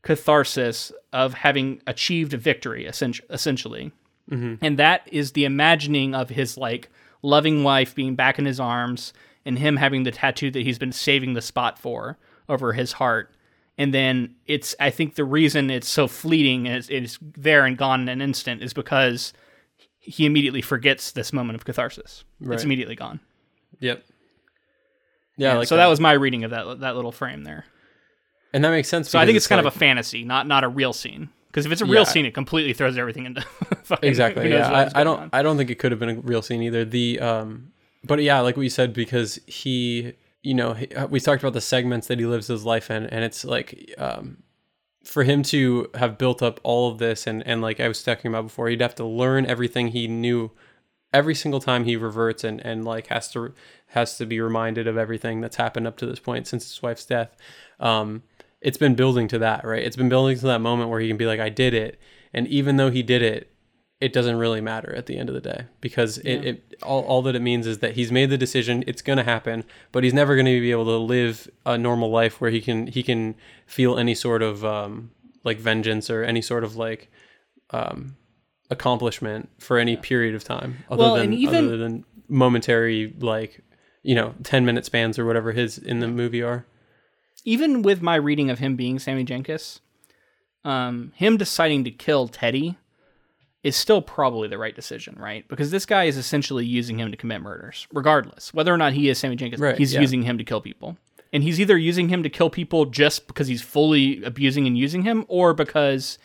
catharsis 0.03 0.91
of 1.11 1.33
having 1.33 1.81
achieved 1.87 2.33
a 2.33 2.37
victory, 2.37 2.87
essen- 2.87 3.13
essentially. 3.29 3.91
And 4.29 4.79
that 4.79 5.07
is 5.11 5.33
the 5.33 5.45
imagining 5.45 6.15
of 6.15 6.29
his 6.29 6.57
like 6.57 6.89
loving 7.21 7.63
wife 7.63 7.93
being 7.93 8.15
back 8.15 8.39
in 8.39 8.45
his 8.45 8.59
arms 8.59 9.13
and 9.45 9.59
him 9.59 9.75
having 9.77 10.03
the 10.03 10.11
tattoo 10.11 10.49
that 10.51 10.63
he's 10.63 10.79
been 10.79 10.91
saving 10.91 11.33
the 11.33 11.41
spot 11.41 11.77
for 11.77 12.17
over 12.47 12.73
his 12.73 12.93
heart. 12.93 13.35
And 13.77 13.93
then 13.93 14.35
it's, 14.45 14.75
I 14.79 14.91
think 14.91 15.15
the 15.15 15.23
reason 15.25 15.69
it's 15.69 15.89
so 15.89 16.07
fleeting 16.07 16.67
and 16.67 16.77
it's, 16.77 16.89
it's 16.89 17.19
there 17.21 17.65
and 17.65 17.77
gone 17.77 18.01
in 18.01 18.09
an 18.09 18.21
instant 18.21 18.63
is 18.63 18.73
because 18.73 19.33
he 20.05 20.25
immediately 20.25 20.61
forgets 20.61 21.11
this 21.13 21.31
moment 21.33 21.55
of 21.55 21.65
catharsis. 21.65 22.23
Right. 22.41 22.55
It's 22.55 22.63
immediately 22.63 22.95
gone. 22.95 23.19
Yep. 23.79 24.03
Yeah. 25.37 25.57
like 25.57 25.67
so 25.67 25.77
that 25.77 25.87
was 25.87 25.99
my 25.99 26.11
reading 26.13 26.43
of 26.43 26.51
that 26.51 26.81
that 26.81 26.95
little 26.95 27.11
frame 27.11 27.43
there. 27.43 27.65
and 28.53 28.63
that 28.63 28.69
makes 28.69 28.87
sense. 28.89 29.09
So 29.09 29.17
I 29.17 29.25
think 29.25 29.35
it's, 29.37 29.47
kind 29.47 29.57
like, 29.63 29.71
of 29.71 29.75
a 29.75 29.79
fantasy, 29.79 30.23
not 30.23 30.45
not 30.47 30.63
a 30.63 30.67
real 30.69 30.93
scene. 30.93 31.29
Because 31.47 31.65
if 31.65 31.71
it's 31.71 31.81
a 31.81 31.85
real 31.85 32.01
Yeah. 32.01 32.03
scene, 32.05 32.25
it 32.25 32.33
completely 32.33 32.73
throws 32.73 32.97
everything 32.97 33.25
into 33.27 33.41
fucking, 33.83 34.09
exactly 34.09 34.49
yeah 34.49 34.89
I, 34.95 35.01
I 35.01 35.03
don't 35.03 35.19
on. 35.19 35.29
i 35.33 35.41
don't 35.43 35.55
think 35.57 35.69
it 35.69 35.75
could 35.79 35.91
have 35.91 35.99
been 35.99 36.09
a 36.09 36.15
real 36.21 36.41
scene 36.41 36.61
either 36.63 36.83
the 36.85 37.19
um 37.19 37.71
but 38.03 38.21
yeah 38.23 38.39
like 38.39 38.57
what 38.57 38.63
you 38.63 38.69
said 38.69 38.91
because 38.93 39.39
he 39.45 40.13
you 40.41 40.53
know 40.55 40.73
he, 40.73 40.87
uh, 40.95 41.05
we 41.07 41.19
talked 41.19 41.43
about 41.43 41.53
the 41.53 41.61
segments 41.61 42.07
that 42.07 42.17
he 42.19 42.25
lives 42.25 42.47
his 42.47 42.65
life 42.65 42.89
in 42.89 43.05
and 43.05 43.23
it's 43.23 43.45
like 43.45 43.93
um 43.99 44.37
for 45.03 45.23
him 45.23 45.43
to 45.43 45.89
have 45.95 46.17
built 46.17 46.41
up 46.41 46.59
all 46.63 46.89
of 46.89 46.97
this 46.97 47.27
and 47.27 47.45
and 47.45 47.61
like 47.61 47.79
i 47.79 47.87
was 47.87 48.01
talking 48.01 48.29
about 48.29 48.43
before 48.43 48.69
he'd 48.69 48.81
have 48.81 48.95
to 48.95 49.05
learn 49.05 49.45
everything 49.45 49.89
he 49.89 50.07
knew 50.07 50.49
every 51.13 51.35
single 51.35 51.59
time 51.59 51.85
he 51.85 51.95
reverts 51.95 52.43
and 52.43 52.59
and 52.65 52.83
like 52.83 53.07
has 53.07 53.31
to 53.31 53.53
has 53.87 54.17
to 54.17 54.25
be 54.25 54.41
reminded 54.41 54.87
of 54.87 54.97
everything 54.97 55.39
that's 55.39 55.55
happened 55.55 55.87
up 55.87 55.95
to 55.97 56.05
this 56.05 56.19
point 56.19 56.47
since 56.47 56.67
his 56.67 56.81
wife's 56.81 57.05
death. 57.05 57.35
Um 57.79 58.23
it's 58.59 58.77
been 58.77 58.95
building 58.95 59.27
to 59.29 59.39
that 59.39 59.63
right? 59.63 59.83
It's 59.83 59.95
been 59.95 60.09
building 60.09 60.37
to 60.39 60.47
that 60.47 60.59
moment 60.59 60.89
where 60.89 60.99
he 60.99 61.07
can 61.07 61.17
be 61.17 61.27
like 61.27 61.39
i 61.39 61.49
did 61.49 61.73
it. 61.73 61.99
And 62.33 62.47
even 62.47 62.77
though 62.77 62.89
he 62.89 63.03
did 63.03 63.21
it 63.21 63.52
it 64.03 64.11
doesn't 64.13 64.37
really 64.37 64.61
matter 64.61 64.91
at 64.95 65.05
the 65.05 65.17
end 65.17 65.29
of 65.29 65.35
the 65.35 65.41
day 65.53 65.61
because 65.81 66.17
it, 66.19 66.37
it 66.49 66.75
all, 66.83 67.03
all 67.03 67.21
that 67.21 67.35
it 67.35 67.41
means 67.41 67.65
is 67.65 67.77
that 67.79 67.93
he's 67.97 68.11
made 68.11 68.29
the 68.29 68.37
decision 68.37 68.83
it's 68.85 69.01
going 69.01 69.17
to 69.17 69.23
happen 69.23 69.63
but 69.91 70.03
he's 70.03 70.13
never 70.13 70.35
going 70.35 70.45
to 70.45 70.59
be 70.59 70.71
able 70.71 70.85
to 70.85 70.97
live 70.97 71.49
a 71.65 71.77
normal 71.77 72.09
life 72.09 72.39
where 72.41 72.51
he 72.51 72.61
can 72.61 72.87
he 72.87 73.01
can 73.03 73.35
feel 73.65 73.97
any 73.97 74.13
sort 74.15 74.41
of 74.41 74.63
um, 74.65 75.09
like 75.43 75.57
vengeance 75.59 76.09
or 76.09 76.23
any 76.23 76.41
sort 76.41 76.63
of 76.63 76.75
like 76.75 77.09
um, 77.71 78.15
accomplishment 78.69 79.49
for 79.59 79.77
any 79.77 79.95
period 79.95 80.35
of 80.35 80.43
time 80.43 80.77
other 80.89 81.01
Well, 81.03 81.15
than 81.15 81.33
even- 81.33 81.65
other 81.67 81.77
than 81.77 82.05
momentary 82.27 83.13
like 83.19 83.61
you 84.01 84.15
know 84.15 84.33
10 84.43 84.65
minute 84.65 84.85
spans 84.85 85.17
or 85.19 85.25
whatever 85.25 85.51
his 85.51 85.77
in 85.77 85.99
the 85.99 86.07
movie 86.07 86.41
are. 86.43 86.65
Even 87.45 87.81
with 87.81 88.01
my 88.01 88.15
reading 88.15 88.49
of 88.49 88.59
him 88.59 88.75
being 88.77 88.99
Sammy 88.99 89.25
Jankis, 89.25 89.79
um, 90.63 91.11
him 91.15 91.35
deciding 91.37 91.83
to 91.83 91.91
kill 91.91 92.27
Teddy 92.29 92.77
is 93.63 93.75
still 93.75 94.01
probably 94.01 94.47
the 94.47 94.57
right 94.57 94.75
decision, 94.75 95.15
right? 95.17 95.47
Because 95.47 95.71
this 95.71 95.85
guy 95.85 96.03
is 96.03 96.17
essentially 96.17 96.65
using 96.65 96.99
him 96.99 97.11
to 97.11 97.17
commit 97.17 97.41
murders, 97.41 97.87
regardless 97.93 98.53
whether 98.53 98.73
or 98.73 98.77
not 98.77 98.93
he 98.93 99.09
is 99.09 99.17
Sammy 99.17 99.37
Jankis. 99.37 99.59
Right, 99.59 99.77
he's 99.77 99.93
yeah. 99.93 100.01
using 100.01 100.23
him 100.23 100.37
to 100.37 100.43
kill 100.43 100.61
people, 100.61 100.97
and 101.31 101.43
he's 101.43 101.59
either 101.59 101.77
using 101.77 102.09
him 102.09 102.23
to 102.23 102.29
kill 102.29 102.49
people 102.49 102.85
just 102.85 103.27
because 103.27 103.47
he's 103.47 103.61
fully 103.61 104.23
abusing 104.23 104.67
and 104.67 104.77
using 104.77 105.03
him, 105.03 105.25
or 105.29 105.53
because 105.53 106.17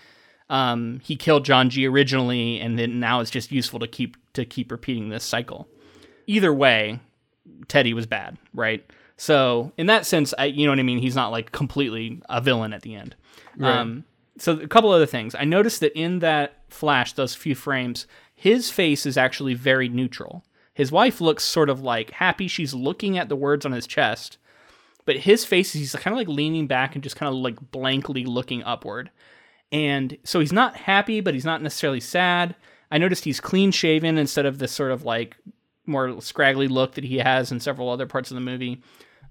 um, 0.50 1.00
he 1.04 1.14
killed 1.14 1.44
John 1.44 1.70
G 1.70 1.86
originally, 1.86 2.58
and 2.60 2.78
then 2.78 2.98
now 2.98 3.20
it's 3.20 3.30
just 3.30 3.52
useful 3.52 3.78
to 3.80 3.86
keep 3.86 4.16
to 4.32 4.44
keep 4.44 4.72
repeating 4.72 5.08
this 5.08 5.24
cycle. 5.24 5.68
Either 6.26 6.52
way, 6.52 7.00
Teddy 7.68 7.94
was 7.94 8.06
bad, 8.06 8.36
right? 8.52 8.84
So 9.16 9.72
in 9.76 9.86
that 9.86 10.06
sense, 10.06 10.34
I, 10.38 10.46
you 10.46 10.66
know 10.66 10.72
what 10.72 10.78
I 10.78 10.84
mean. 10.84 10.98
He's 10.98 11.16
not 11.16 11.30
like 11.30 11.52
completely 11.52 12.20
a 12.28 12.40
villain 12.40 12.72
at 12.72 12.82
the 12.82 12.94
end. 12.94 13.16
Um, 13.60 14.04
so 14.38 14.52
a 14.58 14.68
couple 14.68 14.90
other 14.90 15.06
things. 15.06 15.34
I 15.34 15.44
noticed 15.44 15.80
that 15.80 15.98
in 15.98 16.20
that 16.20 16.62
flash, 16.68 17.12
those 17.12 17.34
few 17.34 17.54
frames, 17.54 18.06
his 18.34 18.70
face 18.70 19.06
is 19.06 19.16
actually 19.16 19.54
very 19.54 19.88
neutral. 19.88 20.44
His 20.74 20.92
wife 20.92 21.20
looks 21.20 21.42
sort 21.42 21.70
of 21.70 21.80
like 21.80 22.12
happy. 22.12 22.46
She's 22.46 22.72
looking 22.72 23.18
at 23.18 23.28
the 23.28 23.36
words 23.36 23.66
on 23.66 23.72
his 23.72 23.86
chest, 23.86 24.38
but 25.04 25.16
his 25.16 25.44
face 25.44 25.72
he's 25.72 25.94
kind 25.96 26.14
of 26.14 26.18
like 26.18 26.28
leaning 26.28 26.66
back 26.66 26.94
and 26.94 27.02
just 27.02 27.16
kind 27.16 27.28
of 27.28 27.34
like 27.40 27.72
blankly 27.72 28.24
looking 28.24 28.62
upward. 28.62 29.10
And 29.72 30.16
so 30.24 30.40
he's 30.40 30.52
not 30.52 30.76
happy, 30.76 31.20
but 31.20 31.34
he's 31.34 31.44
not 31.44 31.62
necessarily 31.62 32.00
sad. 32.00 32.54
I 32.90 32.98
noticed 32.98 33.24
he's 33.24 33.40
clean 33.40 33.70
shaven 33.70 34.18
instead 34.18 34.46
of 34.46 34.58
this 34.58 34.72
sort 34.72 34.92
of 34.92 35.04
like 35.04 35.36
more 35.84 36.20
scraggly 36.20 36.68
look 36.68 36.94
that 36.94 37.04
he 37.04 37.18
has 37.18 37.50
in 37.50 37.60
several 37.60 37.90
other 37.90 38.06
parts 38.06 38.30
of 38.30 38.36
the 38.36 38.40
movie. 38.40 38.82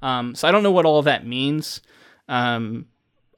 Um, 0.01 0.35
so 0.35 0.47
I 0.47 0.51
don't 0.51 0.63
know 0.63 0.71
what 0.71 0.85
all 0.85 1.01
that 1.03 1.25
means, 1.25 1.81
um, 2.27 2.85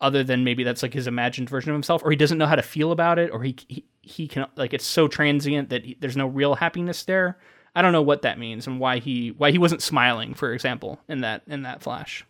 other 0.02 0.24
than 0.24 0.44
maybe 0.44 0.64
that's 0.64 0.84
like 0.84 0.94
his 0.94 1.08
imagined 1.08 1.50
version 1.50 1.72
of 1.72 1.76
himself, 1.76 2.02
or 2.04 2.12
he 2.12 2.18
doesn't 2.18 2.38
know 2.38 2.48
how 2.48 2.56
to 2.56 2.62
feel 2.62 2.92
about 2.92 3.20
it, 3.20 3.32
or 3.32 3.44
he 3.44 3.56
he, 3.68 3.86
he 4.02 4.28
can 4.28 4.46
like 4.56 4.74
it's 4.74 4.86
so 4.86 5.08
transient 5.08 5.70
that 5.70 5.86
he, 5.86 5.98
there's 6.00 6.18
no 6.18 6.28
real 6.28 6.56
happiness 6.56 7.04
there. 7.04 7.38
I 7.76 7.82
don't 7.82 7.94
know 7.94 8.02
what 8.02 8.24
that 8.24 8.40
means 8.40 8.68
and 8.68 8.80
why 8.80 9.00
he 9.00 9.30
why 9.30 9.52
he 9.52 9.58
wasn't 9.58 9.82
smiling, 9.82 10.34
for 10.34 10.54
example, 10.54 11.00
in 11.08 11.22
that 11.22 11.44
in 11.48 11.64
that 11.64 11.82
flash 11.82 12.26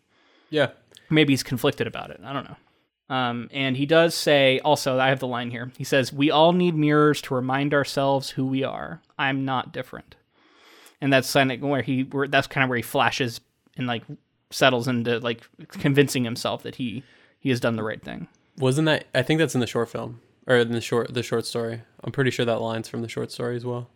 yeah 0.51 0.69
maybe 1.09 1.33
he's 1.33 1.43
conflicted 1.43 1.87
about 1.87 2.11
it. 2.11 2.19
I 2.23 2.33
don't 2.33 2.45
know. 2.45 3.15
Um, 3.15 3.49
and 3.51 3.75
he 3.75 3.87
does 3.87 4.13
say 4.13 4.59
also, 4.59 4.99
I 4.99 5.09
have 5.09 5.19
the 5.19 5.27
line 5.27 5.49
here. 5.49 5.71
He 5.77 5.83
says, 5.83 6.13
"We 6.13 6.29
all 6.29 6.53
need 6.53 6.75
mirrors 6.75 7.21
to 7.23 7.33
remind 7.33 7.73
ourselves 7.73 8.31
who 8.31 8.45
we 8.45 8.63
are. 8.63 9.01
I'm 9.17 9.45
not 9.45 9.73
different." 9.73 10.15
And 11.01 11.11
that's 11.11 11.31
kind 11.31 11.51
of 11.51 11.61
where 11.61 11.81
he, 11.81 12.03
where 12.03 12.27
that's 12.27 12.47
kind 12.47 12.63
of 12.63 12.69
where 12.69 12.77
he 12.77 12.83
flashes 12.83 13.41
and 13.77 13.87
like 13.87 14.03
settles 14.51 14.87
into 14.87 15.19
like 15.19 15.41
convincing 15.69 16.23
himself 16.23 16.61
that 16.63 16.75
he 16.75 17.03
he 17.39 17.49
has 17.49 17.59
done 17.59 17.75
the 17.75 17.83
right 17.83 18.03
thing. 18.03 18.27
wasn't 18.57 18.85
that 18.85 19.05
i 19.15 19.21
think 19.21 19.39
that's 19.39 19.55
in 19.55 19.61
the 19.61 19.67
short 19.67 19.89
film 19.89 20.19
or 20.47 20.57
in 20.57 20.71
the 20.71 20.81
short 20.81 21.13
the 21.13 21.23
short 21.23 21.45
story 21.45 21.81
i'm 22.03 22.11
pretty 22.11 22.31
sure 22.31 22.45
that 22.45 22.61
line's 22.61 22.87
from 22.89 23.01
the 23.01 23.07
short 23.09 23.31
story 23.31 23.55
as 23.55 23.65
well 23.65 23.89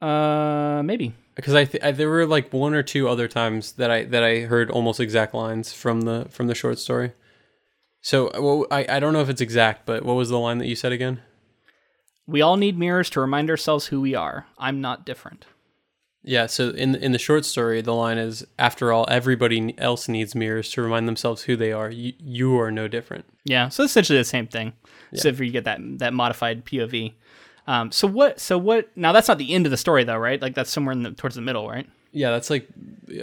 Uh, 0.00 0.82
maybe. 0.84 1.14
because 1.34 1.54
I, 1.54 1.64
th- 1.64 1.82
I 1.82 1.90
there 1.92 2.10
were 2.10 2.26
like 2.26 2.52
one 2.52 2.74
or 2.74 2.82
two 2.82 3.08
other 3.08 3.26
times 3.28 3.72
that 3.72 3.90
I 3.90 4.04
that 4.04 4.22
I 4.22 4.40
heard 4.40 4.70
almost 4.70 5.00
exact 5.00 5.32
lines 5.34 5.72
from 5.72 6.02
the 6.02 6.26
from 6.30 6.46
the 6.46 6.54
short 6.54 6.78
story. 6.78 7.12
So 8.02 8.30
well, 8.34 8.66
I 8.70 8.84
I 8.96 9.00
don't 9.00 9.12
know 9.14 9.22
if 9.22 9.30
it's 9.30 9.40
exact, 9.40 9.86
but 9.86 10.04
what 10.04 10.14
was 10.16 10.28
the 10.28 10.38
line 10.38 10.58
that 10.58 10.66
you 10.68 10.76
said 10.76 10.92
again? 10.92 11.22
We 12.26 12.42
all 12.42 12.56
need 12.58 12.76
mirrors 12.78 13.08
to 13.10 13.20
remind 13.20 13.48
ourselves 13.50 13.86
who 13.86 14.00
we 14.00 14.14
are. 14.14 14.46
I'm 14.58 14.80
not 14.82 15.06
different. 15.06 15.46
Yeah. 16.24 16.46
So 16.46 16.70
in 16.70 16.94
in 16.96 17.12
the 17.12 17.18
short 17.18 17.44
story, 17.44 17.80
the 17.82 17.94
line 17.94 18.18
is, 18.18 18.46
"After 18.58 18.92
all, 18.92 19.06
everybody 19.10 19.74
else 19.78 20.08
needs 20.08 20.34
mirrors 20.34 20.70
to 20.70 20.82
remind 20.82 21.06
themselves 21.06 21.42
who 21.42 21.54
they 21.54 21.70
are. 21.70 21.90
You 21.90 22.14
you 22.18 22.58
are 22.58 22.70
no 22.70 22.88
different." 22.88 23.26
Yeah, 23.44 23.68
so 23.68 23.84
essentially 23.84 24.18
the 24.18 24.24
same 24.24 24.46
thing. 24.46 24.72
So 25.14 25.28
if 25.28 25.38
you 25.38 25.50
get 25.50 25.64
that 25.64 25.80
that 25.98 26.14
modified 26.14 26.64
POV. 26.64 27.14
Um, 27.66 27.92
so 27.92 28.06
what? 28.08 28.40
So 28.40 28.58
what? 28.58 28.90
Now 28.96 29.12
that's 29.12 29.28
not 29.28 29.38
the 29.38 29.54
end 29.54 29.66
of 29.66 29.70
the 29.70 29.76
story, 29.76 30.04
though, 30.04 30.16
right? 30.16 30.40
Like 30.40 30.54
that's 30.54 30.70
somewhere 30.70 30.92
in 30.92 31.02
the, 31.02 31.12
towards 31.12 31.36
the 31.36 31.42
middle, 31.42 31.68
right? 31.68 31.88
Yeah, 32.12 32.30
that's 32.30 32.50
like 32.50 32.68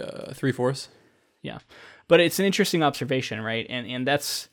uh, 0.00 0.32
three 0.32 0.52
fourths. 0.52 0.88
Yeah, 1.42 1.58
but 2.08 2.20
it's 2.20 2.38
an 2.38 2.44
interesting 2.44 2.82
observation, 2.82 3.40
right? 3.40 3.66
And 3.68 3.86
and 3.86 4.06
that's 4.06 4.48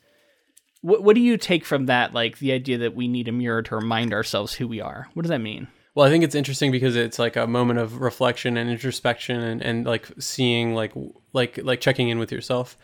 what 0.80 1.02
what 1.02 1.14
do 1.14 1.20
you 1.20 1.36
take 1.36 1.64
from 1.64 1.86
that? 1.86 2.14
Like 2.14 2.38
the 2.38 2.52
idea 2.52 2.78
that 2.78 2.94
we 2.94 3.08
need 3.08 3.28
a 3.28 3.32
mirror 3.32 3.62
to 3.62 3.76
remind 3.76 4.12
ourselves 4.12 4.54
who 4.54 4.68
we 4.68 4.80
are. 4.80 5.08
What 5.14 5.22
does 5.22 5.30
that 5.30 5.40
mean? 5.40 5.68
Well, 5.94 6.06
I 6.06 6.10
think 6.10 6.22
it's 6.22 6.34
interesting 6.34 6.70
because 6.70 6.94
it's 6.94 7.18
like 7.18 7.36
a 7.36 7.46
moment 7.46 7.80
of 7.80 8.00
reflection 8.00 8.56
and 8.56 8.70
introspection 8.70 9.40
and, 9.40 9.60
and 9.60 9.84
like 9.84 10.08
seeing 10.18 10.74
like 10.74 10.92
like 11.32 11.58
like 11.62 11.80
checking 11.80 12.08
in 12.08 12.18
with 12.18 12.30
yourself. 12.30 12.76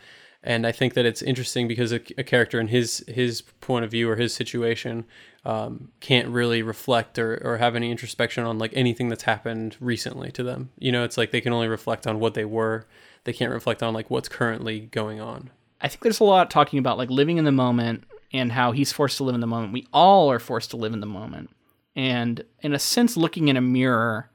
And 0.43 0.67
I 0.67 0.71
think 0.71 0.93
that 0.93 1.05
it's 1.05 1.21
interesting 1.21 1.67
because 1.67 1.91
a, 1.91 1.99
a 2.17 2.23
character 2.23 2.59
in 2.59 2.67
his 2.67 3.03
his 3.07 3.41
point 3.41 3.85
of 3.85 3.91
view 3.91 4.09
or 4.09 4.17
his 4.17 4.33
situation 4.33 5.05
um, 5.45 5.89
can't 6.01 6.27
really 6.27 6.61
reflect 6.61 7.17
or, 7.17 7.41
or 7.43 7.57
have 7.57 7.75
any 7.75 7.91
introspection 7.91 8.43
on 8.43 8.59
like 8.59 8.71
anything 8.75 9.07
that's 9.07 9.23
happened 9.23 9.77
recently 9.79 10.31
to 10.31 10.43
them. 10.43 10.71
You 10.77 10.91
know, 10.91 11.03
it's 11.03 11.17
like 11.17 11.31
they 11.31 11.41
can 11.41 11.53
only 11.53 11.69
reflect 11.69 12.05
on 12.05 12.19
what 12.19 12.33
they 12.33 12.45
were. 12.45 12.85
They 13.23 13.33
can't 13.33 13.51
reflect 13.51 13.81
on 13.81 13.93
like 13.93 14.09
what's 14.09 14.29
currently 14.29 14.81
going 14.81 15.21
on. 15.21 15.49
I 15.79 15.87
think 15.87 16.01
there's 16.01 16.19
a 16.19 16.25
lot 16.25 16.51
talking 16.51 16.79
about 16.79 16.97
like 16.97 17.09
living 17.09 17.37
in 17.37 17.45
the 17.45 17.51
moment 17.51 18.03
and 18.33 18.51
how 18.51 18.73
he's 18.73 18.91
forced 18.91 19.17
to 19.17 19.23
live 19.23 19.35
in 19.35 19.41
the 19.41 19.47
moment. 19.47 19.73
We 19.73 19.87
all 19.93 20.29
are 20.29 20.39
forced 20.39 20.71
to 20.71 20.77
live 20.77 20.93
in 20.93 20.99
the 20.99 21.05
moment. 21.05 21.49
And 21.97 22.45
in 22.61 22.73
a 22.73 22.79
sense, 22.79 23.17
looking 23.17 23.47
in 23.47 23.57
a 23.57 23.61
mirror 23.61 24.29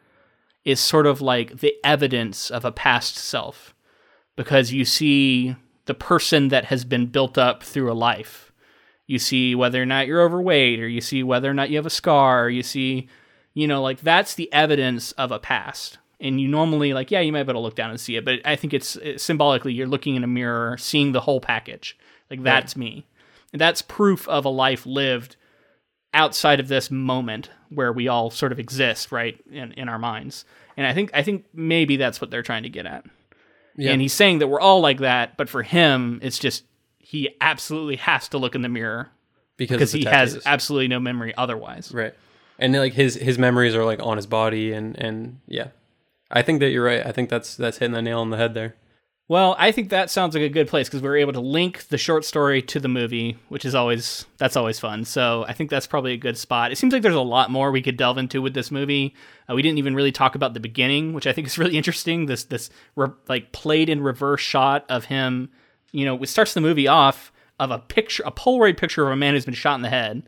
is 0.65 0.81
sort 0.81 1.07
of 1.07 1.21
like 1.21 1.61
the 1.61 1.75
evidence 1.85 2.51
of 2.51 2.65
a 2.65 2.73
past 2.73 3.17
self 3.17 3.73
because 4.35 4.73
you 4.73 4.85
see 4.85 5.55
the 5.85 5.95
person 5.95 6.49
that 6.49 6.67
has 6.67 6.85
been 6.85 7.07
built 7.07 7.39
up 7.39 7.63
through 7.63 7.91
a 7.91 7.95
life. 7.95 8.53
You 9.07 9.21
see 9.21 9.55
whether 9.55 9.81
or 9.81 9.87
not 9.87 10.09
you're 10.09 10.23
overweight, 10.23 10.81
or 10.81 10.89
you 10.89 11.01
see 11.01 11.23
whether 11.23 11.49
or 11.49 11.55
not 11.55 11.71
you 11.71 11.77
have 11.77 11.87
a 11.87 11.91
scar, 11.91 12.47
or 12.47 12.51
you 12.51 12.65
see, 12.65 13.09
you 13.55 13.69
know, 13.69 13.81
like 13.81 14.01
that's 14.01 14.35
the 14.35 14.53
evidence 14.53 15.13
of 15.13 15.31
a 15.31 15.39
past. 15.39 15.99
And 16.19 16.41
you 16.41 16.49
normally, 16.49 16.95
like, 16.95 17.11
yeah, 17.11 17.21
you 17.21 17.33
might 17.33 17.45
be 17.45 17.51
able 17.51 17.61
to 17.61 17.65
look 17.65 17.77
down 17.77 17.91
and 17.91 18.01
see 18.01 18.17
it, 18.17 18.25
but 18.25 18.41
I 18.45 18.57
think 18.57 18.73
it's, 18.73 18.97
it's 18.97 19.23
symbolically 19.23 19.73
you're 19.73 19.89
looking 19.89 20.17
in 20.17 20.25
a 20.25 20.29
mirror, 20.29 20.77
seeing 20.79 21.13
the 21.13 21.21
whole 21.21 21.41
package. 21.41 21.97
Like, 22.31 22.43
that's 22.43 22.77
me. 22.77 23.07
And 23.53 23.61
that's 23.61 23.83
proof 23.83 24.29
of 24.29 24.45
a 24.45 24.49
life 24.49 24.87
lived 24.87 25.37
outside 26.15 26.61
of 26.61 26.69
this 26.69 26.91
moment 26.91 27.51
where 27.71 27.93
we 27.93 28.09
all 28.09 28.31
sort 28.31 28.53
of 28.53 28.59
exist, 28.59 29.13
right, 29.13 29.41
in, 29.51 29.73
in 29.73 29.89
our 29.89 29.99
minds. 29.99 30.45
And 30.77 30.87
I 30.87 30.95
think 30.95 31.11
I 31.15 31.23
think 31.23 31.45
maybe 31.53 31.97
that's 31.97 32.21
what 32.21 32.31
they're 32.31 32.43
trying 32.43 32.63
to 32.63 32.69
get 32.69 32.87
at. 32.87 33.05
Yeah. 33.77 33.93
And 33.93 34.01
he's 34.01 34.13
saying 34.13 34.39
that 34.41 34.49
we're 34.49 34.61
all 34.61 34.81
like 34.81 34.99
that, 34.99 35.37
but 35.37 35.49
for 35.49 35.63
him, 35.63 36.19
it's 36.23 36.39
just 36.39 36.65
he 36.99 37.35
absolutely 37.41 37.97
has 37.97 38.29
to 38.29 38.39
look 38.39 38.55
in 38.55 38.63
the 38.63 38.69
mirror 38.69 39.11
Because, 39.57 39.77
because 39.77 39.95
of 39.95 39.99
he 39.99 40.05
the 40.05 40.11
has 40.11 40.43
absolutely 40.47 40.89
no 40.89 41.01
memory 41.01 41.35
otherwise. 41.37 41.93
Right. 41.93 42.15
And 42.59 42.75
like 42.75 42.93
his 42.93 43.15
his 43.15 43.39
memories 43.39 43.75
are 43.75 43.85
like 43.85 44.01
on 44.03 44.17
his 44.17 44.27
body 44.27 44.73
and 44.73 44.99
and 44.99 45.41
yeah. 45.47 45.69
I 46.31 46.43
think 46.43 46.61
that 46.61 46.71
you're 46.71 46.85
right. 46.85 47.05
I 47.05 47.13
think 47.13 47.29
that's 47.29 47.57
that's 47.57 47.79
hitting 47.79 47.93
the 47.93 48.03
nail 48.03 48.21
on 48.21 48.31
the 48.31 48.37
head 48.37 48.55
there. 48.55 48.77
Well, 49.29 49.55
I 49.59 49.71
think 49.73 49.89
that 49.91 50.11
sounds 50.11 50.35
like 50.35 50.43
a 50.43 50.49
good 50.49 50.69
place 50.69 50.89
because 50.89 51.01
we 51.01 51.09
were 51.09 51.17
able 51.17 51.33
to 51.33 51.41
link 51.41 51.89
the 51.89 51.97
short 51.97 52.25
story 52.25 52.61
to 52.63 52.81
the 52.81 52.89
movie, 52.89 53.39
which 53.49 53.65
is 53.65 53.75
always 53.75 54.27
that's 54.37 54.57
always 54.57 54.79
fun. 54.81 55.05
So 55.05 55.45
I 55.49 55.53
think 55.53 55.71
that's 55.71 55.87
probably 55.87 56.13
a 56.13 56.19
good 56.19 56.37
spot. 56.37 56.73
It 56.73 56.77
seems 56.77 56.93
like 56.93 57.03
there's 57.03 57.15
a 57.15 57.21
lot 57.21 57.51
more 57.51 57.71
we 57.71 57.83
could 57.83 57.97
delve 57.97 58.19
into 58.19 58.43
with 58.43 58.53
this 58.53 58.71
movie. 58.71 59.15
Uh, 59.49 59.55
we 59.55 59.63
didn't 59.63 59.79
even 59.79 59.95
really 59.95 60.13
talk 60.13 60.35
about 60.35 60.55
the 60.55 60.61
beginning, 60.61 61.13
which 61.13 61.27
I 61.27 61.33
think 61.33 61.47
is 61.47 61.57
really 61.59 61.77
interesting. 61.77 62.27
This 62.27 62.45
this 62.45 62.69
re- 62.97 63.09
like 63.29 63.53
played 63.53 63.89
in 63.89 64.03
reverse 64.03 64.41
shot 64.41 64.85
of 64.89 65.07
him. 65.07 65.51
You 65.93 66.05
know, 66.05 66.21
it 66.23 66.29
starts 66.29 66.53
the 66.53 66.61
movie 66.61 66.89
off 66.89 67.33
of 67.61 67.71
a 67.71 67.79
picture, 67.79 68.25
a 68.27 68.33
Polaroid 68.33 68.77
picture 68.77 69.07
of 69.07 69.13
a 69.13 69.17
man 69.17 69.35
who's 69.35 69.45
been 69.45 69.55
shot 69.55 69.77
in 69.77 69.83
the 69.83 69.89
head, 69.89 70.25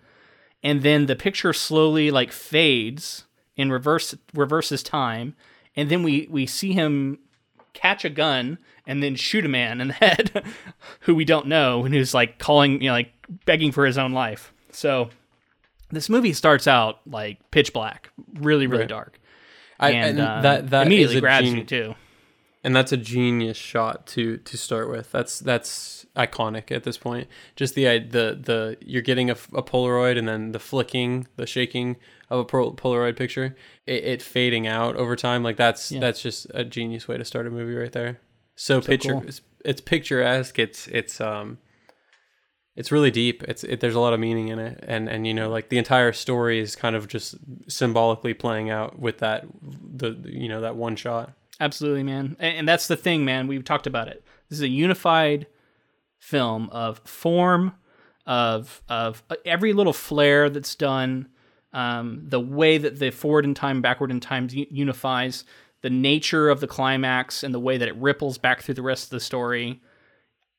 and 0.63 0.83
then 0.83 1.07
the 1.07 1.17
picture 1.17 1.53
slowly 1.53 2.13
like 2.13 2.31
fades 2.31 3.25
in 3.57 3.73
reverse 3.73 4.15
reverses 4.33 4.85
time, 4.85 5.35
and 5.75 5.91
then 5.91 6.05
we 6.05 6.29
we 6.31 6.47
see 6.47 6.73
him 6.73 7.19
catch 7.75 8.05
a 8.05 8.11
gun 8.11 8.57
and 8.87 9.03
then 9.03 9.15
shoot 9.15 9.45
a 9.45 9.49
man 9.49 9.81
in 9.81 9.89
the 9.89 9.95
head 10.01 10.43
who 11.01 11.15
we 11.15 11.25
don't 11.25 11.47
know 11.47 11.85
and 11.85 11.95
who's 11.95 12.15
like 12.15 12.39
calling 12.39 12.81
you 12.81 12.89
know 12.89 12.93
like 12.95 13.13
begging 13.45 13.71
for 13.73 13.85
his 13.85 13.99
own 13.99 14.13
life 14.13 14.53
so 14.71 15.11
this 15.91 16.09
movie 16.09 16.33
starts 16.33 16.67
out 16.67 17.01
like 17.07 17.39
pitch 17.51 17.73
black 17.73 18.11
really 18.35 18.67
really 18.67 18.83
Right. 18.83 18.89
dark 18.89 19.21
I, 19.79 19.91
and, 19.91 20.19
and 20.19 20.29
uh, 20.29 20.41
that 20.43 20.71
that 20.71 20.87
immediately 20.87 21.21
grabs 21.21 21.47
gen- 21.49 21.57
you 21.59 21.65
too 21.65 21.95
and 22.63 22.75
that's 22.75 22.93
a 22.93 22.97
genius 22.97 23.59
shot 23.59 24.07
to 24.07 24.39
to 24.39 24.57
start 24.57 24.89
with. 24.89 25.13
That's 25.13 25.39
that's 25.39 26.07
iconic 26.17 26.75
at 26.75 26.85
this 26.85 26.97
point. 26.97 27.29
Just 27.57 27.75
the 27.75 27.85
the 27.99 28.39
the 28.43 28.79
you're 28.81 29.03
getting 29.03 29.29
a, 29.29 29.35
a 29.53 29.63
Polaroid 29.63 30.17
and 30.17 30.27
then 30.27 30.53
the 30.53 30.59
flicking, 30.59 31.27
the 31.37 31.47
shaking 31.47 31.97
of 32.35 32.41
a 32.41 32.45
Polaroid 32.45 33.17
picture, 33.17 33.57
it, 33.87 34.05
it 34.05 34.23
fading 34.23 34.67
out 34.67 34.97
over 34.97 35.17
time. 35.17 35.43
Like 35.43 35.57
that's 35.57 35.93
yeah. 35.93 36.01
that's 36.01 36.21
just 36.23 36.47
a 36.55 36.65
genius 36.65 37.09
way 37.09 37.17
to 37.17 37.25
start 37.25 37.47
a 37.47 37.51
movie 37.51 37.75
right 37.75 37.93
there. 37.93 38.21
So, 38.57 38.81
so 38.81 38.87
picture 38.87 39.13
cool. 39.13 39.25
it's, 39.27 39.41
it's 39.65 39.81
picturesque. 39.81 40.59
It's 40.59 40.87
it's 40.89 41.21
um 41.21 41.59
it's 42.77 42.91
really 42.91 43.11
deep. 43.11 43.43
It's 43.45 43.63
it, 43.65 43.81
there's 43.81 43.95
a 43.95 44.01
lot 44.01 44.15
of 44.15 44.21
meaning 44.21 44.49
in 44.49 44.59
it, 44.59 44.83
and 44.87 45.09
and 45.09 45.27
you 45.27 45.35
know 45.35 45.49
like 45.49 45.69
the 45.69 45.79
entire 45.79 46.13
story 46.13 46.59
is 46.59 46.75
kind 46.75 46.97
of 46.97 47.09
just 47.09 47.37
symbolically 47.69 48.35
playing 48.35 48.71
out 48.71 48.99
with 48.99 49.19
that 49.19 49.45
the 49.63 50.17
you 50.25 50.49
know 50.49 50.61
that 50.61 50.77
one 50.77 50.97
shot. 50.97 51.33
Absolutely, 51.61 52.03
man, 52.03 52.37
and, 52.41 52.59
and 52.59 52.69
that's 52.69 52.89
the 52.89 52.97
thing, 52.97 53.25
man. 53.25 53.47
We've 53.47 53.65
talked 53.65 53.87
about 53.87 54.09
it. 54.09 54.25
This 54.49 54.59
is 54.59 54.63
a 54.63 54.69
unified 54.69 55.47
film 56.19 56.69
of 56.71 57.01
form, 57.05 57.75
of 58.27 58.83
of 58.89 59.23
uh, 59.31 59.37
every 59.45 59.73
little 59.73 59.93
flair 59.93 60.51
that's 60.51 60.75
done, 60.75 61.29
um, 61.75 62.23
the 62.27 62.41
way 62.41 62.79
that 62.79 62.99
the 62.99 63.11
forward 63.11 63.45
in 63.45 63.55
time, 63.55 63.83
backward 63.83 64.11
in 64.11 64.21
time 64.21 64.49
unifies, 64.51 65.45
the 65.83 65.91
nature 65.91 66.49
of 66.49 66.61
the 66.61 66.67
climax, 66.67 67.43
and 67.43 67.53
the 67.53 67.61
way 67.61 67.77
that 67.77 67.89
it 67.89 67.97
ripples 67.97 68.39
back 68.39 68.63
through 68.63 68.75
the 68.75 68.83
rest 68.83 69.05
of 69.05 69.11
the 69.11 69.21
story 69.21 69.81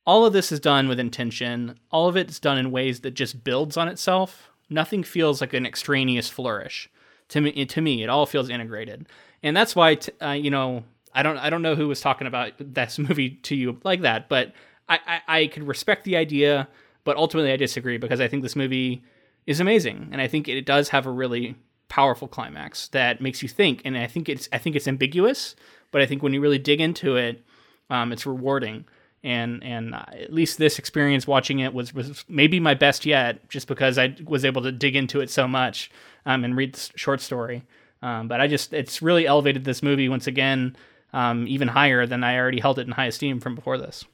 all 0.05 0.25
of 0.25 0.33
this 0.33 0.51
is 0.51 0.59
done 0.59 0.87
with 0.87 0.99
intention. 0.99 1.79
All 1.91 2.07
of 2.07 2.15
it's 2.15 2.39
done 2.39 2.57
in 2.57 2.71
ways 2.71 3.01
that 3.01 3.11
just 3.11 3.43
builds 3.43 3.75
on 3.75 3.87
itself. 3.87 4.49
Nothing 4.69 5.03
feels 5.03 5.41
like 5.41 5.53
an 5.53 5.65
extraneous 5.65 6.29
flourish. 6.29 6.89
To 7.29 7.41
me, 7.41 7.65
to 7.65 7.81
me, 7.81 8.03
it 8.03 8.09
all 8.09 8.27
feels 8.27 8.49
integrated, 8.49 9.07
and 9.41 9.57
that's 9.57 9.75
why 9.75 9.95
t- 9.95 10.11
uh, 10.21 10.31
you 10.31 10.51
know 10.51 10.83
I 11.11 11.23
don't 11.23 11.37
I 11.37 11.49
don't 11.49 11.63
know 11.63 11.73
who 11.73 11.87
was 11.87 12.01
talking 12.01 12.27
about 12.27 12.53
this 12.59 12.99
movie 12.99 13.31
to 13.43 13.55
you 13.55 13.79
like 13.83 14.01
that, 14.01 14.29
but 14.29 14.53
I, 14.87 14.99
I 15.07 15.21
I 15.39 15.47
could 15.47 15.67
respect 15.67 16.03
the 16.03 16.17
idea, 16.17 16.67
but 17.03 17.17
ultimately 17.17 17.51
I 17.51 17.57
disagree 17.57 17.97
because 17.97 18.21
I 18.21 18.27
think 18.27 18.43
this 18.43 18.55
movie 18.55 19.03
is 19.47 19.59
amazing, 19.59 20.09
and 20.11 20.21
I 20.21 20.27
think 20.27 20.47
it 20.47 20.65
does 20.65 20.89
have 20.89 21.05
a 21.05 21.11
really 21.11 21.55
powerful 21.87 22.27
climax 22.27 22.87
that 22.89 23.21
makes 23.21 23.41
you 23.41 23.47
think, 23.47 23.81
and 23.85 23.97
I 23.97 24.07
think 24.07 24.29
it's 24.29 24.49
I 24.51 24.57
think 24.57 24.75
it's 24.75 24.87
ambiguous, 24.87 25.55
but 25.91 26.01
I 26.01 26.05
think 26.05 26.23
when 26.23 26.33
you 26.33 26.41
really 26.41 26.59
dig 26.59 26.81
into 26.81 27.15
it, 27.15 27.43
um, 27.89 28.11
it's 28.11 28.25
rewarding 28.25 28.85
and 29.25 29.63
and 29.63 29.95
at 29.95 30.31
least 30.31 30.59
this 30.59 30.77
experience 30.77 31.25
watching 31.25 31.59
it 31.59 31.73
was 31.73 31.93
was 31.93 32.23
maybe 32.29 32.59
my 32.59 32.75
best 32.75 33.05
yet, 33.05 33.49
just 33.49 33.67
because 33.67 33.97
I 33.97 34.15
was 34.23 34.45
able 34.45 34.61
to 34.61 34.71
dig 34.71 34.95
into 34.95 35.19
it 35.19 35.31
so 35.31 35.47
much 35.47 35.89
um, 36.27 36.43
and 36.45 36.55
read 36.55 36.75
the 36.75 36.91
short 36.95 37.19
story. 37.21 37.63
Um, 38.03 38.27
but 38.27 38.39
I 38.39 38.47
just 38.47 38.71
it's 38.71 39.01
really 39.01 39.25
elevated 39.25 39.63
this 39.63 39.81
movie 39.81 40.07
once 40.07 40.27
again, 40.27 40.75
um, 41.11 41.47
even 41.47 41.67
higher 41.67 42.05
than 42.05 42.23
I 42.23 42.37
already 42.37 42.59
held 42.59 42.77
it 42.77 42.85
in 42.85 42.93
high 42.93 43.07
esteem 43.07 43.39
from 43.39 43.55
before 43.55 43.79
this. 43.79 44.05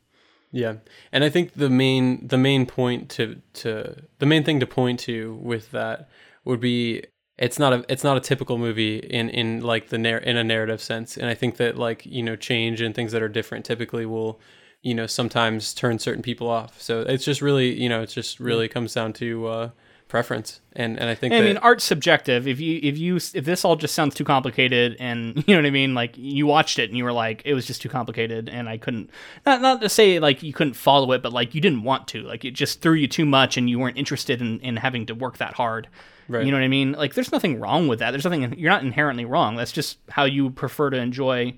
Yeah, 0.52 0.76
and 1.12 1.24
I 1.24 1.30
think 1.30 1.54
the 1.54 1.70
main 1.70 2.28
the 2.28 2.38
main 2.38 2.66
point 2.66 3.10
to 3.12 3.42
to 3.54 4.04
the 4.20 4.26
main 4.26 4.44
thing 4.44 4.60
to 4.60 4.68
point 4.68 5.00
to 5.02 5.36
with 5.42 5.72
that 5.72 6.10
would 6.44 6.60
be 6.60 7.04
it's 7.38 7.58
not 7.58 7.74
a 7.74 7.86
it's 7.88 8.04
not 8.04 8.18
a 8.18 8.20
typical 8.20 8.58
movie 8.58 8.98
in 8.98 9.30
in 9.30 9.62
like 9.62 9.90
the 9.90 9.98
narr- 9.98 10.20
in 10.20 10.38
a 10.38 10.44
narrative 10.44 10.82
sense, 10.82 11.18
and 11.18 11.28
I 11.28 11.34
think 11.34 11.58
that 11.58 11.78
like 11.78 12.06
you 12.06 12.22
know 12.22 12.36
change 12.36 12.82
and 12.82 12.94
things 12.94 13.14
that 13.14 13.22
are 13.22 13.30
different 13.30 13.66
typically 13.66 14.06
will 14.06 14.42
you 14.82 14.94
know 14.94 15.08
sometimes 15.08 15.74
turn 15.74 16.00
certain 16.00 16.22
people 16.22 16.50
off. 16.50 16.82
So 16.82 17.02
it's 17.02 17.24
just 17.24 17.42
really 17.42 17.82
you 17.82 17.88
know 17.88 18.02
it 18.02 18.08
just 18.08 18.40
really 18.40 18.68
comes 18.68 18.94
down 18.94 19.14
to 19.14 19.48
uh, 19.48 19.70
preference 20.12 20.60
and 20.74 21.00
and 21.00 21.10
I 21.10 21.16
think 21.16 21.34
I 21.34 21.40
that, 21.40 21.46
mean 21.46 21.58
art's 21.58 21.86
subjective. 21.86 22.46
If 22.46 22.60
you 22.60 22.82
if 22.84 22.98
you 22.98 23.16
if 23.16 23.46
this 23.46 23.64
all 23.64 23.78
just 23.78 23.96
sounds 23.96 24.14
too 24.14 24.26
complicated 24.26 24.98
and 25.00 25.38
you 25.48 25.56
know 25.56 25.62
what 25.62 25.66
I 25.66 25.72
mean, 25.72 25.94
like 25.94 26.18
you 26.18 26.46
watched 26.46 26.80
it 26.80 26.90
and 26.90 26.98
you 26.98 27.06
were 27.06 27.14
like 27.14 27.42
it 27.46 27.54
was 27.54 27.66
just 27.66 27.82
too 27.82 27.88
complicated 27.88 28.50
and 28.50 28.68
I 28.68 28.78
couldn't 28.78 29.10
not 29.46 29.62
not 29.62 29.80
to 29.80 29.88
say 29.88 30.20
like 30.20 30.44
you 30.44 30.52
couldn't 30.52 30.74
follow 30.74 31.14
it, 31.14 31.24
but 31.24 31.32
like 31.32 31.56
you 31.56 31.62
didn't 31.62 31.84
want 31.84 32.10
to, 32.10 32.24
like 32.24 32.44
it 32.44 32.52
just 32.52 32.82
threw 32.82 32.94
you 32.94 33.08
too 33.08 33.26
much 33.26 33.56
and 33.56 33.70
you 33.70 33.80
weren't 33.80 33.98
interested 33.98 34.42
in 34.42 34.60
in 34.60 34.76
having 34.76 35.06
to 35.06 35.16
work 35.16 35.38
that 35.38 35.54
hard. 35.54 35.88
Right. 36.28 36.46
You 36.46 36.52
know 36.52 36.58
what 36.58 36.66
I 36.66 36.68
mean? 36.70 36.92
Like 36.92 37.14
there's 37.14 37.32
nothing 37.32 37.62
wrong 37.62 37.88
with 37.88 38.00
that. 38.00 38.12
There's 38.12 38.26
nothing 38.26 38.54
you're 38.60 38.72
not 38.72 38.84
inherently 38.84 39.24
wrong. 39.24 39.56
That's 39.56 39.72
just 39.72 39.98
how 40.10 40.26
you 40.26 40.50
prefer 40.50 40.90
to 40.90 40.98
enjoy 40.98 41.58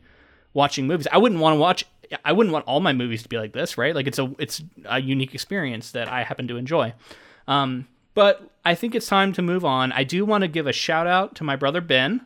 watching 0.53 0.85
movies. 0.85 1.07
I 1.11 1.17
wouldn't 1.17 1.41
want 1.41 1.55
to 1.55 1.59
watch 1.59 1.85
I 2.23 2.33
wouldn't 2.33 2.53
want 2.53 2.65
all 2.65 2.81
my 2.81 2.93
movies 2.93 3.23
to 3.23 3.29
be 3.29 3.39
like 3.39 3.53
this, 3.53 3.79
right? 3.79 3.95
Like 3.95 4.05
it's 4.05 4.19
a 4.19 4.31
it's 4.37 4.61
a 4.85 5.01
unique 5.01 5.33
experience 5.33 5.89
that 5.91 6.07
I 6.07 6.23
happen 6.23 6.47
to 6.49 6.57
enjoy. 6.57 6.93
Um, 7.47 7.87
but 8.13 8.49
I 8.65 8.75
think 8.75 8.95
it's 8.95 9.07
time 9.07 9.33
to 9.33 9.41
move 9.41 9.65
on. 9.65 9.91
I 9.91 10.03
do 10.03 10.25
want 10.25 10.43
to 10.43 10.47
give 10.47 10.67
a 10.67 10.73
shout 10.73 11.07
out 11.07 11.35
to 11.35 11.43
my 11.43 11.55
brother 11.55 11.81
Ben. 11.81 12.25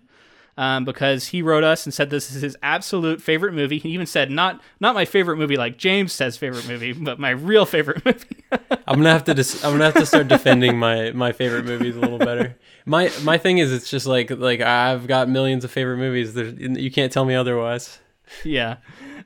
Um, 0.60 0.86
because 0.86 1.28
he 1.28 1.44
wrote 1.44 1.64
us 1.64 1.86
and 1.86 1.94
said 1.94 2.10
this 2.10 2.32
is 2.32 2.42
his 2.42 2.58
absolute 2.64 3.22
favorite 3.22 3.54
movie. 3.54 3.78
He 3.78 3.90
even 3.90 4.08
said 4.08 4.32
not 4.32 4.60
not 4.80 4.96
my 4.96 5.06
favorite 5.06 5.38
movie 5.38 5.56
like 5.56 5.78
James 5.78 6.12
says 6.12 6.36
favorite 6.36 6.68
movie, 6.68 6.94
but 6.94 7.20
my 7.20 7.30
real 7.30 7.64
favorite 7.68 8.04
movie. 8.06 8.44
I'm 8.88 8.98
gonna 8.98 9.12
have 9.12 9.24
to 9.26 9.36
dis- 9.36 9.64
I'm 9.64 9.74
gonna 9.74 9.86
have 9.86 9.94
to 9.94 10.06
start 10.08 10.28
defending 10.30 10.80
my 10.80 11.12
my 11.12 11.32
favorite 11.32 11.66
movies 11.66 11.96
a 11.96 12.00
little 12.00 12.18
better. 12.18 12.58
My 12.88 13.12
my 13.22 13.38
thing 13.38 13.60
is 13.60 13.72
it's 13.72 13.88
just 13.88 14.08
like 14.08 14.32
like 14.32 14.60
I've 14.62 15.06
got 15.06 15.30
millions 15.30 15.64
of 15.64 15.70
favorite 15.70 15.98
movies. 15.98 16.34
There's, 16.34 16.56
you 16.58 16.90
can't 16.90 17.12
tell 17.12 17.26
me 17.26 17.36
otherwise. 17.36 18.00
Yeah. 18.44 18.78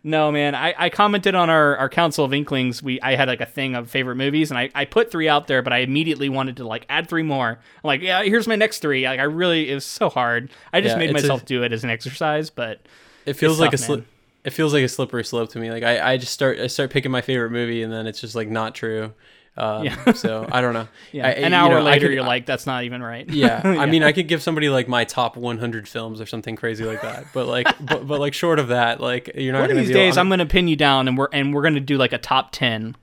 No, 0.04 0.32
man. 0.32 0.56
I, 0.56 0.74
I 0.78 0.90
commented 0.90 1.36
on 1.36 1.50
our, 1.50 1.78
our 1.78 1.88
Council 1.90 2.26
of 2.26 2.34
Inklings. 2.34 2.82
We 2.82 3.00
I 3.02 3.16
had 3.16 3.28
like 3.28 3.42
a 3.42 3.46
thing 3.46 3.76
of 3.76 3.90
favorite 3.90 4.16
movies, 4.16 4.50
and 4.50 4.58
I, 4.58 4.70
I 4.74 4.86
put 4.86 5.12
three 5.12 5.30
out 5.30 5.48
there, 5.48 5.62
but 5.62 5.74
I 5.74 5.80
immediately 5.80 6.28
wanted 6.28 6.58
to 6.58 6.66
like 6.66 6.88
add 6.90 7.08
three 7.08 7.22
more. 7.22 7.50
I'm 7.50 7.88
like, 7.88 8.02
yeah, 8.02 8.24
here's 8.24 8.48
my 8.48 8.56
next 8.56 8.80
three. 8.80 9.06
Like 9.06 9.20
I 9.20 9.24
really, 9.24 9.70
it 9.70 9.76
was 9.76 9.86
so 9.86 10.10
hard. 10.10 10.50
I 10.74 10.82
just 10.82 10.94
yeah, 10.94 11.00
made 11.00 11.14
myself 11.14 11.44
a, 11.44 11.46
do 11.46 11.64
it 11.64 11.72
as 11.72 11.84
an 11.84 11.92
exercise, 11.92 12.50
but 12.50 12.80
it 13.28 13.34
feels 13.34 13.60
like 13.60 13.72
tough, 13.72 13.80
a 13.80 13.84
slip. 13.84 14.06
It 14.44 14.50
feels 14.52 14.74
like 14.74 14.84
a 14.84 14.90
slippery 14.90 15.24
slope 15.24 15.52
to 15.52 15.60
me. 15.60 15.70
Like 15.70 15.84
I, 15.84 16.14
I 16.14 16.18
just 16.18 16.34
start 16.34 16.60
I 16.60 16.66
start 16.66 16.90
picking 16.90 17.12
my 17.12 17.22
favorite 17.22 17.52
movie, 17.52 17.84
and 17.84 17.94
then 17.94 18.08
it's 18.08 18.20
just 18.20 18.34
like 18.34 18.50
not 18.50 18.74
true. 18.74 19.14
Um, 19.58 19.84
yeah. 19.84 20.14
so 20.14 20.48
I 20.52 20.62
don't 20.62 20.74
know. 20.74 20.88
Yeah. 21.12 21.28
I, 21.28 21.32
An 21.32 21.54
hour 21.54 21.70
you 21.70 21.76
know, 21.76 21.84
later, 21.84 22.08
could, 22.08 22.14
you're 22.14 22.24
like, 22.24 22.46
that's 22.46 22.66
not 22.66 22.86
even 22.86 23.04
right. 23.04 23.30
Yeah. 23.30 23.62
yeah. 23.74 23.82
I 23.82 23.86
mean, 23.86 24.02
I 24.02 24.14
could 24.14 24.30
give 24.30 24.42
somebody 24.42 24.70
like 24.70 24.88
my 24.88 25.04
top 25.04 25.36
100 25.36 25.90
films 25.90 26.22
or 26.22 26.26
something 26.26 26.56
crazy 26.56 26.86
like 26.86 27.02
that. 27.02 27.26
But 27.34 27.48
like, 27.48 27.68
but, 27.86 28.08
but 28.08 28.20
like 28.20 28.34
short 28.34 28.60
of 28.60 28.70
that, 28.70 29.02
like 29.02 29.32
you're 29.36 29.52
not. 29.52 29.62
One 29.62 29.72
of 29.72 29.78
these 29.78 29.92
days, 29.92 30.18
I'm 30.18 30.30
going 30.30 30.40
to 30.40 30.46
pin 30.46 30.68
you 30.68 30.78
down, 30.78 31.08
and 31.08 31.18
we're 31.18 31.28
and 31.34 31.54
we're 31.54 31.64
going 31.64 31.74
to 31.74 31.82
do 31.82 31.98
like 31.98 32.14
a 32.14 32.18
top 32.18 32.52
10 32.52 32.96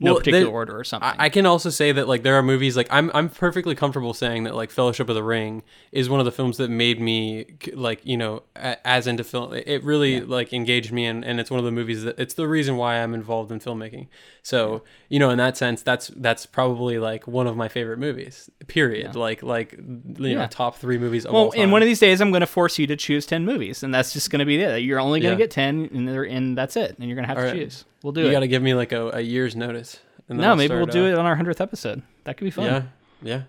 no 0.00 0.12
well, 0.12 0.20
particular 0.20 0.52
order 0.52 0.78
or 0.78 0.84
something. 0.84 1.08
I, 1.08 1.26
I, 1.26 1.28
can 1.28 1.46
also 1.46 1.70
say 1.70 1.92
that 1.92 2.08
like 2.08 2.22
there 2.22 2.34
are 2.34 2.42
movies 2.42 2.76
like 2.76 2.88
I'm 2.90 3.10
I'm 3.14 3.28
perfectly 3.28 3.74
comfortable 3.74 4.12
saying 4.12 4.44
that 4.44 4.54
like 4.54 4.70
Fellowship 4.70 5.08
of 5.08 5.14
the 5.14 5.22
Ring 5.22 5.62
is 5.92 6.08
one 6.08 6.20
of 6.20 6.26
the 6.26 6.32
films 6.32 6.56
that 6.56 6.68
made 6.68 7.00
me 7.00 7.46
like 7.74 8.04
you 8.04 8.16
know 8.16 8.42
a, 8.56 8.86
as 8.86 9.06
into 9.06 9.24
film. 9.24 9.54
It 9.54 9.84
really 9.84 10.16
yeah. 10.16 10.24
like 10.26 10.52
engaged 10.52 10.92
me 10.92 11.06
and 11.06 11.24
and 11.24 11.38
it's 11.38 11.50
one 11.50 11.58
of 11.58 11.64
the 11.64 11.72
movies 11.72 12.02
that 12.04 12.18
it's 12.18 12.34
the 12.34 12.48
reason 12.48 12.76
why 12.76 12.96
I'm 12.96 13.14
involved 13.14 13.52
in 13.52 13.60
filmmaking. 13.60 14.08
So 14.44 14.82
you 15.08 15.18
know 15.18 15.30
in 15.30 15.38
that 15.38 15.56
sense 15.56 15.80
that's 15.82 16.08
that's 16.16 16.44
probably 16.44 16.98
like 16.98 17.26
one 17.26 17.46
of 17.46 17.56
my 17.56 17.66
favorite 17.66 17.98
movies. 17.98 18.50
Period. 18.66 19.12
Yeah. 19.14 19.20
Like 19.20 19.42
like 19.42 19.72
you 19.72 20.36
know 20.36 20.46
top 20.48 20.76
three 20.76 20.98
movies. 20.98 21.24
Of 21.24 21.34
all 21.34 21.50
time. 21.50 21.58
Well, 21.58 21.64
in 21.64 21.70
one 21.70 21.80
of 21.80 21.86
these 21.86 21.98
days 21.98 22.20
I'm 22.20 22.30
going 22.30 22.42
to 22.42 22.46
force 22.46 22.78
you 22.78 22.86
to 22.88 22.96
choose 22.96 23.24
ten 23.24 23.46
movies, 23.46 23.82
and 23.82 23.92
that's 23.92 24.12
just 24.12 24.30
going 24.30 24.40
to 24.40 24.44
be 24.44 24.60
it. 24.60 24.82
You're 24.82 25.00
only 25.00 25.20
going 25.20 25.36
to 25.36 25.42
get 25.42 25.50
ten, 25.50 25.88
and, 25.94 26.08
and 26.08 26.58
that's 26.58 26.76
it, 26.76 26.94
and 26.98 27.08
you're 27.08 27.16
going 27.16 27.26
to 27.26 27.28
have 27.28 27.38
All 27.38 27.44
to 27.44 27.48
right. 27.48 27.58
choose. 27.58 27.86
We'll 28.02 28.12
do 28.12 28.20
you 28.20 28.26
it. 28.26 28.28
You 28.28 28.36
got 28.36 28.40
to 28.40 28.48
give 28.48 28.62
me 28.62 28.74
like 28.74 28.92
a, 28.92 29.08
a 29.14 29.20
year's 29.20 29.56
notice. 29.56 29.98
no, 30.28 30.50
I'll 30.50 30.56
maybe 30.56 30.74
we'll 30.74 30.86
do 30.86 31.06
uh, 31.06 31.08
it 31.08 31.18
on 31.18 31.24
our 31.24 31.36
hundredth 31.36 31.62
episode. 31.62 32.02
That 32.24 32.36
could 32.36 32.44
be 32.44 32.50
fun. 32.50 32.66
Yeah, 32.66 32.82
yeah. 33.22 33.42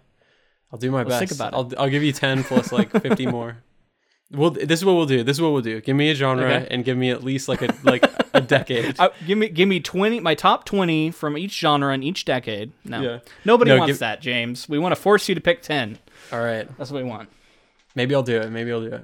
I'll 0.71 0.79
do 0.79 0.91
my 0.91 0.99
Let's 0.99 1.09
best. 1.09 1.19
Think 1.19 1.31
about 1.31 1.53
I'll. 1.53 1.83
I'll 1.83 1.89
give 1.89 2.03
you 2.03 2.13
ten 2.13 2.45
plus 2.45 2.71
like 2.71 2.89
fifty 3.01 3.25
more. 3.37 3.57
Well, 4.31 4.49
this 4.49 4.79
is 4.79 4.85
what 4.85 4.93
we'll 4.93 5.05
do. 5.05 5.23
This 5.23 5.37
is 5.37 5.41
what 5.41 5.53
we'll 5.53 5.61
do. 5.61 5.81
Give 5.81 5.95
me 5.95 6.09
a 6.09 6.15
genre 6.15 6.45
okay. 6.45 6.67
and 6.71 6.83
give 6.83 6.97
me 6.97 7.11
at 7.11 7.23
least 7.23 7.47
like 7.47 7.61
a 7.61 7.73
like 7.83 8.03
a 8.33 8.41
decade. 8.47 8.99
Uh, 8.99 9.09
give 9.25 9.37
me 9.37 9.49
give 9.49 9.69
me 9.69 9.79
twenty 9.79 10.19
my 10.19 10.35
top 10.35 10.65
twenty 10.65 11.11
from 11.11 11.37
each 11.37 11.57
genre 11.59 11.93
and 11.93 12.03
each 12.03 12.25
decade. 12.25 12.71
No, 12.83 13.01
yeah. 13.01 13.19
nobody 13.45 13.69
no, 13.71 13.77
wants 13.77 13.93
give... 13.93 13.99
that, 13.99 14.21
James. 14.21 14.67
We 14.67 14.79
want 14.79 14.95
to 14.95 15.01
force 15.01 15.29
you 15.29 15.35
to 15.35 15.41
pick 15.41 15.61
ten. 15.61 15.99
All 16.31 16.39
right, 16.39 16.67
that's 16.77 16.91
what 16.91 17.03
we 17.03 17.09
want. 17.09 17.29
Maybe 17.93 18.15
I'll 18.15 18.23
do 18.23 18.41
it. 18.41 18.49
Maybe 18.49 18.71
I'll 18.71 18.81
do 18.81 18.93
it. 18.93 19.03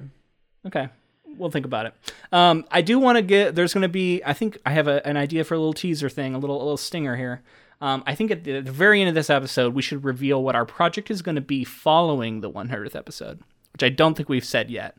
Okay 0.66 0.88
we'll 1.36 1.50
think 1.50 1.66
about 1.66 1.86
it. 1.86 1.94
Um, 2.30 2.64
I 2.70 2.82
do 2.82 2.98
want 2.98 3.16
to 3.16 3.22
get. 3.22 3.54
There's 3.54 3.74
going 3.74 3.82
to 3.82 3.88
be. 3.88 4.22
I 4.24 4.32
think 4.32 4.58
I 4.64 4.72
have 4.72 4.88
a, 4.88 5.06
an 5.06 5.16
idea 5.16 5.44
for 5.44 5.54
a 5.54 5.58
little 5.58 5.72
teaser 5.72 6.08
thing, 6.08 6.34
a 6.34 6.38
little 6.38 6.56
a 6.56 6.64
little 6.64 6.76
stinger 6.76 7.16
here. 7.16 7.42
Um, 7.80 8.04
I 8.06 8.14
think 8.14 8.30
at 8.30 8.44
the, 8.44 8.58
at 8.58 8.64
the, 8.64 8.72
very 8.72 9.00
end 9.00 9.08
of 9.08 9.16
this 9.16 9.28
episode, 9.28 9.74
we 9.74 9.82
should 9.82 10.04
reveal 10.04 10.42
what 10.42 10.54
our 10.54 10.64
project 10.64 11.10
is 11.10 11.20
going 11.20 11.34
to 11.34 11.40
be 11.40 11.64
following 11.64 12.40
the 12.40 12.50
100th 12.50 12.94
episode, 12.94 13.40
which 13.72 13.82
I 13.82 13.88
don't 13.88 14.14
think 14.14 14.28
we've 14.28 14.44
said 14.44 14.70
yet. 14.70 14.96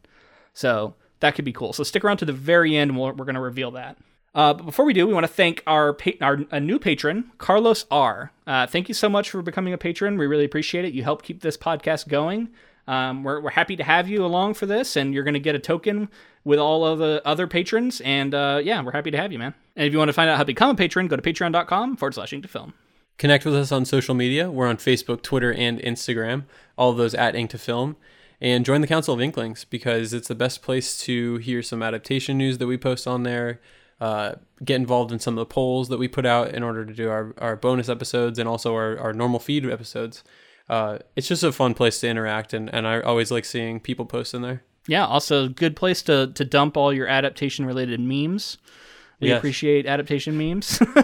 So 0.54 0.96
that 1.20 1.36
could 1.36 1.46
be 1.46 1.54
cool. 1.54 1.74
So 1.74 1.84
stick 1.84 2.04
around 2.04 2.18
to 2.18 2.26
the 2.26 2.34
very 2.34 2.76
end, 2.76 2.92
and 2.92 3.00
we 3.00 3.04
we 3.04 3.10
are 3.10 3.26
going 3.26 3.36
to 3.36 3.42
reveal 3.42 3.72
that. 3.72 3.98
Uh, 4.36 4.54
but 4.54 4.66
before 4.66 4.86
we 4.86 4.94
do, 4.94 5.06
we 5.06 5.14
want 5.14 5.26
to 5.26 5.32
thank 5.32 5.64
our 5.68 5.94
pa- 5.94 6.12
our 6.22 6.40
a 6.52 6.60
new 6.60 6.80
patron, 6.80 7.32
Carlos 7.38 7.86
R. 7.92 8.32
Uh, 8.48 8.66
thank 8.66 8.88
you 8.88 8.96
so 8.96 9.08
much 9.08 9.30
for 9.30 9.42
becoming 9.42 9.74
a 9.74 9.78
patron. 9.78 10.18
We 10.18 10.26
really 10.26 10.46
appreciate 10.46 10.86
it. 10.86 10.94
You 10.94 11.04
help 11.04 11.22
keep 11.22 11.42
this 11.42 11.58
podcast 11.58 12.08
going. 12.08 12.50
Um, 12.88 13.24
we're, 13.24 13.40
we're 13.40 13.52
happy 13.52 13.76
to 13.78 13.84
have 13.84 14.10
you 14.10 14.26
along 14.26 14.56
for 14.56 14.66
this, 14.66 14.96
and 14.96 15.14
you're 15.14 15.24
going 15.24 15.36
to 15.36 15.40
get 15.40 15.56
a 15.56 15.60
token 15.60 16.10
with 16.44 16.60
all 16.60 16.86
of 16.86 17.00
the 17.00 17.22
other 17.24 17.48
patrons. 17.48 18.02
And 18.02 18.34
uh, 18.34 18.60
yeah, 18.64 18.82
we're 18.82 18.92
happy 18.92 19.12
to 19.12 19.18
have 19.18 19.32
you, 19.32 19.40
man. 19.40 19.54
And 19.76 19.88
if 19.88 19.94
you 19.94 20.00
want 20.00 20.10
to 20.10 20.14
find 20.14 20.30
out 20.30 20.38
how 20.38 20.44
to 20.44 20.48
become 20.48 20.72
a 20.72 20.76
patron, 20.76 21.08
go 21.08 21.16
to 21.16 21.22
patreon.com 21.22 21.98
forward 21.98 22.16
slash 22.16 22.32
to 22.32 22.48
film. 22.48 22.74
Connect 23.18 23.46
with 23.46 23.56
us 23.56 23.72
on 23.72 23.86
social 23.86 24.16
media. 24.16 24.50
We're 24.50 24.68
on 24.68 24.78
Facebook, 24.78 25.22
Twitter, 25.22 25.54
and 25.54 25.80
Instagram. 25.80 26.44
All 26.78 26.92
of 26.92 26.98
those 26.98 27.14
at 27.14 27.36
Ink 27.36 27.52
to 27.52 27.58
Film. 27.58 27.96
And 28.44 28.64
join 28.64 28.82
the 28.82 28.88
Council 28.88 29.14
of 29.16 29.22
Inklings 29.22 29.66
because 29.66 30.14
it's 30.14 30.28
the 30.28 30.36
best 30.36 30.62
place 30.62 31.00
to 31.06 31.38
hear 31.38 31.64
some 31.64 31.82
adaptation 31.82 32.38
news 32.38 32.60
that 32.60 32.68
we 32.68 32.78
post 32.78 33.08
on 33.08 33.24
there. 33.24 33.60
Uh, 34.02 34.36
get 34.66 34.76
involved 34.76 35.12
in 35.14 35.20
some 35.20 35.34
of 35.36 35.40
the 35.40 35.46
polls 35.46 35.88
that 35.88 35.98
we 35.98 36.08
put 36.10 36.26
out 36.26 36.54
in 36.54 36.62
order 36.62 36.86
to 36.86 36.94
do 36.94 37.10
our, 37.10 37.34
our 37.38 37.56
bonus 37.56 37.88
episodes 37.88 38.38
and 38.38 38.50
also 38.50 38.74
our, 38.74 39.00
our 39.00 39.14
normal 39.14 39.40
feed 39.40 39.66
episodes. 39.70 40.24
Uh, 40.68 40.98
it's 41.16 41.28
just 41.28 41.42
a 41.44 41.52
fun 41.54 41.74
place 41.74 42.00
to 42.02 42.08
interact, 42.10 42.54
and, 42.54 42.74
and 42.74 42.86
I 42.88 43.00
always 43.02 43.32
like 43.32 43.46
seeing 43.46 43.80
people 43.80 44.06
post 44.06 44.34
in 44.34 44.42
there. 44.42 44.62
Yeah, 44.88 45.06
also 45.06 45.48
good 45.48 45.76
place 45.78 46.02
to 46.04 46.32
to 46.36 46.44
dump 46.44 46.76
all 46.76 46.92
your 46.92 47.08
adaptation 47.08 47.66
related 47.66 48.00
memes. 48.02 48.58
We 49.22 49.30
Yes. 49.30 49.38
appreciate 49.38 49.86
adaptation 49.86 50.38
memes, 50.38 50.82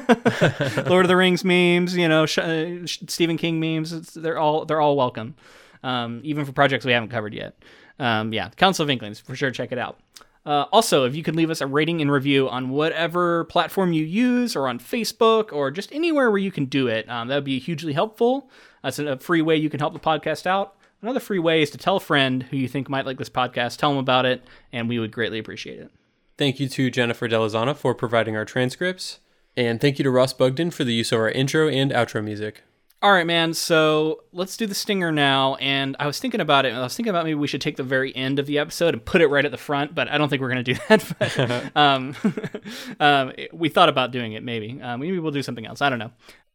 Lord 0.87 1.05
of 1.05 1.07
the 1.07 1.15
Rings 1.15 1.45
memes, 1.45 1.95
you 1.95 2.07
know, 2.09 2.25
Sh- 2.25 2.39
uh, 2.39 2.85
Sh- 2.85 2.99
Stephen 3.07 3.37
King 3.37 3.59
memes. 3.61 3.93
It's, 3.93 4.13
they're 4.13 4.37
all 4.39 4.65
they're 4.65 4.81
all 4.81 4.97
welcome, 4.97 5.35
um, 5.83 6.21
even 6.23 6.45
for 6.45 6.51
projects 6.51 6.85
we 6.85 6.91
haven't 6.91 7.09
covered 7.09 7.33
yet. 7.33 7.55
Um, 7.99 8.33
yeah, 8.33 8.49
Council 8.49 8.83
of 8.83 8.89
Inklings 8.89 9.19
for 9.19 9.35
sure. 9.35 9.51
Check 9.51 9.71
it 9.71 9.77
out. 9.77 9.99
Uh, 10.45 10.65
also, 10.71 11.05
if 11.05 11.15
you 11.15 11.21
could 11.21 11.35
leave 11.35 11.49
us 11.49 11.61
a 11.61 11.67
rating 11.67 12.01
and 12.01 12.11
review 12.11 12.49
on 12.49 12.69
whatever 12.69 13.43
platform 13.45 13.91
you 13.91 14.03
use, 14.03 14.55
or 14.55 14.67
on 14.67 14.79
Facebook, 14.79 15.51
or 15.51 15.69
just 15.69 15.91
anywhere 15.91 16.31
where 16.31 16.39
you 16.39 16.51
can 16.51 16.65
do 16.65 16.87
it, 16.87 17.07
um, 17.09 17.27
that 17.27 17.35
would 17.35 17.43
be 17.43 17.59
hugely 17.59 17.93
helpful. 17.93 18.49
That's 18.81 18.99
a 18.99 19.17
free 19.17 19.41
way 19.41 19.57
you 19.57 19.69
can 19.69 19.79
help 19.79 19.93
the 19.93 19.99
podcast 19.99 20.47
out. 20.47 20.75
Another 21.01 21.19
free 21.19 21.39
way 21.39 21.61
is 21.61 21.69
to 21.71 21.77
tell 21.77 21.97
a 21.97 22.01
friend 22.01 22.43
who 22.43 22.57
you 22.57 22.67
think 22.67 22.89
might 22.89 23.05
like 23.05 23.17
this 23.17 23.29
podcast, 23.29 23.77
tell 23.77 23.89
them 23.89 23.99
about 23.99 24.25
it, 24.25 24.43
and 24.71 24.89
we 24.89 24.97
would 24.97 25.11
greatly 25.11 25.39
appreciate 25.39 25.79
it. 25.79 25.91
Thank 26.37 26.59
you 26.59 26.69
to 26.69 26.89
Jennifer 26.89 27.27
Delazana 27.27 27.75
for 27.75 27.93
providing 27.93 28.35
our 28.35 28.45
transcripts. 28.45 29.19
And 29.57 29.81
thank 29.81 29.99
you 29.99 30.03
to 30.03 30.11
Ross 30.11 30.31
Bugden 30.31 30.71
for 30.71 30.85
the 30.85 30.93
use 30.93 31.11
of 31.11 31.19
our 31.19 31.29
intro 31.29 31.67
and 31.67 31.91
outro 31.91 32.23
music. 32.23 32.63
All 33.01 33.13
right, 33.13 33.25
man. 33.25 33.53
So 33.53 34.23
let's 34.33 34.57
do 34.57 34.65
the 34.65 34.75
stinger 34.75 35.09
now. 35.09 35.55
And 35.55 35.95
I 36.01 36.07
was 36.07 36.19
thinking 36.19 36.41
about 36.41 36.65
it. 36.65 36.73
I 36.73 36.81
was 36.81 36.97
thinking 36.97 37.11
about 37.11 37.23
maybe 37.23 37.35
we 37.35 37.47
should 37.47 37.61
take 37.61 37.77
the 37.77 37.83
very 37.83 38.13
end 38.13 38.39
of 38.39 38.45
the 38.45 38.59
episode 38.59 38.93
and 38.93 39.03
put 39.03 39.21
it 39.21 39.27
right 39.27 39.45
at 39.45 39.51
the 39.51 39.57
front, 39.57 39.95
but 39.95 40.09
I 40.09 40.17
don't 40.17 40.27
think 40.27 40.41
we're 40.41 40.51
going 40.51 40.63
to 40.65 40.73
do 40.73 40.79
that. 40.89 41.13
But, 41.17 41.75
um, 41.77 42.15
um, 42.99 43.33
we 43.53 43.69
thought 43.69 43.87
about 43.87 44.11
doing 44.11 44.33
it. 44.33 44.43
Maybe. 44.43 44.81
Um, 44.81 44.99
maybe 44.99 45.17
we'll 45.19 45.31
do 45.31 45.41
something 45.41 45.65
else. 45.65 45.81
I 45.81 45.89
don't 45.89 45.99
know. 45.99 46.11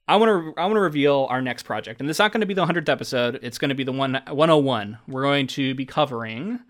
I 0.06 0.16
want 0.16 0.28
to. 0.28 0.60
I 0.60 0.66
want 0.66 0.76
to 0.76 0.80
reveal 0.80 1.26
our 1.30 1.40
next 1.40 1.62
project, 1.62 1.98
and 1.98 2.06
this 2.06 2.16
is 2.16 2.18
not 2.18 2.30
going 2.30 2.42
to 2.42 2.46
be 2.46 2.52
the 2.52 2.66
hundredth 2.66 2.90
episode. 2.90 3.38
It's 3.40 3.56
going 3.56 3.70
to 3.70 3.74
be 3.74 3.84
the 3.84 3.92
one 3.92 4.20
101. 4.28 4.98
We're 5.08 5.22
going 5.22 5.46
to 5.46 5.74
be 5.74 5.86
covering 5.86 6.60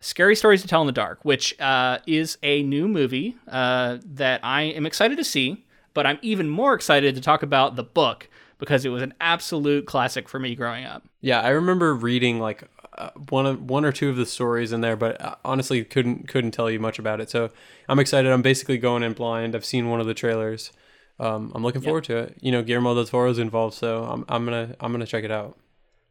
Scary 0.00 0.34
Stories 0.34 0.62
to 0.62 0.68
Tell 0.68 0.80
in 0.80 0.86
the 0.86 0.92
Dark, 0.92 1.22
which 1.22 1.60
uh, 1.60 1.98
is 2.06 2.38
a 2.42 2.62
new 2.62 2.88
movie 2.88 3.36
uh, 3.46 3.98
that 4.06 4.40
I 4.42 4.62
am 4.62 4.86
excited 4.86 5.18
to 5.18 5.24
see, 5.24 5.66
but 5.92 6.06
I'm 6.06 6.18
even 6.22 6.48
more 6.48 6.72
excited 6.72 7.14
to 7.14 7.20
talk 7.20 7.42
about 7.42 7.76
the 7.76 7.84
book 7.84 8.30
because 8.62 8.84
it 8.84 8.90
was 8.90 9.02
an 9.02 9.12
absolute 9.20 9.86
classic 9.86 10.28
for 10.28 10.38
me 10.38 10.54
growing 10.54 10.84
up. 10.84 11.02
Yeah, 11.20 11.40
I 11.40 11.48
remember 11.48 11.92
reading 11.96 12.38
like 12.38 12.62
uh, 12.96 13.10
one 13.28 13.44
of 13.44 13.68
one 13.68 13.84
or 13.84 13.90
two 13.90 14.08
of 14.08 14.14
the 14.14 14.24
stories 14.24 14.70
in 14.70 14.82
there, 14.82 14.94
but 14.94 15.20
uh, 15.20 15.34
honestly 15.44 15.82
couldn't 15.82 16.28
couldn't 16.28 16.52
tell 16.52 16.70
you 16.70 16.78
much 16.78 17.00
about 17.00 17.20
it. 17.20 17.28
So 17.28 17.50
I'm 17.88 17.98
excited. 17.98 18.30
I'm 18.30 18.40
basically 18.40 18.78
going 18.78 19.02
in 19.02 19.14
blind. 19.14 19.56
I've 19.56 19.64
seen 19.64 19.90
one 19.90 19.98
of 19.98 20.06
the 20.06 20.14
trailers. 20.14 20.70
Um, 21.18 21.50
I'm 21.56 21.64
looking 21.64 21.82
forward 21.82 22.04
to 22.04 22.16
it. 22.18 22.36
You 22.40 22.52
know, 22.52 22.62
Guillermo 22.62 22.94
del 22.94 23.04
Toro's 23.04 23.40
involved, 23.40 23.74
so 23.74 24.04
I'm 24.04 24.24
I'm 24.28 24.44
gonna 24.44 24.76
I'm 24.78 24.92
gonna 24.92 25.06
check 25.06 25.24
it 25.24 25.32
out. 25.32 25.58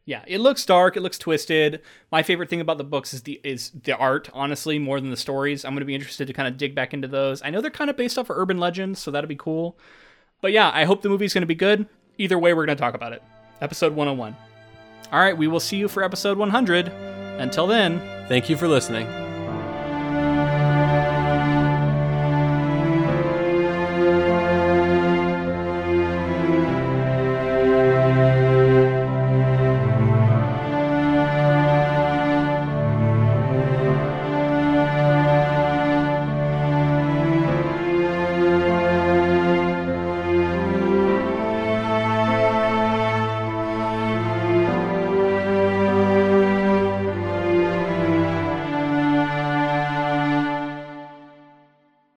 Yeah, 0.04 0.22
it 0.26 0.40
looks 0.40 0.66
dark. 0.66 0.98
It 0.98 1.00
looks 1.00 1.16
twisted. 1.16 1.80
My 2.10 2.22
favorite 2.22 2.50
thing 2.50 2.60
about 2.60 2.76
the 2.76 2.84
books 2.84 3.14
is 3.14 3.22
the 3.22 3.40
is 3.42 3.70
the 3.70 3.96
art, 3.96 4.28
honestly, 4.34 4.78
more 4.78 5.00
than 5.00 5.08
the 5.08 5.16
stories. 5.16 5.64
I'm 5.64 5.72
going 5.72 5.80
to 5.80 5.86
be 5.86 5.94
interested 5.94 6.26
to 6.26 6.34
kind 6.34 6.48
of 6.48 6.58
dig 6.58 6.74
back 6.74 6.92
into 6.92 7.08
those. 7.08 7.40
I 7.40 7.48
know 7.48 7.62
they're 7.62 7.70
kind 7.70 7.88
of 7.88 7.96
based 7.96 8.18
off 8.18 8.28
of 8.28 8.36
urban 8.36 8.58
legends, 8.58 9.00
so 9.00 9.10
that'll 9.10 9.28
be 9.28 9.36
cool. 9.36 9.78
But 10.42 10.52
yeah, 10.52 10.70
I 10.74 10.84
hope 10.84 11.00
the 11.00 11.08
movie's 11.08 11.32
going 11.32 11.42
to 11.42 11.46
be 11.46 11.54
good. 11.54 11.86
Either 12.18 12.38
way, 12.38 12.54
we're 12.54 12.66
going 12.66 12.76
to 12.76 12.80
talk 12.80 12.94
about 12.94 13.12
it. 13.12 13.22
Episode 13.60 13.94
101. 13.94 14.36
All 15.12 15.20
right, 15.20 15.36
we 15.36 15.46
will 15.48 15.60
see 15.60 15.76
you 15.76 15.88
for 15.88 16.02
episode 16.02 16.38
100. 16.38 16.88
Until 16.88 17.66
then. 17.66 18.00
Thank 18.28 18.48
you 18.48 18.56
for 18.56 18.68
listening. 18.68 19.21